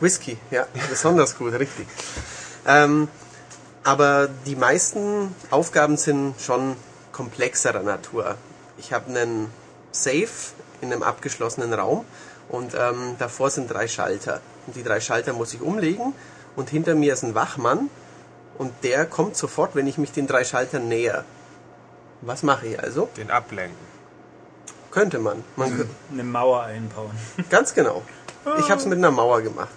Whisky, 0.00 0.36
ja, 0.50 0.66
besonders 0.88 1.36
gut, 1.36 1.52
richtig. 1.52 1.86
Ähm, 2.66 3.08
aber 3.84 4.28
die 4.46 4.56
meisten 4.56 5.34
Aufgaben 5.50 5.96
sind 5.96 6.34
schon 6.40 6.76
komplexerer 7.12 7.82
Natur. 7.82 8.36
Ich 8.78 8.92
habe 8.92 9.08
einen 9.08 9.50
Safe 9.92 10.28
in 10.80 10.92
einem 10.92 11.02
abgeschlossenen 11.02 11.72
Raum 11.72 12.04
und 12.48 12.74
ähm, 12.74 13.16
davor 13.18 13.50
sind 13.50 13.70
drei 13.70 13.88
Schalter. 13.88 14.40
Und 14.66 14.76
die 14.76 14.82
drei 14.82 15.00
Schalter 15.00 15.32
muss 15.32 15.54
ich 15.54 15.60
umlegen 15.60 16.14
und 16.56 16.70
hinter 16.70 16.94
mir 16.94 17.12
ist 17.12 17.22
ein 17.22 17.34
Wachmann 17.34 17.90
und 18.58 18.72
der 18.82 19.06
kommt 19.06 19.36
sofort, 19.36 19.74
wenn 19.74 19.86
ich 19.86 19.98
mich 19.98 20.12
den 20.12 20.26
drei 20.26 20.44
Schaltern 20.44 20.88
näher. 20.88 21.24
Was 22.20 22.42
mache 22.42 22.66
ich 22.66 22.80
also? 22.80 23.08
Den 23.16 23.30
ablenken. 23.30 23.90
Könnte 24.90 25.18
man. 25.18 25.44
man 25.56 25.88
Eine 26.12 26.24
Mauer 26.24 26.64
einbauen. 26.64 27.12
Ganz 27.48 27.74
genau. 27.74 28.02
Ich 28.58 28.70
habe 28.70 28.80
es 28.80 28.86
mit 28.86 28.98
einer 28.98 29.10
Mauer 29.10 29.42
gemacht. 29.42 29.70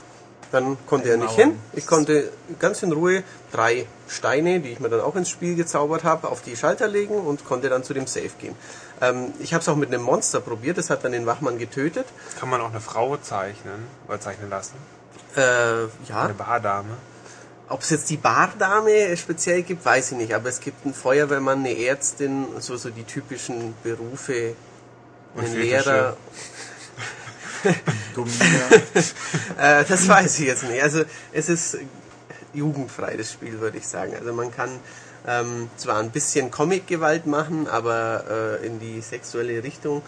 Dann 0.53 0.77
konnte 0.85 1.09
er 1.09 1.17
nicht 1.17 1.33
hin. 1.33 1.59
Ich 1.73 1.87
konnte 1.87 2.29
ganz 2.59 2.83
in 2.83 2.91
Ruhe 2.91 3.23
drei 3.51 3.87
Steine, 4.07 4.59
die 4.59 4.69
ich 4.73 4.79
mir 4.79 4.87
dann 4.89 5.01
auch 5.01 5.15
ins 5.15 5.29
Spiel 5.29 5.55
gezaubert 5.55 6.03
habe, 6.03 6.29
auf 6.29 6.41
die 6.43 6.55
Schalter 6.55 6.87
legen 6.87 7.15
und 7.15 7.43
konnte 7.43 7.69
dann 7.69 7.83
zu 7.83 7.93
dem 7.95 8.05
Safe 8.05 8.29
gehen. 8.39 8.55
Ähm, 9.01 9.33
ich 9.39 9.55
habe 9.55 9.63
es 9.63 9.67
auch 9.67 9.75
mit 9.75 9.89
einem 9.91 10.03
Monster 10.03 10.39
probiert. 10.41 10.77
Das 10.77 10.91
hat 10.91 11.03
dann 11.03 11.11
den 11.11 11.25
Wachmann 11.25 11.57
getötet. 11.57 12.05
Kann 12.39 12.49
man 12.51 12.61
auch 12.61 12.69
eine 12.69 12.81
Frau 12.81 13.17
zeichnen 13.17 13.87
oder 14.07 14.21
zeichnen 14.21 14.49
lassen? 14.51 14.75
Äh, 15.35 15.85
ja, 16.07 16.21
Eine 16.25 16.35
Bardame. 16.35 16.97
ob 17.69 17.81
es 17.81 17.89
jetzt 17.89 18.11
die 18.11 18.17
Bardame 18.17 19.17
speziell 19.17 19.63
gibt, 19.63 19.83
weiß 19.83 20.11
ich 20.11 20.17
nicht. 20.19 20.35
Aber 20.35 20.49
es 20.49 20.59
gibt 20.59 20.85
einen 20.85 20.93
Feuerwehrmann, 20.93 21.59
eine 21.59 21.75
Ärztin, 21.83 22.45
so 22.59 22.77
so 22.77 22.91
die 22.91 23.05
typischen 23.05 23.73
Berufe, 23.83 24.53
Und 25.35 25.45
einen. 25.45 25.55
Lehrer. 25.55 26.15
Äh, 29.57 29.85
das 29.85 30.07
weiß 30.07 30.39
ich 30.39 30.47
jetzt 30.47 30.63
nicht. 30.63 30.81
Also 30.81 31.03
es 31.31 31.49
ist 31.49 31.77
jugendfrei, 32.53 33.15
das 33.17 33.31
Spiel, 33.31 33.59
würde 33.59 33.77
ich 33.77 33.87
sagen. 33.87 34.13
Also 34.15 34.33
man 34.33 34.51
kann 34.51 34.79
ähm, 35.27 35.69
zwar 35.77 35.99
ein 35.99 36.11
bisschen 36.11 36.51
Comic-Gewalt 36.51 37.25
machen, 37.25 37.67
aber 37.67 38.59
äh, 38.61 38.65
in 38.65 38.79
die 38.79 39.01
sexuelle 39.01 39.63
Richtung, 39.63 40.01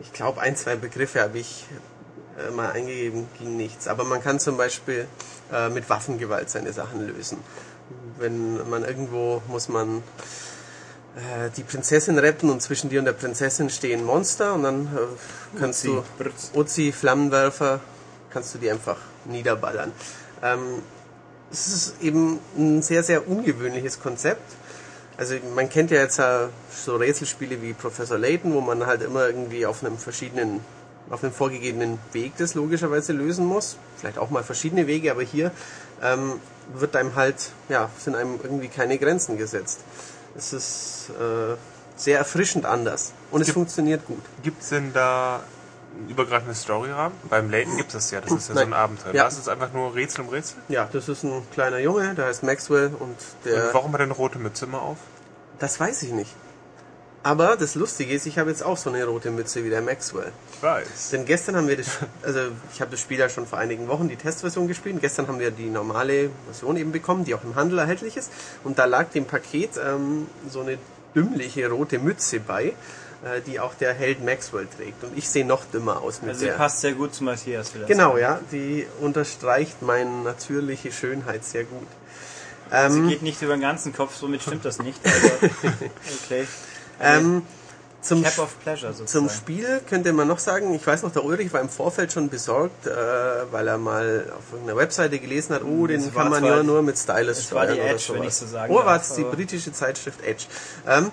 ich 0.00 0.12
glaube, 0.12 0.40
ein, 0.40 0.56
zwei 0.56 0.76
Begriffe 0.76 1.20
habe 1.20 1.38
ich 1.38 1.66
äh, 2.38 2.50
mal 2.50 2.70
eingegeben, 2.72 3.28
ging 3.38 3.56
nichts. 3.56 3.88
Aber 3.88 4.04
man 4.04 4.22
kann 4.22 4.40
zum 4.40 4.56
Beispiel 4.56 5.06
äh, 5.52 5.68
mit 5.68 5.88
Waffengewalt 5.90 6.48
seine 6.50 6.72
Sachen 6.72 7.06
lösen. 7.06 7.38
Wenn 8.18 8.68
man 8.68 8.84
irgendwo 8.84 9.42
muss 9.48 9.68
man 9.68 10.02
äh, 11.16 11.50
die 11.56 11.62
Prinzessin 11.62 12.18
retten 12.18 12.50
und 12.50 12.62
zwischen 12.62 12.90
dir 12.90 13.00
und 13.00 13.04
der 13.04 13.12
Prinzessin 13.12 13.70
stehen 13.70 14.04
Monster 14.04 14.54
und 14.54 14.62
dann 14.62 14.86
äh, 14.86 15.58
kannst 15.58 15.84
Uzi. 15.84 16.02
du. 16.52 16.60
Uzi 16.60 16.92
Flammenwerfer 16.92 17.80
kannst 18.30 18.54
du 18.54 18.58
die 18.58 18.70
einfach 18.70 18.96
niederballern. 19.24 19.92
Ähm, 20.42 20.82
es 21.52 21.66
ist 21.66 22.02
eben 22.02 22.38
ein 22.56 22.82
sehr, 22.82 23.02
sehr 23.02 23.28
ungewöhnliches 23.28 24.00
Konzept. 24.00 24.52
Also 25.16 25.34
man 25.54 25.68
kennt 25.68 25.90
ja 25.90 25.98
jetzt 25.98 26.18
äh, 26.18 26.46
so 26.72 26.96
Rätselspiele 26.96 27.60
wie 27.60 27.72
Professor 27.72 28.16
Layton, 28.16 28.54
wo 28.54 28.60
man 28.60 28.86
halt 28.86 29.02
immer 29.02 29.26
irgendwie 29.26 29.66
auf 29.66 29.84
einem 29.84 29.98
verschiedenen, 29.98 30.60
auf 31.10 31.22
einem 31.24 31.32
vorgegebenen 31.32 31.98
Weg 32.12 32.34
das 32.38 32.54
logischerweise 32.54 33.12
lösen 33.12 33.44
muss. 33.44 33.76
Vielleicht 33.96 34.16
auch 34.16 34.30
mal 34.30 34.44
verschiedene 34.44 34.86
Wege, 34.86 35.10
aber 35.10 35.22
hier 35.22 35.50
ähm, 36.02 36.40
wird 36.72 36.94
einem 36.96 37.16
halt, 37.16 37.50
ja, 37.68 37.90
sind 37.98 38.14
einem 38.14 38.38
irgendwie 38.42 38.68
keine 38.68 38.96
Grenzen 38.96 39.36
gesetzt. 39.36 39.80
Es 40.36 40.52
ist 40.52 41.10
äh, 41.10 41.56
sehr 41.96 42.18
erfrischend 42.18 42.64
anders 42.66 43.12
und 43.30 43.40
es 43.40 43.46
gibt- 43.48 43.54
funktioniert 43.54 44.06
gut. 44.06 44.22
Gibt 44.42 44.62
es 44.62 44.68
denn 44.70 44.92
da 44.92 45.40
einen 45.98 46.08
übergreifenden 46.08 46.54
Storyrahmen? 46.54 47.16
Beim 47.28 47.50
Layton 47.50 47.76
gibt 47.76 47.88
es 47.88 47.94
das 47.94 48.10
ja, 48.12 48.20
das 48.20 48.30
ist 48.32 48.48
ja 48.48 48.54
so 48.54 48.60
Nein. 48.60 48.68
ein 48.72 48.74
Abenteuer. 48.74 49.14
Ja. 49.14 49.22
Da 49.22 49.28
ist 49.28 49.38
es 49.38 49.48
einfach 49.48 49.72
nur 49.72 49.94
Rätsel 49.94 50.22
um 50.24 50.28
Rätsel. 50.30 50.58
Ja, 50.68 50.88
das 50.92 51.08
ist 51.08 51.24
ein 51.24 51.42
kleiner 51.52 51.78
Junge, 51.78 52.14
der 52.14 52.26
heißt 52.26 52.42
Maxwell 52.44 52.92
und 52.98 53.16
der. 53.44 53.66
Und 53.68 53.74
warum 53.74 53.92
hat 53.92 54.00
er 54.00 54.04
eine 54.04 54.12
rote 54.14 54.38
Mütze 54.38 54.64
immer 54.66 54.80
auf? 54.82 54.98
Das 55.58 55.78
weiß 55.80 56.02
ich 56.04 56.12
nicht. 56.12 56.34
Aber 57.22 57.56
das 57.56 57.74
Lustige 57.74 58.14
ist, 58.14 58.24
ich 58.26 58.38
habe 58.38 58.48
jetzt 58.48 58.62
auch 58.62 58.78
so 58.78 58.88
eine 58.88 59.04
rote 59.04 59.30
Mütze 59.30 59.62
wie 59.62 59.68
der 59.68 59.82
Maxwell. 59.82 60.32
Ich 60.54 60.62
weiß. 60.62 61.10
Denn 61.12 61.26
gestern 61.26 61.54
haben 61.56 61.68
wir 61.68 61.76
das, 61.76 61.98
also 62.22 62.40
ich 62.72 62.80
habe 62.80 62.92
das 62.92 63.00
Spiel 63.00 63.18
ja 63.18 63.28
schon 63.28 63.46
vor 63.46 63.58
einigen 63.58 63.88
Wochen 63.88 64.08
die 64.08 64.16
Testversion 64.16 64.66
gespielt. 64.68 64.94
Und 64.94 65.00
gestern 65.02 65.28
haben 65.28 65.38
wir 65.38 65.50
die 65.50 65.68
normale 65.68 66.30
Version 66.46 66.78
eben 66.78 66.92
bekommen, 66.92 67.26
die 67.26 67.34
auch 67.34 67.44
im 67.44 67.54
Handel 67.56 67.78
erhältlich 67.78 68.16
ist. 68.16 68.32
Und 68.64 68.78
da 68.78 68.86
lag 68.86 69.10
dem 69.10 69.26
Paket 69.26 69.72
ähm, 69.84 70.28
so 70.50 70.60
eine 70.62 70.78
dümmliche 71.14 71.68
rote 71.68 71.98
Mütze 71.98 72.40
bei, 72.40 72.68
äh, 73.22 73.42
die 73.46 73.60
auch 73.60 73.74
der 73.74 73.92
Held 73.92 74.24
Maxwell 74.24 74.66
trägt. 74.74 75.04
Und 75.04 75.18
ich 75.18 75.28
sehe 75.28 75.44
noch 75.44 75.66
dümmer 75.66 76.00
aus 76.00 76.22
mit 76.22 76.30
Also 76.30 76.46
der. 76.46 76.54
passt 76.54 76.80
sehr 76.80 76.92
gut 76.92 77.14
zu 77.14 77.24
Matthias. 77.24 77.72
Genau, 77.86 78.12
sagen. 78.12 78.20
ja, 78.20 78.40
die 78.50 78.86
unterstreicht 79.00 79.82
meine 79.82 80.08
natürliche 80.22 80.90
Schönheit 80.90 81.44
sehr 81.44 81.64
gut. 81.64 81.86
Sie 82.70 82.76
Ähm, 82.76 83.08
geht 83.08 83.20
nicht 83.22 83.42
über 83.42 83.54
den 83.56 83.62
ganzen 83.62 83.92
Kopf, 83.92 84.14
somit 84.16 84.40
stimmt 84.42 84.64
das 84.64 84.78
nicht. 84.78 84.98
Okay. 86.24 86.46
Ähm, 87.00 87.42
zum 88.02 88.24
Pleasure. 88.62 88.94
Zum 89.04 89.28
Spiel 89.28 89.82
könnte 89.88 90.12
man 90.12 90.26
noch 90.26 90.38
sagen, 90.38 90.72
ich 90.74 90.86
weiß 90.86 91.02
noch, 91.02 91.12
der 91.12 91.24
Ulrich 91.24 91.52
war 91.52 91.60
im 91.60 91.68
Vorfeld 91.68 92.12
schon 92.12 92.30
besorgt, 92.30 92.86
äh, 92.86 92.90
weil 93.50 93.68
er 93.68 93.76
mal 93.76 94.32
auf 94.36 94.52
irgendeiner 94.52 94.78
Webseite 94.78 95.18
gelesen 95.18 95.54
hat, 95.54 95.62
oh, 95.64 95.86
den 95.86 96.02
Das 96.02 96.14
war 96.14 96.22
kann 96.22 96.32
man 96.32 96.44
ja 96.44 96.62
nur 96.62 96.82
mit 96.82 96.96
Stylus 96.96 97.38
das 97.38 97.52
war 97.52 97.66
die 97.66 97.74
steuern 97.74 97.86
oder 97.86 97.94
Edge, 97.94 98.14
wenn 98.14 98.22
ich 98.22 98.34
so 98.34 98.46
sagen 98.46 98.74
Oh, 98.74 98.84
war 98.84 99.00
es 99.00 99.14
die 99.14 99.24
britische 99.24 99.72
Zeitschrift 99.72 100.22
Edge. 100.22 100.44
Ähm, 100.88 101.10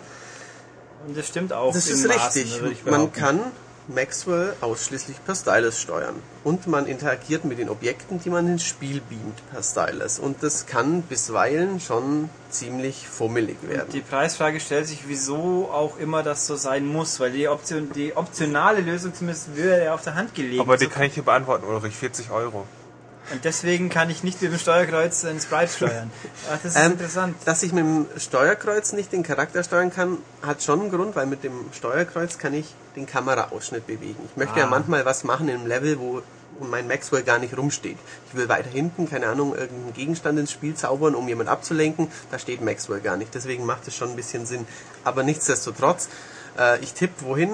Und 1.05 1.17
das 1.17 1.27
stimmt 1.27 1.51
auch. 1.51 1.73
das 1.73 1.87
ist 1.87 2.07
Maßen, 2.07 2.41
richtig. 2.41 2.85
man 2.85 3.11
kann 3.11 3.39
Maxwell 3.87 4.53
ausschließlich 4.61 5.23
per 5.25 5.35
Stylus 5.35 5.79
steuern. 5.79 6.15
Und 6.43 6.67
man 6.67 6.85
interagiert 6.87 7.45
mit 7.45 7.57
den 7.59 7.69
Objekten, 7.69 8.19
die 8.21 8.29
man 8.29 8.47
ins 8.47 8.63
Spiel 8.63 9.01
beamt 9.09 9.41
per 9.51 9.63
Stylus. 9.63 10.19
Und 10.19 10.43
das 10.43 10.65
kann 10.65 11.01
bisweilen 11.03 11.79
schon 11.79 12.29
ziemlich 12.49 13.07
fummelig 13.07 13.57
werden. 13.63 13.89
Die 13.93 14.01
Preisfrage 14.01 14.59
stellt 14.59 14.87
sich, 14.87 15.03
wieso 15.07 15.69
auch 15.71 15.97
immer 15.97 16.23
das 16.23 16.47
so 16.47 16.55
sein 16.55 16.85
muss, 16.85 17.19
weil 17.19 17.31
die, 17.31 17.47
Option, 17.47 17.91
die 17.93 18.15
optionale 18.15 18.81
Lösung 18.81 19.13
zumindest 19.13 19.55
würde 19.55 19.83
ja 19.85 19.93
auf 19.93 20.03
der 20.03 20.15
Hand 20.15 20.33
gelegen. 20.35 20.61
Aber 20.61 20.77
die 20.77 20.85
So- 20.85 20.91
kann 20.91 21.03
ich 21.03 21.13
hier 21.13 21.23
beantworten, 21.23 21.65
Ulrich. 21.65 21.95
40 21.95 22.29
Euro. 22.31 22.65
Und 23.31 23.43
deswegen 23.43 23.89
kann 23.89 24.09
ich 24.09 24.23
nicht 24.23 24.41
mit 24.41 24.51
dem 24.53 24.57
Steuerkreuz 24.57 25.25
ein 25.25 25.39
Sprite 25.39 25.67
steuern. 25.71 26.11
Ach, 26.49 26.59
das 26.63 26.75
ist 26.75 26.81
Ähm, 26.81 26.93
interessant. 26.93 27.35
Dass 27.45 27.61
ich 27.63 27.73
mit 27.73 27.83
dem 27.83 28.05
Steuerkreuz 28.17 28.93
nicht 28.93 29.11
den 29.11 29.23
Charakter 29.23 29.63
steuern 29.63 29.91
kann, 29.91 30.19
hat 30.41 30.63
schon 30.63 30.79
einen 30.81 30.91
Grund, 30.91 31.15
weil 31.15 31.25
mit 31.25 31.43
dem 31.43 31.65
Steuerkreuz 31.73 32.37
kann 32.37 32.53
ich 32.53 32.73
den 32.95 33.05
Kameraausschnitt 33.05 33.85
bewegen. 33.85 34.17
Ich 34.29 34.37
möchte 34.37 34.57
ja 34.59 34.65
Ah. 34.65 34.69
manchmal 34.69 35.03
was 35.05 35.23
machen 35.25 35.49
in 35.49 35.55
einem 35.55 35.67
Level, 35.67 35.99
wo 35.99 36.21
mein 36.61 36.87
Maxwell 36.87 37.21
gar 37.23 37.37
nicht 37.37 37.55
rumsteht. 37.55 37.97
Ich 38.29 38.35
will 38.37 38.47
weiter 38.49 38.69
hinten, 38.69 39.09
keine 39.09 39.27
Ahnung, 39.27 39.53
irgendeinen 39.55 39.93
Gegenstand 39.93 40.39
ins 40.39 40.51
Spiel 40.51 40.73
zaubern, 40.73 41.13
um 41.13 41.27
jemand 41.27 41.49
abzulenken. 41.49 42.07
Da 42.31 42.39
steht 42.39 42.61
Maxwell 42.61 43.01
gar 43.01 43.17
nicht. 43.17 43.35
Deswegen 43.35 43.65
macht 43.65 43.87
es 43.87 43.95
schon 43.95 44.09
ein 44.11 44.15
bisschen 44.15 44.45
Sinn. 44.45 44.65
Aber 45.03 45.21
nichtsdestotrotz, 45.23 46.07
äh, 46.57 46.79
ich 46.79 46.93
tippe 46.93 47.25
wohin, 47.25 47.49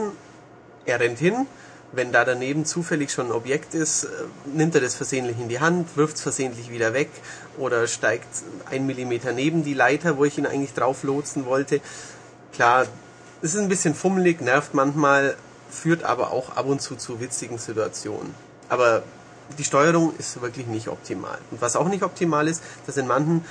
er 0.85 0.99
rennt 0.99 1.19
hin. 1.19 1.47
Wenn 1.95 2.11
da 2.11 2.25
daneben 2.25 2.65
zufällig 2.65 3.11
schon 3.11 3.27
ein 3.27 3.31
Objekt 3.31 3.75
ist, 3.75 4.05
äh, 4.05 4.07
nimmt 4.45 4.73
er 4.75 4.81
das 4.81 4.95
versehentlich 4.95 5.39
in 5.39 5.47
die 5.47 5.59
Hand, 5.59 5.95
wirft 5.95 6.15
es 6.15 6.21
versehentlich 6.21 6.71
wieder 6.71 6.93
weg 6.93 7.09
oder 7.57 7.87
steigt 7.87 8.27
ein 8.69 8.85
Millimeter 8.87 9.31
neben 9.31 9.63
die 9.63 9.75
Leiter, 9.75 10.17
wo 10.17 10.25
ich 10.25 10.37
ihn 10.37 10.47
eigentlich 10.47 10.73
drauf 10.73 11.03
lotsen 11.03 11.45
wollte. 11.45 11.81
Klar, 12.51 12.87
es 13.41 13.53
ist 13.53 13.59
ein 13.59 13.69
bisschen 13.69 13.93
fummelig, 13.93 14.41
nervt 14.41 14.73
manchmal, 14.73 15.35
führt 15.69 16.03
aber 16.03 16.31
auch 16.31 16.55
ab 16.55 16.65
und 16.65 16.81
zu 16.81 16.95
zu 16.95 17.19
witzigen 17.19 17.57
Situationen. 17.57 18.33
Aber 18.69 19.03
die 19.57 19.63
Steuerung 19.63 20.13
ist 20.17 20.41
wirklich 20.41 20.67
nicht 20.67 20.87
optimal. 20.87 21.37
Und 21.51 21.61
was 21.61 21.75
auch 21.75 21.87
nicht 21.89 22.03
optimal 22.03 22.47
ist, 22.47 22.63
dass 22.85 22.97
in 22.97 23.07
manchen 23.07 23.45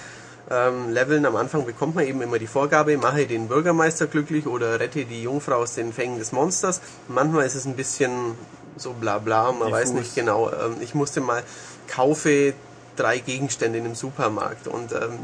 ähm, 0.53 0.91
Leveln 0.91 1.25
am 1.25 1.37
Anfang 1.37 1.65
bekommt 1.65 1.95
man 1.95 2.07
eben 2.07 2.21
immer 2.21 2.39
die 2.39 2.47
Vorgabe, 2.47 2.97
mache 2.99 3.27
den 3.27 3.49
Bürgermeister 3.49 4.07
glücklich 4.07 4.47
oder 4.47 4.79
rette 4.79 5.05
die 5.05 5.23
Jungfrau 5.23 5.57
aus 5.57 5.75
den 5.75 5.93
Fängen 5.93 6.19
des 6.19 6.33
Monsters. 6.33 6.81
manchmal 7.09 7.47
ist 7.47 7.55
es 7.55 7.65
ein 7.65 7.75
bisschen 7.75 8.37
so 8.77 8.93
bla 8.93 9.19
bla, 9.19 9.53
man 9.53 9.69
Diffus. 9.69 9.73
weiß 9.73 9.93
nicht 9.93 10.15
genau. 10.15 10.51
Ähm, 10.51 10.77
ich 10.81 10.95
musste 10.95 11.21
mal 11.21 11.43
kaufe 11.89 12.55
drei 12.97 13.19
Gegenstände 13.19 13.79
in 13.79 13.87
einem 13.87 13.95
Supermarkt 13.95 14.69
und 14.69 14.93
ähm, 14.93 15.19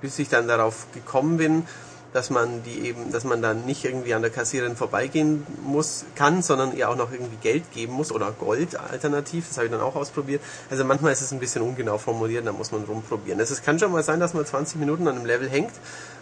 bis 0.00 0.18
ich 0.18 0.28
dann 0.28 0.48
darauf 0.48 0.86
gekommen 0.92 1.36
bin, 1.36 1.66
dass 2.14 2.30
man 2.30 2.62
die 2.62 2.86
eben, 2.86 3.10
dass 3.10 3.24
man 3.24 3.42
dann 3.42 3.66
nicht 3.66 3.84
irgendwie 3.84 4.14
an 4.14 4.22
der 4.22 4.30
Kassiererin 4.30 4.76
vorbeigehen 4.76 5.44
muss, 5.64 6.04
kann, 6.14 6.42
sondern 6.42 6.76
ihr 6.76 6.88
auch 6.88 6.94
noch 6.94 7.10
irgendwie 7.10 7.36
Geld 7.42 7.72
geben 7.72 7.92
muss 7.92 8.12
oder 8.12 8.30
Gold 8.30 8.78
alternativ. 8.78 9.48
Das 9.48 9.56
habe 9.56 9.66
ich 9.66 9.72
dann 9.72 9.80
auch 9.80 9.96
ausprobiert. 9.96 10.40
Also 10.70 10.84
manchmal 10.84 11.12
ist 11.12 11.22
es 11.22 11.32
ein 11.32 11.40
bisschen 11.40 11.62
ungenau 11.62 11.98
formuliert, 11.98 12.46
da 12.46 12.52
muss 12.52 12.70
man 12.70 12.84
rumprobieren. 12.84 13.40
Es 13.40 13.62
kann 13.62 13.80
schon 13.80 13.90
mal 13.90 14.04
sein, 14.04 14.20
dass 14.20 14.32
man 14.32 14.46
20 14.46 14.78
Minuten 14.78 15.08
an 15.08 15.16
einem 15.16 15.26
Level 15.26 15.50
hängt. 15.50 15.72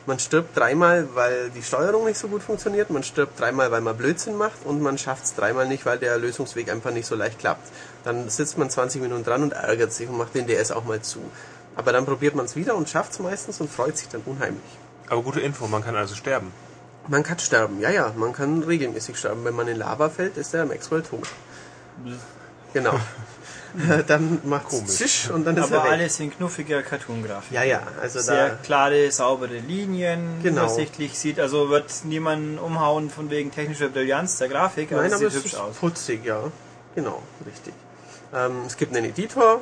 Man 0.07 0.19
stirbt 0.19 0.57
dreimal, 0.57 1.09
weil 1.13 1.51
die 1.51 1.63
Steuerung 1.63 2.07
nicht 2.07 2.19
so 2.19 2.29
gut 2.29 2.43
funktioniert. 2.43 2.89
Man 2.89 3.03
stirbt 3.03 3.39
dreimal, 3.39 3.71
weil 3.71 3.83
man 3.83 3.95
Blödsinn 3.95 4.37
macht 4.37 4.65
und 4.65 4.81
man 4.81 4.97
schafft 4.97 5.25
es 5.27 5.35
dreimal 5.35 5.69
nicht, 5.69 5.85
weil 5.85 5.99
der 5.99 6.17
Lösungsweg 6.17 6.71
einfach 6.71 6.91
nicht 6.91 7.07
so 7.07 7.17
leicht 7.17 7.39
klappt. 7.39 7.69
Dann 8.03 8.31
sitzt 8.31 8.57
man 8.57 8.71
20 8.71 9.03
Minuten 9.03 9.25
dran 9.25 9.43
und 9.43 9.53
ärgert 9.53 9.93
sich 9.93 10.09
und 10.09 10.17
macht 10.17 10.35
den 10.35 10.47
DS 10.47 10.71
auch 10.71 10.85
mal 10.85 11.03
zu. 11.03 11.21
Aber 11.77 11.93
dann 11.93 12.07
probiert 12.07 12.35
man 12.35 12.47
es 12.47 12.57
wieder 12.57 12.77
und 12.77 12.89
schafft 12.89 13.13
es 13.13 13.19
meistens 13.19 13.61
und 13.61 13.71
freut 13.71 13.99
sich 13.99 14.09
dann 14.09 14.23
unheimlich. 14.25 14.82
Aber 15.13 15.21
gute 15.21 15.41
Info, 15.41 15.67
man 15.67 15.85
kann 15.85 15.95
also 15.95 16.15
sterben. 16.15 16.51
Man 17.07 17.23
kann 17.23 17.39
sterben, 17.39 17.81
ja, 17.81 17.91
ja, 17.91 18.15
man 18.17 18.33
kann 18.33 18.63
regelmäßig 18.63 19.19
sterben. 19.19 19.45
Wenn 19.45 19.55
man 19.55 19.69
in 19.69 19.77
Lava 19.77 20.09
fällt, 20.09 20.39
ist 20.39 20.55
der 20.55 20.65
Maxwell 20.65 21.03
tot. 21.03 21.29
Genau. 22.73 22.95
dann 24.07 24.41
macht 24.45 24.69
Komisch. 24.69 24.87
Zisch 24.91 25.29
und 25.29 25.45
dann 25.45 25.59
ist 25.59 25.65
Aber 25.65 25.77
er 25.77 25.85
weg. 25.85 25.93
alles 25.93 26.19
in 26.21 26.31
knuffiger 26.35 26.81
Cartoon-Grafik. 26.83 27.53
Ja, 27.53 27.63
ja, 27.63 27.83
also 28.01 28.21
Sehr 28.21 28.51
da, 28.51 28.55
klare, 28.55 29.11
saubere 29.11 29.59
Linien, 29.59 30.41
Genau. 30.43 30.63
übersichtlich 30.65 31.19
sieht, 31.19 31.39
also 31.39 31.69
wird 31.69 31.91
niemanden 32.05 32.59
umhauen 32.59 33.11
von 33.11 33.29
wegen 33.29 33.51
technischer 33.51 33.89
Brillanz 33.89 34.39
der 34.39 34.49
Grafik, 34.49 34.93
aber 34.93 35.03
nein, 35.03 35.11
es 35.13 35.17
aber 35.17 35.29
sieht 35.29 35.29
es 35.31 35.45
hübsch 35.45 35.53
ist 35.53 35.59
aus. 35.61 35.77
putzig, 35.77 36.25
ja. 36.25 36.45
Genau, 36.95 37.23
richtig. 37.47 37.75
Ähm, 38.35 38.63
es 38.67 38.79
gibt 38.79 38.97
einen 38.97 39.05
Editor, 39.11 39.61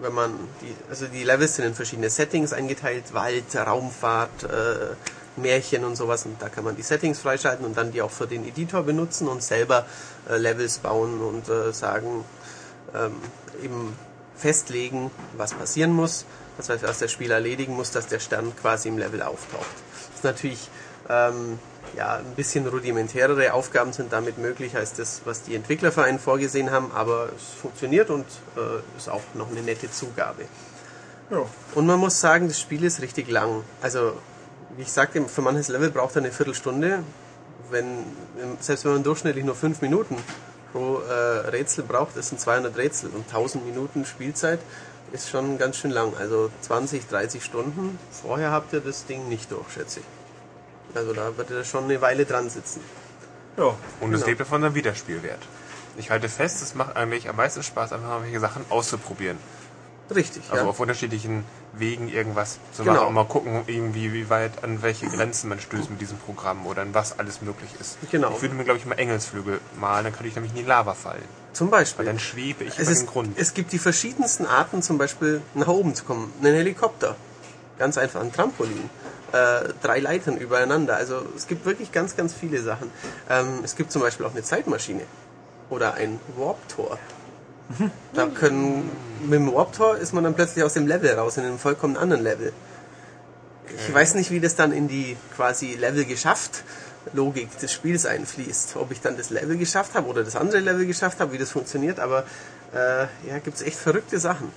wenn 0.00 0.12
man 0.12 0.32
die, 0.60 0.74
also 0.90 1.06
die 1.06 1.24
Levels 1.24 1.56
sind 1.56 1.66
in 1.66 1.74
verschiedene 1.74 2.10
Settings 2.10 2.52
eingeteilt, 2.52 3.14
Wald, 3.14 3.54
Raumfahrt, 3.54 4.44
äh, 4.44 4.94
Märchen 5.36 5.84
und 5.84 5.96
sowas 5.96 6.26
und 6.26 6.40
da 6.40 6.48
kann 6.48 6.64
man 6.64 6.76
die 6.76 6.82
Settings 6.82 7.18
freischalten 7.18 7.64
und 7.64 7.76
dann 7.76 7.92
die 7.92 8.02
auch 8.02 8.10
für 8.10 8.26
den 8.26 8.46
Editor 8.46 8.82
benutzen 8.82 9.28
und 9.28 9.42
selber 9.42 9.86
äh, 10.28 10.36
Levels 10.36 10.78
bauen 10.78 11.20
und 11.20 11.48
äh, 11.48 11.72
sagen, 11.72 12.24
ähm, 12.94 13.14
eben 13.62 13.96
festlegen, 14.36 15.10
was 15.36 15.54
passieren 15.54 15.92
muss, 15.92 16.26
das 16.58 16.68
was 16.82 16.98
der 16.98 17.08
Spieler 17.08 17.36
erledigen 17.36 17.74
muss, 17.74 17.90
dass 17.92 18.08
der 18.08 18.18
Stern 18.18 18.52
quasi 18.60 18.88
im 18.88 18.98
Level 18.98 19.22
auftaucht. 19.22 19.66
Das 20.10 20.16
ist 20.16 20.24
natürlich 20.24 20.68
ähm, 21.08 21.58
ja, 21.96 22.16
ein 22.16 22.34
bisschen 22.36 22.66
rudimentärere 22.66 23.52
Aufgaben 23.52 23.92
sind 23.92 24.12
damit 24.12 24.38
möglich 24.38 24.76
als 24.76 24.94
das, 24.94 25.22
was 25.24 25.42
die 25.42 25.54
Entwickler 25.54 25.92
für 25.92 26.04
einen 26.04 26.18
vorgesehen 26.18 26.70
haben, 26.70 26.90
aber 26.92 27.28
es 27.36 27.60
funktioniert 27.60 28.10
und 28.10 28.26
äh, 28.56 28.96
ist 28.96 29.08
auch 29.08 29.22
noch 29.34 29.50
eine 29.50 29.62
nette 29.62 29.90
Zugabe. 29.90 30.44
Ja. 31.30 31.44
Und 31.74 31.86
man 31.86 31.98
muss 31.98 32.20
sagen, 32.20 32.48
das 32.48 32.60
Spiel 32.60 32.84
ist 32.84 33.00
richtig 33.00 33.30
lang. 33.30 33.62
Also, 33.80 34.14
wie 34.76 34.82
ich 34.82 34.92
sagte, 34.92 35.22
für 35.28 35.42
manches 35.42 35.68
Level 35.68 35.90
braucht 35.90 36.16
er 36.16 36.22
eine 36.22 36.32
Viertelstunde. 36.32 37.02
Wenn, 37.70 38.04
selbst 38.60 38.84
wenn 38.84 38.92
man 38.92 39.02
durchschnittlich 39.02 39.44
nur 39.44 39.54
fünf 39.54 39.80
Minuten 39.80 40.16
pro 40.72 40.98
äh, 40.98 41.48
Rätsel 41.48 41.84
braucht, 41.84 42.16
das 42.16 42.28
sind 42.28 42.40
200 42.40 42.76
Rätsel 42.76 43.10
und 43.10 43.26
1000 43.28 43.64
Minuten 43.66 44.04
Spielzeit 44.04 44.60
ist 45.12 45.28
schon 45.28 45.58
ganz 45.58 45.76
schön 45.76 45.90
lang. 45.90 46.12
Also 46.18 46.50
20, 46.62 47.06
30 47.08 47.44
Stunden. 47.44 47.98
Vorher 48.10 48.50
habt 48.50 48.72
ihr 48.72 48.80
das 48.80 49.06
Ding 49.06 49.28
nicht 49.28 49.50
durch, 49.50 49.70
schätze 49.72 50.00
ich. 50.00 50.21
Also 50.94 51.12
da 51.12 51.36
wird 51.36 51.50
er 51.50 51.64
schon 51.64 51.84
eine 51.84 52.00
Weile 52.00 52.24
dran 52.26 52.50
sitzen. 52.50 52.80
Ja. 53.56 53.74
Und 54.00 54.12
es 54.14 54.20
Genau. 54.20 54.26
lebt 54.26 54.40
davon 54.40 54.62
der 54.62 54.74
Wiederspielwert. 54.74 55.40
Ich 55.96 56.10
halte 56.10 56.28
fest, 56.28 56.62
es 56.62 56.74
macht 56.74 56.96
eigentlich 56.96 57.28
am 57.28 57.36
meisten 57.36 57.62
Spaß, 57.62 57.92
einfach 57.92 58.08
mal 58.08 58.22
welche 58.22 58.40
Sachen 58.40 58.64
auszuprobieren. 58.70 59.36
Richtig, 60.14 60.42
Also 60.50 60.64
ja. 60.64 60.70
auf 60.70 60.78
unterschiedlichen 60.80 61.44
Wegen 61.72 62.08
irgendwas 62.08 62.58
zu 62.74 62.82
Genau. 62.82 62.94
machen 62.96 63.06
und 63.08 63.14
mal 63.14 63.24
gucken, 63.24 63.62
irgendwie, 63.66 64.12
wie 64.12 64.28
weit, 64.28 64.62
an 64.62 64.82
welche 64.82 65.06
Grenzen 65.06 65.48
man 65.48 65.58
stößt 65.60 65.88
mit 65.90 66.00
diesem 66.02 66.18
Programm 66.18 66.66
oder 66.66 66.82
an 66.82 66.92
was 66.92 67.18
alles 67.18 67.40
möglich 67.40 67.70
ist. 67.80 67.96
Genau. 68.10 68.30
Ich 68.36 68.42
würde 68.42 68.54
mir, 68.54 68.64
glaube 68.64 68.78
ich, 68.78 68.84
mal 68.84 68.96
Engelsflügel 68.98 69.60
malen, 69.78 70.04
dann 70.04 70.12
könnte 70.12 70.28
ich 70.28 70.34
nämlich 70.34 70.52
in 70.52 70.58
die 70.58 70.64
Lava 70.68 70.92
fallen. 70.94 71.22
Zum 71.54 71.70
Weil 71.70 71.80
Beispiel. 71.80 72.04
dann 72.04 72.18
schwebe 72.18 72.64
ich 72.64 72.74
Es, 72.78 72.80
über 72.80 72.90
ist, 72.90 73.00
den 73.02 73.06
Grund. 73.06 73.38
es 73.38 73.54
gibt 73.54 73.72
die 73.72 73.78
verschiedensten 73.78 74.44
Arten, 74.46 74.82
zum 74.82 74.98
Beispiel 74.98 75.40
nach 75.54 75.68
oben 75.68 75.94
zu 75.94 76.04
kommen. 76.04 76.30
Einen 76.42 76.54
Helikopter. 76.56 77.16
Ganz 77.78 77.96
einfach 77.96 78.20
ein 78.20 78.32
Trampolin. 78.32 78.90
Äh, 79.32 79.70
drei 79.82 79.98
Leitern 80.00 80.36
übereinander. 80.36 80.96
Also 80.96 81.22
es 81.36 81.46
gibt 81.46 81.64
wirklich 81.64 81.90
ganz, 81.90 82.16
ganz 82.16 82.34
viele 82.34 82.60
Sachen. 82.62 82.90
Ähm, 83.30 83.60
es 83.64 83.76
gibt 83.76 83.90
zum 83.90 84.02
Beispiel 84.02 84.26
auch 84.26 84.32
eine 84.32 84.42
Zeitmaschine. 84.42 85.02
Oder 85.70 85.94
ein 85.94 86.20
Warp-Tor. 86.36 86.98
Da 88.12 88.26
können, 88.26 88.90
mit 89.22 89.34
dem 89.34 89.54
Warp-Tor 89.54 89.96
ist 89.96 90.12
man 90.12 90.24
dann 90.24 90.34
plötzlich 90.34 90.62
aus 90.62 90.74
dem 90.74 90.86
Level 90.86 91.10
raus, 91.14 91.38
in 91.38 91.44
einem 91.44 91.58
vollkommen 91.58 91.96
anderen 91.96 92.22
Level. 92.22 92.52
Ich 93.78 93.94
weiß 93.94 94.14
nicht, 94.16 94.30
wie 94.30 94.40
das 94.40 94.54
dann 94.54 94.72
in 94.72 94.88
die 94.88 95.16
quasi 95.34 95.76
Level 95.76 96.04
geschafft 96.04 96.62
Logik 97.14 97.58
des 97.58 97.72
Spiels 97.72 98.06
einfließt. 98.06 98.76
Ob 98.76 98.92
ich 98.92 99.00
dann 99.00 99.16
das 99.16 99.30
Level 99.30 99.56
geschafft 99.56 99.94
habe 99.94 100.08
oder 100.08 100.24
das 100.24 100.36
andere 100.36 100.60
Level 100.60 100.86
geschafft 100.86 101.20
habe, 101.20 101.32
wie 101.32 101.38
das 101.38 101.50
funktioniert, 101.50 101.98
aber 101.98 102.24
äh, 102.74 103.06
ja, 103.28 103.38
gibt 103.42 103.56
es 103.56 103.62
echt 103.62 103.78
verrückte 103.78 104.18
Sachen. 104.18 104.50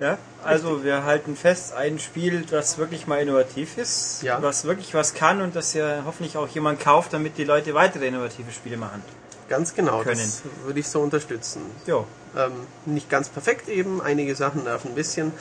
Ja, 0.00 0.18
also 0.42 0.82
wir 0.84 1.04
halten 1.04 1.36
fest, 1.36 1.72
ein 1.74 1.98
Spiel, 2.00 2.44
das 2.50 2.78
wirklich 2.78 3.06
mal 3.06 3.20
innovativ 3.22 3.78
ist, 3.78 4.22
Ja. 4.22 4.42
was 4.42 4.64
wirklich 4.64 4.92
was 4.92 5.14
kann 5.14 5.40
und 5.40 5.54
das 5.54 5.72
ja 5.72 6.02
hoffentlich 6.04 6.36
auch 6.36 6.48
jemand 6.48 6.80
kauft, 6.80 7.12
damit 7.12 7.38
die 7.38 7.44
Leute 7.44 7.74
weitere 7.74 8.08
innovative 8.08 8.50
Spiele 8.50 8.76
machen. 8.76 9.02
Ganz 9.48 9.74
genau, 9.74 10.02
Können. 10.02 10.16
das 10.18 10.42
würde 10.64 10.80
ich 10.80 10.88
so 10.88 11.00
unterstützen. 11.00 11.62
Jo. 11.86 12.06
Ähm, 12.36 12.52
nicht 12.86 13.08
ganz 13.08 13.28
perfekt 13.28 13.68
eben, 13.68 14.02
einige 14.02 14.34
Sachen 14.34 14.64
nerven 14.64 14.90
ein 14.92 14.94
bisschen, 14.94 15.32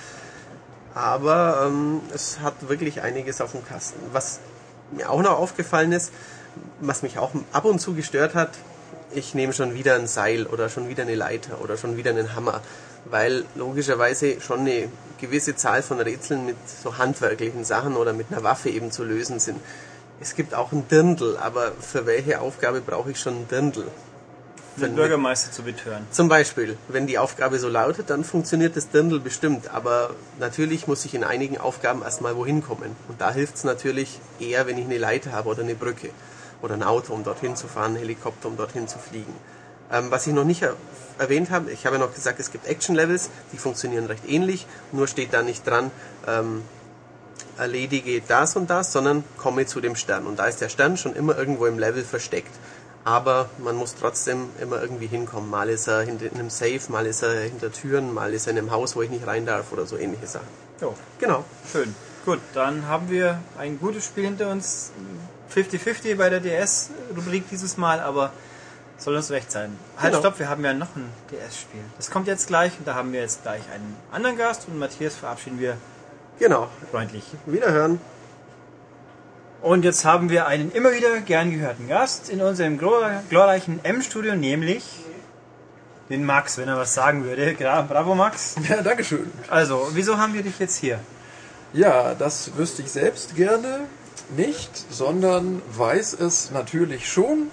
aber 0.93 1.63
ähm, 1.67 2.01
es 2.13 2.39
hat 2.41 2.53
wirklich 2.69 3.01
einiges 3.01 3.41
auf 3.41 3.53
dem 3.53 3.65
Kasten. 3.65 3.99
Was 4.11 4.39
mir 4.91 5.09
auch 5.09 5.21
noch 5.21 5.39
aufgefallen 5.39 5.91
ist, 5.93 6.11
was 6.79 7.01
mich 7.01 7.17
auch 7.17 7.31
ab 7.51 7.65
und 7.65 7.79
zu 7.79 7.95
gestört 7.95 8.35
hat, 8.35 8.51
ich 9.15 9.33
nehme 9.33 9.53
schon 9.53 9.73
wieder 9.73 9.95
ein 9.95 10.05
Seil 10.07 10.45
oder 10.45 10.69
schon 10.69 10.89
wieder 10.89 11.03
eine 11.03 11.15
Leiter 11.15 11.61
oder 11.61 11.77
schon 11.77 11.97
wieder 11.97 12.11
einen 12.11 12.35
Hammer, 12.35 12.61
weil 13.05 13.45
logischerweise 13.55 14.39
schon 14.41 14.61
eine 14.61 14.89
gewisse 15.19 15.55
Zahl 15.55 15.81
von 15.81 15.99
Rätseln 15.99 16.45
mit 16.45 16.57
so 16.67 16.97
handwerklichen 16.97 17.63
Sachen 17.63 17.95
oder 17.95 18.13
mit 18.13 18.27
einer 18.31 18.43
Waffe 18.43 18.69
eben 18.69 18.91
zu 18.91 19.03
lösen 19.03 19.39
sind. 19.39 19.59
Es 20.19 20.35
gibt 20.35 20.53
auch 20.53 20.71
ein 20.71 20.87
Dirndl, 20.87 21.37
aber 21.37 21.71
für 21.79 22.05
welche 22.05 22.39
Aufgabe 22.41 22.81
brauche 22.81 23.11
ich 23.11 23.19
schon 23.19 23.41
ein 23.41 23.47
Dirndl? 23.47 23.85
Für 24.75 24.87
Den 24.87 24.95
Bürgermeister 24.95 25.51
zu 25.51 25.61
betören. 25.61 26.07
zum 26.09 26.29
Beispiel, 26.29 26.77
wenn 26.87 27.05
die 27.05 27.19
Aufgabe 27.19 27.59
so 27.59 27.69
lautet, 27.69 28.09
dann 28.09 28.23
funktioniert 28.23 28.75
das 28.75 28.89
Dirndl 28.89 29.19
bestimmt. 29.19 29.69
Aber 29.69 30.15
natürlich 30.39 30.87
muss 30.87 31.05
ich 31.05 31.13
in 31.13 31.23
einigen 31.23 31.59
Aufgaben 31.59 32.01
erstmal 32.01 32.35
wohin 32.35 32.63
kommen. 32.63 32.95
Und 33.07 33.21
da 33.21 33.31
hilft 33.31 33.55
es 33.55 33.63
natürlich 33.63 34.19
eher, 34.39 34.65
wenn 34.65 34.77
ich 34.79 34.85
eine 34.85 34.97
Leiter 34.97 35.31
habe 35.31 35.49
oder 35.49 35.61
eine 35.61 35.75
Brücke. 35.75 36.09
Oder 36.63 36.73
ein 36.73 36.83
Auto, 36.83 37.13
um 37.13 37.23
dorthin 37.23 37.55
zu 37.55 37.67
fahren, 37.67 37.93
ein 37.93 37.97
Helikopter, 37.97 38.47
um 38.47 38.57
dorthin 38.57 38.87
zu 38.87 38.97
fliegen. 38.97 39.33
Ähm, 39.93 40.09
was 40.09 40.27
ich 40.27 40.33
noch 40.33 40.43
nicht 40.43 40.63
er 40.63 40.75
erwähnt 41.19 41.51
habe, 41.51 41.71
ich 41.71 41.85
habe 41.85 41.97
ja 41.97 42.01
noch 42.01 42.13
gesagt, 42.13 42.39
es 42.39 42.51
gibt 42.51 42.67
Action-Levels, 42.67 43.29
die 43.53 43.57
funktionieren 43.57 44.07
recht 44.07 44.27
ähnlich. 44.27 44.65
Nur 44.91 45.07
steht 45.07 45.31
da 45.31 45.43
nicht 45.43 45.65
dran, 45.65 45.91
ähm, 46.27 46.63
erledige 47.57 48.21
das 48.27 48.55
und 48.55 48.69
das, 48.69 48.91
sondern 48.91 49.23
komme 49.37 49.67
zu 49.67 49.79
dem 49.79 49.95
Stern. 49.95 50.25
Und 50.25 50.39
da 50.39 50.47
ist 50.47 50.59
der 50.61 50.69
Stern 50.69 50.97
schon 50.97 51.15
immer 51.15 51.37
irgendwo 51.37 51.67
im 51.67 51.77
Level 51.77 52.03
versteckt. 52.03 52.51
Aber 53.05 53.49
man 53.59 53.75
muss 53.75 53.95
trotzdem 53.95 54.49
immer 54.61 54.81
irgendwie 54.81 55.07
hinkommen. 55.07 55.49
Mal 55.49 55.69
ist 55.69 55.87
er 55.87 56.01
hinter 56.01 56.25
in 56.25 56.39
einem 56.39 56.49
Safe, 56.49 56.79
mal 56.87 57.05
ist 57.05 57.21
er 57.21 57.41
hinter 57.41 57.71
Türen, 57.71 58.13
mal 58.13 58.33
ist 58.33 58.47
er 58.47 58.51
in 58.53 58.57
einem 58.57 58.71
Haus, 58.71 58.95
wo 58.95 59.01
ich 59.01 59.09
nicht 59.09 59.27
rein 59.27 59.45
darf 59.45 59.71
oder 59.71 59.85
so 59.85 59.97
ähnliche 59.97 60.25
Sachen. 60.25 60.47
Jo. 60.81 60.95
Genau. 61.19 61.43
Schön. 61.71 61.93
Gut, 62.25 62.39
dann 62.53 62.87
haben 62.87 63.09
wir 63.09 63.39
ein 63.59 63.77
gutes 63.77 64.05
Spiel 64.05 64.23
hinter 64.23 64.49
uns. 64.49 64.91
50-50 65.53 66.15
bei 66.15 66.29
der 66.29 66.39
DS-Rubrik 66.39 67.43
dieses 67.51 67.77
Mal, 67.77 67.99
aber 67.99 68.31
soll 68.97 69.15
uns 69.15 69.31
recht 69.31 69.51
sein. 69.51 69.77
Halt, 69.97 70.11
Genau. 70.13 70.19
stopp, 70.21 70.39
wir 70.39 70.49
haben 70.49 70.63
ja 70.63 70.73
noch 70.73 70.95
ein 70.95 71.09
DS-Spiel. 71.31 71.81
Das 71.97 72.09
kommt 72.11 72.27
jetzt 72.27 72.47
gleich 72.47 72.73
und 72.79 72.87
da 72.87 72.95
haben 72.95 73.11
wir 73.13 73.21
jetzt 73.21 73.41
gleich 73.43 73.61
einen 73.73 73.95
anderen 74.11 74.37
Gast 74.37 74.67
und 74.67 74.77
Matthias 74.79 75.15
verabschieden 75.15 75.59
wir 75.59 75.77
Genau. 76.39 76.67
freundlich. 76.91 77.23
Wiederhören. 77.45 77.99
Und 79.61 79.85
jetzt 79.85 80.03
haben 80.03 80.29
wir 80.29 80.45
einen 80.47 80.71
immer 80.71 80.91
wieder 80.91 81.21
gern 81.21 81.51
gehörten 81.51 81.87
Gast 81.87 82.29
in 82.29 82.41
unserem 82.41 82.77
glor- 82.77 83.21
glorreichen 83.29 83.79
M-Studio, 83.83 84.35
nämlich 84.35 84.83
den 86.09 86.25
Max, 86.25 86.57
wenn 86.57 86.67
er 86.67 86.77
was 86.77 86.93
sagen 86.93 87.23
würde. 87.23 87.53
Bravo, 87.57 88.13
Max. 88.15 88.55
Ja, 88.69 88.81
Dankeschön. 88.81 89.31
Also, 89.49 89.87
wieso 89.93 90.17
haben 90.17 90.33
wir 90.33 90.43
dich 90.43 90.59
jetzt 90.59 90.75
hier? 90.77 90.99
Ja, 91.71 92.13
das 92.13 92.55
wüsste 92.57 92.81
ich 92.81 92.91
selbst 92.91 93.35
gerne 93.35 93.81
nicht, 94.35 94.69
sondern 94.91 95.61
weiß 95.75 96.13
es 96.13 96.51
natürlich 96.51 97.09
schon. 97.09 97.49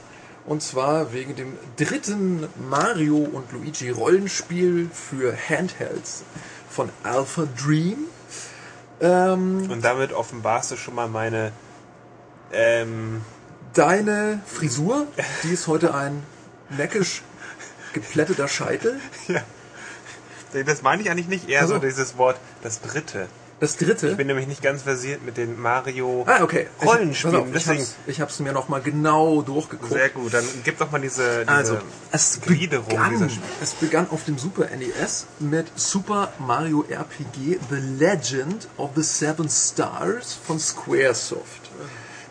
Und 0.51 0.65
zwar 0.65 1.13
wegen 1.13 1.37
dem 1.37 1.57
dritten 1.77 2.49
Mario 2.69 3.19
und 3.19 3.53
Luigi 3.53 3.89
Rollenspiel 3.89 4.91
für 4.93 5.33
Handhelds 5.49 6.25
von 6.69 6.89
Alpha 7.05 7.47
Dream. 7.57 7.99
Ähm, 9.01 9.71
Und 9.71 9.85
damit 9.85 10.13
offenbarst 10.13 10.73
du 10.73 10.77
schon 10.77 10.97
mal 10.97 11.07
meine. 11.07 11.53
Ähm, 12.53 13.23
deine 13.75 14.43
Frisur, 14.45 15.07
die 15.45 15.53
ist 15.53 15.69
heute 15.69 15.95
ein 15.95 16.21
neckisch 16.71 17.23
geplätteter 17.93 18.49
Scheitel. 18.49 18.99
das 20.67 20.83
meine 20.83 21.01
ich 21.01 21.13
eigentlich 21.13 21.29
nicht, 21.29 21.49
eher 21.49 21.61
Also. 21.61 21.75
so 21.75 21.81
dieses 21.81 22.19
Wort, 22.19 22.41
das 22.65 22.81
dritte. 22.81 23.29
Das 23.61 23.77
dritte. 23.77 24.09
Ich 24.09 24.17
bin 24.17 24.27
nämlich 24.27 24.47
nicht 24.47 24.63
ganz 24.63 24.83
versiert 24.83 25.23
mit 25.23 25.37
den 25.37 25.61
Mario 25.61 26.25
ah, 26.27 26.43
okay. 26.43 26.67
Ich- 26.81 26.87
Rollenspielen. 26.87 27.53
pass 27.53 27.69
auf, 27.69 27.77
Ich 27.77 27.89
ich 28.15 28.21
hab's 28.23 28.41
mir 28.41 28.53
nochmal 28.53 28.81
genau 28.81 29.43
durchgeguckt. 29.43 29.93
sehr 29.93 30.09
gut. 30.09 30.33
Dann 30.33 30.45
gib 30.65 30.79
doch 30.79 30.91
mal 30.91 31.01
diese, 31.01 31.41
diese 31.41 31.49
Also, 31.49 31.79
es 32.11 32.41
Gliederung 32.41 32.89
begann, 32.89 33.11
dieser 33.11 33.29
Spiele. 33.29 33.45
es 33.63 33.75
begann 33.75 34.09
auf 34.11 34.25
dem 34.25 34.39
Super 34.39 34.67
NES 34.75 35.27
mit 35.41 35.67
Super 35.79 36.33
Mario 36.39 36.85
RPG 36.89 37.59
The 37.69 37.77
Legend 37.99 38.67
of 38.79 38.91
the 38.97 39.03
Seven 39.03 39.49
Stars 39.51 40.39
von 40.47 40.59
Squaresoft. 40.59 41.71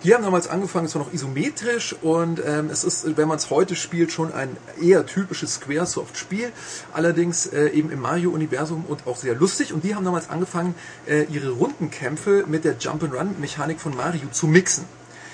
Die 0.04 0.16
haben 0.16 0.24
damals 0.24 0.48
angefangen, 0.48 0.86
es 0.86 0.96
war 0.96 1.04
noch 1.04 1.12
isometrisch 1.12 1.94
und 2.02 2.42
ähm, 2.46 2.70
es 2.72 2.86
ist, 2.86 3.18
wenn 3.18 3.28
man 3.28 3.36
es 3.36 3.50
heute 3.50 3.76
spielt, 3.76 4.14
schon 4.14 4.32
ein 4.32 4.56
eher 4.82 5.06
typisches 5.06 5.56
Squaresoft-Spiel. 5.56 6.54
Allerdings 6.94 7.48
äh, 7.48 7.68
eben 7.72 7.92
im 7.92 8.00
Mario-Universum 8.00 8.86
und 8.88 9.06
auch 9.08 9.18
sehr 9.18 9.36
lustig. 9.36 9.74
Und 9.74 9.84
die 9.84 9.96
haben 9.96 10.06
damals 10.06 10.30
angefangen, 10.30 10.74
äh, 11.06 11.24
ihre 11.24 11.50
Rundenkämpfe 11.50 12.46
mit 12.48 12.64
der 12.64 12.78
Jump-and-Run-Mechanik 12.80 13.82
von 13.82 13.94
Mario 13.94 14.30
zu 14.32 14.48
mixen. 14.48 14.86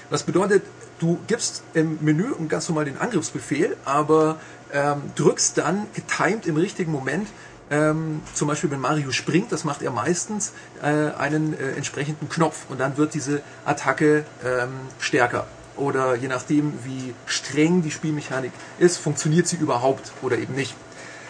Das 0.09 0.23
bedeutet, 0.23 0.63
du 0.97 1.19
gibst 1.27 1.61
im 1.75 1.99
Menü 2.01 2.31
und 2.31 2.49
ganz 2.49 2.67
normal 2.67 2.85
den 2.85 2.97
Angriffsbefehl, 2.97 3.77
aber 3.85 4.39
ähm, 4.73 5.03
drückst 5.15 5.59
dann 5.59 5.85
getimed 5.93 6.47
im 6.47 6.57
richtigen 6.57 6.91
Moment, 6.91 7.27
ähm, 7.71 8.21
zum 8.33 8.47
Beispiel 8.47 8.71
wenn 8.71 8.79
Mario 8.79 9.11
springt, 9.11 9.51
das 9.51 9.63
macht 9.63 9.81
er 9.81 9.91
meistens, 9.91 10.53
äh, 10.81 10.85
einen 10.85 11.57
äh, 11.57 11.71
entsprechenden 11.71 12.29
Knopf 12.29 12.65
und 12.69 12.79
dann 12.79 12.97
wird 12.97 13.13
diese 13.13 13.41
Attacke 13.65 14.25
ähm, 14.43 14.69
stärker. 14.99 15.47
Oder 15.75 16.15
je 16.15 16.27
nachdem, 16.27 16.73
wie 16.83 17.13
streng 17.25 17.81
die 17.81 17.91
Spielmechanik 17.91 18.51
ist, 18.79 18.97
funktioniert 18.97 19.47
sie 19.47 19.57
überhaupt 19.57 20.11
oder 20.21 20.37
eben 20.37 20.55
nicht. 20.55 20.75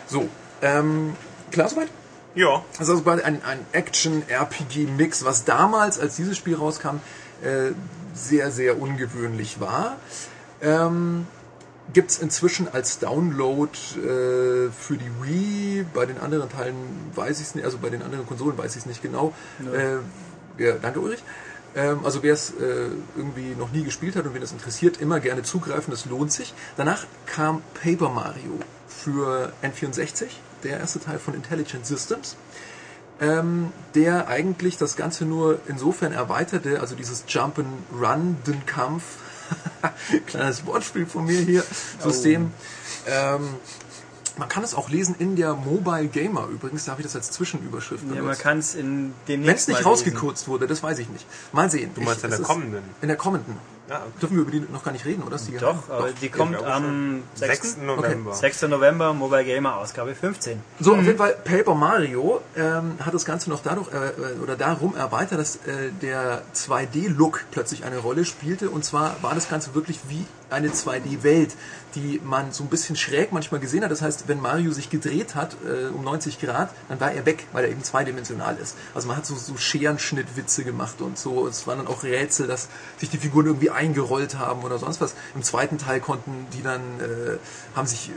So, 0.08 0.30
ähm, 0.62 1.16
klar 1.52 1.70
soweit? 1.70 1.88
Ja, 2.36 2.64
Also 2.78 2.96
das 2.96 3.06
war 3.06 3.24
ein, 3.24 3.42
ein 3.44 3.60
Action-RPG-Mix, 3.72 5.24
was 5.24 5.46
damals, 5.46 6.00
als 6.00 6.18
dieses 6.18 6.38
Spiel 6.38 6.56
rauskam, 6.56 6.98
äh, 7.42 7.72
sehr, 8.14 8.52
sehr 8.52 8.80
ungewöhnlich 8.80 9.62
war. 9.62 9.96
Ähm, 10.62 11.28
Gibt 11.94 12.12
es 12.12 12.20
inzwischen 12.20 12.68
als 12.68 13.00
Download 13.00 13.72
äh, 13.72 14.72
für 14.72 14.98
die 14.98 15.12
Wii, 15.22 15.86
bei 15.94 16.06
den 16.06 16.20
anderen 16.20 16.50
Teilen 16.50 16.76
weiß 17.14 17.40
ich 17.40 17.48
es 17.48 17.56
nicht, 17.56 17.64
also 17.64 17.78
bei 17.78 17.90
den 17.90 18.02
anderen 18.02 18.26
Konsolen 18.26 18.58
weiß 18.58 18.72
ich 18.72 18.82
es 18.82 18.86
nicht 18.86 19.02
genau. 19.02 19.34
Äh, 19.60 19.98
ja, 20.62 20.74
danke 20.82 21.00
Ulrich. 21.00 21.24
Ähm, 21.76 22.00
also 22.04 22.24
wer 22.24 22.34
es 22.34 22.52
äh, 22.52 22.88
irgendwie 23.16 23.56
noch 23.58 23.72
nie 23.72 23.84
gespielt 23.84 24.16
hat 24.16 24.26
und 24.26 24.34
wen 24.34 24.42
das 24.42 24.52
interessiert, 24.52 25.00
immer 25.00 25.20
gerne 25.20 25.44
zugreifen, 25.44 25.92
das 25.92 26.06
lohnt 26.06 26.32
sich. 26.32 26.54
Danach 26.76 27.06
kam 27.28 27.62
Paper 27.82 28.10
Mario 28.10 28.60
für 28.88 29.54
N64, 29.62 30.28
der 30.64 30.80
erste 30.80 31.00
Teil 31.00 31.20
von 31.20 31.34
Intelligent 31.34 31.86
Systems 31.86 32.36
ähm, 33.22 33.72
der 33.94 34.28
eigentlich 34.28 34.78
das 34.78 34.96
Ganze 34.96 35.26
nur 35.26 35.60
insofern 35.68 36.12
erweiterte, 36.12 36.82
also 36.82 36.96
dieses 36.96 37.26
Jump'n'Run, 37.28 38.36
den 38.46 38.66
Kampf, 38.66 39.04
kleines 40.28 40.66
Wortspiel 40.66 41.06
von 41.06 41.26
mir 41.26 41.40
hier, 41.42 41.64
System. 42.00 42.52
Ähm, 43.08 43.50
man 44.38 44.50
kann 44.50 44.64
es 44.64 44.74
auch 44.76 44.90
lesen 44.90 45.16
in 45.20 45.36
der 45.36 45.54
Mobile 45.54 46.08
Gamer 46.08 46.48
übrigens, 46.48 46.86
da 46.86 46.92
habe 46.92 47.02
ich 47.02 47.08
das 47.08 47.16
als 47.16 47.32
Zwischenüberschrift 47.32 48.04
Ja, 48.04 48.10
man 48.16 48.18
benutzt. 48.24 48.42
kann 48.42 48.60
es 48.60 48.76
in 48.76 49.14
Wenn 49.28 49.42
demnächst 49.42 49.70
es 49.70 49.76
nicht 49.76 49.86
rausgekürzt 49.86 50.48
wurde, 50.48 50.68
das 50.68 50.84
weiß 50.84 51.00
ich 51.00 51.10
nicht. 51.10 51.26
Mal 51.54 51.70
sehen. 51.72 51.92
du 51.96 52.02
meinst 52.02 52.18
Ich- 52.20 52.24
in 52.26 52.30
der 52.32 52.40
kommenden. 52.42 52.84
In 53.02 53.08
der 53.08 53.18
kommenden. 53.18 53.58
Ja. 53.90 54.04
Dürfen 54.22 54.36
wir 54.36 54.42
über 54.42 54.52
die 54.52 54.60
noch 54.72 54.84
gar 54.84 54.92
nicht 54.92 55.06
reden, 55.06 55.22
oder? 55.24 55.38
Geheim? 55.38 55.60
Doch, 55.60 55.90
aber 55.90 56.10
die 56.12 56.30
kommt 56.30 56.56
am 56.64 57.22
6. 57.36 57.62
6. 57.62 57.78
November. 57.78 58.34
6. 58.34 58.64
November, 58.64 59.14
Mobile 59.14 59.46
Gamer, 59.46 59.78
Ausgabe 59.78 60.16
15. 60.16 60.60
So, 60.80 60.96
auf 60.96 61.04
jeden 61.04 61.18
Fall, 61.18 61.36
Paper 61.44 61.76
Mario 61.76 62.42
ähm, 62.56 62.96
hat 63.00 63.14
das 63.14 63.26
Ganze 63.26 63.50
noch 63.50 63.62
dadurch 63.62 63.94
äh, 63.94 64.08
äh, 64.08 64.40
oder 64.42 64.56
darum 64.56 64.96
erweitert, 64.96 65.40
dass 65.40 65.58
äh, 65.58 65.92
der 66.02 66.42
2D-Look 66.56 67.46
plötzlich 67.52 67.84
eine 67.86 68.00
Rolle 68.00 68.26
spielte. 68.26 68.70
Und 68.70 68.84
zwar 68.84 69.18
war 69.22 69.36
das 69.36 69.50
Ganze 69.50 69.76
wirklich 69.76 70.00
wie 70.08 70.26
eine 70.50 70.70
2D-Welt, 70.70 71.56
die 71.96 72.22
man 72.24 72.52
so 72.52 72.64
ein 72.64 72.70
bisschen 72.70 72.96
schräg 72.96 73.32
manchmal 73.32 73.60
gesehen 73.60 73.84
hat. 73.84 73.92
Das 73.92 74.02
heißt, 74.02 74.28
wenn 74.28 74.40
Mario 74.40 74.72
sich 74.72 74.90
gedreht 74.90 75.36
hat 75.36 75.56
äh, 75.66 75.88
um 75.94 76.04
90 76.04 76.40
Grad, 76.40 76.70
dann 76.90 77.00
war 77.00 77.12
er 77.12 77.26
weg, 77.26 77.48
weil 77.54 77.66
er 77.66 77.72
eben 77.72 77.84
zweidimensional 77.84 78.58
ist. 78.58 78.76
Also 78.94 79.08
man 79.08 79.18
hat 79.18 79.26
so, 79.26 79.36
so 79.36 79.58
Scherenschnittwitze 79.58 80.64
gemacht 80.64 81.02
und 81.02 81.18
so. 81.18 81.48
Es 81.48 81.68
waren 81.68 81.78
dann 81.78 81.88
auch 81.88 82.04
Rätsel, 82.04 82.48
dass 82.48 82.68
sich 82.98 83.10
die 83.10 83.18
Figuren 83.18 83.46
irgendwie 83.46 83.70
eingerollt 83.76 84.40
haben 84.40 84.64
oder 84.64 84.78
sonst 84.80 85.02
was. 85.02 85.16
Im 85.36 85.44
zweiten 85.44 85.78
Teil 85.78 86.00
konnten 86.00 86.48
die 86.54 86.64
dann, 86.64 86.82
äh, 87.00 87.38
haben 87.76 87.88
sich 87.88 88.12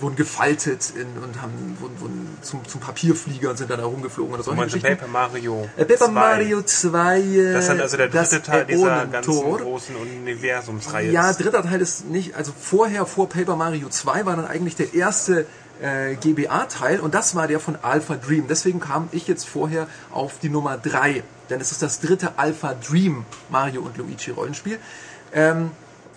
wurden 0.00 0.16
gefaltet 0.16 0.92
in, 0.94 1.22
und 1.22 1.42
haben 1.42 1.76
wurden, 1.80 2.00
wurden 2.00 2.38
zum, 2.42 2.66
zum 2.66 2.80
Papierflieger 2.80 3.50
und 3.50 3.56
sind 3.56 3.70
dann 3.70 3.80
da 3.80 3.86
rumgeflogen 3.86 4.34
oder 4.34 4.42
so. 4.42 4.52
Du 4.52 4.56
meinst 4.56 4.80
Paper 4.80 5.08
Mario. 5.08 5.68
Äh, 5.76 5.84
Paper 5.84 6.06
2. 6.06 6.08
Mario 6.12 6.62
2. 6.62 7.20
Äh, 7.20 7.52
Das 7.52 7.62
ist 7.64 7.68
dann 7.70 7.80
also 7.80 7.96
der 7.96 8.08
dritte 8.08 8.42
Teil 8.42 8.64
dieser 8.66 9.06
ganzen 9.06 9.32
großen 9.32 9.96
Universumsreihe. 9.96 11.10
Ja, 11.10 11.32
dritter 11.32 11.62
Teil 11.62 11.80
ist 11.80 12.06
nicht, 12.06 12.34
also 12.36 12.52
vorher, 12.58 13.06
vor 13.06 13.28
Paper 13.28 13.56
Mario 13.56 13.88
2 13.88 14.26
war 14.26 14.36
dann 14.36 14.46
eigentlich 14.46 14.76
der 14.76 14.94
erste 14.94 15.46
äh, 15.80 16.16
GBA-Teil 16.16 17.00
und 17.00 17.14
das 17.14 17.34
war 17.34 17.46
der 17.46 17.60
von 17.60 17.76
Alpha 17.82 18.16
Dream. 18.16 18.46
Deswegen 18.48 18.80
kam 18.80 19.08
ich 19.12 19.28
jetzt 19.28 19.48
vorher 19.48 19.86
auf 20.10 20.38
die 20.38 20.48
Nummer 20.48 20.76
3, 20.76 21.22
denn 21.50 21.60
es 21.60 21.72
ist 21.72 21.82
das 21.82 22.00
dritte 22.00 22.38
Alpha 22.38 22.74
Dream 22.74 23.24
Mario 23.50 23.82
und 23.82 23.96
Luigi 23.96 24.30
Rollenspiel. 24.30 24.78
Ähm, 25.32 25.70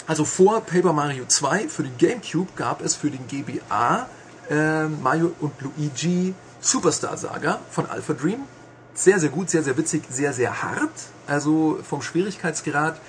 also 0.08 0.26
vor 0.26 0.62
Paper 0.62 0.94
Mario 0.94 1.26
2 1.28 1.70
für 1.70 1.84
den 1.84 1.98
GameCube 1.98 2.52
gab 2.56 2.82
es 2.82 2.96
für 2.96 3.12
den 3.12 3.28
GBA 3.28 4.08
äh, 4.50 4.86
Mario 4.86 5.32
und 5.40 5.54
Luigi 5.62 6.34
Superstar 6.60 7.18
Saga 7.18 7.60
von 7.70 7.86
Alpha 7.88 8.14
Dream. 8.14 8.40
Sehr, 8.94 9.20
sehr 9.20 9.30
gut, 9.30 9.50
sehr, 9.50 9.64
sehr 9.64 9.78
witzig, 9.78 10.04
sehr, 10.10 10.34
sehr 10.34 10.62
hart. 10.62 10.92
Also 11.28 11.80
vom 11.88 12.02
Schwierigkeitsgrad 12.02 13.00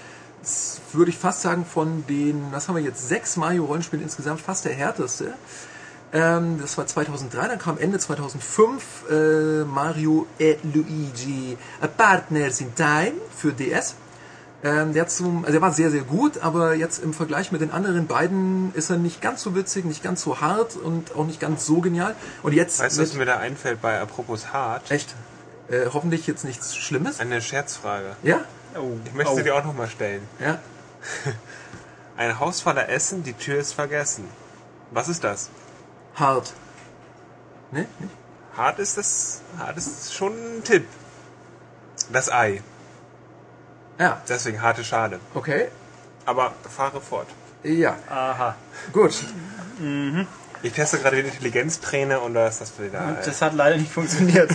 würde 0.92 1.10
ich 1.10 1.18
fast 1.18 1.42
sagen, 1.42 1.64
von 1.64 2.04
den, 2.06 2.44
was 2.50 2.68
haben 2.68 2.76
wir 2.76 2.82
jetzt, 2.82 3.08
sechs 3.08 3.36
Mario-Rollenspielen 3.36 4.04
insgesamt 4.04 4.40
fast 4.40 4.64
der 4.64 4.72
härteste. 4.72 5.34
Ähm, 6.12 6.58
das 6.60 6.76
war 6.76 6.86
2003, 6.86 7.48
dann 7.48 7.58
kam 7.58 7.78
Ende 7.78 7.98
2005 7.98 9.04
äh, 9.10 9.64
Mario 9.64 10.26
e 10.38 10.56
Luigi 10.62 11.56
A 11.80 11.86
Partners 11.86 12.60
in 12.60 12.74
Time 12.74 13.14
für 13.34 13.52
DS. 13.52 13.94
Ähm, 14.64 14.92
der, 14.92 15.08
zum, 15.08 15.38
also 15.38 15.52
der 15.52 15.60
war 15.60 15.72
sehr, 15.72 15.90
sehr 15.90 16.02
gut, 16.02 16.38
aber 16.38 16.74
jetzt 16.74 17.02
im 17.02 17.14
Vergleich 17.14 17.50
mit 17.50 17.62
den 17.62 17.72
anderen 17.72 18.06
beiden 18.06 18.72
ist 18.74 18.90
er 18.90 18.96
nicht 18.96 19.20
ganz 19.20 19.42
so 19.42 19.56
witzig, 19.56 19.84
nicht 19.84 20.04
ganz 20.04 20.22
so 20.22 20.40
hart 20.40 20.76
und 20.76 21.16
auch 21.16 21.26
nicht 21.26 21.40
ganz 21.40 21.66
so 21.66 21.80
genial. 21.80 22.14
Und 22.42 22.52
jetzt 22.52 22.78
Weißt 22.78 22.98
du, 22.98 23.02
was 23.02 23.14
mir 23.14 23.24
da 23.24 23.38
einfällt 23.38 23.80
bei 23.80 23.98
Apropos 23.98 24.52
Hart? 24.52 24.88
echt, 24.90 25.16
äh, 25.68 25.86
hoffentlich 25.92 26.26
jetzt 26.28 26.44
nichts 26.44 26.76
Schlimmes. 26.76 27.18
Eine 27.18 27.42
Scherzfrage. 27.42 28.14
Ja? 28.22 28.42
Oh, 28.76 28.92
Ich 29.04 29.14
möchte 29.14 29.32
oh. 29.32 29.40
dir 29.40 29.56
auch 29.56 29.64
nochmal 29.64 29.88
stellen. 29.88 30.22
Ja. 30.38 30.58
Ein 32.16 32.38
Haus 32.38 32.60
voller 32.60 32.88
Essen, 32.88 33.24
die 33.24 33.32
Tür 33.32 33.58
ist 33.58 33.72
vergessen. 33.72 34.28
Was 34.92 35.08
ist 35.08 35.24
das? 35.24 35.48
Hart. 36.14 36.52
Ne? 37.70 37.80
Nicht? 37.98 38.12
Hart 38.56 38.78
ist 38.78 38.98
das, 38.98 39.40
hart 39.58 39.76
ist 39.78 40.14
schon 40.14 40.32
ein 40.32 40.64
Tipp. 40.64 40.86
Das 42.12 42.30
Ei. 42.30 42.62
Ja, 43.98 44.20
Deswegen 44.28 44.60
harte 44.60 44.84
Schade. 44.84 45.20
okay. 45.34 45.68
Aber 46.24 46.52
fahre 46.68 47.00
fort. 47.00 47.26
Ja, 47.64 47.96
Aha. 48.08 48.54
gut. 48.92 49.24
Ich 50.62 50.72
teste 50.72 50.98
gerade 50.98 51.16
den 51.16 51.26
Intelligenztrainer 51.26 52.22
und 52.22 52.34
da 52.34 52.46
ist 52.46 52.60
das 52.60 52.78
wieder. 52.78 53.18
äh, 53.20 53.24
Das 53.24 53.42
hat 53.42 53.54
leider 53.54 53.76
nicht 53.76 53.90
funktioniert. 53.92 54.50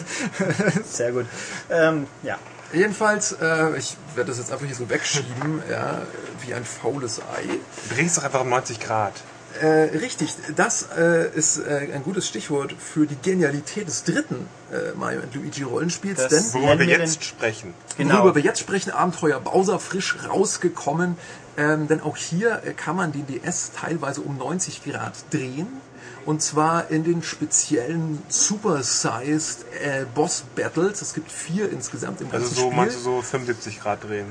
Sehr 0.86 1.12
gut. 1.12 1.26
Ähm, 1.70 2.08
ja. 2.24 2.38
Jedenfalls, 2.74 3.34
äh, 3.34 3.78
ich 3.78 3.98
werde 4.16 4.30
das 4.30 4.38
jetzt 4.40 4.52
einfach 4.52 4.66
hier 4.66 4.76
so 4.76 4.90
wegschieben, 4.90 5.62
ja, 5.70 6.02
wie 6.46 6.54
ein 6.54 6.66
faules 6.66 7.20
Ei. 7.22 7.46
drehst 7.94 8.18
doch 8.18 8.24
einfach 8.24 8.42
um 8.42 8.50
90 8.50 8.80
Grad. 8.80 9.14
Äh, 9.62 9.98
richtig, 9.98 10.34
das 10.56 10.88
äh, 10.98 11.30
ist 11.36 11.58
äh, 11.58 11.90
ein 11.94 12.04
gutes 12.04 12.28
Stichwort 12.28 12.74
für 12.74 13.06
die 13.08 13.16
Genialität 13.22 13.88
des 13.88 14.04
dritten 14.04 14.48
äh, 14.72 14.96
Mario 14.98 15.22
Luigi 15.34 15.64
Rollenspiels, 15.64 16.28
Das- 16.28 16.52
denn 16.52 16.62
Worüber 16.62 16.80
wir 16.80 16.86
jetzt 17.00 17.24
sprechen. 17.24 17.74
Genau. 17.98 18.16
worüber 18.20 18.36
wir 18.36 18.42
jetzt 18.44 18.60
sprechen, 18.60 18.92
Abenteuer 18.92 19.40
Bowser 19.40 19.80
frisch 19.80 20.16
rausgekommen, 20.28 21.18
ähm, 21.58 21.88
denn 21.88 22.02
auch 22.02 22.18
hier 22.18 22.62
äh, 22.66 22.74
kann 22.74 22.96
man 22.96 23.12
den 23.12 23.26
DS 23.28 23.72
teilweise 23.80 24.22
um 24.22 24.38
90 24.38 24.84
Grad 24.84 25.14
drehen. 25.32 25.68
Und 26.26 26.42
zwar 26.42 26.92
in 26.92 27.04
den 27.06 27.24
speziellen 27.24 28.22
Super-Sized 28.28 29.66
äh, 29.82 30.06
Boss 30.14 30.44
Battles. 30.56 31.02
Es 31.02 31.14
gibt 31.14 31.32
vier 31.32 31.72
insgesamt 31.72 32.20
im 32.22 32.28
Also 32.28 32.40
ganzen 32.46 32.56
so, 32.56 32.62
Spiel. 32.68 32.76
meinst 32.76 32.96
du 32.98 33.00
so 33.02 33.22
75 33.22 33.80
Grad 33.80 34.04
drehen. 34.04 34.28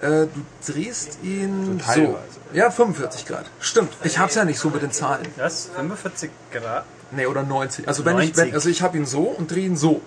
Äh, 0.00 0.26
du 0.26 0.28
drehst 0.72 1.18
ihn 1.22 1.80
So 1.86 1.94
so. 1.94 2.18
Ja, 2.52 2.70
45 2.70 3.26
Grad. 3.26 3.46
Stimmt. 3.60 3.92
Ich 4.04 4.18
hab's 4.18 4.34
ja 4.36 4.44
nicht 4.44 4.58
so 4.58 4.70
mit 4.70 4.82
den 4.82 4.92
Zahlen. 4.92 5.26
Was? 5.36 5.70
45 5.74 6.30
Grad? 6.52 6.84
Nee, 7.10 7.26
oder 7.26 7.42
90. 7.42 7.88
Also 7.88 8.04
wenn 8.04 8.18
ich, 8.18 8.28
90. 8.28 8.36
wenn, 8.36 8.54
also 8.54 8.68
ich 8.68 8.82
habe 8.82 8.96
ihn 8.96 9.06
so 9.06 9.22
und 9.22 9.50
drehe 9.50 9.64
ihn 9.66 9.76
so. 9.76 10.00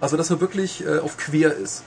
Also 0.00 0.16
dass 0.16 0.30
er 0.30 0.40
wirklich 0.40 0.84
äh, 0.86 0.98
auf 0.98 1.16
quer 1.16 1.54
ist. 1.54 1.82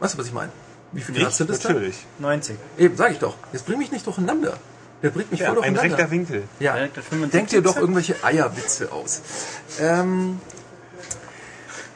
Weißt 0.00 0.14
du, 0.14 0.18
was 0.18 0.26
ich 0.26 0.32
meine? 0.32 0.50
Wie 0.92 1.00
viele 1.02 1.20
Grad 1.20 1.30
Ich? 1.30 1.36
sind 1.36 1.50
das 1.50 1.62
Natürlich. 1.62 2.06
90. 2.20 2.56
dann? 2.76 2.84
Eben, 2.84 2.96
sag 2.96 3.10
ich 3.12 3.18
doch. 3.18 3.36
Jetzt 3.52 3.66
bring 3.66 3.78
mich 3.78 3.92
nicht 3.92 4.06
durcheinander. 4.06 4.54
Der 5.02 5.10
bringt 5.10 5.30
mich 5.30 5.40
Ja, 5.40 5.48
voll 5.52 5.62
ein 5.62 5.74
durcheinander. 5.74 5.98
rechter 5.98 6.10
Winkel. 6.10 6.44
Ja, 6.60 6.74
Direkt 6.74 6.98
auf 6.98 7.04
75 7.04 7.32
denk 7.38 7.48
dir 7.50 7.62
doch 7.62 7.76
irgendwelche 7.76 8.16
Eierwitze 8.24 8.90
aus. 8.92 9.20
Ähm, 9.80 10.40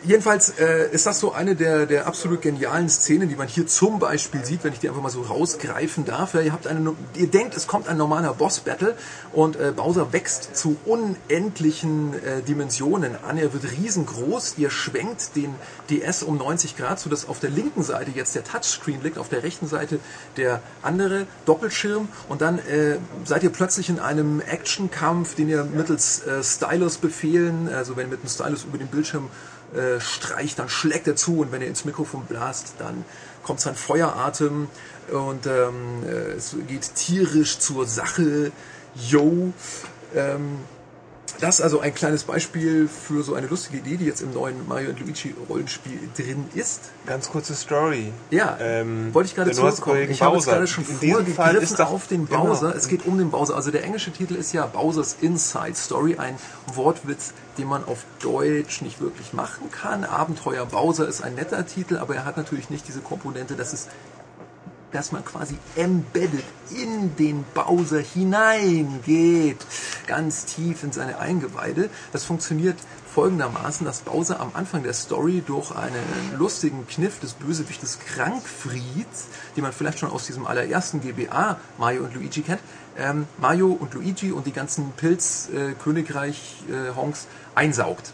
jedenfalls 0.09 0.59
äh, 0.59 0.91
ist 0.91 1.07
das 1.07 1.21
so 1.21 1.33
eine 1.33 1.55
der, 1.55 1.87
der 1.87 2.07
absolut 2.07 2.41
genialen 2.41 2.89
Szenen, 2.89 3.29
die 3.29 3.37
man 3.37 3.47
hier 3.47 3.67
zum 3.67 3.99
Beispiel 3.99 4.45
sieht, 4.45 4.65
wenn 4.65 4.73
ich 4.73 4.79
die 4.81 4.89
einfach 4.89 5.03
mal 5.03 5.11
so 5.11 5.21
rausgreifen 5.21 6.07
darf. 6.07 6.35
Ja, 6.35 6.41
ihr, 6.41 6.53
habt 6.53 6.67
eine, 6.67 6.95
ihr 7.15 7.29
denkt, 7.29 7.55
es 7.55 7.67
kommt 7.67 7.89
ein 7.89 7.99
normaler 7.99 8.33
Boss-Battle 8.33 8.97
und 9.33 9.57
äh, 9.57 9.73
Bowser 9.77 10.13
wächst 10.13 10.57
zu 10.57 10.77
unendlichen 10.87 12.15
äh, 12.15 12.43
Dimensionen 12.43 13.17
an. 13.29 13.37
Er 13.37 13.53
wird 13.53 13.65
riesengroß. 13.71 14.55
Ihr 14.57 14.71
schwenkt 14.71 15.37
den 15.37 15.55
DS 15.91 16.23
um 16.23 16.39
90 16.39 16.77
Grad, 16.77 16.99
sodass 16.99 17.29
auf 17.29 17.39
der 17.39 17.51
linken 17.51 17.83
Seite 17.83 18.11
jetzt 18.15 18.35
der 18.35 18.45
Touchscreen 18.45 19.03
liegt, 19.03 19.19
auf 19.19 19.29
der 19.29 19.43
rechten 19.43 19.67
Seite 19.67 20.01
der 20.39 20.63
andere 20.83 21.27
Doppelschirm 21.45 22.09
und 22.29 22.41
dann 22.41 22.59
äh, 22.59 22.97
seid 23.25 23.43
ihr 23.43 23.51
plötzlich 23.51 23.91
in 23.91 23.99
einem 23.99 24.41
Actionkampf, 24.41 25.35
den 25.35 25.51
ihr 25.51 25.65
mittels 25.65 26.23
äh, 26.27 26.43
Stylus-Befehlen, 26.43 27.69
also 27.69 27.97
wenn 27.97 28.07
ihr 28.07 28.11
mit 28.11 28.23
dem 28.23 28.31
Stylus 28.31 28.65
über 28.65 28.79
den 28.79 28.89
Bildschirm 28.89 29.29
äh, 29.75 30.01
streicht, 30.01 30.59
dann 30.59 30.69
schlägt 30.69 31.07
er 31.07 31.17
zu 31.17 31.41
und 31.41 31.53
wenn 31.53 31.61
ihr 31.61 31.69
ins 31.69 31.85
Mikrofon 31.85 32.25
blast, 32.25 32.75
dann 32.79 33.05
kommt 33.43 33.61
sein 33.61 33.75
Feueratem 33.75 34.69
und 35.11 35.47
ähm, 35.47 36.05
äh, 36.07 36.33
es 36.37 36.57
geht 36.67 36.95
tierisch 36.95 37.59
zur 37.59 37.87
Sache. 37.87 38.53
Yo. 38.95 39.53
Ähm, 40.15 40.59
das 41.41 41.59
ist 41.59 41.61
also 41.61 41.81
ein 41.81 41.95
kleines 41.95 42.25
Beispiel 42.25 42.89
für 42.89 43.23
so 43.23 43.35
eine 43.35 43.47
lustige 43.47 43.79
Idee, 43.79 43.97
die 43.97 44.07
jetzt 44.07 44.21
im 44.21 44.33
neuen 44.33 44.67
Mario 44.67 44.91
Luigi 44.99 45.35
Rollenspiel 45.49 45.99
drin 46.17 46.47
ist. 46.55 46.91
Ganz 47.07 47.29
kurze 47.31 47.55
Story. 47.55 48.13
Ja, 48.31 48.57
Ähm, 48.61 49.13
wollte 49.15 49.29
ich 49.29 49.35
gerade 49.35 49.51
zurückkommen. 49.53 50.11
Ich 50.11 50.23
habe 50.23 50.37
jetzt 50.37 50.47
gerade 50.47 50.67
schon 50.67 50.85
vorgegriffen 50.85 51.81
auf 51.81 52.07
den 52.07 52.27
genau. 52.27 52.47
Bowser. 52.47 52.75
Es 52.75 52.89
geht 52.89 53.07
um 53.07 53.19
den 53.19 53.31
Bowser. 53.31 53.57
Also 53.57 53.71
der 53.71 53.85
englische 53.85 54.11
Titel 54.11 54.35
ist 54.35 54.53
ja 54.53 54.67
Bowser's 54.67 55.17
Inside 55.21 55.75
Story, 55.75 56.17
ein 56.17 56.37
Wortwitz, 56.75 57.33
den 57.57 57.69
man 57.69 57.85
auf 57.85 58.05
Deutsch 58.21 58.83
nicht 58.83 59.01
wirklich 59.01 59.33
machen 59.33 59.71
kann. 59.71 60.05
Abenteuer 60.05 60.67
Bowser 60.67 61.09
ist 61.09 61.23
ein 61.23 61.35
netter 61.35 61.67
Titel, 61.67 61.97
aber 61.97 62.15
er 62.15 62.25
hat 62.25 62.37
natürlich 62.37 62.71
nicht 62.71 62.87
diese 62.89 63.01
Komponente, 63.01 63.55
dass 63.55 63.73
es 63.73 63.89
dass 64.93 65.11
man 65.13 65.25
quasi 65.25 65.57
embedded 65.77 66.45
in 66.71 67.15
den 67.17 67.45
Bowser 67.55 68.01
hineingeht, 68.01 69.59
ganz 70.07 70.45
tief 70.47 70.83
in 70.83 70.93
seine 70.93 71.19
Eingeweide. 71.19 71.91
Das 72.13 72.25
funktioniert 72.25 72.79
folgendermaßen, 73.15 73.85
dass 73.85 73.99
Bowser 74.01 74.41
am 74.41 74.53
Anfang 74.55 74.85
der 74.85 74.93
Story 74.93 75.43
durch 75.45 75.73
einen 75.73 76.37
lustigen 76.37 76.87
Kniff 76.87 77.19
des 77.21 77.35
Bösewichtes 77.35 77.99
Krankfrieds, 77.99 79.27
den 79.57 79.63
man 79.63 79.73
vielleicht 79.73 79.99
schon 79.99 80.11
aus 80.11 80.27
diesem 80.27 80.47
allerersten 80.47 81.01
GBA 81.01 81.59
Mario 81.79 82.05
und 82.05 82.15
Luigi 82.15 82.43
kennt, 82.43 82.61
ähm, 82.97 83.27
Mario 83.39 83.73
und 83.73 83.95
Luigi 83.95 84.31
und 84.33 84.47
die 84.47 84.53
ganzen 84.53 84.93
Pilz-Königreich-Honks 84.93 87.27
einsaugt. 87.55 88.13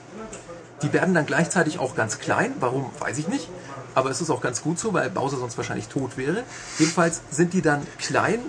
Die 0.82 0.92
werden 0.92 1.14
dann 1.14 1.26
gleichzeitig 1.26 1.78
auch 1.78 1.94
ganz 1.94 2.18
klein. 2.18 2.54
Warum, 2.60 2.90
weiß 2.98 3.18
ich 3.18 3.28
nicht. 3.28 3.48
Aber 3.94 4.10
es 4.10 4.20
ist 4.20 4.30
auch 4.30 4.40
ganz 4.40 4.62
gut 4.62 4.78
so, 4.78 4.92
weil 4.92 5.10
Bowser 5.10 5.36
sonst 5.36 5.56
wahrscheinlich 5.56 5.88
tot 5.88 6.16
wäre. 6.16 6.42
Jedenfalls 6.78 7.22
sind 7.30 7.52
die 7.52 7.62
dann 7.62 7.86
klein 7.98 8.40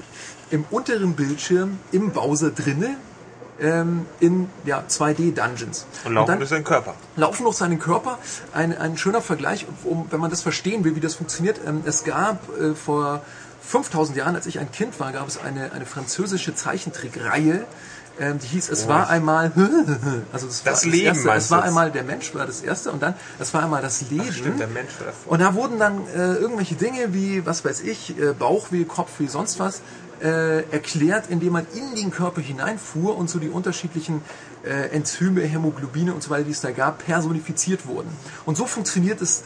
im 0.50 0.66
unteren 0.70 1.16
Bildschirm 1.16 1.80
im 1.92 2.12
Bowser 2.12 2.52
drinne 2.52 2.98
ähm, 3.60 4.06
in 4.20 4.50
ja, 4.66 4.84
2D-Dungeons. 4.88 5.86
Und 6.04 6.14
laufen 6.14 6.28
dann 6.28 6.40
durch 6.40 6.50
seinen 6.50 6.64
Körper. 6.64 6.96
laufen 7.16 7.44
durch 7.44 7.56
seinen 7.56 7.80
Körper. 7.80 8.20
Ein, 8.54 8.78
ein 8.78 8.98
schöner 8.98 9.22
Vergleich, 9.22 9.66
um, 9.84 10.08
wenn 10.12 10.20
man 10.20 10.30
das 10.30 10.42
verstehen 10.42 10.84
will, 10.84 10.96
wie 10.96 11.00
das 11.00 11.16
funktioniert. 11.16 11.60
Ähm, 11.66 11.84
es 11.86 12.04
gab 12.04 12.50
äh, 12.60 12.74
vor 12.76 13.22
5000 13.62 14.18
Jahren, 14.18 14.36
als 14.36 14.46
ich 14.46 14.60
ein 14.60 14.72
Kind 14.72 15.00
war, 15.00 15.12
gab 15.12 15.28
es 15.28 15.38
eine, 15.38 15.72
eine 15.72 15.86
französische 15.86 16.54
Zeichentrickreihe, 16.54 17.66
ähm, 18.20 18.40
die 18.40 18.48
hieß 18.48 18.70
Es 18.70 18.88
war 18.88 19.10
einmal, 19.10 19.52
also 20.32 20.48
das, 20.48 20.64
Das 20.64 20.86
war 20.86 20.92
Leben 20.92 21.06
erste, 21.08 21.26
meinst 21.26 21.46
es 21.46 21.52
war 21.52 21.64
einmal 21.64 21.92
der 21.92 22.04
Mensch 22.04 22.34
war 22.34 22.46
das 22.46 22.62
erste 22.62 22.92
und 22.92 23.02
dann 23.02 23.16
es 23.40 23.54
war 23.54 23.64
einmal 23.64 23.82
das 23.82 24.10
Leben. 24.10 24.32
Stimmt, 24.32 24.60
der 24.60 24.68
Mensch 24.68 25.00
war 25.00 25.08
davor. 25.08 25.34
Und 25.34 25.40
da 25.40 25.54
wurden 25.54 25.80
dann 25.80 26.08
äh, 26.16 26.36
irgendwelche 26.36 26.76
Dinge 26.76 27.14
wie, 27.14 27.46
was 27.46 27.66
weiß 27.66 27.82
ich, 27.82 28.18
äh, 28.20 28.34
Bauchweh, 28.34 28.86
Kopfweh, 28.86 29.28
sonst 29.28 29.60
was, 29.60 29.82
äh, 30.22 30.64
erklärt, 30.72 31.26
indem 31.30 31.54
man 31.54 31.68
in 31.74 31.96
den 31.96 32.12
Körper 32.12 32.42
hineinfuhr 32.42 33.18
und 33.18 33.30
so 33.30 33.40
die 33.40 33.50
unterschiedlichen 33.50 34.22
äh, 34.64 34.90
Enzyme, 34.90 35.42
Hämoglobine 35.42 36.14
und 36.14 36.24
so 36.24 36.30
weiter, 36.30 36.46
die 36.46 36.52
es 36.52 36.62
da 36.62 36.72
gab, 36.72 37.06
personifiziert 37.06 37.86
wurden. 37.86 38.10
Und 38.46 38.58
so 38.58 38.66
funktioniert 38.66 39.22
es 39.22 39.44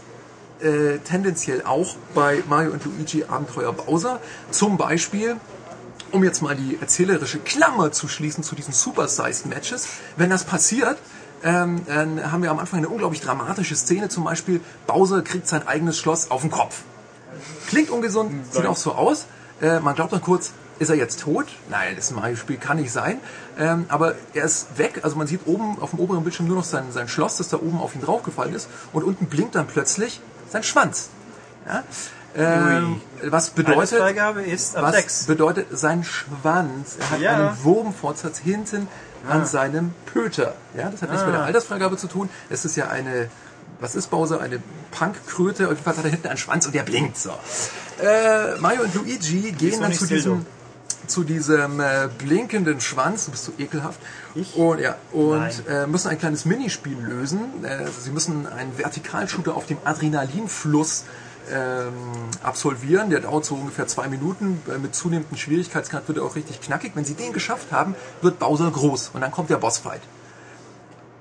äh, 0.61 0.99
tendenziell 0.99 1.63
auch 1.63 1.95
bei 2.13 2.43
Mario 2.49 2.71
und 2.71 2.85
Luigi 2.85 3.23
Abenteuer 3.23 3.73
Bowser. 3.73 4.19
Zum 4.51 4.77
Beispiel, 4.77 5.37
um 6.11 6.23
jetzt 6.23 6.41
mal 6.41 6.55
die 6.55 6.77
erzählerische 6.79 7.39
Klammer 7.39 7.91
zu 7.91 8.07
schließen 8.07 8.43
zu 8.43 8.55
diesen 8.55 8.73
Super-Sized 8.73 9.45
Matches, 9.47 9.87
wenn 10.17 10.29
das 10.29 10.43
passiert, 10.43 10.97
ähm, 11.43 11.81
dann 11.85 12.31
haben 12.31 12.43
wir 12.43 12.51
am 12.51 12.59
Anfang 12.59 12.79
eine 12.79 12.89
unglaublich 12.89 13.21
dramatische 13.21 13.75
Szene. 13.75 14.09
Zum 14.09 14.23
Beispiel, 14.23 14.61
Bowser 14.87 15.21
kriegt 15.21 15.47
sein 15.47 15.67
eigenes 15.67 15.97
Schloss 15.97 16.31
auf 16.31 16.41
den 16.41 16.51
Kopf. 16.51 16.81
Klingt 17.67 17.89
ungesund, 17.89 18.33
sieht 18.51 18.65
auch 18.65 18.77
so 18.77 18.93
aus. 18.93 19.25
Äh, 19.61 19.79
man 19.79 19.95
glaubt 19.95 20.11
dann 20.11 20.21
kurz, 20.21 20.51
ist 20.79 20.89
er 20.89 20.95
jetzt 20.95 21.19
tot? 21.19 21.47
Nein, 21.69 21.95
das 21.95 22.11
Mario-Spiel 22.11 22.57
kann 22.57 22.77
nicht 22.77 22.91
sein. 22.91 23.19
Ähm, 23.57 23.85
aber 23.89 24.15
er 24.33 24.45
ist 24.45 24.77
weg. 24.77 25.01
Also 25.03 25.17
man 25.17 25.27
sieht 25.27 25.41
oben 25.45 25.77
auf 25.79 25.91
dem 25.91 25.99
oberen 25.99 26.23
Bildschirm 26.23 26.47
nur 26.47 26.55
noch 26.57 26.63
sein, 26.63 26.85
sein 26.91 27.07
Schloss, 27.07 27.37
das 27.37 27.49
da 27.49 27.57
oben 27.57 27.79
auf 27.79 27.95
ihn 27.95 28.01
draufgefallen 28.01 28.55
ist. 28.55 28.69
Und 28.93 29.03
unten 29.03 29.27
blinkt 29.27 29.55
dann 29.55 29.67
plötzlich 29.67 30.21
sein 30.49 30.63
Schwanz. 30.63 31.09
Ja? 31.67 31.83
Ähm, 32.35 33.01
was 33.23 33.49
bedeutet, 33.51 33.99
was 33.99 34.93
6. 34.95 35.25
bedeutet 35.25 35.67
sein 35.71 36.03
Schwanz? 36.03 36.97
Er 36.99 37.09
hat 37.11 37.19
Ja. 37.21 37.31
einen 37.35 37.63
Wurmfortsatz 37.63 38.37
hinten 38.39 38.87
an 39.27 39.45
seinem 39.45 39.93
Pöter. 40.05 40.53
Ja, 40.77 40.89
das 40.89 41.01
hat 41.01 41.09
nichts 41.09 41.25
mit 41.25 41.33
der 41.33 41.43
Altersfreigabe 41.43 41.97
zu 41.97 42.07
tun. 42.07 42.29
Es 42.49 42.65
ist 42.65 42.75
ja 42.77 42.87
eine, 42.87 43.29
was 43.79 43.95
ist 43.95 44.07
Bowser? 44.09 44.39
Eine 44.41 44.59
Punkkröte. 44.91 45.65
Auf 45.65 45.71
jeden 45.71 45.83
Fall 45.83 45.97
hat 45.97 46.03
er 46.05 46.11
hinten 46.11 46.27
einen 46.27 46.37
Schwanz 46.37 46.65
und 46.65 46.75
der 46.75 46.83
blinkt 46.83 47.17
so. 47.17 47.31
Äh, 48.01 48.55
Mario 48.59 48.83
und 48.83 48.95
Luigi 48.95 49.51
gehen 49.51 49.81
dann 49.81 49.93
zu 49.93 50.05
diesem 50.07 50.45
zu 51.07 51.23
diesem 51.23 51.79
äh, 51.79 52.07
blinkenden 52.19 52.79
Schwanz, 52.81 53.25
du 53.25 53.31
bist 53.31 53.45
so 53.45 53.51
ekelhaft, 53.57 53.99
Ich? 54.35 54.55
und, 54.55 54.77
ja, 54.79 54.95
und 55.11 55.49
äh, 55.67 55.87
müssen 55.87 56.09
ein 56.09 56.19
kleines 56.19 56.45
Minispiel 56.45 56.95
lösen. 56.99 57.63
Äh, 57.65 57.87
sie 57.99 58.11
müssen 58.11 58.45
einen 58.45 58.77
Vertikalshooter 58.77 59.55
auf 59.55 59.65
dem 59.65 59.79
Adrenalinfluss 59.85 61.05
ähm, 61.51 61.93
absolvieren. 62.43 63.09
Der 63.09 63.21
dauert 63.21 63.45
so 63.45 63.55
ungefähr 63.55 63.87
zwei 63.87 64.07
Minuten. 64.07 64.61
Äh, 64.67 64.77
Mit 64.77 64.95
zunehmendem 64.95 65.37
Schwierigkeitsgrad 65.37 66.07
wird 66.07 66.17
er 66.17 66.23
auch 66.23 66.35
richtig 66.35 66.61
knackig. 66.61 66.91
Wenn 66.95 67.05
sie 67.05 67.15
den 67.15 67.33
geschafft 67.33 67.71
haben, 67.71 67.95
wird 68.21 68.39
Bowser 68.39 68.71
groß 68.71 69.11
und 69.13 69.21
dann 69.21 69.31
kommt 69.31 69.49
der 69.49 69.57
Bossfight. 69.57 70.01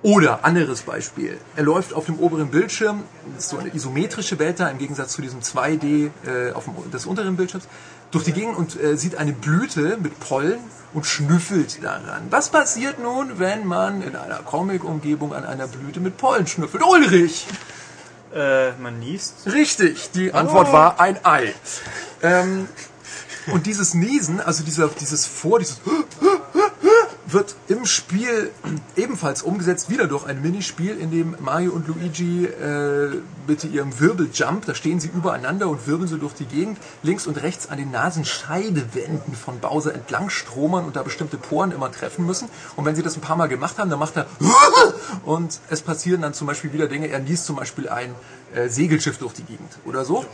Oder 0.03 0.45
anderes 0.45 0.83
Beispiel. 0.83 1.39
Er 1.57 1.65
läuft 1.65 1.93
auf 1.93 2.07
dem 2.07 2.21
oberen 2.21 2.51
Bildschirm, 2.51 3.03
das 3.35 3.45
ist 3.45 3.51
so 3.51 3.59
eine 3.59 3.75
isometrische 3.75 4.39
Welt 4.39 4.61
da, 4.61 4.69
im 4.69 4.79
Gegensatz 4.79 5.13
zu 5.13 5.23
diesem 5.23 5.41
2D 5.41 6.11
äh, 6.25 6.53
auf 6.53 6.67
dem, 6.67 6.91
des 6.93 7.05
unteren 7.05 7.37
Bildschirms, 7.37 7.67
durch 8.13 8.23
die 8.23 8.33
Gegend 8.33 8.57
und 8.57 8.81
äh, 8.81 8.97
sieht 8.97 9.17
eine 9.17 9.33
Blüte 9.33 9.99
mit 10.01 10.21
Pollen 10.21 10.61
und 10.95 11.05
schnüffelt 11.05 11.83
daran. 11.83 12.29
Was 12.31 12.49
passiert 12.51 13.01
nun, 13.01 13.41
wenn 13.41 13.67
man 13.67 14.03
in 14.03 14.15
einer 14.15 14.37
Comic-Umgebung 14.37 15.35
an 15.35 15.45
einer 15.45 15.67
Blüte 15.67 15.99
mit 15.99 16.17
Pollen 16.17 16.47
schnüffelt? 16.47 16.85
Ulrich! 16.85 17.47
Äh, 18.39 18.73
man 18.81 19.01
niest. 19.01 19.35
Richtig, 19.47 20.13
die 20.15 20.33
Antwort 20.33 20.73
war 20.73 21.01
ein 21.01 21.19
Ei. 21.25 21.53
Ähm, 22.23 22.69
und 23.49 23.67
dieses 23.67 23.95
Niesen, 23.95 24.41
also 24.41 24.63
dieser, 24.63 24.87
dieses 24.89 25.27
Vor, 25.27 25.59
dieses 25.59 25.81
wird 27.31 27.57
im 27.69 27.85
Spiel 27.85 28.51
ebenfalls 28.97 29.43
umgesetzt, 29.43 29.91
wieder 29.91 30.07
durch 30.07 30.25
ein 30.27 30.41
Minispiel, 30.41 30.99
in 30.99 31.11
dem 31.11 31.37
Mario 31.41 31.73
und 31.73 31.87
Luigi 31.87 32.47
äh, 32.47 33.11
mit 33.47 33.65
ihrem 33.65 33.99
Wirbeljump, 34.01 34.65
da 34.65 34.75
stehen 34.75 34.99
sie 34.99 35.09
übereinander 35.09 35.69
und 35.69 35.87
wirbeln 35.87 36.09
so 36.09 36.17
durch 36.17 36.33
die 36.35 36.47
Gegend, 36.47 36.79
links 37.03 37.27
und 37.27 37.43
rechts 37.43 37.69
an 37.69 37.77
den 37.79 37.91
Nasenscheidewänden 37.91 39.35
von 39.35 39.59
Bowser 39.61 39.95
entlang 39.95 40.31
stromern 40.31 40.85
und 40.87 40.97
da 40.97 41.03
bestimmte 41.03 41.37
Poren 41.37 41.73
immer 41.73 41.93
treffen 41.93 42.25
müssen. 42.27 42.49
Und 42.77 42.85
wenn 42.85 42.95
sie 42.97 43.03
das 43.03 43.17
ein 43.17 43.21
paar 43.21 43.37
Mal 43.37 43.49
gemacht 43.49 43.79
haben, 43.79 43.91
dann 43.91 43.99
macht 43.99 44.17
er 44.17 44.27
und 45.25 45.59
es 45.69 45.83
passieren 45.83 46.23
dann 46.23 46.35
zum 46.35 46.47
Beispiel 46.47 46.73
wieder 46.73 46.87
Dinge, 46.89 47.09
er 47.09 47.19
niest 47.19 47.45
zum 47.47 47.57
Beispiel 47.57 47.89
ein 47.89 48.15
äh, 48.55 48.69
Segelschiff 48.69 49.19
durch 49.19 49.35
die 49.35 49.43
Gegend 49.45 49.71
oder 49.85 50.05
so. 50.05 50.25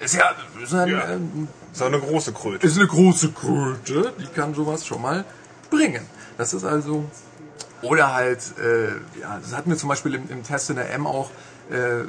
Ist 0.00 0.14
ja, 0.14 0.34
ist 0.62 0.74
ein, 0.74 0.88
Ja. 0.88 1.10
ähm, 1.10 1.46
So 1.72 1.84
eine 1.84 2.00
große 2.00 2.32
Kröte. 2.32 2.66
ist 2.66 2.76
eine 2.78 2.86
große 2.86 3.30
Kröte, 3.32 4.12
die 4.18 4.26
kann 4.26 4.54
sowas 4.54 4.84
schon 4.86 5.02
mal 5.02 5.24
bringen. 5.70 6.02
Das 6.40 6.54
ist 6.54 6.64
also, 6.64 7.04
oder 7.82 8.14
halt, 8.14 8.38
äh, 8.58 9.20
ja, 9.20 9.38
das 9.42 9.54
hatten 9.54 9.68
wir 9.68 9.76
zum 9.76 9.90
Beispiel 9.90 10.14
im, 10.14 10.30
im 10.30 10.42
Test 10.42 10.70
in 10.70 10.76
der 10.76 10.90
M 10.94 11.06
auch, 11.06 11.28
äh, 11.70 12.04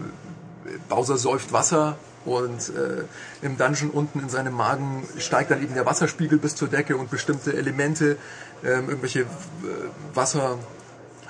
Bowser 0.87 1.17
säuft 1.17 1.51
Wasser 1.51 1.97
und 2.23 2.69
äh, 2.69 3.03
im 3.41 3.57
Dungeon 3.57 3.89
unten 3.89 4.21
in 4.21 4.29
seinem 4.29 4.53
Magen 4.53 5.05
steigt 5.17 5.51
dann 5.51 5.61
eben 5.61 5.73
der 5.73 5.85
Wasserspiegel 5.85 6.37
bis 6.37 6.55
zur 6.55 6.69
Decke 6.69 6.95
und 6.95 7.11
bestimmte 7.11 7.53
Elemente, 7.53 8.15
ähm, 8.63 8.87
irgendwelche 8.87 9.23
äh, 9.23 9.25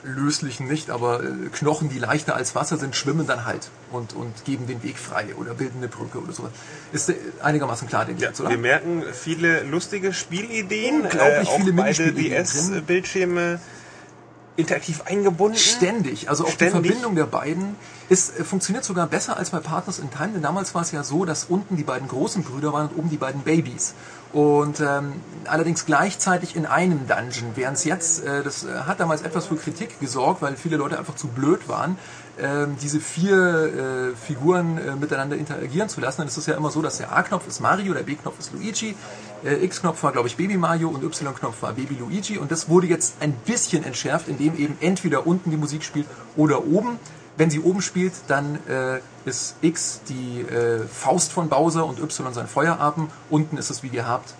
wasserlöslichen 0.03 0.67
nicht, 0.67 0.89
aber 0.89 1.23
äh, 1.23 1.27
Knochen, 1.51 1.89
die 1.89 1.99
leichter 1.99 2.35
als 2.35 2.55
Wasser 2.55 2.77
sind, 2.77 2.95
schwimmen 2.95 3.27
dann 3.27 3.45
halt 3.45 3.69
und, 3.91 4.13
und 4.13 4.45
geben 4.45 4.67
den 4.67 4.83
Weg 4.83 4.97
frei 4.97 5.27
oder 5.39 5.53
bilden 5.53 5.77
eine 5.77 5.87
Brücke 5.87 6.19
oder 6.19 6.33
sowas. 6.33 6.51
Ist 6.91 7.09
äh, 7.09 7.15
einigermaßen 7.41 7.87
klar, 7.87 8.05
den 8.05 8.17
Ja, 8.17 8.29
jetzt, 8.29 8.41
oder? 8.41 8.49
wir 8.49 8.57
merken 8.57 9.03
viele 9.13 9.63
lustige 9.63 10.13
Spielideen. 10.13 11.01
Unglaublich 11.01 11.47
auch 11.47 11.57
viele 11.57 11.73
beide. 11.73 12.13
DS-Bildschirme 12.13 13.59
interaktiv 14.61 15.01
eingebunden. 15.05 15.57
Ständig. 15.57 16.29
Also 16.29 16.45
auch 16.45 16.49
Ständig. 16.49 16.81
die 16.83 16.87
Verbindung 16.89 17.15
der 17.15 17.25
beiden 17.25 17.75
ist, 18.09 18.39
äh, 18.39 18.43
funktioniert 18.43 18.83
sogar 18.83 19.07
besser 19.07 19.37
als 19.37 19.51
bei 19.51 19.59
Partners 19.59 19.99
in 19.99 20.09
Time, 20.11 20.29
denn 20.33 20.41
damals 20.41 20.73
war 20.75 20.81
es 20.81 20.91
ja 20.91 21.03
so, 21.03 21.25
dass 21.25 21.45
unten 21.45 21.77
die 21.77 21.83
beiden 21.83 22.07
großen 22.07 22.43
Brüder 22.43 22.73
waren 22.73 22.89
und 22.89 22.97
oben 22.97 23.09
die 23.09 23.17
beiden 23.17 23.41
Babys. 23.41 23.93
Und 24.33 24.79
ähm, 24.79 25.13
allerdings 25.45 25.85
gleichzeitig 25.85 26.55
in 26.55 26.65
einem 26.65 27.05
Dungeon, 27.07 27.51
während 27.55 27.77
es 27.77 27.83
jetzt, 27.83 28.23
äh, 28.23 28.43
das 28.43 28.63
äh, 28.63 28.69
hat 28.85 28.99
damals 29.01 29.23
etwas 29.23 29.47
für 29.47 29.57
Kritik 29.57 29.99
gesorgt, 29.99 30.41
weil 30.41 30.55
viele 30.55 30.77
Leute 30.77 30.97
einfach 30.97 31.15
zu 31.15 31.27
blöd 31.27 31.67
waren, 31.67 31.97
diese 32.81 32.99
vier 32.99 34.13
äh, 34.13 34.15
Figuren 34.15 34.77
äh, 34.77 34.95
miteinander 34.95 35.35
interagieren 35.35 35.89
zu 35.89 36.01
lassen. 36.01 36.21
Dann 36.21 36.27
ist 36.27 36.37
es 36.37 36.45
ja 36.45 36.55
immer 36.55 36.71
so, 36.71 36.81
dass 36.81 36.97
der 36.97 37.15
A-Knopf 37.15 37.47
ist 37.47 37.59
Mario, 37.59 37.93
der 37.93 38.03
B-Knopf 38.03 38.39
ist 38.39 38.53
Luigi, 38.53 38.95
äh, 39.43 39.63
X-Knopf 39.65 40.01
war, 40.01 40.11
glaube 40.11 40.27
ich, 40.27 40.37
Baby 40.37 40.57
Mario 40.57 40.89
und 40.89 41.03
Y-Knopf 41.03 41.61
war 41.61 41.73
Baby 41.73 41.95
Luigi. 41.99 42.37
Und 42.37 42.51
das 42.51 42.69
wurde 42.69 42.87
jetzt 42.87 43.15
ein 43.19 43.33
bisschen 43.33 43.83
entschärft, 43.83 44.27
indem 44.27 44.57
eben 44.57 44.77
entweder 44.79 45.27
unten 45.27 45.51
die 45.51 45.57
Musik 45.57 45.83
spielt 45.83 46.07
oder 46.35 46.65
oben. 46.65 46.99
Wenn 47.37 47.49
sie 47.49 47.59
oben 47.59 47.81
spielt, 47.81 48.13
dann 48.27 48.59
äh, 48.67 48.99
ist 49.25 49.55
X 49.61 50.01
die 50.07 50.41
äh, 50.41 50.85
Faust 50.87 51.31
von 51.31 51.49
Bowser 51.49 51.85
und 51.85 51.99
Y 51.99 52.33
sein 52.33 52.47
Feueratem. 52.47 53.09
Unten 53.29 53.57
ist 53.57 53.69
es 53.69 53.83
wie 53.83 53.89
gehabt. 53.89 54.33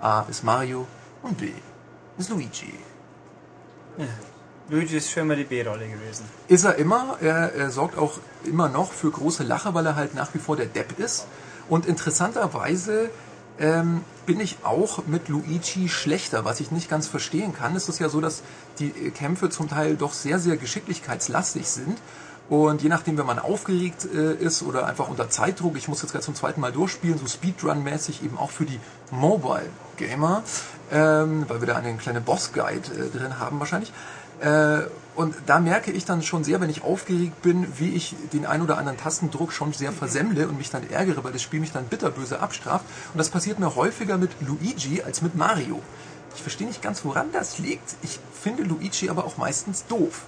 A 0.00 0.24
ist 0.28 0.44
Mario 0.44 0.86
und 1.22 1.38
B 1.38 1.50
ist 2.18 2.30
Luigi. 2.30 2.74
Luigi 4.68 4.96
ist 4.96 5.10
schon 5.10 5.24
immer 5.24 5.36
die 5.36 5.44
B-Rolle 5.44 5.86
gewesen. 5.86 6.24
Ist 6.48 6.64
er 6.64 6.76
immer. 6.76 7.18
Er, 7.20 7.52
er 7.54 7.70
sorgt 7.70 7.98
auch 7.98 8.18
immer 8.44 8.68
noch 8.68 8.92
für 8.92 9.10
große 9.10 9.42
Lacher, 9.42 9.74
weil 9.74 9.84
er 9.84 9.94
halt 9.94 10.14
nach 10.14 10.32
wie 10.32 10.38
vor 10.38 10.56
der 10.56 10.66
Depp 10.66 10.98
ist. 10.98 11.26
Und 11.68 11.86
interessanterweise 11.86 13.10
ähm, 13.58 14.02
bin 14.24 14.40
ich 14.40 14.58
auch 14.64 15.06
mit 15.06 15.28
Luigi 15.28 15.88
schlechter, 15.88 16.44
was 16.46 16.60
ich 16.60 16.70
nicht 16.70 16.88
ganz 16.88 17.08
verstehen 17.08 17.54
kann. 17.54 17.76
Es 17.76 17.88
ist 17.90 17.98
ja 17.98 18.08
so, 18.08 18.22
dass 18.22 18.42
die 18.78 18.90
Kämpfe 19.10 19.50
zum 19.50 19.68
Teil 19.68 19.96
doch 19.96 20.14
sehr, 20.14 20.38
sehr 20.38 20.56
geschicklichkeitslastig 20.56 21.68
sind. 21.68 21.98
Und 22.48 22.82
je 22.82 22.88
nachdem, 22.88 23.16
wenn 23.16 23.26
man 23.26 23.38
aufgeregt 23.38 24.06
äh, 24.14 24.34
ist 24.34 24.62
oder 24.62 24.86
einfach 24.86 25.08
unter 25.08 25.30
Zeitdruck, 25.30 25.76
ich 25.78 25.88
muss 25.88 26.02
jetzt 26.02 26.12
gerade 26.12 26.24
zum 26.24 26.34
zweiten 26.34 26.60
Mal 26.60 26.72
durchspielen, 26.72 27.18
so 27.18 27.26
Speedrun-mäßig 27.26 28.22
eben 28.22 28.36
auch 28.36 28.50
für 28.50 28.66
die 28.66 28.78
Mobile 29.10 29.68
Gamer, 29.96 30.42
ähm, 30.92 31.46
weil 31.48 31.60
wir 31.60 31.66
da 31.66 31.76
einen 31.76 31.96
kleinen 31.96 32.22
Boss-Guide 32.22 32.90
äh, 32.92 33.16
drin 33.16 33.38
haben 33.38 33.60
wahrscheinlich. 33.60 33.92
Äh, 34.40 34.82
und 35.14 35.34
da 35.46 35.60
merke 35.60 35.92
ich 35.92 36.04
dann 36.04 36.22
schon 36.22 36.42
sehr, 36.42 36.60
wenn 36.60 36.70
ich 36.70 36.82
aufgeregt 36.82 37.40
bin, 37.42 37.66
wie 37.78 37.90
ich 37.94 38.16
den 38.32 38.46
ein 38.46 38.62
oder 38.62 38.78
anderen 38.78 38.98
Tastendruck 38.98 39.52
schon 39.52 39.72
sehr 39.72 39.92
versemmle 39.92 40.48
und 40.48 40.58
mich 40.58 40.70
dann 40.70 40.88
ärgere, 40.90 41.22
weil 41.22 41.32
das 41.32 41.42
Spiel 41.42 41.60
mich 41.60 41.72
dann 41.72 41.84
bitterböse 41.84 42.40
abstraft. 42.40 42.84
Und 43.12 43.18
das 43.18 43.28
passiert 43.28 43.60
mir 43.60 43.76
häufiger 43.76 44.18
mit 44.18 44.30
Luigi 44.40 45.02
als 45.02 45.22
mit 45.22 45.36
Mario. 45.36 45.80
Ich 46.34 46.42
verstehe 46.42 46.66
nicht 46.66 46.82
ganz, 46.82 47.04
woran 47.04 47.30
das 47.32 47.58
liegt. 47.58 47.94
Ich 48.02 48.18
finde 48.32 48.64
Luigi 48.64 49.08
aber 49.08 49.24
auch 49.24 49.36
meistens 49.36 49.86
doof. 49.86 50.22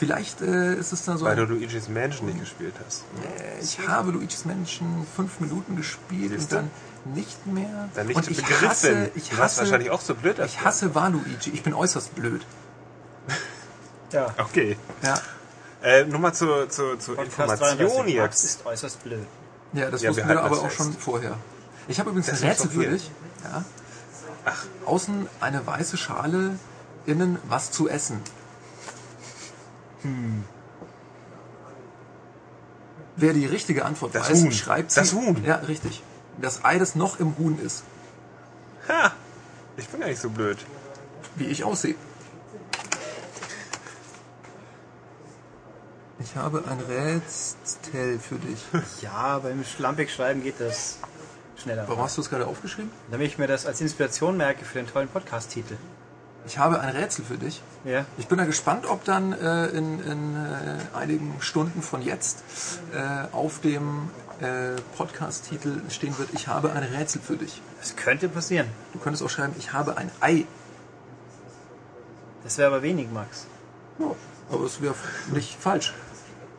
Vielleicht 0.00 0.40
äh, 0.40 0.76
ist 0.76 0.92
es 0.92 1.04
dann 1.04 1.18
so. 1.18 1.26
Weil 1.26 1.36
du 1.36 1.44
Luigi's 1.44 1.90
Mansion 1.90 2.28
nicht 2.28 2.40
gespielt 2.40 2.72
hast. 2.86 3.04
Äh, 3.22 3.62
ich 3.62 3.86
habe 3.86 4.12
Luigi's 4.12 4.46
Mansion 4.46 5.06
fünf 5.14 5.40
Minuten 5.40 5.76
gespielt 5.76 6.30
Siehst 6.30 6.52
du? 6.52 6.56
und 6.56 6.70
dann 7.04 7.14
nicht 7.14 7.46
mehr. 7.46 7.90
Dann 7.94 8.06
nicht 8.06 8.16
und 8.16 8.30
ich 8.30 8.38
begriffen. 8.38 8.68
hasse, 8.68 9.10
ich 9.14 9.36
hasse, 9.36 9.60
wahrscheinlich 9.60 9.90
auch 9.90 10.00
so 10.00 10.14
blöd. 10.14 10.38
ich 10.38 10.64
hasse 10.64 10.94
Waluigi. 10.94 11.50
Ich 11.52 11.62
bin 11.62 11.74
äußerst 11.74 12.14
blöd. 12.14 12.46
Ja. 14.12 14.34
Okay. 14.38 14.76
Ja, 15.02 15.20
Äh, 15.82 16.04
nur 16.04 16.18
mal 16.18 16.32
zur, 16.34 16.68
zur, 16.68 16.98
zur 16.98 17.16
Podcast 17.16 17.38
Information 17.38 17.78
33 17.78 18.16
Max 18.18 18.42
jetzt. 18.42 18.44
ist 18.44 18.66
äußerst 18.66 19.02
blöd. 19.04 19.26
ja 19.72 19.90
das 19.90 20.02
Ja, 20.02 20.08
wir 20.08 20.16
wussten 20.16 20.28
wir 20.28 20.34
halten 20.34 20.38
aber 20.40 20.48
das 20.56 20.58
auch 20.58 20.64
fest. 20.64 20.76
schon 20.76 20.92
vorher. 20.94 21.36
Ich 21.88 21.98
habe 22.00 22.10
übrigens 22.10 22.26
Das 22.26 22.42
ein 22.42 22.48
Rätsel 22.48 22.70
für 22.70 22.86
dich. 22.86 23.10
Ja. 23.44 23.64
Außen 24.86 25.26
eine 25.40 25.66
weiße 25.66 25.96
Schale, 25.96 26.58
innen 27.06 27.38
was 27.48 27.70
zu 27.70 27.88
essen. 27.88 28.20
Wer 33.16 33.32
die 33.34 33.46
richtige 33.46 33.84
Antwort 33.84 34.14
Das 34.14 34.30
weiß, 34.30 34.42
Huhn. 34.44 34.52
schreibt 34.52 34.96
Das 34.96 35.10
sie. 35.10 35.16
Huhn. 35.16 35.44
Ja, 35.44 35.56
richtig. 35.56 36.02
Das 36.40 36.64
Ei, 36.64 36.78
das 36.78 36.94
noch 36.94 37.20
im 37.20 37.36
Huhn 37.38 37.58
ist. 37.58 37.82
Ha! 38.88 39.12
Ich 39.76 39.88
bin 39.88 40.00
gar 40.00 40.08
nicht 40.08 40.20
so 40.20 40.30
blöd. 40.30 40.58
wie 41.36 41.44
ich 41.46 41.64
aussehe. 41.64 41.94
Ich 46.22 46.36
habe 46.36 46.64
ein 46.68 46.80
Rätsel 46.80 48.18
für 48.18 48.36
dich. 48.36 48.58
Ja, 49.02 49.38
beim 49.38 49.64
schlampig 49.64 50.12
schreiben 50.12 50.42
geht 50.42 50.60
das 50.60 50.98
schneller. 51.56 51.84
Warum 51.88 52.02
hast 52.02 52.18
du 52.18 52.20
es 52.20 52.28
gerade 52.28 52.46
aufgeschrieben? 52.46 52.90
Damit 53.10 53.26
ich 53.28 53.38
mir 53.38 53.46
das 53.46 53.64
als 53.64 53.80
Inspiration 53.80 54.36
merke 54.36 54.64
für 54.64 54.78
den 54.78 54.86
tollen 54.86 55.08
Podcast-Titel. 55.08 55.76
Ich 56.46 56.58
habe 56.58 56.80
ein 56.80 56.94
Rätsel 56.94 57.24
für 57.24 57.38
dich. 57.38 57.62
Ja. 57.84 58.04
Ich 58.18 58.26
bin 58.26 58.38
da 58.38 58.44
gespannt, 58.44 58.86
ob 58.86 59.04
dann 59.04 59.32
äh, 59.32 59.66
in, 59.68 60.00
in 60.00 60.36
äh, 60.36 60.96
einigen 60.96 61.36
Stunden 61.40 61.82
von 61.82 62.02
jetzt 62.02 62.42
äh, 62.94 63.34
auf 63.34 63.60
dem 63.60 64.10
äh, 64.40 64.80
Podcast-Titel 64.96 65.80
stehen 65.90 66.18
wird, 66.18 66.30
ich 66.32 66.48
habe 66.48 66.72
ein 66.72 66.82
Rätsel 66.82 67.20
für 67.20 67.36
dich. 67.36 67.60
Das 67.78 67.96
könnte 67.96 68.28
passieren. 68.28 68.66
Du 68.92 68.98
könntest 68.98 69.22
auch 69.22 69.30
schreiben, 69.30 69.54
ich 69.58 69.72
habe 69.72 69.96
ein 69.96 70.10
Ei. 70.20 70.44
Das 72.42 72.58
wäre 72.58 72.68
aber 72.68 72.82
wenig, 72.82 73.10
Max. 73.10 73.46
Ja, 73.98 74.14
aber 74.50 74.64
es 74.64 74.80
wäre 74.80 74.94
nicht 75.32 75.60
falsch. 75.60 75.92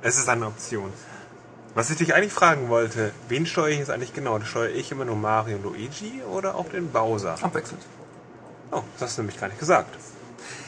Es 0.03 0.17
ist 0.17 0.27
eine 0.29 0.47
Option. 0.47 0.91
Was 1.75 1.91
ich 1.91 1.97
dich 1.97 2.15
eigentlich 2.15 2.33
fragen 2.33 2.69
wollte, 2.69 3.11
wen 3.29 3.45
steuere 3.45 3.69
ich 3.69 3.79
jetzt 3.79 3.91
eigentlich 3.91 4.13
genau? 4.13 4.39
Steuere 4.41 4.71
ich 4.71 4.91
immer 4.91 5.05
nur 5.05 5.15
Mario 5.15 5.57
und 5.57 5.63
Luigi 5.63 6.23
oder 6.23 6.55
auch 6.55 6.67
den 6.69 6.91
Bowser? 6.91 7.35
Abwechselnd. 7.39 7.83
Oh, 8.71 8.81
das 8.93 9.09
hast 9.09 9.17
du 9.17 9.21
nämlich 9.21 9.39
gar 9.39 9.47
nicht 9.47 9.59
gesagt. 9.59 9.95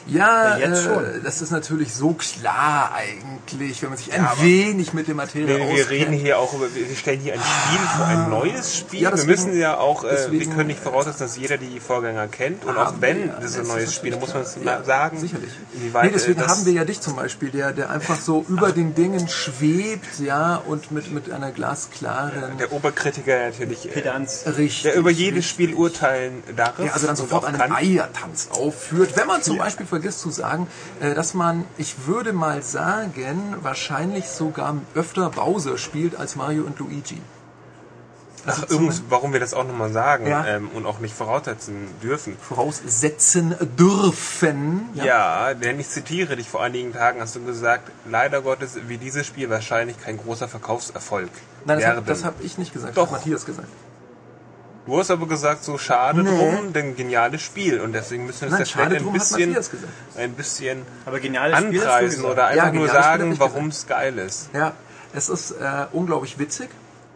Ja, 0.08 0.58
Ja, 0.58 0.58
jetzt 0.58 0.82
äh, 0.82 0.84
schon. 0.84 1.06
das 1.24 1.42
ist 1.42 1.52
natürlich 1.52 1.94
so 1.94 2.14
klar 2.14 2.92
eigentlich, 2.94 3.82
wenn 3.82 3.90
man 3.90 3.98
sich 3.98 4.12
ein 4.14 4.28
wenig 4.42 4.94
mit 4.94 5.08
der 5.08 5.16
Materie 5.16 5.48
Wir, 5.48 5.70
wir 5.76 5.90
reden 5.90 6.14
hier 6.14 6.40
auch 6.40 6.54
über, 6.54 6.66
wir 6.74 6.96
stellen 6.96 7.20
hier 7.22 7.34
ein 7.34 7.40
Spiel 7.40 7.88
vor 7.98 8.06
ein 8.08 8.30
neues 8.30 8.78
Spiel. 8.78 9.02
Ja, 9.02 9.10
wir 9.10 9.16
deswegen- 9.16 9.32
müssen 9.32 9.58
ja 9.60 9.78
auch, 9.78 10.04
äh, 10.04 10.08
wir 10.08 10.18
deswegen- 10.18 10.56
können 10.56 10.68
nicht 10.68 10.80
voraussetzen, 10.82 11.20
dass 11.24 11.38
jeder 11.38 11.58
die 11.58 11.80
Vorgänger 11.80 12.28
kennt. 12.28 12.66
Und 12.66 12.78
auch 12.78 12.94
wenn 13.00 13.18
wir 13.18 13.26
ja. 13.28 13.40
das 13.40 13.56
ein 13.56 13.62
ist 13.62 13.68
neues 13.70 13.94
Spiel, 13.96 14.12
dann 14.12 14.20
muss 14.20 14.34
man 14.34 14.44
es 14.44 14.58
sagen. 14.86 15.20
Sicherlich. 15.20 15.52
Inwieweit 15.74 16.04
Nee, 16.06 16.12
deswegen 16.14 16.40
äh, 16.40 16.44
das, 16.44 16.52
haben 16.52 16.66
wir 16.66 16.74
ja 16.74 16.86
dich 16.86 17.00
zum 17.02 17.16
Beispiel, 17.16 17.50
der, 17.52 17.72
der 17.72 17.90
einfach 17.90 18.20
so 18.20 18.46
über 18.50 18.72
den 18.72 18.96
Dingen 18.96 19.28
schwebt, 19.30 20.20
ja, 20.20 20.58
und 20.58 20.92
mit, 20.92 21.12
mit 21.14 21.32
einer 21.32 21.52
glasklaren 21.52 22.58
der 22.58 22.72
Oberkritiker 22.74 23.46
natürlich, 23.50 23.86
äh, 23.86 23.90
Pedanz. 23.90 24.44
Richtig. 24.46 24.84
der 24.84 24.96
über 24.96 25.10
jedes 25.12 25.38
richtig. 25.46 25.50
Spiel 25.50 25.74
urteilen 25.76 26.44
darf. 26.56 26.78
Ja, 26.80 26.92
also 26.94 27.08
dann 27.08 27.16
sofort 27.16 27.46
einen 27.46 27.58
kann. 27.58 27.72
Eiertanz 27.72 28.50
aufführt. 28.52 29.16
Wenn 29.16 29.28
man 29.28 29.42
zum 29.42 29.58
Beispiel 29.58 29.86
vergisst 29.94 30.22
zu 30.22 30.32
sagen, 30.32 30.68
äh, 31.00 31.14
dass 31.14 31.34
man, 31.34 31.66
ich 31.78 32.08
würde 32.08 32.34
mal 32.34 32.64
sagen, 32.64 33.58
wahrscheinlich 33.62 34.28
sogar 34.28 34.78
öfter 34.96 35.30
Bowser 35.30 35.78
spielt 35.78 36.16
als 36.16 36.36
Mario 36.36 36.64
und 36.64 36.80
Luigi. 36.80 37.22
Ach, 38.46 38.64
übrigens, 38.70 39.04
warum 39.08 39.32
wir 39.32 39.40
das 39.40 39.54
auch 39.54 39.66
nochmal 39.66 39.92
sagen 39.94 40.28
Ja. 40.28 40.46
ähm, 40.46 40.70
und 40.74 40.86
auch 40.86 41.00
nicht 41.00 41.16
voraussetzen 41.16 41.76
dürfen. 42.02 42.36
Voraussetzen 42.42 43.56
dürfen. 43.80 44.90
Ja. 44.96 45.54
denn 45.54 45.80
ich 45.80 45.88
zitiere 45.90 46.36
dich, 46.36 46.50
vor 46.50 46.62
einigen 46.62 46.92
Tagen 46.92 47.22
hast 47.22 47.36
du 47.36 47.46
gesagt, 47.46 47.90
leider 48.10 48.42
Gottes, 48.42 48.72
wie 48.88 48.98
dieses 48.98 49.26
Spiel 49.26 49.50
wahrscheinlich 49.50 49.98
kein 50.02 50.18
großer 50.18 50.48
Verkaufserfolg 50.48 51.30
Nein, 51.66 51.80
das 52.06 52.26
habe 52.26 52.38
hab 52.38 52.44
ich 52.44 52.58
nicht 52.58 52.74
gesagt, 52.74 52.98
Doch. 52.98 53.04
das 53.04 53.12
hat 53.14 53.20
Matthias 53.20 53.46
gesagt. 53.46 53.70
Du 54.86 55.00
hast 55.00 55.12
aber 55.12 55.28
gesagt, 55.28 55.64
so 55.64 55.78
schade 55.78 56.24
Nee. 56.24 56.30
drum, 56.30 56.74
denn 56.74 56.96
geniales 56.96 57.42
Spiel. 57.42 57.80
Und 57.80 57.94
deswegen 57.94 58.26
müssen 58.26 58.42
wir 58.42 58.50
Nein, 58.50 58.60
ja 58.60 58.66
schade 58.66 59.00
vielleicht 59.00 59.06
ein 59.06 59.14
bisschen, 59.14 59.58
ein 60.18 60.34
bisschen 60.34 60.82
Aber 61.06 61.20
geniales 61.20 61.58
anpreisen 61.58 62.26
oder 62.26 62.48
einfach 62.48 62.66
Ja, 62.66 62.72
nur 62.74 62.88
sagen, 62.90 63.40
warum 63.40 63.68
es 63.70 63.88
geil 63.88 64.18
ist. 64.18 64.50
Ja, 64.54 64.74
es 65.14 65.30
ist 65.30 65.52
äh, 65.52 65.86
unglaublich 65.94 66.38
witzig. 66.38 66.70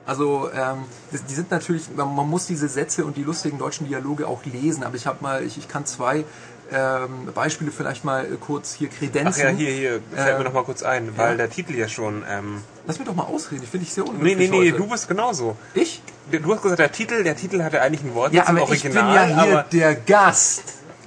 Also 0.05 0.49
ähm, 0.53 0.85
die 1.11 1.33
sind 1.33 1.51
natürlich, 1.51 1.89
man, 1.93 2.15
man 2.15 2.29
muss 2.29 2.47
diese 2.47 2.69
Sätze 2.69 3.03
und 3.03 3.17
die 3.17 3.23
lustigen 3.23 3.57
deutschen 3.57 3.85
Dialoge 3.87 4.25
auch 4.27 4.45
lesen. 4.45 4.83
Aber 4.85 4.95
ich 4.95 5.05
habe 5.05 5.17
mal, 5.21 5.43
ich, 5.43 5.57
ich 5.57 5.67
kann 5.67 5.85
zwei 5.85 6.23
ähm, 6.71 7.27
Beispiele 7.35 7.71
vielleicht 7.71 8.05
mal 8.05 8.23
äh, 8.23 8.37
kurz 8.39 8.73
hier 8.73 8.87
kredenzen. 8.87 9.43
Ach 9.45 9.49
ja, 9.49 9.49
hier, 9.49 9.71
hier, 9.71 9.99
fällt 10.15 10.35
Äh, 10.35 10.37
mir 10.37 10.43
noch 10.45 10.53
mal 10.53 10.63
kurz 10.63 10.83
ein, 10.83 11.17
weil 11.17 11.31
ja. 11.31 11.35
der 11.37 11.49
Titel 11.49 11.75
ja 11.75 11.89
schon... 11.89 12.23
Ähm, 12.29 12.63
Lass 12.87 12.97
mich 12.99 13.07
doch 13.07 13.15
mal 13.15 13.23
ausreden. 13.23 13.63
Ich 13.63 13.69
finde 13.69 13.85
ich 13.85 13.93
sehr 13.93 14.03
nee, 14.05 14.09
unglücklich 14.11 14.49
nee, 14.49 14.57
nee, 14.59 14.67
heute. 14.71 14.77
du 14.77 14.87
bist 14.87 15.07
genauso. 15.07 15.57
Ich? 15.73 16.01
Du 16.31 16.53
hast 16.53 16.61
gesagt, 16.61 16.79
der 16.79 16.91
Titel, 16.91 17.23
der 17.23 17.35
Titel 17.35 17.61
hatte 17.63 17.81
eigentlich 17.81 18.03
ein 18.03 18.15
Wort 18.15 18.33
Ja, 18.33 18.45
zum 18.45 18.57
aber 18.57 18.73
ich 18.73 18.81
bin 18.83 18.97
Original, 18.97 19.15
ja 19.29 19.43
hier 19.43 19.53
aber 19.59 19.63
der 19.71 19.95
Gast. 19.95 20.63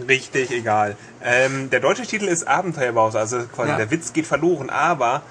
richtig, 0.09 0.51
egal. 0.51 0.97
Ähm, 1.23 1.71
der 1.71 1.81
deutsche 1.81 2.03
Titel 2.03 2.27
ist 2.27 2.47
Abenteuerbowser, 2.47 3.19
also 3.19 3.41
quasi 3.55 3.71
Ja. 3.71 3.77
der 3.77 3.91
Witz 3.91 4.13
geht 4.13 4.27
verloren, 4.27 4.71
aber 4.71 5.23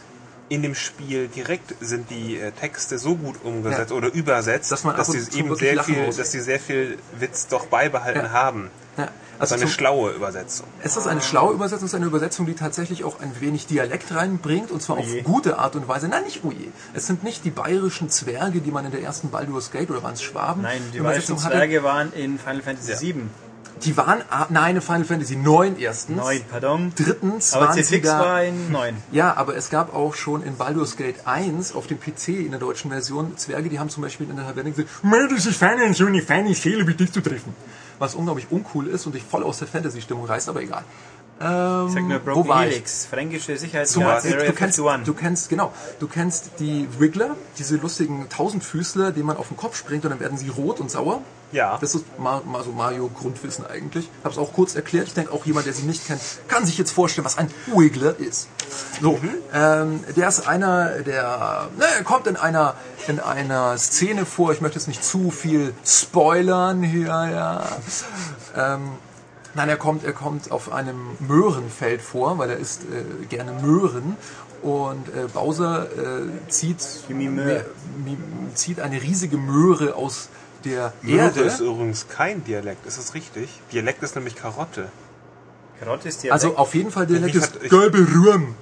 in 0.49 0.63
dem 0.63 0.73
Spiel 0.73 1.27
direkt 1.27 1.75
sind 1.79 2.09
die 2.09 2.37
äh, 2.39 2.51
Texte 2.51 2.97
so 2.97 3.15
gut 3.15 3.35
umgesetzt 3.43 3.91
Ja. 3.91 3.97
oder 3.97 4.11
übersetzt, 4.11 4.71
Dass 4.71 4.83
man 4.83 4.95
ab 4.95 5.07
und 5.07 5.13
sie 5.13 5.29
zu 5.29 5.37
eben 5.37 5.49
wirklich 5.49 5.69
sehr 5.69 5.75
lachen 5.75 5.93
viel, 5.93 6.05
muss. 6.05 6.17
dass 6.17 6.31
sie 6.31 6.39
sehr 6.41 6.59
viel 6.59 6.97
Witz 7.19 7.45
doch 7.47 7.67
beibehalten 7.67 8.21
Ja. 8.25 8.31
haben. 8.31 8.71
Ja, 8.97 9.07
Also 9.39 9.55
eine 9.55 9.63
zum- 9.63 9.71
schlaue 9.71 10.11
Übersetzung. 10.11 10.67
Es 10.83 10.97
ist 10.97 11.07
eine 11.07 11.21
schlaue 11.21 11.53
Übersetzung, 11.53 11.85
es 11.85 11.91
ist 11.93 11.95
eine 11.95 12.05
Übersetzung, 12.05 12.45
die 12.45 12.53
tatsächlich 12.55 13.03
auch 13.03 13.19
ein 13.21 13.31
wenig 13.39 13.67
Dialekt 13.67 14.13
reinbringt 14.13 14.69
und 14.71 14.81
zwar 14.81 14.97
auf 14.97 15.05
gute 15.23 15.57
Art 15.57 15.75
und 15.75 15.87
Weise. 15.87 16.07
Nein, 16.09 16.23
nicht 16.25 16.43
Uje. 16.43 16.67
Es 16.93 17.07
sind 17.07 17.23
nicht 17.23 17.45
die 17.45 17.51
bayerischen 17.51 18.09
Zwerge, 18.09 18.59
die 18.61 18.71
man 18.71 18.85
in 18.85 18.91
der 18.91 19.01
ersten 19.01 19.29
Baldur's 19.29 19.71
Gate 19.71 19.89
oder 19.89 20.03
waren 20.03 20.13
es 20.13 20.21
Schwaben? 20.21 20.61
Nein, 20.63 20.81
die 20.93 20.99
hatte. 21.01 21.35
Zwerge 21.35 21.83
waren 21.83 22.11
in 22.13 22.37
Final 22.37 22.61
Fantasy 22.61 23.13
VII. 23.13 23.23
Die 23.85 23.95
waren, 23.95 24.21
ah, 24.29 24.47
nein, 24.49 24.75
in 24.75 24.81
Final 24.81 25.05
Fantasy 25.05 25.37
9 25.37 25.77
erstens. 25.79 26.17
Neun, 26.17 26.41
pardon. 26.51 26.91
Drittens 26.97 27.53
Aber 27.53 27.67
waren 27.67 27.81
sie 27.81 27.95
C6 27.97 28.01
da, 28.03 28.19
war 28.19 28.43
in 28.43 28.73
neun. 28.73 28.97
Ja, 29.13 29.37
aber 29.37 29.55
es 29.55 29.69
gab 29.69 29.95
auch 29.95 30.15
schon 30.15 30.43
in 30.43 30.57
Baldur's 30.57 30.97
Gate 30.97 31.25
1 31.25 31.73
auf 31.73 31.87
dem 31.87 31.97
PC 31.97 32.27
in 32.43 32.51
der 32.51 32.59
deutschen 32.59 32.91
Version 32.91 33.37
Zwerge, 33.37 33.69
die 33.69 33.79
haben 33.79 33.89
zum 33.89 34.03
Beispiel 34.03 34.29
in 34.29 34.35
der 34.35 34.45
Taverne 34.47 34.71
gesagt, 34.71 34.89
"Mei, 35.01 35.25
das 35.33 35.45
ist 35.45 35.55
fein, 35.57 35.93
so 35.93 36.05
eine 36.07 36.21
feine 36.21 36.53
Seele 36.55 36.85
wie 36.87 36.93
dich 36.93 37.13
zu 37.13 37.21
treffen. 37.21 37.55
Was 37.99 38.15
unglaublich 38.15 38.47
uncool 38.49 38.87
ist 38.87 39.05
und 39.05 39.15
dich 39.15 39.23
voll 39.23 39.43
aus 39.43 39.59
der 39.59 39.67
Fantasy-Stimmung 39.67 40.25
reißt, 40.25 40.49
aber 40.49 40.61
egal. 40.61 40.83
Ähm, 41.41 41.87
Ich 41.87 41.93
sag 41.93 42.03
nur 42.03 42.19
wo 42.25 42.33
Broken 42.33 42.49
war 42.49 42.65
ich? 42.65 42.73
Helix, 42.73 43.05
fränkische 43.05 43.53
Beispiel, 44.13 44.33
Area 44.33 44.51
du 44.51 44.55
kennst, 44.57 44.79
51. 44.79 45.05
du 45.05 45.13
kennst, 45.13 45.49
genau, 45.49 45.73
du 45.99 46.07
kennst 46.07 46.51
die 46.59 46.87
Wriggler, 46.97 47.35
diese 47.57 47.77
lustigen 47.77 48.27
Tausendfüßler, 48.29 49.11
denen 49.11 49.27
man 49.27 49.37
auf 49.37 49.47
den 49.47 49.57
Kopf 49.57 49.77
springt 49.77 50.03
und 50.05 50.11
dann 50.11 50.19
werden 50.19 50.37
sie 50.37 50.49
rot 50.49 50.79
und 50.79 50.91
sauer. 50.91 51.21
Ja. 51.51 51.77
Das 51.81 51.95
ist 51.95 52.05
Ma- 52.19 52.41
Ma- 52.45 52.63
so 52.63 52.71
Mario-Grundwissen 52.71 53.65
eigentlich. 53.65 54.09
Hab's 54.23 54.37
auch 54.37 54.53
kurz 54.53 54.75
erklärt. 54.75 55.07
Ich 55.07 55.13
denke, 55.15 55.31
auch 55.31 55.45
jemand, 55.45 55.65
der 55.65 55.73
sie 55.73 55.83
nicht 55.83 56.05
kennt, 56.05 56.21
kann 56.47 56.65
sich 56.65 56.77
jetzt 56.77 56.91
vorstellen, 56.91 57.25
was 57.25 57.37
ein 57.37 57.49
Wiggler 57.67 58.19
ist. 58.19 58.47
So, 59.01 59.19
ähm, 59.53 60.03
der 60.15 60.27
ist 60.27 60.47
einer, 60.47 60.99
der 61.01 61.69
ne, 61.77 61.85
er 61.97 62.03
kommt 62.03 62.27
in 62.27 62.35
einer 62.37 62.75
in 63.07 63.19
einer 63.19 63.77
Szene 63.77 64.25
vor. 64.25 64.51
Ich 64.51 64.61
möchte 64.61 64.77
jetzt 64.77 64.87
nicht 64.87 65.03
zu 65.03 65.31
viel 65.31 65.73
spoilern 65.85 66.83
hier, 66.83 67.07
ja. 67.07 67.63
Ähm, 68.55 68.91
Nein, 69.55 69.67
er 69.67 69.77
kommt, 69.77 70.03
er 70.03 70.13
kommt 70.13 70.51
auf 70.51 70.71
einem 70.71 70.99
Möhrenfeld 71.19 72.03
vor, 72.03 72.37
weil 72.37 72.51
er 72.51 72.57
isst 72.57 72.81
äh, 72.83 73.25
gerne 73.25 73.51
Möhren. 73.53 74.15
Und 74.61 75.07
äh, 75.09 75.25
Bowser 75.33 75.85
äh, 75.85 76.49
zieht, 76.49 76.77
me 77.09 77.29
Möhr. 77.31 77.65
mi- 78.05 78.17
zieht 78.53 78.79
eine 78.79 79.01
riesige 79.01 79.37
Möhre 79.37 79.95
aus 79.95 80.29
der 80.65 80.93
Möhre 81.01 81.17
Erde. 81.27 81.41
ist 81.41 81.59
übrigens 81.59 82.07
kein 82.07 82.43
Dialekt, 82.43 82.85
ist 82.85 82.97
das 82.97 83.13
richtig? 83.13 83.49
Dialekt 83.71 84.03
ist 84.03 84.15
nämlich 84.15 84.35
Karotte. 84.35 84.89
Karotte 85.79 86.09
ist 86.09 86.23
die 86.23 86.31
Also 86.31 86.55
auf 86.57 86.75
jeden 86.75 86.91
Fall 86.91 87.07
Dialekt 87.07 87.35
Ich 87.35 87.41
ist 87.41 87.59
ich- 87.63 87.69
gelbe 87.69 87.99
Rühren. 87.99 88.55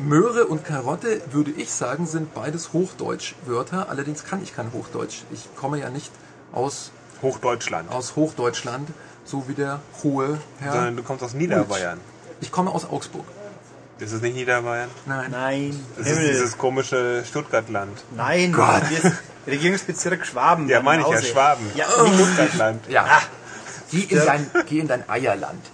Möhre 0.00 0.46
und 0.46 0.64
Karotte, 0.64 1.20
würde 1.30 1.50
ich 1.52 1.70
sagen, 1.72 2.06
sind 2.06 2.34
beides 2.34 2.72
Hochdeutsch-Wörter. 2.72 3.88
Allerdings 3.88 4.24
kann 4.24 4.42
ich 4.42 4.54
kein 4.54 4.72
Hochdeutsch. 4.72 5.22
Ich 5.32 5.48
komme 5.56 5.78
ja 5.78 5.88
nicht 5.90 6.10
aus, 6.52 6.90
Hochdeutschland. 7.22 7.90
aus 7.90 8.16
Hochdeutschland, 8.16 8.88
so 9.24 9.48
wie 9.48 9.54
der 9.54 9.80
hohe 10.02 10.38
Herr. 10.58 10.72
Sondern 10.72 10.96
du 10.96 11.02
kommst 11.02 11.22
aus 11.22 11.34
Niederbayern. 11.34 11.98
Ich 12.40 12.50
komme 12.52 12.70
aus 12.72 12.88
Augsburg. 12.90 13.24
Ist 13.98 14.12
es 14.12 14.22
nicht 14.22 14.34
Niederbayern? 14.34 14.88
Nein. 15.06 15.30
Nein, 15.30 15.86
Das 15.96 16.06
ist 16.06 16.12
Himmel. 16.16 16.28
dieses 16.32 16.56
komische 16.56 17.24
Stuttgartland. 17.28 17.98
Nein, 18.14 18.52
Gott. 18.52 18.82
Regierungsbezirk 19.46 20.24
Schwaben. 20.26 20.68
Ja, 20.68 20.80
meine 20.82 21.02
ich 21.02 21.08
ja. 21.08 21.22
Schwaben. 21.22 21.66
Ja, 21.74 21.86
Stuttgartland. 21.88 22.88
Ja. 22.88 23.06
Geh, 23.90 24.02
in 24.02 24.18
dein, 24.24 24.50
geh 24.68 24.80
in 24.80 24.88
dein 24.88 25.08
Eierland. 25.08 25.64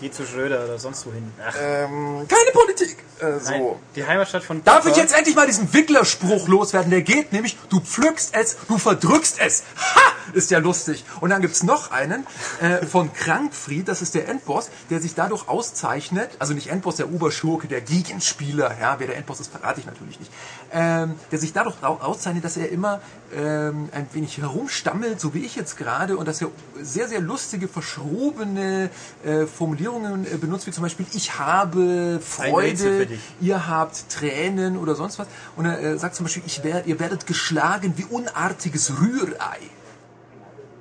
geh 0.00 0.10
zu 0.10 0.24
Schröder 0.24 0.64
oder 0.64 0.78
sonst 0.78 1.04
wohin. 1.06 1.30
Ach, 1.46 1.54
Ähm, 1.60 2.26
keine 2.28 2.50
Politik. 2.52 2.96
Äh, 3.22 3.30
nein. 3.32 3.40
so. 3.62 3.78
Die 3.96 4.04
Heimatstadt 4.06 4.42
von 4.42 4.62
Darf 4.64 4.86
ich 4.86 4.96
jetzt 4.96 5.14
endlich 5.16 5.36
mal 5.36 5.46
diesen 5.46 5.72
Wicklerspruch 5.72 6.48
loswerden? 6.48 6.90
Der 6.90 7.02
geht 7.02 7.32
nämlich, 7.32 7.56
du 7.68 7.80
pflückst 7.80 8.34
es, 8.34 8.56
du 8.68 8.78
verdrückst 8.78 9.38
es. 9.40 9.62
Ha! 9.94 10.00
Ist 10.34 10.50
ja 10.50 10.58
lustig. 10.58 11.04
Und 11.20 11.30
dann 11.30 11.40
gibt's 11.42 11.62
noch 11.62 11.90
einen 11.90 12.26
äh, 12.60 12.86
von 12.86 13.12
Krankfried, 13.12 13.88
das 13.88 14.02
ist 14.02 14.14
der 14.14 14.28
Endboss, 14.28 14.70
der 14.88 15.00
sich 15.00 15.14
dadurch 15.14 15.48
auszeichnet, 15.48 16.30
also 16.38 16.54
nicht 16.54 16.68
Endboss, 16.68 16.96
der 16.96 17.10
Oberschurke, 17.12 17.66
der 17.66 17.80
Gegenspieler, 17.80 18.76
ja, 18.80 18.96
wer 18.98 19.08
der 19.08 19.16
Endboss 19.16 19.40
ist, 19.40 19.50
verrate 19.50 19.80
ich 19.80 19.86
natürlich 19.86 20.18
nicht, 20.20 20.30
ähm, 20.72 21.14
der 21.30 21.38
sich 21.38 21.52
dadurch 21.52 21.76
au- 21.82 21.98
auszeichnet, 22.00 22.44
dass 22.44 22.56
er 22.56 22.70
immer 22.70 23.00
ähm, 23.34 23.88
ein 23.92 24.06
wenig 24.12 24.38
herumstammelt, 24.38 25.20
so 25.20 25.34
wie 25.34 25.44
ich 25.44 25.56
jetzt 25.56 25.76
gerade, 25.76 26.16
und 26.16 26.26
dass 26.28 26.40
er 26.40 26.48
sehr, 26.80 27.08
sehr 27.08 27.20
lustige, 27.20 27.68
verschrobene 27.68 28.90
äh, 29.24 29.46
Formulierungen 29.46 30.24
äh, 30.32 30.36
benutzt, 30.36 30.66
wie 30.66 30.70
zum 30.70 30.82
Beispiel, 30.82 31.06
ich 31.12 31.38
habe 31.38 32.20
Freude, 32.22 33.06
dich. 33.12 33.20
ihr 33.40 33.66
habt 33.68 34.08
Tränen 34.10 34.76
oder 34.76 34.94
sonst 34.94 35.18
was. 35.18 35.26
Und 35.56 35.66
er 35.66 35.78
äh, 35.80 35.98
sagt 35.98 36.14
zum 36.16 36.24
Beispiel, 36.26 36.42
ich 36.46 36.62
werd, 36.64 36.86
ihr 36.86 36.98
werdet 37.00 37.26
geschlagen 37.26 37.94
wie 37.96 38.04
unartiges 38.04 38.92
Rührei. 39.00 39.58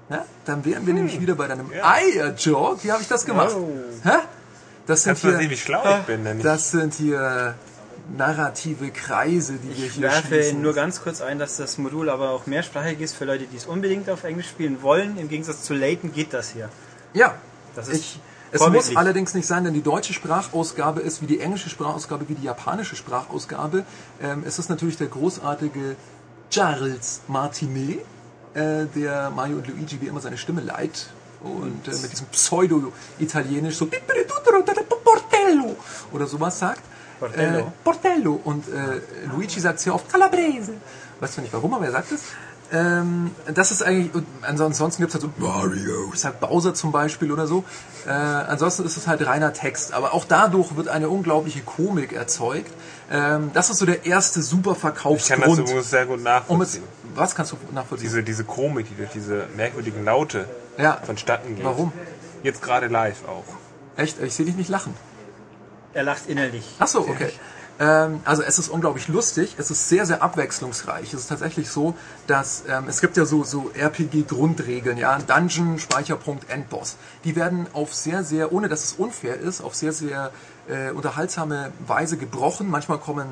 Na, 0.10 0.26
dann 0.46 0.66
wären 0.66 0.86
wir 0.86 0.94
nämlich 0.94 1.20
wieder 1.22 1.36
bei 1.36 1.48
deinem 1.48 1.72
Eier-Joke. 1.72 2.84
Wie 2.84 2.92
habe 2.92 3.02
ich 3.02 3.08
das 3.08 3.26
gemacht? 3.26 3.56
Oh. 3.56 3.70
Hä? 4.04 4.18
Das 4.86 5.04
sind 5.04 5.24
mal 5.24 5.32
sehen, 5.32 5.40
hier, 5.42 5.50
wie 5.50 5.58
schlau 5.58 5.84
ich 6.00 6.06
bin? 6.06 6.24
Denn 6.26 6.38
ich 6.38 6.44
das 6.44 6.72
sind 6.72 6.94
hier 6.96 7.56
narrative 8.18 8.90
Kreise, 8.92 9.54
die 9.54 9.78
wir 9.78 9.86
Ich 9.86 9.94
hier 9.94 10.04
werfe 10.04 10.28
schließen. 10.28 10.62
nur 10.62 10.74
ganz 10.74 11.02
kurz 11.02 11.22
ein, 11.22 11.40
dass 11.40 11.58
das 11.58 11.78
Modul 11.78 12.10
aber 12.10 12.32
auch 12.32 12.46
mehrsprachig 12.46 13.00
ist 13.00 13.16
für 13.16 13.26
Leute, 13.26 13.46
die 13.46 13.56
es 13.56 13.66
unbedingt 13.66 14.10
auf 14.10 14.24
Englisch 14.24 14.50
spielen 14.50 14.82
wollen. 14.82 15.18
Im 15.18 15.30
Gegensatz 15.30 15.64
zu 15.64 15.74
Layton 15.74 16.12
geht 16.12 16.34
das 16.34 16.50
hier. 16.50 16.70
Ja, 17.14 17.36
Das 17.76 17.88
ist 17.88 17.98
ich, 18.00 18.20
es 18.52 18.68
muss 18.70 18.96
allerdings 18.96 19.34
nicht 19.34 19.48
sein, 19.48 19.64
denn 19.64 19.74
die 19.74 19.82
deutsche 19.82 20.14
Sprachausgabe 20.14 21.02
ist 21.02 21.22
wie 21.22 21.26
die 21.26 21.40
englische 21.40 21.70
Sprachausgabe, 21.70 22.28
wie 22.28 22.36
die 22.36 22.44
japanische 22.44 22.96
Sprachausgabe. 22.96 23.86
Ähm, 24.22 24.44
es 24.46 24.60
ist 24.60 24.70
natürlich 24.70 24.98
der 24.98 25.08
großartige 25.08 25.96
Charles 26.50 27.22
Martinet, 27.28 28.00
äh, 28.54 28.86
der 28.96 29.30
Mario 29.30 29.58
und 29.58 29.68
Luigi 29.68 30.02
wie 30.02 30.08
immer 30.08 30.20
seine 30.20 30.38
Stimme 30.38 30.62
leiht 30.62 31.08
und 31.42 31.88
äh, 31.88 31.92
mit 31.92 32.12
diesem 32.12 32.28
Pseudo-Italienisch 32.28 33.78
so 33.78 33.88
Portello 35.04 35.76
oder 36.12 36.28
sowas 36.28 36.60
sagt. 36.60 36.82
Portello. 37.20 37.60
Äh, 37.60 37.64
Portello. 37.84 38.42
Und 38.44 38.68
äh, 38.68 39.02
Luigi 39.32 39.60
sagt 39.60 39.80
sehr 39.80 39.96
oft 39.96 40.12
Calabrese. 40.12 40.74
Weißt 41.20 41.38
du 41.38 41.42
nicht 41.42 41.54
warum, 41.54 41.74
aber 41.74 41.86
er 41.86 41.92
sagt 41.92 42.12
es. 42.12 42.24
Ähm, 42.74 43.32
das 43.54 43.72
ist 43.72 43.84
eigentlich, 43.84 44.12
ansonsten 44.44 45.02
gibt 45.04 45.14
es 45.14 45.22
halt 45.22 45.34
so 45.38 45.44
Mario, 45.46 46.12
sagt 46.16 46.40
Bowser 46.40 46.74
zum 46.74 46.92
Beispiel 46.94 47.32
oder 47.32 47.46
so. 47.46 47.66
Äh, 48.08 48.12
ansonsten 48.12 48.86
ist 48.86 48.96
es 48.96 49.08
halt 49.08 49.26
reiner 49.26 49.52
Text, 49.54 49.94
aber 49.94 50.14
auch 50.14 50.24
dadurch 50.26 50.76
wird 50.78 50.88
eine 50.88 51.10
unglaubliche 51.10 51.62
Komik 51.62 52.14
erzeugt. 52.14 52.72
Ähm, 53.12 53.52
das 53.54 53.70
ist 53.70 53.78
so 53.80 53.86
der 53.86 54.06
erste 54.06 54.42
super 54.42 54.72
ich 54.72 54.82
kann 54.82 54.94
das 54.94 55.02
Verkaufsgrund. 55.02 55.60
übrigens 55.60 55.90
sehr 55.90 56.06
gut 56.06 56.16
Um 56.16 56.22
es, 56.22 56.24
nachvollziehen. 56.24 56.84
was 57.14 57.36
kannst 57.36 57.52
du 57.52 57.58
nachvollziehen? 57.74 58.08
Diese, 58.08 58.24
diese 58.24 58.44
Komik, 58.46 58.88
die 58.88 58.96
durch 58.96 59.12
diese 59.12 59.48
merkwürdigen 59.58 60.06
Laute 60.06 60.46
Ja. 60.78 60.98
vonstatten 61.06 61.56
geht. 61.58 61.66
Warum? 61.66 61.92
Jetzt 62.42 62.62
gerade 62.62 62.88
live 62.88 63.28
auch. 63.28 63.44
Echt? 63.98 64.22
Ich 64.22 64.34
sehe 64.34 64.46
dich 64.46 64.56
nicht 64.56 64.70
lachen. 64.70 64.94
Er 65.94 66.04
lacht 66.04 66.28
innerlich. 66.28 66.64
Ach 66.80 66.88
so, 66.88 67.02
okay. 67.02 67.34
Ähm, 67.82 68.22
also 68.26 68.44
es 68.44 68.60
ist 68.60 68.70
unglaublich 68.70 69.08
lustig, 69.08 69.56
es 69.58 69.72
ist 69.72 69.90
sehr, 69.90 70.06
sehr 70.06 70.22
abwechslungsreich. 70.22 71.14
Es 71.14 71.22
ist 71.22 71.28
tatsächlich 71.28 71.68
so, 71.68 71.96
dass 72.28 72.64
ähm, 72.70 72.84
es 72.88 73.02
gibt 73.02 73.18
ja 73.18 73.26
so, 73.26 73.44
so 73.44 73.72
RPG-Grundregeln, 73.74 74.98
ja, 75.00 75.18
Dungeon, 75.18 75.80
Speicherpunkt, 75.80 76.48
Endboss. 76.52 76.98
Die 77.24 77.36
werden 77.36 77.66
auf 77.74 77.96
sehr, 77.96 78.24
sehr, 78.24 78.54
ohne 78.54 78.70
dass 78.70 78.84
es 78.84 78.94
unfair 78.94 79.38
ist, 79.38 79.62
auf 79.62 79.74
sehr, 79.74 79.94
sehr 79.94 80.32
äh, 80.70 80.92
unterhaltsame 80.92 81.74
Weise 81.88 82.18
gebrochen. 82.18 82.70
Manchmal 82.70 83.00
kommen 83.00 83.30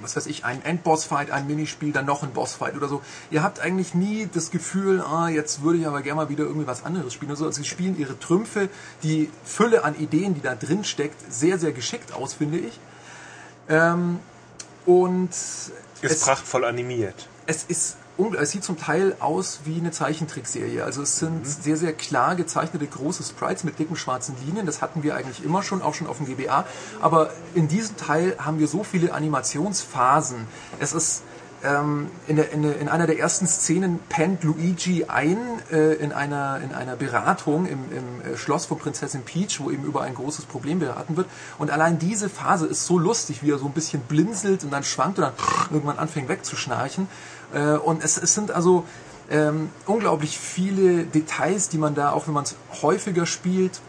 was 0.00 0.14
weiß 0.14 0.26
ich, 0.26 0.44
ein 0.44 0.64
Endboss-Fight, 0.64 1.32
ein 1.32 1.48
Minispiel, 1.48 1.90
dann 1.90 2.06
noch 2.06 2.22
ein 2.22 2.30
Boss-Fight 2.30 2.76
oder 2.76 2.86
so. 2.86 3.02
Ihr 3.32 3.42
habt 3.42 3.58
eigentlich 3.58 3.94
nie 3.94 4.28
das 4.32 4.52
Gefühl, 4.52 5.00
ah, 5.00 5.28
jetzt 5.28 5.62
würde 5.64 5.80
ich 5.80 5.88
aber 5.88 6.02
gerne 6.02 6.22
mal 6.22 6.28
wieder 6.28 6.44
irgendwie 6.44 6.68
was 6.68 6.84
anderes 6.84 7.12
spielen. 7.12 7.32
Also 7.32 7.50
sie 7.50 7.64
spielen 7.64 7.98
ihre 7.98 8.16
Trümpfe, 8.16 8.68
die 9.02 9.28
Fülle 9.44 9.82
an 9.82 9.96
Ideen, 9.96 10.34
die 10.34 10.40
da 10.40 10.54
drin 10.54 10.84
steckt, 10.84 11.32
sehr, 11.32 11.58
sehr 11.58 11.72
geschickt 11.72 12.12
aus, 12.12 12.32
finde 12.34 12.58
ich. 12.58 12.78
Ähm, 13.68 14.20
und 14.86 15.30
Ist 15.30 15.82
es, 16.02 16.22
prachtvoll 16.22 16.64
animiert. 16.64 17.28
es 17.46 17.64
ist 17.64 17.96
es 18.40 18.50
sieht 18.50 18.64
zum 18.64 18.76
Teil 18.76 19.14
aus 19.20 19.60
wie 19.64 19.78
eine 19.78 19.92
Zeichentrickserie. 19.92 20.82
Also 20.82 21.02
es 21.02 21.20
sind 21.20 21.46
sehr, 21.46 21.76
sehr 21.76 21.92
klar 21.92 22.34
gezeichnete 22.34 22.86
große 22.86 23.22
Sprites 23.22 23.62
mit 23.62 23.78
dicken 23.78 23.94
schwarzen 23.94 24.34
Linien. 24.44 24.66
Das 24.66 24.82
hatten 24.82 25.04
wir 25.04 25.14
eigentlich 25.14 25.44
immer 25.44 25.62
schon, 25.62 25.82
auch 25.82 25.94
schon 25.94 26.08
auf 26.08 26.16
dem 26.16 26.26
GBA. 26.26 26.66
Aber 27.00 27.30
in 27.54 27.68
diesem 27.68 27.96
Teil 27.96 28.34
haben 28.38 28.58
wir 28.58 28.66
so 28.66 28.82
viele 28.82 29.14
Animationsphasen. 29.14 30.48
Es 30.80 30.92
ist 30.92 31.22
ähm, 31.64 32.10
in, 32.26 32.38
in, 32.38 32.64
in 32.64 32.88
einer 32.88 33.06
der 33.06 33.18
ersten 33.18 33.46
Szenen 33.46 33.98
pennt 34.08 34.44
Luigi 34.44 35.04
ein 35.08 35.38
äh, 35.72 35.94
in, 35.94 36.12
einer, 36.12 36.60
in 36.62 36.72
einer 36.72 36.96
Beratung 36.96 37.66
im, 37.66 37.78
im 37.90 38.32
äh, 38.32 38.36
Schloss 38.36 38.66
von 38.66 38.78
Prinzessin 38.78 39.22
Peach, 39.22 39.60
wo 39.60 39.70
eben 39.70 39.84
über 39.84 40.02
ein 40.02 40.14
großes 40.14 40.44
Problem 40.44 40.78
beraten 40.78 41.16
wird. 41.16 41.26
Und 41.58 41.70
allein 41.70 41.98
diese 41.98 42.28
Phase 42.28 42.66
ist 42.66 42.86
so 42.86 42.98
lustig, 42.98 43.42
wie 43.42 43.50
er 43.50 43.58
so 43.58 43.66
ein 43.66 43.72
bisschen 43.72 44.00
blinzelt 44.02 44.64
und 44.64 44.72
dann 44.72 44.84
schwankt 44.84 45.18
und 45.18 45.24
dann 45.24 45.34
irgendwann 45.70 45.98
anfängt 45.98 46.28
wegzuschnarchen. 46.28 47.08
Äh, 47.52 47.72
und 47.72 48.04
es, 48.04 48.18
es 48.18 48.34
sind 48.34 48.50
also 48.50 48.84
ähm, 49.30 49.70
unglaublich 49.86 50.38
viele 50.38 51.04
Details, 51.04 51.68
die 51.68 51.78
man 51.78 51.94
da, 51.94 52.12
auch 52.12 52.26
wenn 52.26 52.34
man 52.34 52.44
es 52.44 52.56
häufiger 52.82 53.26
spielt, 53.26 53.80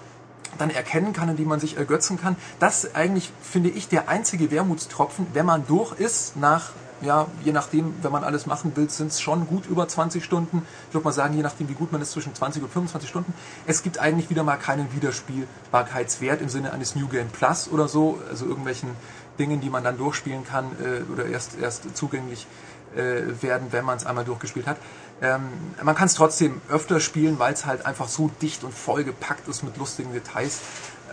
dann 0.58 0.70
erkennen 0.70 1.14
kann, 1.14 1.30
in 1.30 1.38
die 1.38 1.46
man 1.46 1.60
sich 1.60 1.78
ergötzen 1.78 2.20
kann. 2.20 2.36
Das 2.60 2.96
eigentlich, 2.96 3.32
finde 3.42 3.70
ich, 3.70 3.88
der 3.88 4.10
einzige 4.10 4.52
Wermutstropfen, 4.52 5.28
wenn 5.34 5.46
man 5.46 5.68
durch 5.68 5.94
ist 6.00 6.36
nach, 6.36 6.72
ja, 7.02 7.28
je 7.44 7.52
nachdem, 7.52 7.94
wenn 8.02 8.12
man 8.12 8.24
alles 8.24 8.46
machen 8.46 8.76
will, 8.76 8.90
sind 8.90 9.12
es 9.12 9.22
schon 9.22 9.48
gut 9.48 9.66
über 9.68 9.88
20 9.88 10.24
Stunden. 10.24 10.64
Ich 10.90 10.94
würde 10.94 11.06
mal 11.06 11.12
sagen, 11.12 11.36
je 11.36 11.44
nachdem, 11.44 11.70
wie 11.70 11.74
gut 11.74 11.92
man 11.92 12.02
ist, 12.02 12.12
zwischen 12.12 12.36
20 12.36 12.64
und 12.64 12.72
25 12.72 13.10
Stunden. 13.10 13.34
Es 13.66 13.84
gibt 13.84 14.00
eigentlich 14.00 14.30
wieder 14.30 14.44
mal 14.44 14.58
keinen 14.58 14.94
Wiederspielbarkeitswert 14.94 16.42
im 16.42 16.50
Sinne 16.50 16.74
eines 16.74 16.96
New 16.96 17.08
Game 17.08 17.30
Plus 17.30 17.70
oder 17.70 17.88
so, 17.88 18.20
also 18.30 18.46
irgendwelchen 18.46 18.90
Dingen, 19.38 19.62
die 19.62 19.70
man 19.70 19.84
dann 19.84 19.98
durchspielen 19.98 20.46
kann 20.46 20.66
äh, 20.84 21.12
oder 21.12 21.26
erst, 21.26 21.58
erst 21.60 21.96
zugänglich 21.96 22.46
äh, 22.96 23.42
werden, 23.42 23.68
wenn 23.72 23.86
man 23.86 23.98
es 23.98 24.06
einmal 24.06 24.26
durchgespielt 24.26 24.68
hat. 24.68 24.78
Ähm, 25.22 25.42
man 25.82 25.96
kann 25.96 26.08
es 26.08 26.14
trotzdem 26.14 26.62
öfter 26.70 27.00
spielen, 27.00 27.40
weil 27.40 27.54
es 27.54 27.66
halt 27.66 27.86
einfach 27.86 28.08
so 28.08 28.30
dicht 28.42 28.64
und 28.64 28.74
voll 28.74 29.04
gepackt 29.04 29.48
ist 29.48 29.64
mit 29.64 29.78
lustigen 29.78 30.14
Details. 30.14 30.60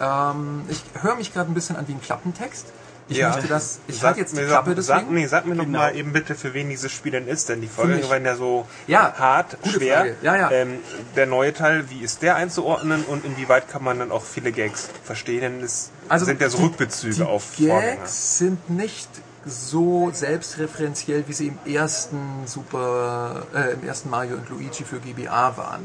Ähm, 0.00 0.62
ich 0.68 0.82
höre 1.00 1.16
mich 1.16 1.32
gerade 1.32 1.50
ein 1.50 1.54
bisschen 1.54 1.76
an 1.76 1.88
wie 1.88 1.92
ein 1.92 2.00
Klappentext. 2.00 2.66
Ich 3.08 3.18
Ja. 3.18 3.30
möchte 3.30 3.46
das, 3.46 3.78
ich 3.86 3.96
Sag 3.98 4.04
halte 4.08 4.20
jetzt 4.20 4.32
die 4.36 4.40
mir- 4.40 4.46
Klappe 4.48 4.74
deswegen. 4.74 4.98
Sag, 4.98 5.10
nee, 5.10 5.26
sag 5.26 5.46
mir 5.46 5.54
noch 5.54 5.64
Genau. 5.64 5.78
mal 5.78 5.94
eben 5.94 6.12
bitte, 6.12 6.34
für 6.34 6.54
wen 6.54 6.68
dieses 6.70 6.90
Spiel 6.90 7.12
denn 7.12 7.28
ist, 7.28 7.48
denn 7.48 7.60
die. 7.60 7.68
Vorgänger 7.68 8.10
waren 8.10 8.24
ja 8.24 8.34
so 8.34 8.66
Ja, 8.88 9.14
hart, 9.16 9.56
schwer. 9.64 9.98
Frage. 9.98 10.16
Ja, 10.22 10.36
ja. 10.36 10.50
Ähm, 10.50 10.80
der 11.14 11.26
neue 11.26 11.52
Teil, 11.54 11.88
wie 11.90 12.00
ist 12.02 12.22
der 12.22 12.34
einzuordnen 12.34 13.04
und 13.04 13.24
inwieweit 13.24 13.68
kann 13.70 13.84
man 13.84 14.00
dann 14.00 14.10
auch 14.10 14.24
viele 14.24 14.50
Gags 14.50 14.88
verstehen? 15.04 15.40
Denn 15.40 15.62
es 15.62 15.90
sind 16.16 16.40
ja 16.40 16.48
so 16.50 16.58
die- 16.58 16.64
Rückbezüge 16.64 17.14
die 17.14 17.22
auf 17.22 17.44
Vorgänger. 17.44 17.80
Gags 17.96 18.38
sind 18.38 18.70
nicht 18.70 19.08
so 19.44 20.10
selbstreferenziell, 20.12 21.28
wie 21.28 21.32
sie 21.32 21.46
im 21.46 21.72
ersten 21.72 22.18
Super, 22.46 23.46
äh, 23.54 23.74
im 23.74 23.86
ersten 23.86 24.10
Mario 24.10 24.34
und 24.38 24.48
Luigi 24.48 24.82
für 24.82 24.98
GBA 24.98 25.56
waren. 25.56 25.84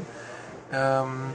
Ähm, 0.72 1.30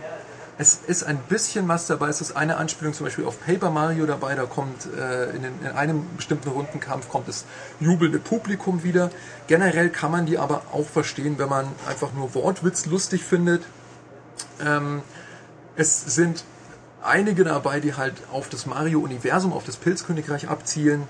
es 0.59 0.79
ist 0.87 1.03
ein 1.03 1.17
bisschen 1.17 1.67
was 1.67 1.85
dabei. 1.85 2.09
Es 2.09 2.19
ist 2.19 2.35
eine 2.35 2.57
Anspielung 2.57 2.93
zum 2.93 3.05
Beispiel 3.05 3.25
auf 3.25 3.45
Paper 3.45 3.69
Mario 3.69 4.05
dabei. 4.07 4.33
Da 4.33 4.45
kommt 4.45 4.87
äh, 4.97 5.29
in, 5.35 5.43
den, 5.43 5.53
in 5.61 5.67
einem 5.67 6.05
bestimmten 6.15 6.49
Rundenkampf 6.49 7.09
kommt 7.09 7.27
das 7.27 7.45
jubelnde 7.79 8.17
Publikum 8.17 8.83
wieder. 8.83 9.11
Generell 9.45 9.89
kann 9.89 10.11
man 10.11 10.25
die 10.25 10.39
aber 10.39 10.63
auch 10.71 10.87
verstehen, 10.87 11.37
wenn 11.37 11.49
man 11.49 11.67
einfach 11.87 12.11
nur 12.13 12.33
Wortwitz 12.33 12.87
lustig 12.87 13.23
findet. 13.23 13.63
Ähm, 14.59 15.03
es 15.75 16.15
sind 16.15 16.43
einige 17.03 17.43
dabei, 17.43 17.79
die 17.79 17.93
halt 17.93 18.15
auf 18.31 18.49
das 18.49 18.65
Mario-Universum, 18.65 19.53
auf 19.53 19.63
das 19.63 19.77
Pilzkönigreich 19.77 20.49
abzielen. 20.49 21.07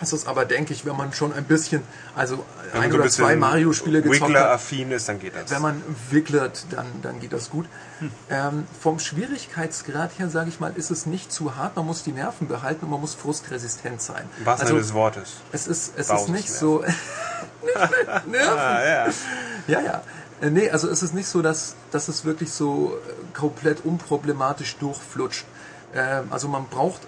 Es 0.00 0.12
ist 0.12 0.26
aber, 0.26 0.44
denke 0.44 0.72
ich, 0.72 0.84
wenn 0.84 0.96
man 0.96 1.12
schon 1.12 1.32
ein 1.32 1.44
bisschen, 1.44 1.82
also 2.16 2.44
Wenn 2.72 2.82
ein 2.82 2.92
oder 2.92 3.04
bisschen 3.04 3.24
zwei 3.24 3.36
Mario-Spiele 3.36 4.02
gezockt 4.02 4.22
hat, 4.22 4.28
Wiggler-affin 4.28 4.90
ist, 4.90 5.08
dann 5.08 5.20
geht 5.20 5.36
das. 5.36 5.50
wenn 5.50 5.62
man 5.62 5.82
wicklert, 6.10 6.66
dann, 6.70 6.86
dann 7.02 7.20
geht 7.20 7.32
das 7.32 7.50
gut. 7.50 7.66
Ähm, 8.30 8.66
vom 8.80 8.98
Schwierigkeitsgrad 8.98 10.18
her, 10.18 10.28
sage 10.28 10.48
ich 10.48 10.58
mal, 10.58 10.72
ist 10.74 10.90
es 10.90 11.06
nicht 11.06 11.30
zu 11.30 11.56
hart. 11.56 11.76
Man 11.76 11.86
muss 11.86 12.02
die 12.02 12.12
Nerven 12.12 12.48
behalten 12.48 12.86
und 12.86 12.90
man 12.90 13.00
muss 13.00 13.14
frustresistent 13.14 14.00
sein. 14.02 14.24
Was 14.44 14.60
also, 14.62 14.76
des 14.76 14.92
Wortes. 14.94 15.34
es 15.52 15.66
ist, 15.66 15.92
es 15.96 16.10
ist 16.10 16.28
nicht 16.28 16.50
so. 16.50 16.84
Nerven. 18.26 18.58
Ah, 18.58 18.84
ja. 18.84 19.06
Ja, 19.68 19.80
ja. 19.80 20.02
Äh, 20.40 20.50
Nee, 20.50 20.70
also 20.70 20.88
es 20.88 21.02
ist 21.04 21.14
nicht 21.14 21.28
so, 21.28 21.40
dass, 21.40 21.76
dass 21.92 22.08
es 22.08 22.24
wirklich 22.24 22.52
so 22.52 22.96
äh, 23.06 23.12
komplett 23.32 23.84
unproblematisch 23.84 24.76
durchflutscht. 24.76 25.44
Ähm, 25.94 26.24
also 26.30 26.48
man 26.48 26.66
braucht, 26.66 27.02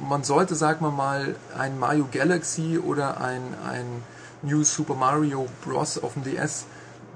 man, 0.00 0.24
sollte, 0.24 0.54
sagen 0.54 0.84
wir 0.84 0.90
mal, 0.90 1.36
ein 1.56 1.78
Mario 1.78 2.06
Galaxy 2.10 2.78
oder 2.78 3.20
ein, 3.20 3.42
ein 3.68 3.86
New 4.42 4.64
Super 4.64 4.94
Mario 4.94 5.46
Bros. 5.64 5.98
auf 6.02 6.14
dem 6.14 6.24
DS 6.24 6.64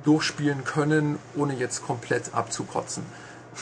durchspielen 0.05 0.65
können, 0.65 1.19
ohne 1.35 1.55
jetzt 1.55 1.85
komplett 1.87 2.35
abzukotzen. 2.35 3.03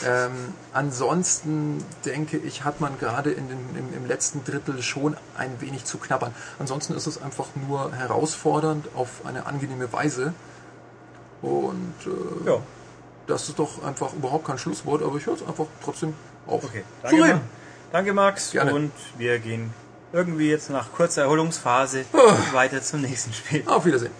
Ähm, 0.05 0.31
ansonsten 0.73 1.83
denke 2.05 2.37
ich, 2.37 2.63
hat 2.63 2.81
man 2.81 2.97
gerade 2.99 3.31
in 3.31 3.47
den, 3.47 3.59
im, 3.77 3.93
im 3.93 4.05
letzten 4.07 4.43
Drittel 4.43 4.81
schon 4.81 5.15
ein 5.37 5.61
wenig 5.61 5.85
zu 5.85 5.97
knabbern. 5.99 6.33
Ansonsten 6.59 6.93
ist 6.95 7.05
es 7.07 7.21
einfach 7.21 7.47
nur 7.67 7.93
herausfordernd 7.93 8.87
auf 8.95 9.21
eine 9.25 9.45
angenehme 9.45 9.93
Weise. 9.93 10.33
Und 11.41 11.93
äh, 12.05 12.49
Ja. 12.49 12.57
das 13.27 13.49
ist 13.49 13.59
doch 13.59 13.83
einfach 13.83 14.13
überhaupt 14.13 14.45
kein 14.45 14.57
Schlusswort, 14.57 15.03
aber 15.03 15.17
ich 15.17 15.25
höre 15.25 15.35
es 15.35 15.45
einfach 15.47 15.65
trotzdem 15.83 16.13
auf. 16.47 16.63
Okay, 16.63 16.83
danke, 17.03 17.41
danke 17.93 18.13
Max. 18.13 18.51
Gerne. 18.51 18.73
Und 18.73 18.91
wir 19.17 19.39
gehen 19.39 19.73
irgendwie 20.11 20.49
jetzt 20.49 20.69
nach 20.69 20.91
kurzer 20.91 21.21
Erholungsphase 21.23 22.03
Ah. 22.11 22.35
weiter 22.51 22.81
zum 22.81 22.99
nächsten 23.01 23.31
Spiel. 23.31 23.63
Auf 23.65 23.85
Wiedersehen. 23.85 24.11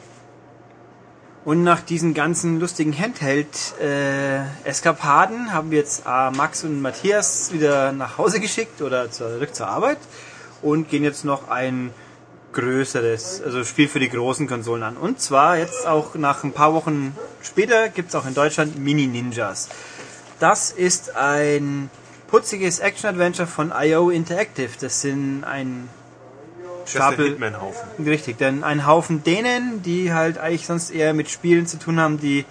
Und 1.43 1.63
nach 1.63 1.81
diesen 1.81 2.13
ganzen 2.13 2.61
lustigen 2.61 2.97
Handheld-Eskapaden 2.97 5.51
haben 5.51 5.71
wir 5.71 5.79
jetzt 5.79 6.03
äh, 6.07 6.31
Max 6.31 6.63
und 6.63 6.81
Matthias 6.81 7.51
wieder 7.51 7.91
nach 7.91 8.17
Hause 8.17 8.39
geschickt 8.39 8.81
oder 8.81 9.11
zurück 9.11 9.53
zur 9.53 9.67
Arbeit 9.67 9.97
und 10.61 10.87
gehen 10.87 11.03
jetzt 11.03 11.25
noch 11.25 11.49
ein 11.49 11.91
größeres, 12.53 13.41
also 13.43 13.65
Spiel 13.65 13.89
für 13.89 13.99
die 13.99 14.07
großen 14.09 14.47
Konsolen 14.47 14.83
an. 14.83 14.95
Und 14.95 15.19
zwar 15.19 15.57
jetzt 15.57 15.85
auch 15.85 16.15
nach 16.15 16.45
ein 16.45 16.53
paar 16.53 16.73
Wochen 16.73 17.13
später 17.41 17.89
gibt 17.89 18.07
es 18.09 18.15
auch 18.15 18.25
in 18.25 18.33
Deutschland 18.35 18.79
Mini 18.79 19.07
Ninjas. 19.07 19.67
Das 20.39 20.71
ist 20.71 21.17
ein 21.17 21.89
putziges 22.33 22.79
Action-Adventure 22.79 23.47
von 23.47 23.71
IO 23.79 24.09
Interactive. 24.09 24.71
Das 24.81 25.01
sind 25.01 25.43
ein 25.43 25.87
Das 26.57 26.87
ist 26.87 26.95
der 26.95 27.01
Stapel- 27.01 27.27
Hitman-Haufen. 27.27 28.07
Richtig, 28.07 28.39
denn 28.39 28.63
ein 28.63 28.87
Haufen 28.87 29.23
denen, 29.23 29.83
die 29.83 30.13
halt 30.13 30.39
eigentlich 30.39 30.65
sonst 30.65 30.89
eher 30.89 31.13
mit 31.13 31.29
Spielen 31.29 31.67
zu 31.67 31.77
tun 31.77 31.99
haben, 31.99 32.19
die 32.19 32.45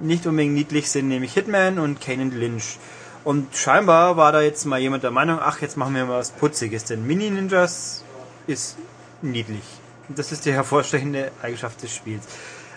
nicht 0.00 0.26
unbedingt 0.26 0.54
niedlich 0.54 0.90
sind, 0.90 1.06
nämlich 1.06 1.32
Hitman 1.32 1.78
und 1.78 2.00
Kane 2.00 2.22
and 2.22 2.34
Lynch. 2.34 2.80
Und 3.22 3.54
scheinbar 3.56 4.16
war 4.16 4.32
da 4.32 4.40
jetzt 4.40 4.64
mal 4.64 4.80
jemand 4.80 5.04
der 5.04 5.12
Meinung, 5.12 5.38
ach, 5.40 5.62
jetzt 5.62 5.76
machen 5.76 5.94
wir 5.94 6.06
mal 6.06 6.18
was 6.18 6.32
Putziges, 6.32 6.82
denn 6.82 7.06
Mini 7.06 7.30
Ninjas 7.30 8.02
ist 8.48 8.76
niedlich. 9.22 9.62
Das 10.08 10.32
ist 10.32 10.44
die 10.44 10.52
hervorstechende 10.52 11.30
Eigenschaft 11.40 11.80
des 11.84 11.94
Spiels. 11.94 12.24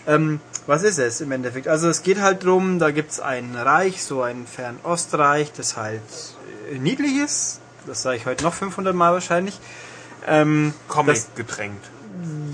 Ähm, 0.08 0.40
was 0.66 0.82
ist 0.82 0.98
es 0.98 1.20
im 1.20 1.30
Endeffekt? 1.32 1.68
Also 1.68 1.88
es 1.88 2.02
geht 2.02 2.20
halt 2.20 2.42
drum, 2.44 2.78
da 2.80 2.90
gibt's 2.90 3.20
ein 3.20 3.54
Reich, 3.54 4.02
so 4.02 4.22
ein 4.22 4.46
Fernostreich, 4.46 5.52
das 5.52 5.76
halt 5.76 6.00
äh, 6.72 6.78
niedlich 6.78 7.16
ist. 7.18 7.60
Das 7.86 8.02
sage 8.02 8.16
ich 8.16 8.26
heute 8.26 8.42
noch 8.42 8.54
500 8.54 8.94
Mal 8.94 9.12
wahrscheinlich. 9.12 9.58
Ähm, 10.26 10.72
das- 10.88 10.94
Comic 10.96 11.36
getränkt. 11.36 11.90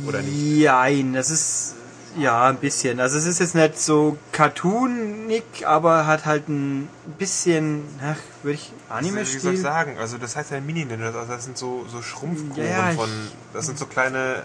Oder 0.07 0.21
nicht? 0.21 0.59
Jein, 0.59 1.15
das 1.15 1.31
ist 1.31 1.75
ja 2.19 2.49
ein 2.49 2.57
bisschen. 2.59 3.01
Also 3.01 3.17
es 3.19 3.25
ist 3.27 3.41
jetzt 3.41 3.55
nicht 3.55 3.79
so 3.79 4.19
cartoonig, 4.33 5.45
aber 5.65 6.07
hat 6.07 6.27
halt 6.27 6.49
ein 6.49 6.89
bisschen, 7.19 7.83
ach, 8.03 8.19
würde 8.43 8.55
ich 8.57 8.73
Wie 9.01 9.39
soll 9.39 9.55
ich 9.55 9.61
sagen? 9.61 9.97
Also 9.99 10.19
das 10.19 10.37
heißt 10.37 10.51
ja 10.51 10.61
Mini-Ninjas, 10.61 11.15
also 11.15 11.33
das 11.33 11.45
sind 11.45 11.57
so, 11.59 11.87
so 11.91 12.03
Schrumpfkuchen 12.03 12.65
Ja, 12.69 12.91
von, 12.91 13.09
das 13.53 13.67
sind 13.67 13.79
so 13.79 13.87
kleine, 13.87 14.43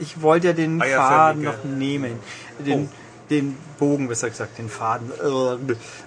Ich 0.00 0.22
wollte 0.22 0.48
ja 0.48 0.52
den 0.52 0.80
Eierförmige. 0.80 0.98
Faden 0.98 1.42
noch 1.44 1.64
nehmen. 1.64 2.12
Den, 2.58 2.84
Oh. 2.84 2.88
den 3.30 3.56
Bogen, 3.78 4.08
besser 4.08 4.28
gesagt, 4.30 4.58
den 4.58 4.68
Faden. 4.68 5.10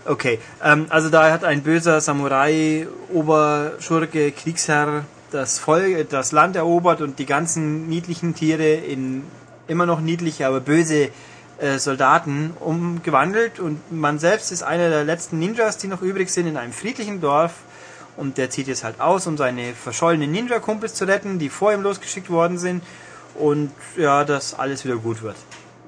Okay, 0.06 0.40
ähm, 0.64 0.86
also 0.90 1.10
da 1.10 1.32
hat 1.32 1.44
ein 1.44 1.64
böser 1.64 2.02
Samurai, 2.02 2.88
Oberschurke, 3.14 4.32
Kriegsherr 4.32 5.06
das 5.32 5.60
Volk, 5.60 6.10
das 6.10 6.32
Land 6.32 6.56
erobert 6.56 7.02
und 7.02 7.20
die 7.20 7.26
ganzen 7.26 7.90
niedlichen 7.90 8.36
Tiere 8.36 8.74
in 8.74 9.24
immer 9.68 9.86
noch 9.86 10.00
niedliche, 10.00 10.48
aber 10.48 10.62
böse 10.62 11.10
äh, 11.58 11.78
Soldaten 11.80 12.52
umgewandelt 12.60 13.60
und 13.60 13.92
man 13.92 14.20
selbst 14.20 14.52
ist 14.52 14.64
einer 14.64 14.90
der 14.90 15.04
letzten 15.04 15.40
Ninjas, 15.40 15.78
die 15.78 15.88
noch 15.88 16.02
übrig 16.02 16.30
sind 16.30 16.48
in 16.48 16.58
einem 16.58 16.74
friedlichen 16.74 17.22
Dorf 17.22 17.54
und 18.18 18.38
der 18.38 18.50
zieht 18.50 18.68
jetzt 18.68 18.84
halt 18.84 19.00
aus, 19.02 19.28
um 19.28 19.36
seine 19.38 19.74
verschollenen 19.74 20.32
Ninja-Kumpels 20.32 20.94
zu 20.94 21.06
retten, 21.06 21.40
die 21.40 21.50
vor 21.50 21.74
ihm 21.74 21.82
losgeschickt 21.82 22.30
worden 22.30 22.58
sind 22.58 22.84
und 23.40 23.72
ja, 23.98 24.24
dass 24.24 24.54
alles 24.54 24.84
wieder 24.86 24.98
gut 24.98 25.22
wird. 25.22 25.36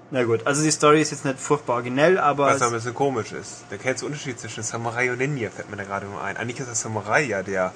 Na 0.09 0.23
gut, 0.23 0.47
also 0.47 0.61
die 0.63 0.71
Story 0.71 1.01
ist 1.01 1.11
jetzt 1.11 1.25
nicht 1.25 1.37
furchtbar 1.39 1.73
originell, 1.75 2.17
aber 2.17 2.45
was 2.45 2.61
ein 2.61 2.67
es, 2.69 2.73
bisschen 2.75 2.93
komisch 2.93 3.33
ist. 3.33 3.65
Der 3.71 3.77
kennst 3.77 4.01
du 4.03 4.05
Unterschied 4.05 4.39
zwischen 4.39 4.63
Samurai 4.63 5.11
und 5.11 5.17
Ninja, 5.17 5.49
fällt 5.49 5.69
mir 5.69 5.75
da 5.75 5.83
gerade 5.83 6.05
nur 6.05 6.21
ein. 6.23 6.37
Eigentlich 6.37 6.59
ist 6.59 6.67
der 6.67 6.75
Samurai 6.75 7.23
ja 7.23 7.43
der 7.43 7.73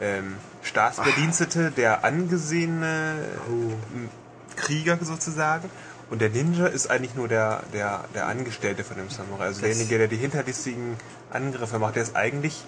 ähm, 0.00 0.36
Staatsbedienstete, 0.62 1.70
der 1.70 2.04
angesehene 2.04 3.14
ähm, 3.48 4.08
Krieger 4.56 4.98
sozusagen. 5.00 5.70
Und 6.10 6.20
der 6.20 6.28
Ninja 6.30 6.66
ist 6.66 6.88
eigentlich 6.90 7.14
nur 7.14 7.26
der, 7.26 7.62
der, 7.72 8.04
der 8.14 8.26
Angestellte 8.26 8.84
von 8.84 8.96
dem 8.96 9.08
Samurai. 9.10 9.44
Also 9.46 9.60
Das- 9.60 9.70
derjenige, 9.70 9.98
der 9.98 10.08
die 10.08 10.16
hinterlistigen 10.16 10.96
Angriffe 11.30 11.78
macht. 11.78 11.96
Der 11.96 12.02
ist 12.02 12.14
eigentlich 12.14 12.62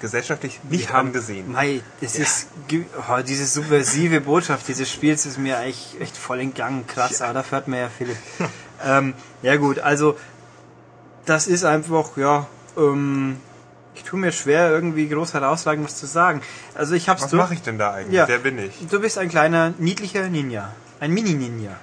gesellschaftlich 0.00 0.60
nicht 0.68 0.92
haben- 0.92 1.08
angesehen. 1.08 1.52
Mei, 1.52 1.80
das 2.00 2.16
ist 2.16 2.48
ge- 2.68 2.84
oh, 2.98 3.22
diese 3.26 3.46
subversive 3.46 4.20
Botschaft 4.20 4.68
dieses 4.68 4.90
Spiels 4.90 5.26
ist 5.26 5.38
mir 5.38 5.58
eigentlich 5.58 5.96
echt 6.00 6.16
voll 6.16 6.40
entgangen. 6.40 6.86
Krass, 6.86 7.22
aber 7.22 7.34
dafür 7.34 7.58
hat 7.58 7.68
mir 7.68 7.80
ja 7.80 7.88
Philipp. 7.88 8.16
ähm, 8.84 9.14
ja 9.42 9.56
gut, 9.56 9.78
also 9.78 10.16
das 11.24 11.46
ist 11.46 11.64
einfach, 11.64 12.16
ja, 12.16 12.46
ähm, 12.76 13.36
ich 13.94 14.02
tue 14.02 14.18
mir 14.18 14.32
schwer, 14.32 14.70
irgendwie 14.70 15.08
groß 15.08 15.34
herausragend 15.34 15.84
was 15.84 15.96
zu 15.96 16.06
sagen. 16.06 16.42
Also 16.74 16.94
ich 16.94 17.08
hab's 17.08 17.22
Was 17.22 17.32
mache 17.32 17.54
ich 17.54 17.62
denn 17.62 17.78
da 17.78 17.92
eigentlich? 17.92 18.14
Ja. 18.14 18.26
Wer 18.28 18.38
bin 18.38 18.58
ich? 18.58 18.86
Du 18.90 19.00
bist 19.00 19.18
ein 19.18 19.28
kleiner, 19.28 19.72
niedlicher 19.78 20.28
Ninja. 20.28 20.72
Ein 21.00 21.12
Mini-Ninja. 21.12 21.76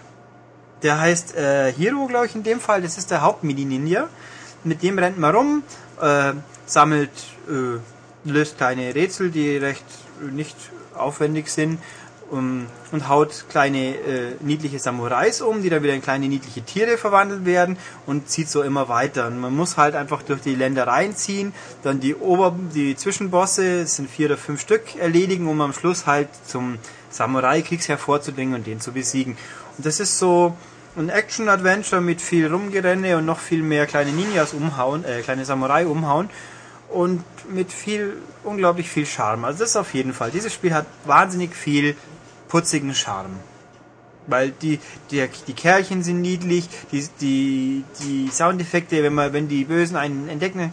Der 0.83 0.99
heißt 0.99 1.35
äh, 1.35 1.71
Hiro, 1.71 2.07
glaube 2.07 2.25
ich, 2.25 2.35
in 2.35 2.43
dem 2.43 2.59
Fall. 2.59 2.81
Das 2.81 2.97
ist 2.97 3.11
der 3.11 3.21
Haupt-Mini-Ninja. 3.21 4.09
Mit 4.63 4.83
dem 4.83 4.99
rennt 4.99 5.17
man 5.19 5.33
rum, 5.35 5.63
äh, 6.01 6.33
sammelt 6.65 7.11
äh, 7.47 7.79
löst 8.23 8.57
kleine 8.57 8.93
Rätsel, 8.93 9.31
die 9.31 9.57
recht 9.57 9.85
nicht 10.31 10.55
aufwendig 10.95 11.49
sind 11.49 11.79
und 12.31 13.09
haut 13.09 13.45
kleine 13.49 13.95
äh, 13.95 14.35
niedliche 14.39 14.79
Samurais 14.79 15.41
um, 15.41 15.61
die 15.61 15.69
dann 15.69 15.83
wieder 15.83 15.93
in 15.93 16.01
kleine 16.01 16.29
niedliche 16.29 16.61
Tiere 16.61 16.97
verwandelt 16.97 17.45
werden 17.45 17.77
und 18.05 18.29
zieht 18.29 18.49
so 18.49 18.61
immer 18.61 18.87
weiter. 18.87 19.27
Und 19.27 19.39
man 19.39 19.53
muss 19.53 19.75
halt 19.75 19.95
einfach 19.95 20.23
durch 20.23 20.41
die 20.41 20.55
Ländereien 20.55 21.15
ziehen, 21.15 21.53
dann 21.83 21.99
die 21.99 22.15
Ober 22.15 22.55
die 22.73 22.95
Zwischenbosse, 22.95 23.81
es 23.81 23.97
sind 23.97 24.09
vier 24.09 24.27
oder 24.27 24.37
fünf 24.37 24.61
Stück, 24.61 24.95
erledigen, 24.97 25.47
um 25.49 25.59
am 25.59 25.73
Schluss 25.73 26.05
halt 26.05 26.29
zum 26.47 26.77
Samurai-Kriegsherr 27.09 27.97
vorzudringen 27.97 28.55
und 28.55 28.65
den 28.65 28.79
zu 28.79 28.93
besiegen. 28.93 29.37
Und 29.77 29.85
das 29.85 29.99
ist 29.99 30.17
so 30.17 30.55
ein 30.95 31.09
Action-Adventure 31.09 32.01
mit 32.01 32.21
viel 32.21 32.47
Rumgerenne 32.47 33.17
und 33.17 33.25
noch 33.25 33.39
viel 33.39 33.61
mehr 33.61 33.87
kleine 33.87 34.11
Ninjas 34.11 34.53
umhauen, 34.53 35.03
äh, 35.03 35.21
kleine 35.21 35.43
Samurai 35.43 35.85
umhauen 35.85 36.29
und 36.91 37.23
mit 37.49 37.71
viel, 37.71 38.17
unglaublich 38.43 38.89
viel 38.89 39.05
Charme. 39.05 39.45
Also 39.45 39.59
das 39.59 39.71
ist 39.71 39.75
auf 39.75 39.93
jeden 39.93 40.13
Fall. 40.13 40.31
Dieses 40.31 40.53
Spiel 40.53 40.73
hat 40.73 40.85
wahnsinnig 41.05 41.55
viel 41.55 41.95
putzigen 42.47 42.93
Charme. 42.93 43.39
Weil 44.27 44.51
die, 44.51 44.79
die, 45.09 45.27
die 45.47 45.53
Kerlchen 45.53 46.03
sind 46.03 46.21
niedlich, 46.21 46.69
die, 46.91 47.07
die, 47.19 47.83
die 48.01 48.29
Soundeffekte, 48.29 49.01
wenn 49.03 49.13
man, 49.13 49.33
wenn 49.33 49.47
die 49.47 49.65
Bösen 49.65 49.97
einen 49.97 50.29
entdecken, 50.29 50.71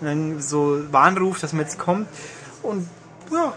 und 0.00 0.06
dann 0.06 0.40
so 0.40 0.80
Warnruf, 0.92 1.40
dass 1.40 1.52
man 1.52 1.62
jetzt 1.62 1.78
kommt. 1.78 2.08
Und 2.62 2.88
ja, 3.32 3.52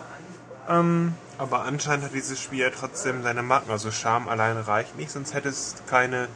ähm, 0.69 1.13
Aber 1.37 1.63
anscheinend 1.63 2.05
hat 2.05 2.13
dieses 2.13 2.39
Spiel 2.39 2.59
ja 2.59 2.69
trotzdem 2.69 3.21
seine 3.23 3.43
Marken. 3.43 3.69
Also 3.71 3.91
Charme 3.91 4.27
alleine 4.27 4.67
reicht 4.67 4.97
nicht, 4.97 5.11
sonst 5.11 5.33
hättest 5.33 5.85
keine. 5.87 6.27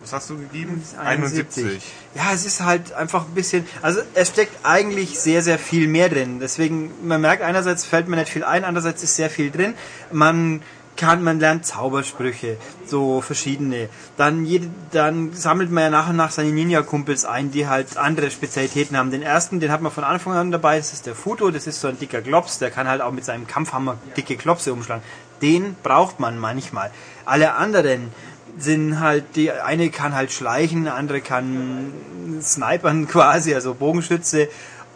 Was 0.00 0.14
hast 0.14 0.30
du 0.30 0.38
gegeben? 0.38 0.82
71. 0.98 1.82
Ja, 2.14 2.32
es 2.32 2.46
ist 2.46 2.62
halt 2.62 2.92
einfach 2.92 3.26
ein 3.26 3.34
bisschen, 3.34 3.66
also 3.82 4.00
es 4.14 4.28
steckt 4.28 4.64
eigentlich 4.64 5.18
sehr, 5.18 5.42
sehr 5.42 5.58
viel 5.58 5.88
mehr 5.88 6.08
drin. 6.08 6.40
Deswegen, 6.40 6.90
man 7.06 7.20
merkt 7.20 7.42
einerseits 7.42 7.84
fällt 7.84 8.08
mir 8.08 8.16
nicht 8.16 8.30
viel 8.30 8.44
ein, 8.44 8.64
andererseits 8.64 9.02
ist 9.02 9.16
sehr 9.16 9.28
viel 9.28 9.50
drin. 9.50 9.74
Man 10.10 10.62
kann, 11.00 11.22
man 11.22 11.40
lernt 11.40 11.64
Zaubersprüche, 11.64 12.58
so 12.86 13.20
verschiedene. 13.20 13.88
Dann, 14.16 14.44
jede, 14.44 14.70
dann 14.90 15.32
sammelt 15.32 15.70
man 15.70 15.84
ja 15.84 15.90
nach 15.90 16.10
und 16.10 16.16
nach 16.16 16.30
seine 16.30 16.50
Ninja-Kumpels 16.50 17.24
ein, 17.24 17.50
die 17.50 17.66
halt 17.66 17.96
andere 17.96 18.30
Spezialitäten 18.30 18.96
haben. 18.96 19.10
Den 19.10 19.22
ersten, 19.22 19.60
den 19.60 19.72
hat 19.72 19.80
man 19.80 19.92
von 19.92 20.04
Anfang 20.04 20.34
an 20.34 20.50
dabei, 20.50 20.76
das 20.76 20.92
ist 20.92 21.06
der 21.06 21.14
Futo, 21.14 21.50
das 21.50 21.66
ist 21.66 21.80
so 21.80 21.88
ein 21.88 21.98
dicker 21.98 22.20
Klops, 22.20 22.58
der 22.58 22.70
kann 22.70 22.86
halt 22.86 23.00
auch 23.00 23.12
mit 23.12 23.24
seinem 23.24 23.46
Kampfhammer 23.46 23.96
dicke 24.16 24.36
Klopse 24.36 24.72
umschlagen. 24.72 25.02
Den 25.40 25.74
braucht 25.82 26.20
man 26.20 26.38
manchmal. 26.38 26.90
Alle 27.24 27.54
anderen 27.54 28.12
sind 28.58 29.00
halt, 29.00 29.36
die 29.36 29.50
eine 29.50 29.90
kann 29.90 30.14
halt 30.14 30.32
schleichen, 30.32 30.84
der 30.84 30.94
andere 30.94 31.20
kann 31.20 31.92
snipern 32.40 33.08
quasi, 33.08 33.54
also 33.54 33.74
Bogenschütze 33.74 34.48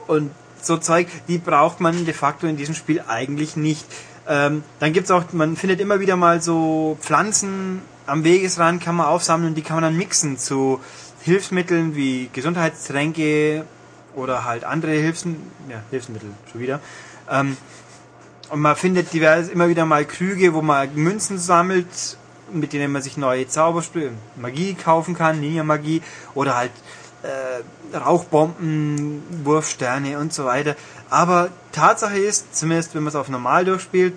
und 0.07 0.31
so 0.61 0.77
Zeug, 0.79 1.09
die 1.29 1.39
braucht 1.39 1.81
man 1.81 2.05
de 2.07 2.15
facto 2.15 2.47
in 2.47 2.57
diesem 2.57 2.75
Spiel 2.75 3.03
eigentlich 3.07 3.57
nicht. 3.57 3.85
Ähm, 4.27 4.63
dann 4.79 4.93
gibt's 4.93 5.11
auch, 5.11 5.25
man 5.33 5.57
findet 5.57 5.81
immer 5.81 6.01
wieder 6.01 6.17
mal 6.17 6.41
so 6.41 6.97
Pflanzen 7.01 7.83
am 8.07 8.25
Wegesrand, 8.25 8.83
kann 8.83 8.97
man 8.97 9.07
aufsammeln 9.07 9.51
und 9.51 9.55
die 9.55 9.63
kann 9.63 9.77
man 9.77 9.85
dann 9.85 9.97
mixen 9.97 10.39
zu 10.39 10.81
Hilfsmitteln 11.21 11.97
wie 11.97 12.31
Gesundheitstränke 12.33 13.65
oder 14.15 14.45
halt 14.45 14.65
andere 14.65 14.93
Hilfsmittel, 14.93 15.43
ja, 15.69 15.83
Hilfsmittel 15.91 16.31
schon 16.51 16.61
wieder. 16.61 16.81
Ähm, 17.31 17.57
und 18.51 18.61
man 18.61 18.77
findet 18.77 19.13
divers, 19.13 19.49
immer 19.49 19.69
wieder 19.69 19.87
mal 19.87 20.05
Krüge, 20.05 20.55
wo 20.55 20.63
man 20.63 20.95
Münzen 20.95 21.39
sammelt, 21.39 21.87
mit 22.61 22.73
denen 22.73 22.93
man 22.93 23.03
sich 23.03 23.17
neue 23.17 23.47
Zaubersprüche, 23.47 24.13
Magie 24.37 24.75
kaufen 24.75 25.15
kann, 25.15 25.41
Ninja-Magie 25.41 26.03
oder 26.35 26.57
halt 26.57 26.73
äh, 27.23 27.97
Rauchbomben, 27.97 29.23
Wurfsterne 29.45 30.19
und 30.19 30.33
so 30.33 30.45
weiter. 30.45 30.77
Aber 31.11 31.49
Tatsache 31.73 32.19
ist, 32.19 32.55
zumindest 32.57 32.95
wenn 32.95 33.03
man 33.03 33.09
es 33.09 33.17
auf 33.17 33.29
normal 33.29 33.65
durchspielt, 33.65 34.15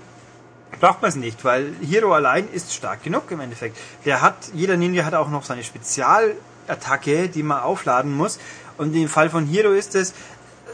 braucht 0.80 1.02
man 1.02 1.10
es 1.10 1.16
nicht, 1.16 1.44
weil 1.46 1.74
Hero 1.82 2.14
allein 2.14 2.48
ist 2.52 2.74
stark 2.74 3.04
genug 3.04 3.32
im 3.32 3.40
Endeffekt. 3.40 3.78
Der 4.06 4.22
hat, 4.22 4.36
jeder 4.54 4.78
Ninja 4.78 5.06
hat 5.06 5.14
auch 5.14 5.30
noch 5.30 5.44
seine 5.44 5.64
Spezialattacke, 5.64 7.30
die 7.30 7.44
man 7.44 7.62
aufladen 7.62 8.16
muss. 8.16 8.40
Und 8.78 8.94
im 8.96 9.08
Fall 9.08 9.30
von 9.30 9.48
Hero 9.48 9.72
ist 9.72 9.96
es 9.96 10.14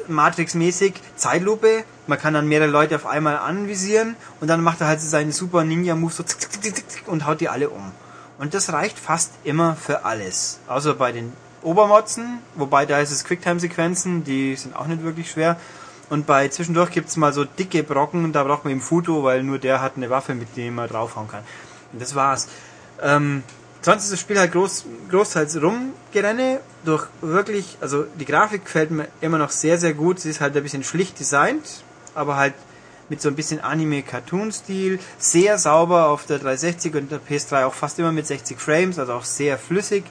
Matrix-mäßig 0.07 0.94
Zeitlupe. 1.15 1.84
Man 2.07 2.20
kann 2.20 2.34
dann 2.34 2.48
mehrere 2.48 2.70
Leute 2.70 2.95
auf 2.95 3.06
einmal 3.06 3.38
anvisieren 3.38 4.15
und 4.41 4.48
dann 4.48 4.61
macht 4.61 4.82
er 4.82 4.88
halt 4.88 5.02
so 5.02 5.07
seine 5.07 5.32
super 5.32 5.64
Ninja-Move 5.64 6.11
so 6.11 6.24
zick, 6.24 6.40
zick, 6.40 6.61
zick, 6.61 6.90
zick, 6.90 7.07
und 7.07 7.26
haut 7.26 7.41
die 7.41 7.49
alle 7.49 7.70
um. 7.70 7.91
Und 8.38 8.53
das 8.53 8.74
reicht 8.74 8.99
fast 8.99 9.32
immer 9.44 9.76
für 9.76 10.06
alles. 10.06 10.60
Außer 10.68 10.95
bei 10.95 11.11
den 11.11 11.32
Obermotzen, 11.61 12.40
wobei 12.56 12.86
da 12.86 12.99
ist 12.99 13.11
es 13.11 13.24
Quicktime-Sequenzen, 13.24 14.24
die 14.24 14.56
sind 14.56 14.76
auch 14.76 14.88
nicht 14.88 15.03
wirklich 15.03 15.32
schwer. 15.32 15.57
Und 16.10 16.26
bei 16.26 16.49
zwischendurch 16.49 16.91
gibt's 16.91 17.15
mal 17.15 17.32
so 17.32 17.45
dicke 17.45 17.84
Brocken, 17.84 18.34
da 18.34 18.44
braucht 18.44 18.65
man 18.65 18.72
eben 18.72 18.82
Futo, 18.82 19.24
weil 19.24 19.44
nur 19.44 19.60
der 19.60 19.82
hat 19.82 19.94
eine 19.95 20.10
Waffe, 20.10 20.36
mit 20.36 20.57
der 20.57 20.72
man 20.72 20.90
draufhauen 20.90 21.30
kann. 21.30 21.44
Und 21.94 22.02
das 22.02 22.15
war's. 22.15 22.49
Ähm, 23.02 23.44
sonst 23.84 24.05
ist 24.05 24.14
das 24.14 24.19
Spiel 24.19 24.39
halt 24.39 24.51
groß, 24.51 24.85
großteils 25.10 25.61
rumgerenne 25.61 26.60
durch 26.85 27.07
wirklich, 27.22 27.77
also 27.81 28.05
die 28.19 28.26
Grafik 28.26 28.65
gefällt 28.65 28.91
mir 28.91 29.07
immer 29.22 29.38
noch 29.38 29.51
sehr, 29.51 29.77
sehr 29.77 29.93
gut. 29.93 30.19
Sie 30.19 30.30
ist 30.30 30.41
halt 30.41 30.55
ein 30.55 30.64
bisschen 30.64 30.84
schlicht 30.84 31.19
designt, 31.19 31.84
aber 32.15 32.35
halt 32.35 32.53
mit 33.10 33.22
so 33.22 33.30
ein 33.30 33.35
bisschen 33.35 33.60
Anime-Cartoon-Stil. 33.60 34.99
Sehr 35.18 35.57
sauber 35.57 36.07
auf 36.07 36.26
der 36.26 36.39
360 36.39 36.95
und 36.95 37.11
der 37.11 37.19
PS3 37.19 37.65
auch 37.65 37.73
fast 37.73 37.99
immer 37.99 38.11
mit 38.11 38.26
60 38.26 38.60
Frames, 38.60 38.97
also 38.99 39.14
auch 39.14 39.26
sehr 39.26 39.57
flüssig, 39.57 40.03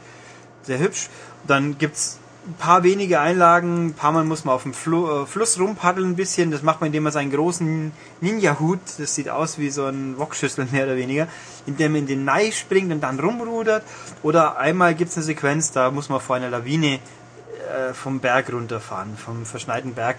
sehr 0.63 0.79
hübsch. 0.79 1.09
Dann 1.47 1.79
gibt's 1.79 2.19
ein 2.45 2.55
paar 2.55 2.83
wenige 2.83 3.21
Einlagen, 3.21 3.87
ein 3.87 3.95
paar 3.95 4.11
Mal 4.11 4.25
muss 4.25 4.45
man 4.45 4.55
auf 4.55 4.65
dem 4.65 4.75
Flu 4.75 5.23
äh, 5.23 5.27
Fluss 5.27 5.61
rumpaddeln 5.61 6.11
ein 6.11 6.17
bisschen. 6.17 6.51
Das 6.51 6.63
macht 6.63 6.81
man, 6.81 6.89
indem 6.89 7.05
man 7.05 7.13
seinen 7.13 7.31
großen 7.31 7.93
Ninja-Hut, 8.21 8.81
das 8.99 9.15
sieht 9.15 9.29
aus 9.29 9.59
wie 9.59 9.71
so 9.71 9.87
ein 9.87 10.19
Wokschüssel 10.19 10.67
mehr 10.73 10.85
oder 10.85 10.97
weniger, 10.97 11.29
indem 11.67 11.93
man 11.93 12.01
in 12.01 12.07
den 12.09 12.25
Nei 12.25 12.51
springt 12.51 12.93
und 12.93 13.01
dann 13.01 13.21
rumrudert. 13.21 13.85
Oder 14.23 14.59
einmal 14.59 14.95
gibt's 14.95 15.17
eine 15.17 15.25
Sequenz, 15.25 15.71
da 15.71 15.91
muss 15.91 16.09
man 16.09 16.21
vor 16.21 16.37
einer 16.37 16.51
Lawine 16.51 16.95
äh, 16.95 17.95
vom 17.95 18.19
Berg 18.19 18.53
runterfahren, 18.53 19.17
vom 19.17 19.47
verschneiten 19.47 19.95
Berg. 19.95 20.17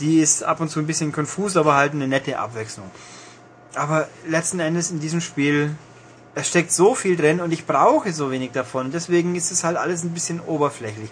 Die 0.00 0.18
ist 0.18 0.42
ab 0.42 0.60
und 0.60 0.68
zu 0.68 0.80
ein 0.80 0.86
bisschen 0.86 1.12
konfus, 1.12 1.56
aber 1.56 1.76
halt 1.76 1.92
eine 1.92 2.08
nette 2.08 2.38
Abwechslung. 2.38 2.90
Aber 3.74 4.08
letzten 4.26 4.58
Endes 4.58 4.90
in 4.90 4.98
diesem 4.98 5.20
Spiel, 5.20 5.76
es 6.34 6.48
steckt 6.48 6.72
so 6.72 6.94
viel 6.94 7.16
drin 7.16 7.40
und 7.40 7.52
ich 7.52 7.66
brauche 7.66 8.12
so 8.12 8.30
wenig 8.30 8.50
davon. 8.52 8.90
Deswegen 8.90 9.36
ist 9.36 9.52
es 9.52 9.64
halt 9.64 9.76
alles 9.76 10.02
ein 10.02 10.10
bisschen 10.10 10.40
oberflächlich. 10.40 11.10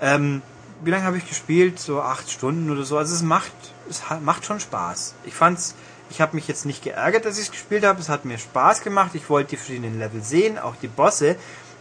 Ähm, 0.00 0.42
wie 0.82 0.90
lange 0.90 1.04
habe 1.04 1.16
ich 1.18 1.28
gespielt? 1.28 1.78
So 1.78 2.00
acht 2.02 2.30
Stunden 2.30 2.70
oder 2.70 2.84
so. 2.84 2.98
Also 2.98 3.14
es 3.14 3.22
macht, 3.22 3.52
es 3.88 4.02
macht 4.22 4.44
schon 4.44 4.60
Spaß. 4.60 5.14
Ich 5.24 5.34
fand's, 5.34 5.74
ich 6.10 6.20
habe 6.20 6.34
mich 6.36 6.46
jetzt 6.48 6.66
nicht 6.66 6.82
geärgert, 6.82 7.24
dass 7.24 7.38
ich 7.38 7.46
es 7.46 7.50
gespielt 7.50 7.84
habe. 7.84 8.00
Es 8.00 8.08
hat 8.08 8.24
mir 8.24 8.38
Spaß 8.38 8.82
gemacht. 8.82 9.10
Ich 9.14 9.30
wollte 9.30 9.50
die 9.50 9.56
verschiedenen 9.56 9.98
Level 9.98 10.22
sehen, 10.22 10.58
auch 10.58 10.74
die 10.76 10.88
Bosse. 10.88 11.36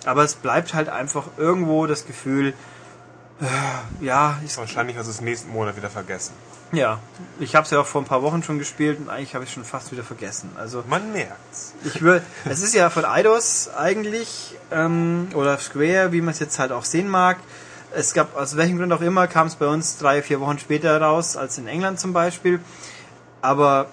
Aber 0.05 0.23
es 0.23 0.35
bleibt 0.35 0.73
halt 0.73 0.89
einfach 0.89 1.25
irgendwo 1.37 1.85
das 1.87 2.05
Gefühl, 2.05 2.53
äh, 3.41 4.05
ja, 4.05 4.37
ich, 4.45 4.55
Wahrscheinlich 4.57 4.97
hast 4.97 5.07
du 5.07 5.11
es 5.11 5.21
nächsten 5.21 5.49
Monat 5.51 5.75
wieder 5.75 5.89
vergessen. 5.89 6.33
ja, 6.71 6.99
ich 7.39 7.55
habe 7.55 7.65
es 7.65 7.71
ja 7.71 7.79
auch 7.79 7.85
vor 7.85 8.01
ein 8.01 8.05
paar 8.05 8.21
Wochen 8.21 8.43
schon 8.43 8.59
gespielt 8.59 8.99
und 8.99 9.09
eigentlich 9.09 9.33
habe 9.33 9.43
ich 9.43 9.51
schon 9.51 9.63
fast 9.65 9.91
wieder 9.91 10.03
vergessen. 10.03 10.51
Also 10.55 10.83
Man 10.87 11.11
merkt's. 11.13 11.73
ich 11.83 12.01
würde, 12.01 12.23
es 12.45 12.61
ist 12.61 12.73
ja 12.73 12.89
von 12.89 13.05
Eidos 13.05 13.69
eigentlich 13.75 14.55
ähm, 14.71 15.29
oder 15.33 15.57
Square, 15.57 16.11
wie 16.11 16.21
man 16.21 16.33
es 16.33 16.39
jetzt 16.39 16.59
halt 16.59 16.71
auch 16.71 16.85
sehen 16.85 17.07
mag. 17.09 17.37
Es 17.95 18.13
gab 18.13 18.35
aus 18.35 18.57
welchem 18.57 18.79
Grund 18.79 18.91
auch 18.91 19.01
immer 19.01 19.27
kam 19.27 19.47
es 19.47 19.55
bei 19.55 19.67
uns 19.67 19.97
drei 19.97 20.23
vier 20.23 20.39
Wochen 20.39 20.57
später 20.57 20.99
raus 20.99 21.37
als 21.37 21.59
in 21.59 21.67
England 21.67 21.99
zum 21.99 22.11
Beispiel. 22.11 22.59
Aber 23.41 23.87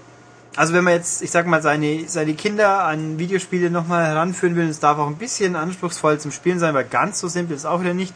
also 0.56 0.72
wenn 0.72 0.84
man 0.84 0.94
jetzt, 0.94 1.22
ich 1.22 1.30
sag 1.30 1.46
mal, 1.46 1.60
seine 1.60 2.08
seine 2.08 2.34
Kinder 2.34 2.84
an 2.84 3.18
Videospiele 3.18 3.70
nochmal 3.70 4.06
heranführen 4.06 4.56
will, 4.56 4.68
es 4.68 4.80
darf 4.80 4.98
auch 4.98 5.06
ein 5.06 5.16
bisschen 5.16 5.54
anspruchsvoll 5.54 6.18
zum 6.18 6.32
Spielen 6.32 6.58
sein, 6.58 6.74
weil 6.74 6.84
ganz 6.84 7.20
so 7.20 7.28
simpel 7.28 7.56
ist 7.56 7.66
auch 7.66 7.80
wieder 7.80 7.94
nicht. 7.94 8.14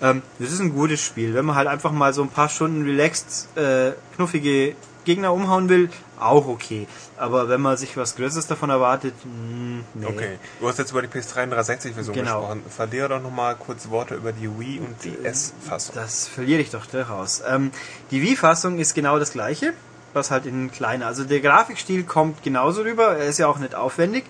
Ähm, 0.00 0.22
das 0.38 0.52
ist 0.52 0.60
ein 0.60 0.74
gutes 0.74 1.00
Spiel. 1.00 1.34
Wenn 1.34 1.44
man 1.44 1.56
halt 1.56 1.68
einfach 1.68 1.90
mal 1.90 2.12
so 2.14 2.22
ein 2.22 2.28
paar 2.28 2.48
Stunden 2.48 2.84
relaxed 2.84 3.48
äh, 3.56 3.92
knuffige 4.14 4.76
Gegner 5.06 5.32
umhauen 5.32 5.70
will, 5.70 5.88
auch 6.20 6.46
okay. 6.46 6.86
Aber 7.16 7.48
wenn 7.48 7.62
man 7.62 7.78
sich 7.78 7.96
was 7.96 8.14
Größeres 8.16 8.46
davon 8.46 8.68
erwartet, 8.68 9.14
mh, 9.24 9.84
nee. 9.94 10.06
Okay, 10.06 10.38
du 10.60 10.68
hast 10.68 10.78
jetzt 10.78 10.90
über 10.90 11.00
die 11.00 11.08
PS3 11.08 11.44
und 11.44 11.54
360-Version 11.54 12.14
Genau. 12.14 12.40
gesprochen. 12.40 12.62
Verliere 12.68 13.08
doch 13.08 13.22
nochmal 13.22 13.56
kurz 13.56 13.88
Worte 13.88 14.16
über 14.16 14.32
die 14.32 14.50
Wii 14.58 14.80
und 14.80 15.02
die 15.04 15.16
S-Fassung. 15.24 15.94
Das 15.94 16.28
verliere 16.28 16.60
ich 16.60 16.70
doch 16.70 16.84
durchaus. 16.84 17.42
Ähm, 17.48 17.70
die 18.10 18.20
Wii-Fassung 18.20 18.78
ist 18.78 18.94
genau 18.94 19.18
das 19.18 19.32
gleiche, 19.32 19.72
was 20.12 20.30
halt 20.30 20.44
in 20.44 20.70
kleiner. 20.70 21.06
Also 21.06 21.24
der 21.24 21.40
Grafikstil 21.40 22.02
kommt 22.04 22.42
genauso 22.42 22.82
rüber, 22.82 23.16
er 23.16 23.26
ist 23.26 23.38
ja 23.38 23.46
auch 23.46 23.58
nicht 23.58 23.74
aufwendig. 23.74 24.24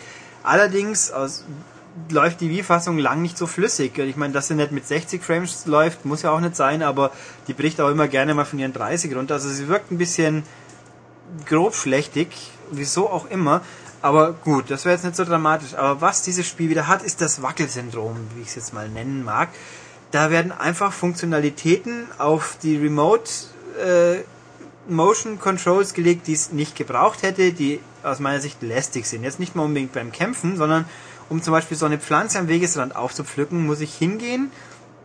Allerdings 0.44 1.10
aus, 1.10 1.44
läuft 2.10 2.40
die 2.42 2.50
Wii-Fassung 2.50 2.98
lang 2.98 3.22
nicht 3.22 3.38
so 3.38 3.46
flüssig. 3.46 3.96
Ich 3.98 4.16
meine, 4.16 4.32
dass 4.32 4.48
sie 4.48 4.54
nicht 4.54 4.70
mit 4.70 4.86
60 4.86 5.22
Frames 5.24 5.64
läuft, 5.66 6.04
muss 6.04 6.22
ja 6.22 6.30
auch 6.30 6.40
nicht 6.40 6.54
sein, 6.54 6.82
aber 6.82 7.10
die 7.48 7.54
bricht 7.54 7.80
auch 7.80 7.88
immer 7.90 8.06
gerne 8.06 8.34
mal 8.34 8.44
von 8.44 8.58
ihren 8.58 8.72
30 8.74 9.14
runter. 9.16 9.34
Also 9.34 9.48
sie 9.48 9.66
wirkt 9.68 9.90
ein 9.90 9.98
bisschen 9.98 10.42
grob 11.46 11.74
schlechtig, 11.74 12.28
wieso 12.70 13.08
auch 13.08 13.30
immer. 13.30 13.62
Aber 14.02 14.32
gut, 14.32 14.70
das 14.70 14.84
wäre 14.84 14.94
jetzt 14.94 15.04
nicht 15.04 15.16
so 15.16 15.24
dramatisch. 15.24 15.74
Aber 15.74 16.00
was 16.00 16.22
dieses 16.22 16.46
Spiel 16.46 16.70
wieder 16.70 16.86
hat, 16.86 17.02
ist 17.02 17.20
das 17.20 17.42
Wackelsyndrom, 17.42 18.16
wie 18.34 18.42
ich 18.42 18.48
es 18.48 18.54
jetzt 18.54 18.74
mal 18.74 18.88
nennen 18.88 19.24
mag. 19.24 19.48
Da 20.10 20.30
werden 20.30 20.52
einfach 20.52 20.92
Funktionalitäten 20.92 22.06
auf 22.18 22.56
die 22.62 22.76
Remote 22.76 23.30
äh, 23.84 24.22
Motion 24.88 25.40
Controls 25.40 25.94
gelegt, 25.94 26.26
die 26.28 26.34
es 26.34 26.52
nicht 26.52 26.76
gebraucht 26.76 27.22
hätte, 27.22 27.52
die 27.52 27.80
aus 28.02 28.20
meiner 28.20 28.40
Sicht 28.40 28.62
lästig 28.62 29.06
sind. 29.06 29.24
Jetzt 29.24 29.40
nicht 29.40 29.56
mal 29.56 29.64
unbedingt 29.64 29.92
beim 29.92 30.12
Kämpfen, 30.12 30.56
sondern 30.56 30.84
um 31.28 31.42
zum 31.42 31.52
Beispiel 31.52 31.76
so 31.76 31.86
eine 31.86 31.98
Pflanze 31.98 32.38
am 32.38 32.48
Wegesrand 32.48 32.94
aufzupflücken, 32.94 33.66
muss 33.66 33.80
ich 33.80 33.94
hingehen. 33.94 34.52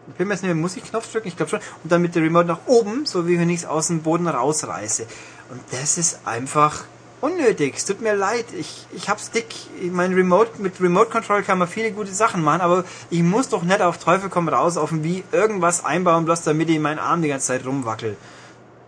Ich 0.08 0.16
bin 0.16 0.28
mir 0.28 0.36
jetzt 0.36 0.44
nicht 0.44 0.54
mehr, 0.54 0.62
muss 0.62 0.78
ich 0.78 0.84
Knopf 0.84 1.12
drücken? 1.12 1.28
Ich 1.28 1.38
glaube 1.38 1.50
schon. 1.50 1.60
Und 1.84 1.92
dann 1.92 2.02
mit 2.02 2.16
der 2.16 2.24
Remote 2.24 2.48
nach 2.48 2.60
oben, 2.68 3.06
so 3.06 3.28
wie 3.28 3.40
wenn 3.40 3.50
ich 3.50 3.62
es 3.62 3.66
aus 3.66 3.88
dem 3.88 4.02
Boden 4.02 4.28
rausreiße. 4.28 5.08
Und 5.52 5.62
das 5.72 5.98
ist 5.98 6.20
einfach 6.26 6.86
unnötig. 7.20 7.76
Es 7.76 7.84
tut 7.84 8.02
mir 8.02 8.16
leid. 8.16 8.46
Ich, 8.58 8.88
ich 8.94 9.10
hab's 9.10 9.32
dick. 9.32 9.54
Mein 9.92 10.14
Remote, 10.14 10.62
mit 10.62 10.80
Remote 10.80 11.10
Control 11.10 11.44
kann 11.44 11.58
man 11.58 11.68
viele 11.68 11.92
gute 11.92 12.14
Sachen 12.14 12.42
machen, 12.42 12.62
aber 12.62 12.86
ich 13.10 13.22
muss 13.22 13.50
doch 13.50 13.62
nicht 13.62 13.82
auf 13.82 13.98
Teufel 13.98 14.30
komm 14.30 14.48
raus 14.48 14.78
auf 14.78 14.92
ein 14.92 15.04
Wie 15.04 15.26
irgendwas 15.34 15.84
einbauen, 15.84 16.24
bloß 16.24 16.44
damit 16.44 16.70
ich 16.70 16.80
meinen 16.80 17.00
Arm 17.00 17.22
die 17.22 17.28
ganze 17.28 17.48
Zeit 17.48 17.66
rumwackel. 17.66 18.16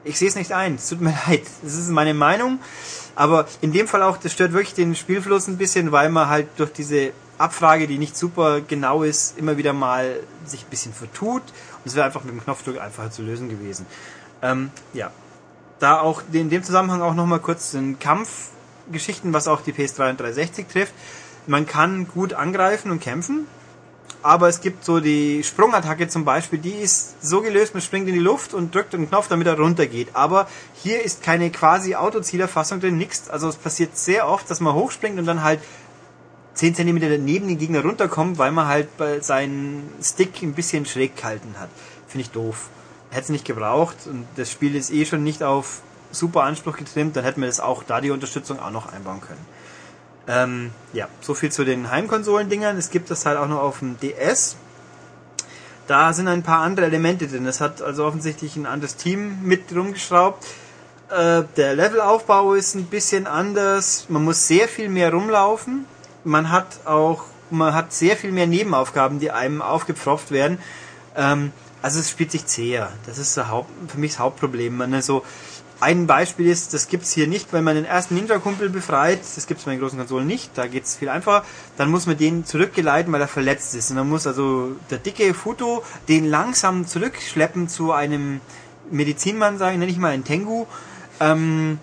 Ich 0.06 0.18
sehe 0.18 0.30
es 0.30 0.36
nicht 0.36 0.54
ein. 0.54 0.76
Es 0.76 0.88
tut 0.88 1.02
mir 1.02 1.14
leid. 1.28 1.44
Das 1.62 1.74
ist 1.76 1.90
meine 1.90 2.14
Meinung. 2.14 2.60
Aber 3.16 3.46
in 3.60 3.74
dem 3.74 3.90
Fall 3.90 4.02
auch, 4.02 4.16
das 4.16 4.32
stört 4.32 4.54
wirklich 4.54 4.74
den 4.74 4.96
Spielfluss 4.96 5.48
ein 5.48 5.58
bisschen, 5.58 5.92
weil 5.92 6.10
man 6.10 6.30
halt 6.30 6.48
durch 6.56 6.72
diese 6.72 7.12
Abfrage, 7.38 7.88
die 7.88 7.98
nicht 7.98 8.16
super 8.16 8.62
genau 8.62 9.04
ist, 9.04 9.38
immer 9.38 9.58
wieder 9.58 9.74
mal 9.74 10.22
sich 10.46 10.62
ein 10.62 10.70
bisschen 10.70 10.94
vertut. 10.94 11.42
Und 11.42 11.86
es 11.88 11.96
wäre 11.96 12.06
einfach 12.06 12.24
mit 12.24 12.34
dem 12.34 12.42
Knopfdruck 12.42 12.80
einfacher 12.80 13.12
zu 13.12 13.22
lösen 13.22 13.50
gewesen. 13.50 13.86
Ähm, 14.42 14.72
ja. 14.94 15.12
Da 15.84 16.00
auch 16.00 16.22
in 16.32 16.50
dem 16.50 16.64
Zusammenhang 16.64 17.02
auch 17.02 17.14
nochmal 17.14 17.40
kurz 17.40 17.72
den 17.72 18.00
Kampfgeschichten, 18.00 19.34
was 19.34 19.50
auch 19.50 19.60
die 19.60 19.74
PS3 19.74 20.12
und 20.12 20.20
360 20.22 20.66
trifft. 20.70 20.94
Man 21.46 21.66
kann 21.66 22.08
gut 22.08 22.34
angreifen 22.34 22.90
und 22.90 23.02
kämpfen, 23.02 23.48
aber 24.22 24.48
es 24.48 24.62
gibt 24.62 24.86
so 24.86 25.02
die 25.02 25.44
Sprungattacke 25.44 26.08
zum 26.08 26.24
Beispiel, 26.24 26.60
die 26.60 26.72
ist 26.72 27.22
so 27.22 27.42
gelöst, 27.42 27.74
man 27.74 27.82
springt 27.82 28.08
in 28.08 28.14
die 28.14 28.22
Luft 28.22 28.54
und 28.54 28.74
drückt 28.74 28.96
einen 28.96 29.10
Knopf, 29.10 29.28
damit 29.28 29.46
er 29.46 29.60
runtergeht. 29.60 30.08
Aber 30.14 30.48
hier 30.74 31.04
ist 31.04 31.22
keine 31.22 31.52
quasi 31.52 31.96
Autozielerfassung 31.96 32.80
drin, 32.80 32.98
nichts. 32.98 33.30
Also 33.30 33.50
es 33.50 33.58
passiert 33.58 33.98
sehr 33.98 34.30
oft, 34.30 34.50
dass 34.50 34.62
man 34.62 34.74
hochspringt 34.76 35.20
und 35.20 35.26
dann 35.26 35.44
halt 35.44 35.60
10 36.54 36.76
cm 36.76 36.96
neben 37.26 37.50
den 37.50 37.58
Gegner 37.58 37.82
runterkommt, 37.82 38.38
weil 38.38 38.54
man 38.54 38.68
halt 38.68 38.88
seinen 39.20 39.92
Stick 40.02 40.42
ein 40.44 40.54
bisschen 40.54 40.86
schräg 40.86 41.18
gehalten 41.18 41.56
hat. 41.60 41.68
Finde 42.08 42.22
ich 42.22 42.32
doof. 42.32 42.70
Hätte 43.14 43.26
es 43.26 43.30
nicht 43.30 43.46
gebraucht 43.46 43.96
und 44.06 44.26
das 44.36 44.52
Spiel 44.52 44.76
ist 44.76 44.92
eh 44.92 45.06
schon 45.06 45.24
nicht 45.24 45.44
auf 45.44 45.82
super 46.12 46.44
Anspruch 46.44 46.78
getrimmt, 46.78 47.16
dann 47.16 47.24
hätten 47.24 47.42
wir 47.42 47.48
das 47.48 47.60
auch 47.60 47.84
da 47.84 48.02
die 48.02 48.12
Unterstützung 48.12 48.60
auch 48.60 48.72
noch 48.72 48.92
einbauen 48.92 49.22
können. 49.22 49.46
Ähm, 50.28 50.72
ja, 50.94 51.08
so 51.22 51.34
viel 51.34 51.52
zu 51.52 51.66
den 51.66 51.92
Heimkonsolen-Dingern. 51.92 52.78
Es 52.78 52.90
gibt 52.90 53.12
das 53.12 53.26
halt 53.26 53.38
auch 53.38 53.48
noch 53.48 53.60
auf 53.60 53.80
dem 53.80 54.00
DS. 54.00 54.56
Da 55.88 56.14
sind 56.14 56.28
ein 56.28 56.44
paar 56.44 56.60
andere 56.60 56.86
Elemente 56.86 57.28
drin. 57.28 57.46
Es 57.46 57.60
hat 57.60 57.82
also 57.82 58.06
offensichtlich 58.06 58.56
ein 58.56 58.66
anderes 58.66 58.96
Team 58.96 59.40
mit 59.44 59.76
rumgeschraubt. 59.76 60.46
Äh, 61.10 61.44
der 61.58 61.76
Levelaufbau 61.76 62.54
ist 62.54 62.76
ein 62.76 62.86
bisschen 62.86 63.28
anders. 63.28 64.06
Man 64.08 64.24
muss 64.24 64.48
sehr 64.48 64.68
viel 64.68 64.88
mehr 64.88 65.12
rumlaufen. 65.12 65.86
Man 66.24 66.52
hat 66.52 66.86
auch, 66.86 67.26
man 67.50 67.74
hat 67.74 67.92
sehr 67.92 68.16
viel 68.16 68.32
mehr 68.32 68.48
Nebenaufgaben, 68.48 69.20
die 69.20 69.32
einem 69.32 69.62
aufgepfropft 69.62 70.32
werden. 70.32 70.58
Ähm, 71.18 71.52
also 71.84 72.00
es 72.00 72.10
spielt 72.10 72.32
sich 72.32 72.48
zäher. 72.48 72.92
Das 73.06 73.20
ist 73.20 73.38
Haupt, 73.38 73.70
für 73.92 74.00
mich 74.00 74.14
das 74.14 74.20
Hauptproblem. 74.20 74.76
Man 74.76 75.02
so, 75.04 75.24
ein 75.84 76.08
Beispiel 76.08 76.48
ist, 76.48 76.74
das 76.74 76.88
gibt's 76.88 77.12
hier 77.12 77.28
nicht, 77.28 77.52
wenn 77.52 77.66
man 77.66 77.76
den 77.76 77.84
ersten 77.84 78.16
Ninja-Kumpel 78.16 78.70
befreit, 78.70 79.20
das 79.36 79.48
gibt's 79.48 79.66
bei 79.66 79.72
den 79.72 79.82
großen 79.82 80.00
Konsolen 80.00 80.26
nicht, 80.26 80.52
da 80.56 80.68
geht's 80.68 80.96
viel 80.96 81.10
einfacher, 81.10 81.46
dann 81.76 81.92
muss 81.92 82.06
man 82.06 82.18
den 82.18 82.46
zurückgeleiten, 82.46 83.12
weil 83.12 83.20
er 83.20 83.28
verletzt 83.28 83.76
ist. 83.76 83.92
Und 83.92 83.98
dann 83.98 84.08
muss 84.08 84.26
also 84.26 84.78
der 84.90 85.00
dicke 85.00 85.34
Futo 85.34 85.84
den 86.08 86.26
langsam 86.26 86.88
zurückschleppen 86.88 87.68
zu 87.68 87.92
einem 87.92 88.40
Medizinmann, 88.92 89.58
sagen, 89.58 89.80
nenne 89.80 89.92
ich 89.92 89.98
mal 89.98 90.12
einen 90.12 90.24
Tengu. 90.24 90.68
Ähm, 91.20 91.80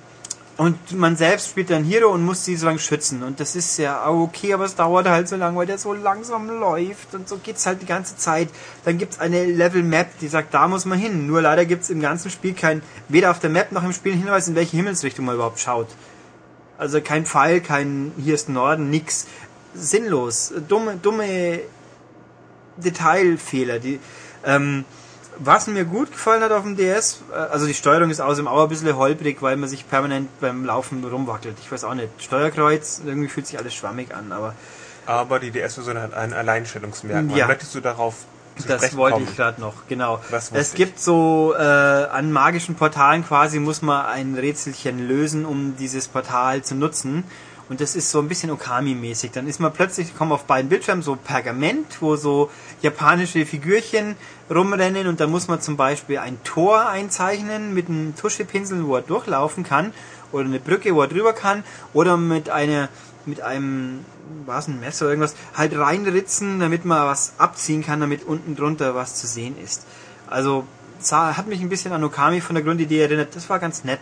und 0.57 0.93
man 0.93 1.17
selbst 1.17 1.49
spielt 1.49 1.71
dann 1.71 1.85
Hero 1.85 2.11
und 2.11 2.23
muss 2.23 2.45
sie 2.45 2.55
so 2.55 2.67
lange 2.67 2.79
schützen. 2.79 3.23
Und 3.23 3.41
das 3.41 3.57
ist 3.57 3.79
ja 3.79 4.07
okay, 4.09 4.53
aber 4.53 4.67
es 4.67 4.75
dauert 4.75 5.09
halt 5.09 5.27
so 5.27 5.37
lange, 5.37 5.57
weil 5.57 5.67
der 5.67 5.79
so 5.79 5.95
langsam 5.95 6.49
läuft. 6.51 7.15
Und 7.15 7.29
so 7.29 7.39
geht's 7.39 7.65
halt 7.65 7.81
die 7.81 7.87
ganze 7.87 8.17
Zeit. 8.17 8.51
Dann 8.85 8.99
gibt's 8.99 9.19
eine 9.19 9.47
Level 9.47 9.83
Map, 9.83 10.19
die 10.21 10.29
sagt, 10.29 10.53
da 10.53 10.69
muss 10.69 10.85
man 10.85 10.99
hin. 10.99 11.27
Nur 11.27 11.41
leider 11.41 11.65
gibt's 11.65 11.89
im 11.89 12.01
ganzen 12.01 12.31
Spiel 12.31 12.53
kein, 12.53 12.83
weder 13.09 13.31
auf 13.31 13.39
der 13.39 13.49
Map 13.49 13.73
noch 13.73 13.85
im 13.85 13.95
Spiel 13.95 14.13
Hinweis, 14.13 14.49
in 14.49 14.55
welche 14.55 14.77
Himmelsrichtung 14.77 15.25
man 15.25 15.37
überhaupt 15.37 15.61
schaut. 15.61 15.89
Also 16.77 17.01
kein 17.01 17.25
Pfeil, 17.25 17.61
kein, 17.63 18.13
hier 18.19 18.35
ist 18.35 18.51
Norden, 18.51 18.91
nix. 18.91 19.29
Sinnlos. 19.73 20.53
Dumme, 20.69 20.97
dumme 20.97 21.61
Detailfehler, 22.77 23.79
die, 23.79 24.01
ähm, 24.45 24.85
was 25.41 25.67
mir 25.67 25.85
gut 25.85 26.13
gefallen 26.13 26.43
hat 26.43 26.53
auf 26.53 26.63
dem 26.63 26.77
DS, 26.77 27.23
äh, 27.33 27.35
also 27.35 27.67
die 27.67 27.75
Steuerung 27.75 28.11
ist 28.11 28.21
außerdem 28.21 28.47
auch 28.47 28.63
ein 28.63 28.69
bisschen 28.69 28.95
holprig, 28.97 29.43
weil 29.43 29.57
man 29.57 29.69
sich 29.69 29.89
permanent 29.89 30.29
beim 30.41 30.65
Laufen 30.65 31.03
rumwackelt. 31.05 31.57
Ich 31.61 31.73
weiß 31.73 31.85
auch 31.85 31.95
nicht. 31.95 32.09
Steuerkreuz, 32.19 33.01
irgendwie 33.05 33.29
fühlt 33.29 33.47
sich 33.47 33.59
alles 33.59 33.75
schwammig 33.75 34.15
an, 34.15 34.33
aber. 34.33 34.55
Aber 35.07 35.41
die 35.41 35.51
DS-Version 35.51 35.99
hat 35.99 36.15
ein 36.15 36.33
Alleinstellungsmerkmal. 36.33 37.37
Ja. 37.37 37.47
Möchtest 37.47 37.75
du 37.75 37.81
darauf 37.81 38.15
Das 38.69 38.97
wollte 38.97 39.15
kommen? 39.15 39.27
ich 39.29 39.37
gerade 39.37 39.61
noch, 39.61 39.75
genau. 39.89 40.21
Es 40.53 40.75
gibt 40.75 41.01
so 41.01 41.55
äh, 41.59 41.63
an 41.63 42.31
magischen 42.31 42.75
Portalen 42.75 43.25
quasi 43.27 43.59
muss 43.59 43.81
man 43.83 44.05
ein 44.07 44.35
Rätselchen 44.35 45.09
lösen, 45.09 45.47
um 45.47 45.75
dieses 45.79 46.07
Portal 46.07 46.63
zu 46.63 46.75
nutzen. 46.75 47.25
Und 47.71 47.81
das 47.81 47.95
ist 47.95 48.11
so 48.11 48.19
ein 48.19 48.27
bisschen 48.27 48.51
Okami-mäßig. 48.51 49.31
Dann 49.31 49.47
ist 49.47 49.61
man 49.61 49.73
plötzlich, 49.73 50.17
kommen 50.17 50.33
auf 50.33 50.45
beiden 50.45 50.69
Bildschirmen 50.69 51.05
so 51.05 51.15
Pergament, 51.15 52.03
wo 52.03 52.17
so 52.17 52.51
japanische 52.83 53.47
Figürchen 53.47 54.17
rumrennen 54.51 55.07
und 55.07 55.21
dann 55.21 55.31
muss 55.31 55.47
man 55.47 55.61
zum 55.61 55.77
Beispiel 55.77 56.19
ein 56.19 56.43
Tor 56.43 56.89
einzeichnen 56.89 57.73
mit 57.73 57.89
einem 57.89 58.17
Tuschepinsel, 58.17 58.85
wo 58.85 58.97
er 58.97 59.03
durchlaufen 59.03 59.63
kann 59.63 59.93
oder 60.33 60.47
eine 60.47 60.59
Brücke, 60.59 60.97
wo 60.97 61.03
er 61.03 61.07
drüber 61.07 61.33
kann 61.33 61.63
oder 61.93 62.17
mit 62.17 62.51
einer 62.51 62.89
mit 63.25 63.41
einem 63.41 64.05
was 64.47 64.67
ein 64.67 64.81
Messer 64.81 65.05
oder 65.05 65.13
irgendwas 65.13 65.37
halt 65.55 65.77
reinritzen, 65.79 66.59
damit 66.59 66.85
man 66.85 67.07
was 67.07 67.35
abziehen 67.39 67.85
kann, 67.85 68.01
damit 68.01 68.25
unten 68.25 68.57
drunter 68.57 68.97
was 68.97 69.15
zu 69.15 69.29
sehen 69.29 69.57
ist. 69.63 69.87
Also 70.27 70.65
hat 71.09 71.47
mich 71.47 71.61
ein 71.61 71.69
bisschen 71.69 71.93
an 71.93 72.03
Okami 72.03 72.41
von 72.41 72.57
der 72.57 72.65
Grundidee 72.65 73.01
erinnert. 73.01 73.37
Das 73.37 73.49
war 73.49 73.61
ganz 73.61 73.85
nett. 73.85 74.01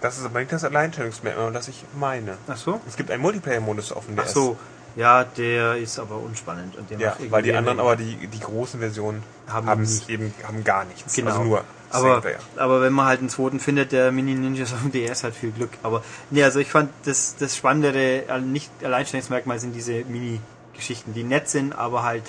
Das 0.00 0.18
ist 0.18 0.24
aber 0.24 0.40
nicht 0.40 0.52
das 0.52 0.64
Alleinstellungsmerkmal, 0.64 1.52
das 1.52 1.68
ich 1.68 1.84
meine. 1.98 2.38
Ach 2.46 2.56
so? 2.56 2.80
Es 2.86 2.96
gibt 2.96 3.10
einen 3.10 3.22
Multiplayer-Modus 3.22 3.92
auf 3.92 4.06
dem 4.06 4.16
DS. 4.16 4.24
Ach 4.26 4.32
so. 4.32 4.56
Ja, 4.96 5.24
der 5.24 5.76
ist 5.76 5.98
aber 5.98 6.16
unspannend 6.16 6.76
und 6.76 6.90
der 6.90 6.98
Ja, 6.98 7.16
weil 7.30 7.42
die 7.42 7.54
anderen 7.54 7.78
aber 7.78 7.94
die, 7.94 8.26
die 8.26 8.40
großen 8.40 8.80
Versionen 8.80 9.22
Haben 9.46 9.86
eben 10.08 10.34
haben 10.42 10.64
gar 10.64 10.84
nichts. 10.86 11.14
Genau. 11.14 11.30
Also 11.30 11.44
nur 11.44 11.64
aber, 11.90 12.22
aber 12.56 12.82
wenn 12.82 12.92
man 12.92 13.06
halt 13.06 13.20
einen 13.20 13.28
zweiten 13.28 13.60
findet, 13.60 13.92
der 13.92 14.12
Mini 14.12 14.34
Ninjas 14.34 14.72
auf 14.72 14.82
dem 14.82 14.92
DS 14.92 15.24
hat 15.24 15.34
viel 15.34 15.52
Glück. 15.52 15.70
Aber 15.82 16.02
nee, 16.30 16.42
also 16.42 16.58
ich 16.58 16.68
fand 16.68 16.90
das, 17.04 17.36
das 17.38 17.56
spannendere, 17.56 18.28
äh, 18.28 18.40
nicht 18.40 18.70
Alleinstellungsmerkmal 18.82 19.58
sind 19.58 19.74
diese 19.74 20.04
Mini-Geschichten, 20.04 21.14
die 21.14 21.24
nett 21.24 21.48
sind, 21.48 21.74
aber 21.74 22.02
halt 22.02 22.24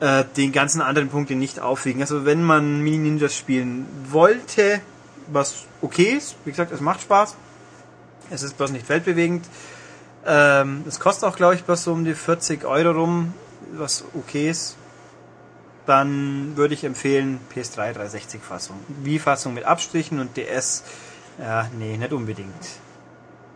äh, 0.00 0.24
den 0.36 0.52
ganzen 0.52 0.82
anderen 0.82 1.08
Punkte 1.08 1.34
nicht 1.34 1.60
aufwiegen. 1.60 2.00
Also 2.00 2.24
wenn 2.24 2.42
man 2.42 2.80
Mini 2.80 2.98
Ninjas 2.98 3.36
spielen 3.36 3.86
wollte, 4.10 4.80
was 5.28 5.64
okay 5.82 6.16
ist, 6.16 6.36
wie 6.44 6.50
gesagt, 6.50 6.72
es 6.72 6.80
macht 6.80 7.00
Spaß. 7.00 7.36
Es 8.30 8.42
ist 8.42 8.56
bloß 8.56 8.72
nicht 8.72 8.88
weltbewegend. 8.88 9.46
Ähm, 10.26 10.84
es 10.86 10.98
kostet 10.98 11.28
auch, 11.28 11.36
glaube 11.36 11.54
ich, 11.54 11.64
bloß 11.64 11.84
so 11.84 11.92
um 11.92 12.04
die 12.04 12.14
40 12.14 12.64
Euro 12.64 12.90
rum, 12.90 13.34
was 13.72 14.04
okay 14.14 14.50
ist 14.50 14.76
dann 15.86 16.56
würde 16.56 16.74
ich 16.74 16.84
empfehlen 16.84 17.40
PS3 17.54 17.92
360 17.94 18.42
Fassung. 18.42 18.76
Wii-Fassung 19.02 19.54
mit 19.54 19.64
Abstrichen 19.64 20.20
und 20.20 20.36
DS, 20.36 20.82
ja, 21.38 21.70
nee, 21.78 21.96
nicht 21.96 22.12
unbedingt. 22.12 22.50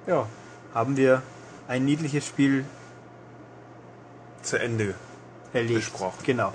Ja, 0.07 0.27
haben 0.73 0.97
wir 0.97 1.23
ein 1.69 1.85
niedliches 1.85 2.27
Spiel 2.27 2.65
Zu 4.43 4.59
Ende. 4.59 4.95
erlebt. 5.53 5.81
Besprochen. 5.81 6.19
Genau. 6.25 6.53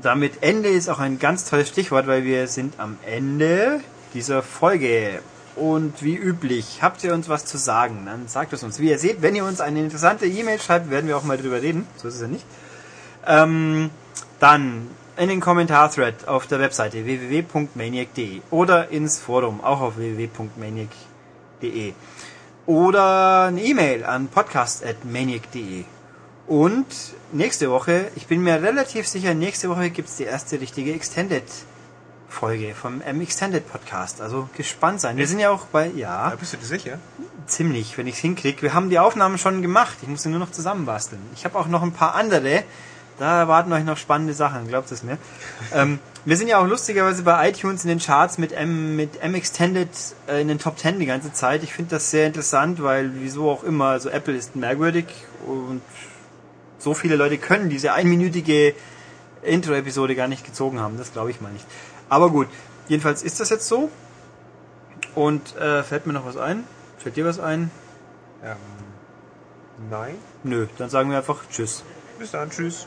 Damit 0.00 0.42
Ende 0.42 0.68
ist 0.68 0.88
auch 0.88 0.98
ein 0.98 1.18
ganz 1.18 1.48
tolles 1.48 1.68
Stichwort, 1.68 2.06
weil 2.06 2.24
wir 2.24 2.46
sind 2.48 2.78
am 2.78 2.98
Ende 3.04 3.80
dieser 4.14 4.42
Folge. 4.42 5.22
Und 5.56 6.02
wie 6.02 6.16
üblich, 6.16 6.78
habt 6.80 7.02
ihr 7.04 7.12
uns 7.12 7.28
was 7.28 7.44
zu 7.44 7.58
sagen, 7.58 8.02
dann 8.06 8.28
sagt 8.28 8.52
es 8.52 8.62
uns. 8.62 8.78
Wie 8.78 8.88
ihr 8.88 8.98
seht, 8.98 9.20
wenn 9.20 9.34
ihr 9.34 9.44
uns 9.44 9.60
eine 9.60 9.80
interessante 9.80 10.26
E-Mail 10.26 10.60
schreibt, 10.60 10.90
werden 10.90 11.08
wir 11.08 11.16
auch 11.16 11.24
mal 11.24 11.36
drüber 11.36 11.60
reden. 11.60 11.86
So 11.96 12.08
ist 12.08 12.14
es 12.14 12.20
ja 12.20 12.28
nicht. 12.28 12.44
Ähm, 13.26 13.90
dann 14.38 14.88
in 15.16 15.28
den 15.28 15.40
Kommentar-Thread 15.40 16.28
auf 16.28 16.46
der 16.46 16.60
Webseite 16.60 17.04
www.maniac.de 17.04 18.40
oder 18.50 18.88
ins 18.88 19.18
Forum, 19.18 19.62
auch 19.62 19.80
auf 19.80 19.98
www.maniac.de 19.98 21.92
oder 22.66 23.46
eine 23.46 23.62
E-Mail 23.62 24.04
an 24.04 24.28
podcast.maniac.de 24.28 25.84
und 26.46 26.86
nächste 27.32 27.70
Woche, 27.70 28.10
ich 28.16 28.26
bin 28.26 28.42
mir 28.42 28.62
relativ 28.62 29.06
sicher, 29.06 29.34
nächste 29.34 29.68
Woche 29.68 29.90
gibt's 29.90 30.16
die 30.16 30.24
erste 30.24 30.60
richtige 30.60 30.92
Extended 30.94 31.44
Folge 32.30 32.74
vom 32.74 33.00
M 33.02 33.20
Extended 33.20 33.70
Podcast. 33.70 34.20
Also 34.22 34.48
gespannt 34.56 35.00
sein. 35.00 35.16
Wir 35.16 35.26
sind 35.26 35.40
ja 35.40 35.50
auch 35.50 35.66
bei, 35.66 35.88
ja, 35.94 36.30
Da 36.30 36.36
bist 36.36 36.52
du 36.52 36.56
dir 36.56 36.64
sicher? 36.64 36.98
ziemlich, 37.46 37.98
wenn 37.98 38.06
ich's 38.06 38.18
hinkriege. 38.18 38.62
Wir 38.62 38.72
haben 38.74 38.88
die 38.90 38.98
Aufnahmen 39.00 39.36
schon 39.36 39.60
gemacht. 39.60 39.96
Ich 40.02 40.08
muss 40.08 40.22
sie 40.22 40.28
nur 40.28 40.38
noch 40.38 40.52
zusammenbasteln. 40.52 41.20
Ich 41.34 41.44
habe 41.44 41.58
auch 41.58 41.66
noch 41.66 41.82
ein 41.82 41.92
paar 41.92 42.14
andere. 42.14 42.62
Da 43.18 43.40
erwarten 43.40 43.70
euch 43.72 43.84
noch 43.84 43.98
spannende 43.98 44.32
Sachen, 44.32 44.66
glaubt 44.68 44.90
es 44.92 45.02
mir. 45.02 45.18
ähm, 45.74 45.98
Wir 46.24 46.36
sind 46.38 46.48
ja 46.48 46.58
auch 46.58 46.66
lustigerweise 46.66 47.22
bei 47.22 47.50
iTunes 47.50 47.84
in 47.84 47.88
den 47.88 47.98
Charts 47.98 48.38
mit 48.38 48.52
M, 48.52 48.96
mit 48.96 49.20
M 49.20 49.34
Extended 49.34 49.88
äh, 50.28 50.40
in 50.40 50.48
den 50.48 50.58
Top 50.58 50.78
10 50.78 50.98
die 51.00 51.06
ganze 51.06 51.32
Zeit. 51.32 51.62
Ich 51.64 51.74
finde 51.74 51.90
das 51.96 52.10
sehr 52.10 52.26
interessant, 52.28 52.82
weil 52.82 53.10
wieso 53.14 53.50
auch 53.50 53.62
immer, 53.64 53.86
also 53.86 54.08
Apple 54.08 54.34
ist 54.36 54.56
merkwürdig 54.56 55.06
und 55.46 55.82
so 56.78 56.94
viele 56.94 57.16
Leute 57.16 57.36
können 57.36 57.68
diese 57.68 57.92
einminütige 57.92 58.74
Intro-Episode 59.42 60.14
gar 60.14 60.28
nicht 60.28 60.44
gezogen 60.46 60.80
haben. 60.80 60.96
Das 60.96 61.12
glaube 61.12 61.30
ich 61.30 61.40
mal 61.42 61.52
nicht. 61.52 61.66
Aber 62.10 62.28
gut, 62.28 62.48
jedenfalls 62.88 63.22
ist 63.22 63.40
das 63.40 63.48
jetzt 63.48 63.66
so. 63.66 63.88
Und 65.14 65.56
äh, 65.56 65.82
fällt 65.82 66.06
mir 66.06 66.12
noch 66.12 66.26
was 66.26 66.36
ein? 66.36 66.64
Fällt 66.98 67.16
dir 67.16 67.24
was 67.24 67.40
ein? 67.40 67.70
Ähm, 68.44 68.56
nein. 69.88 70.16
Nö, 70.44 70.66
dann 70.76 70.90
sagen 70.90 71.10
wir 71.10 71.16
einfach 71.16 71.42
Tschüss. 71.50 71.84
Bis 72.18 72.32
dann. 72.32 72.50
Tschüss. 72.50 72.86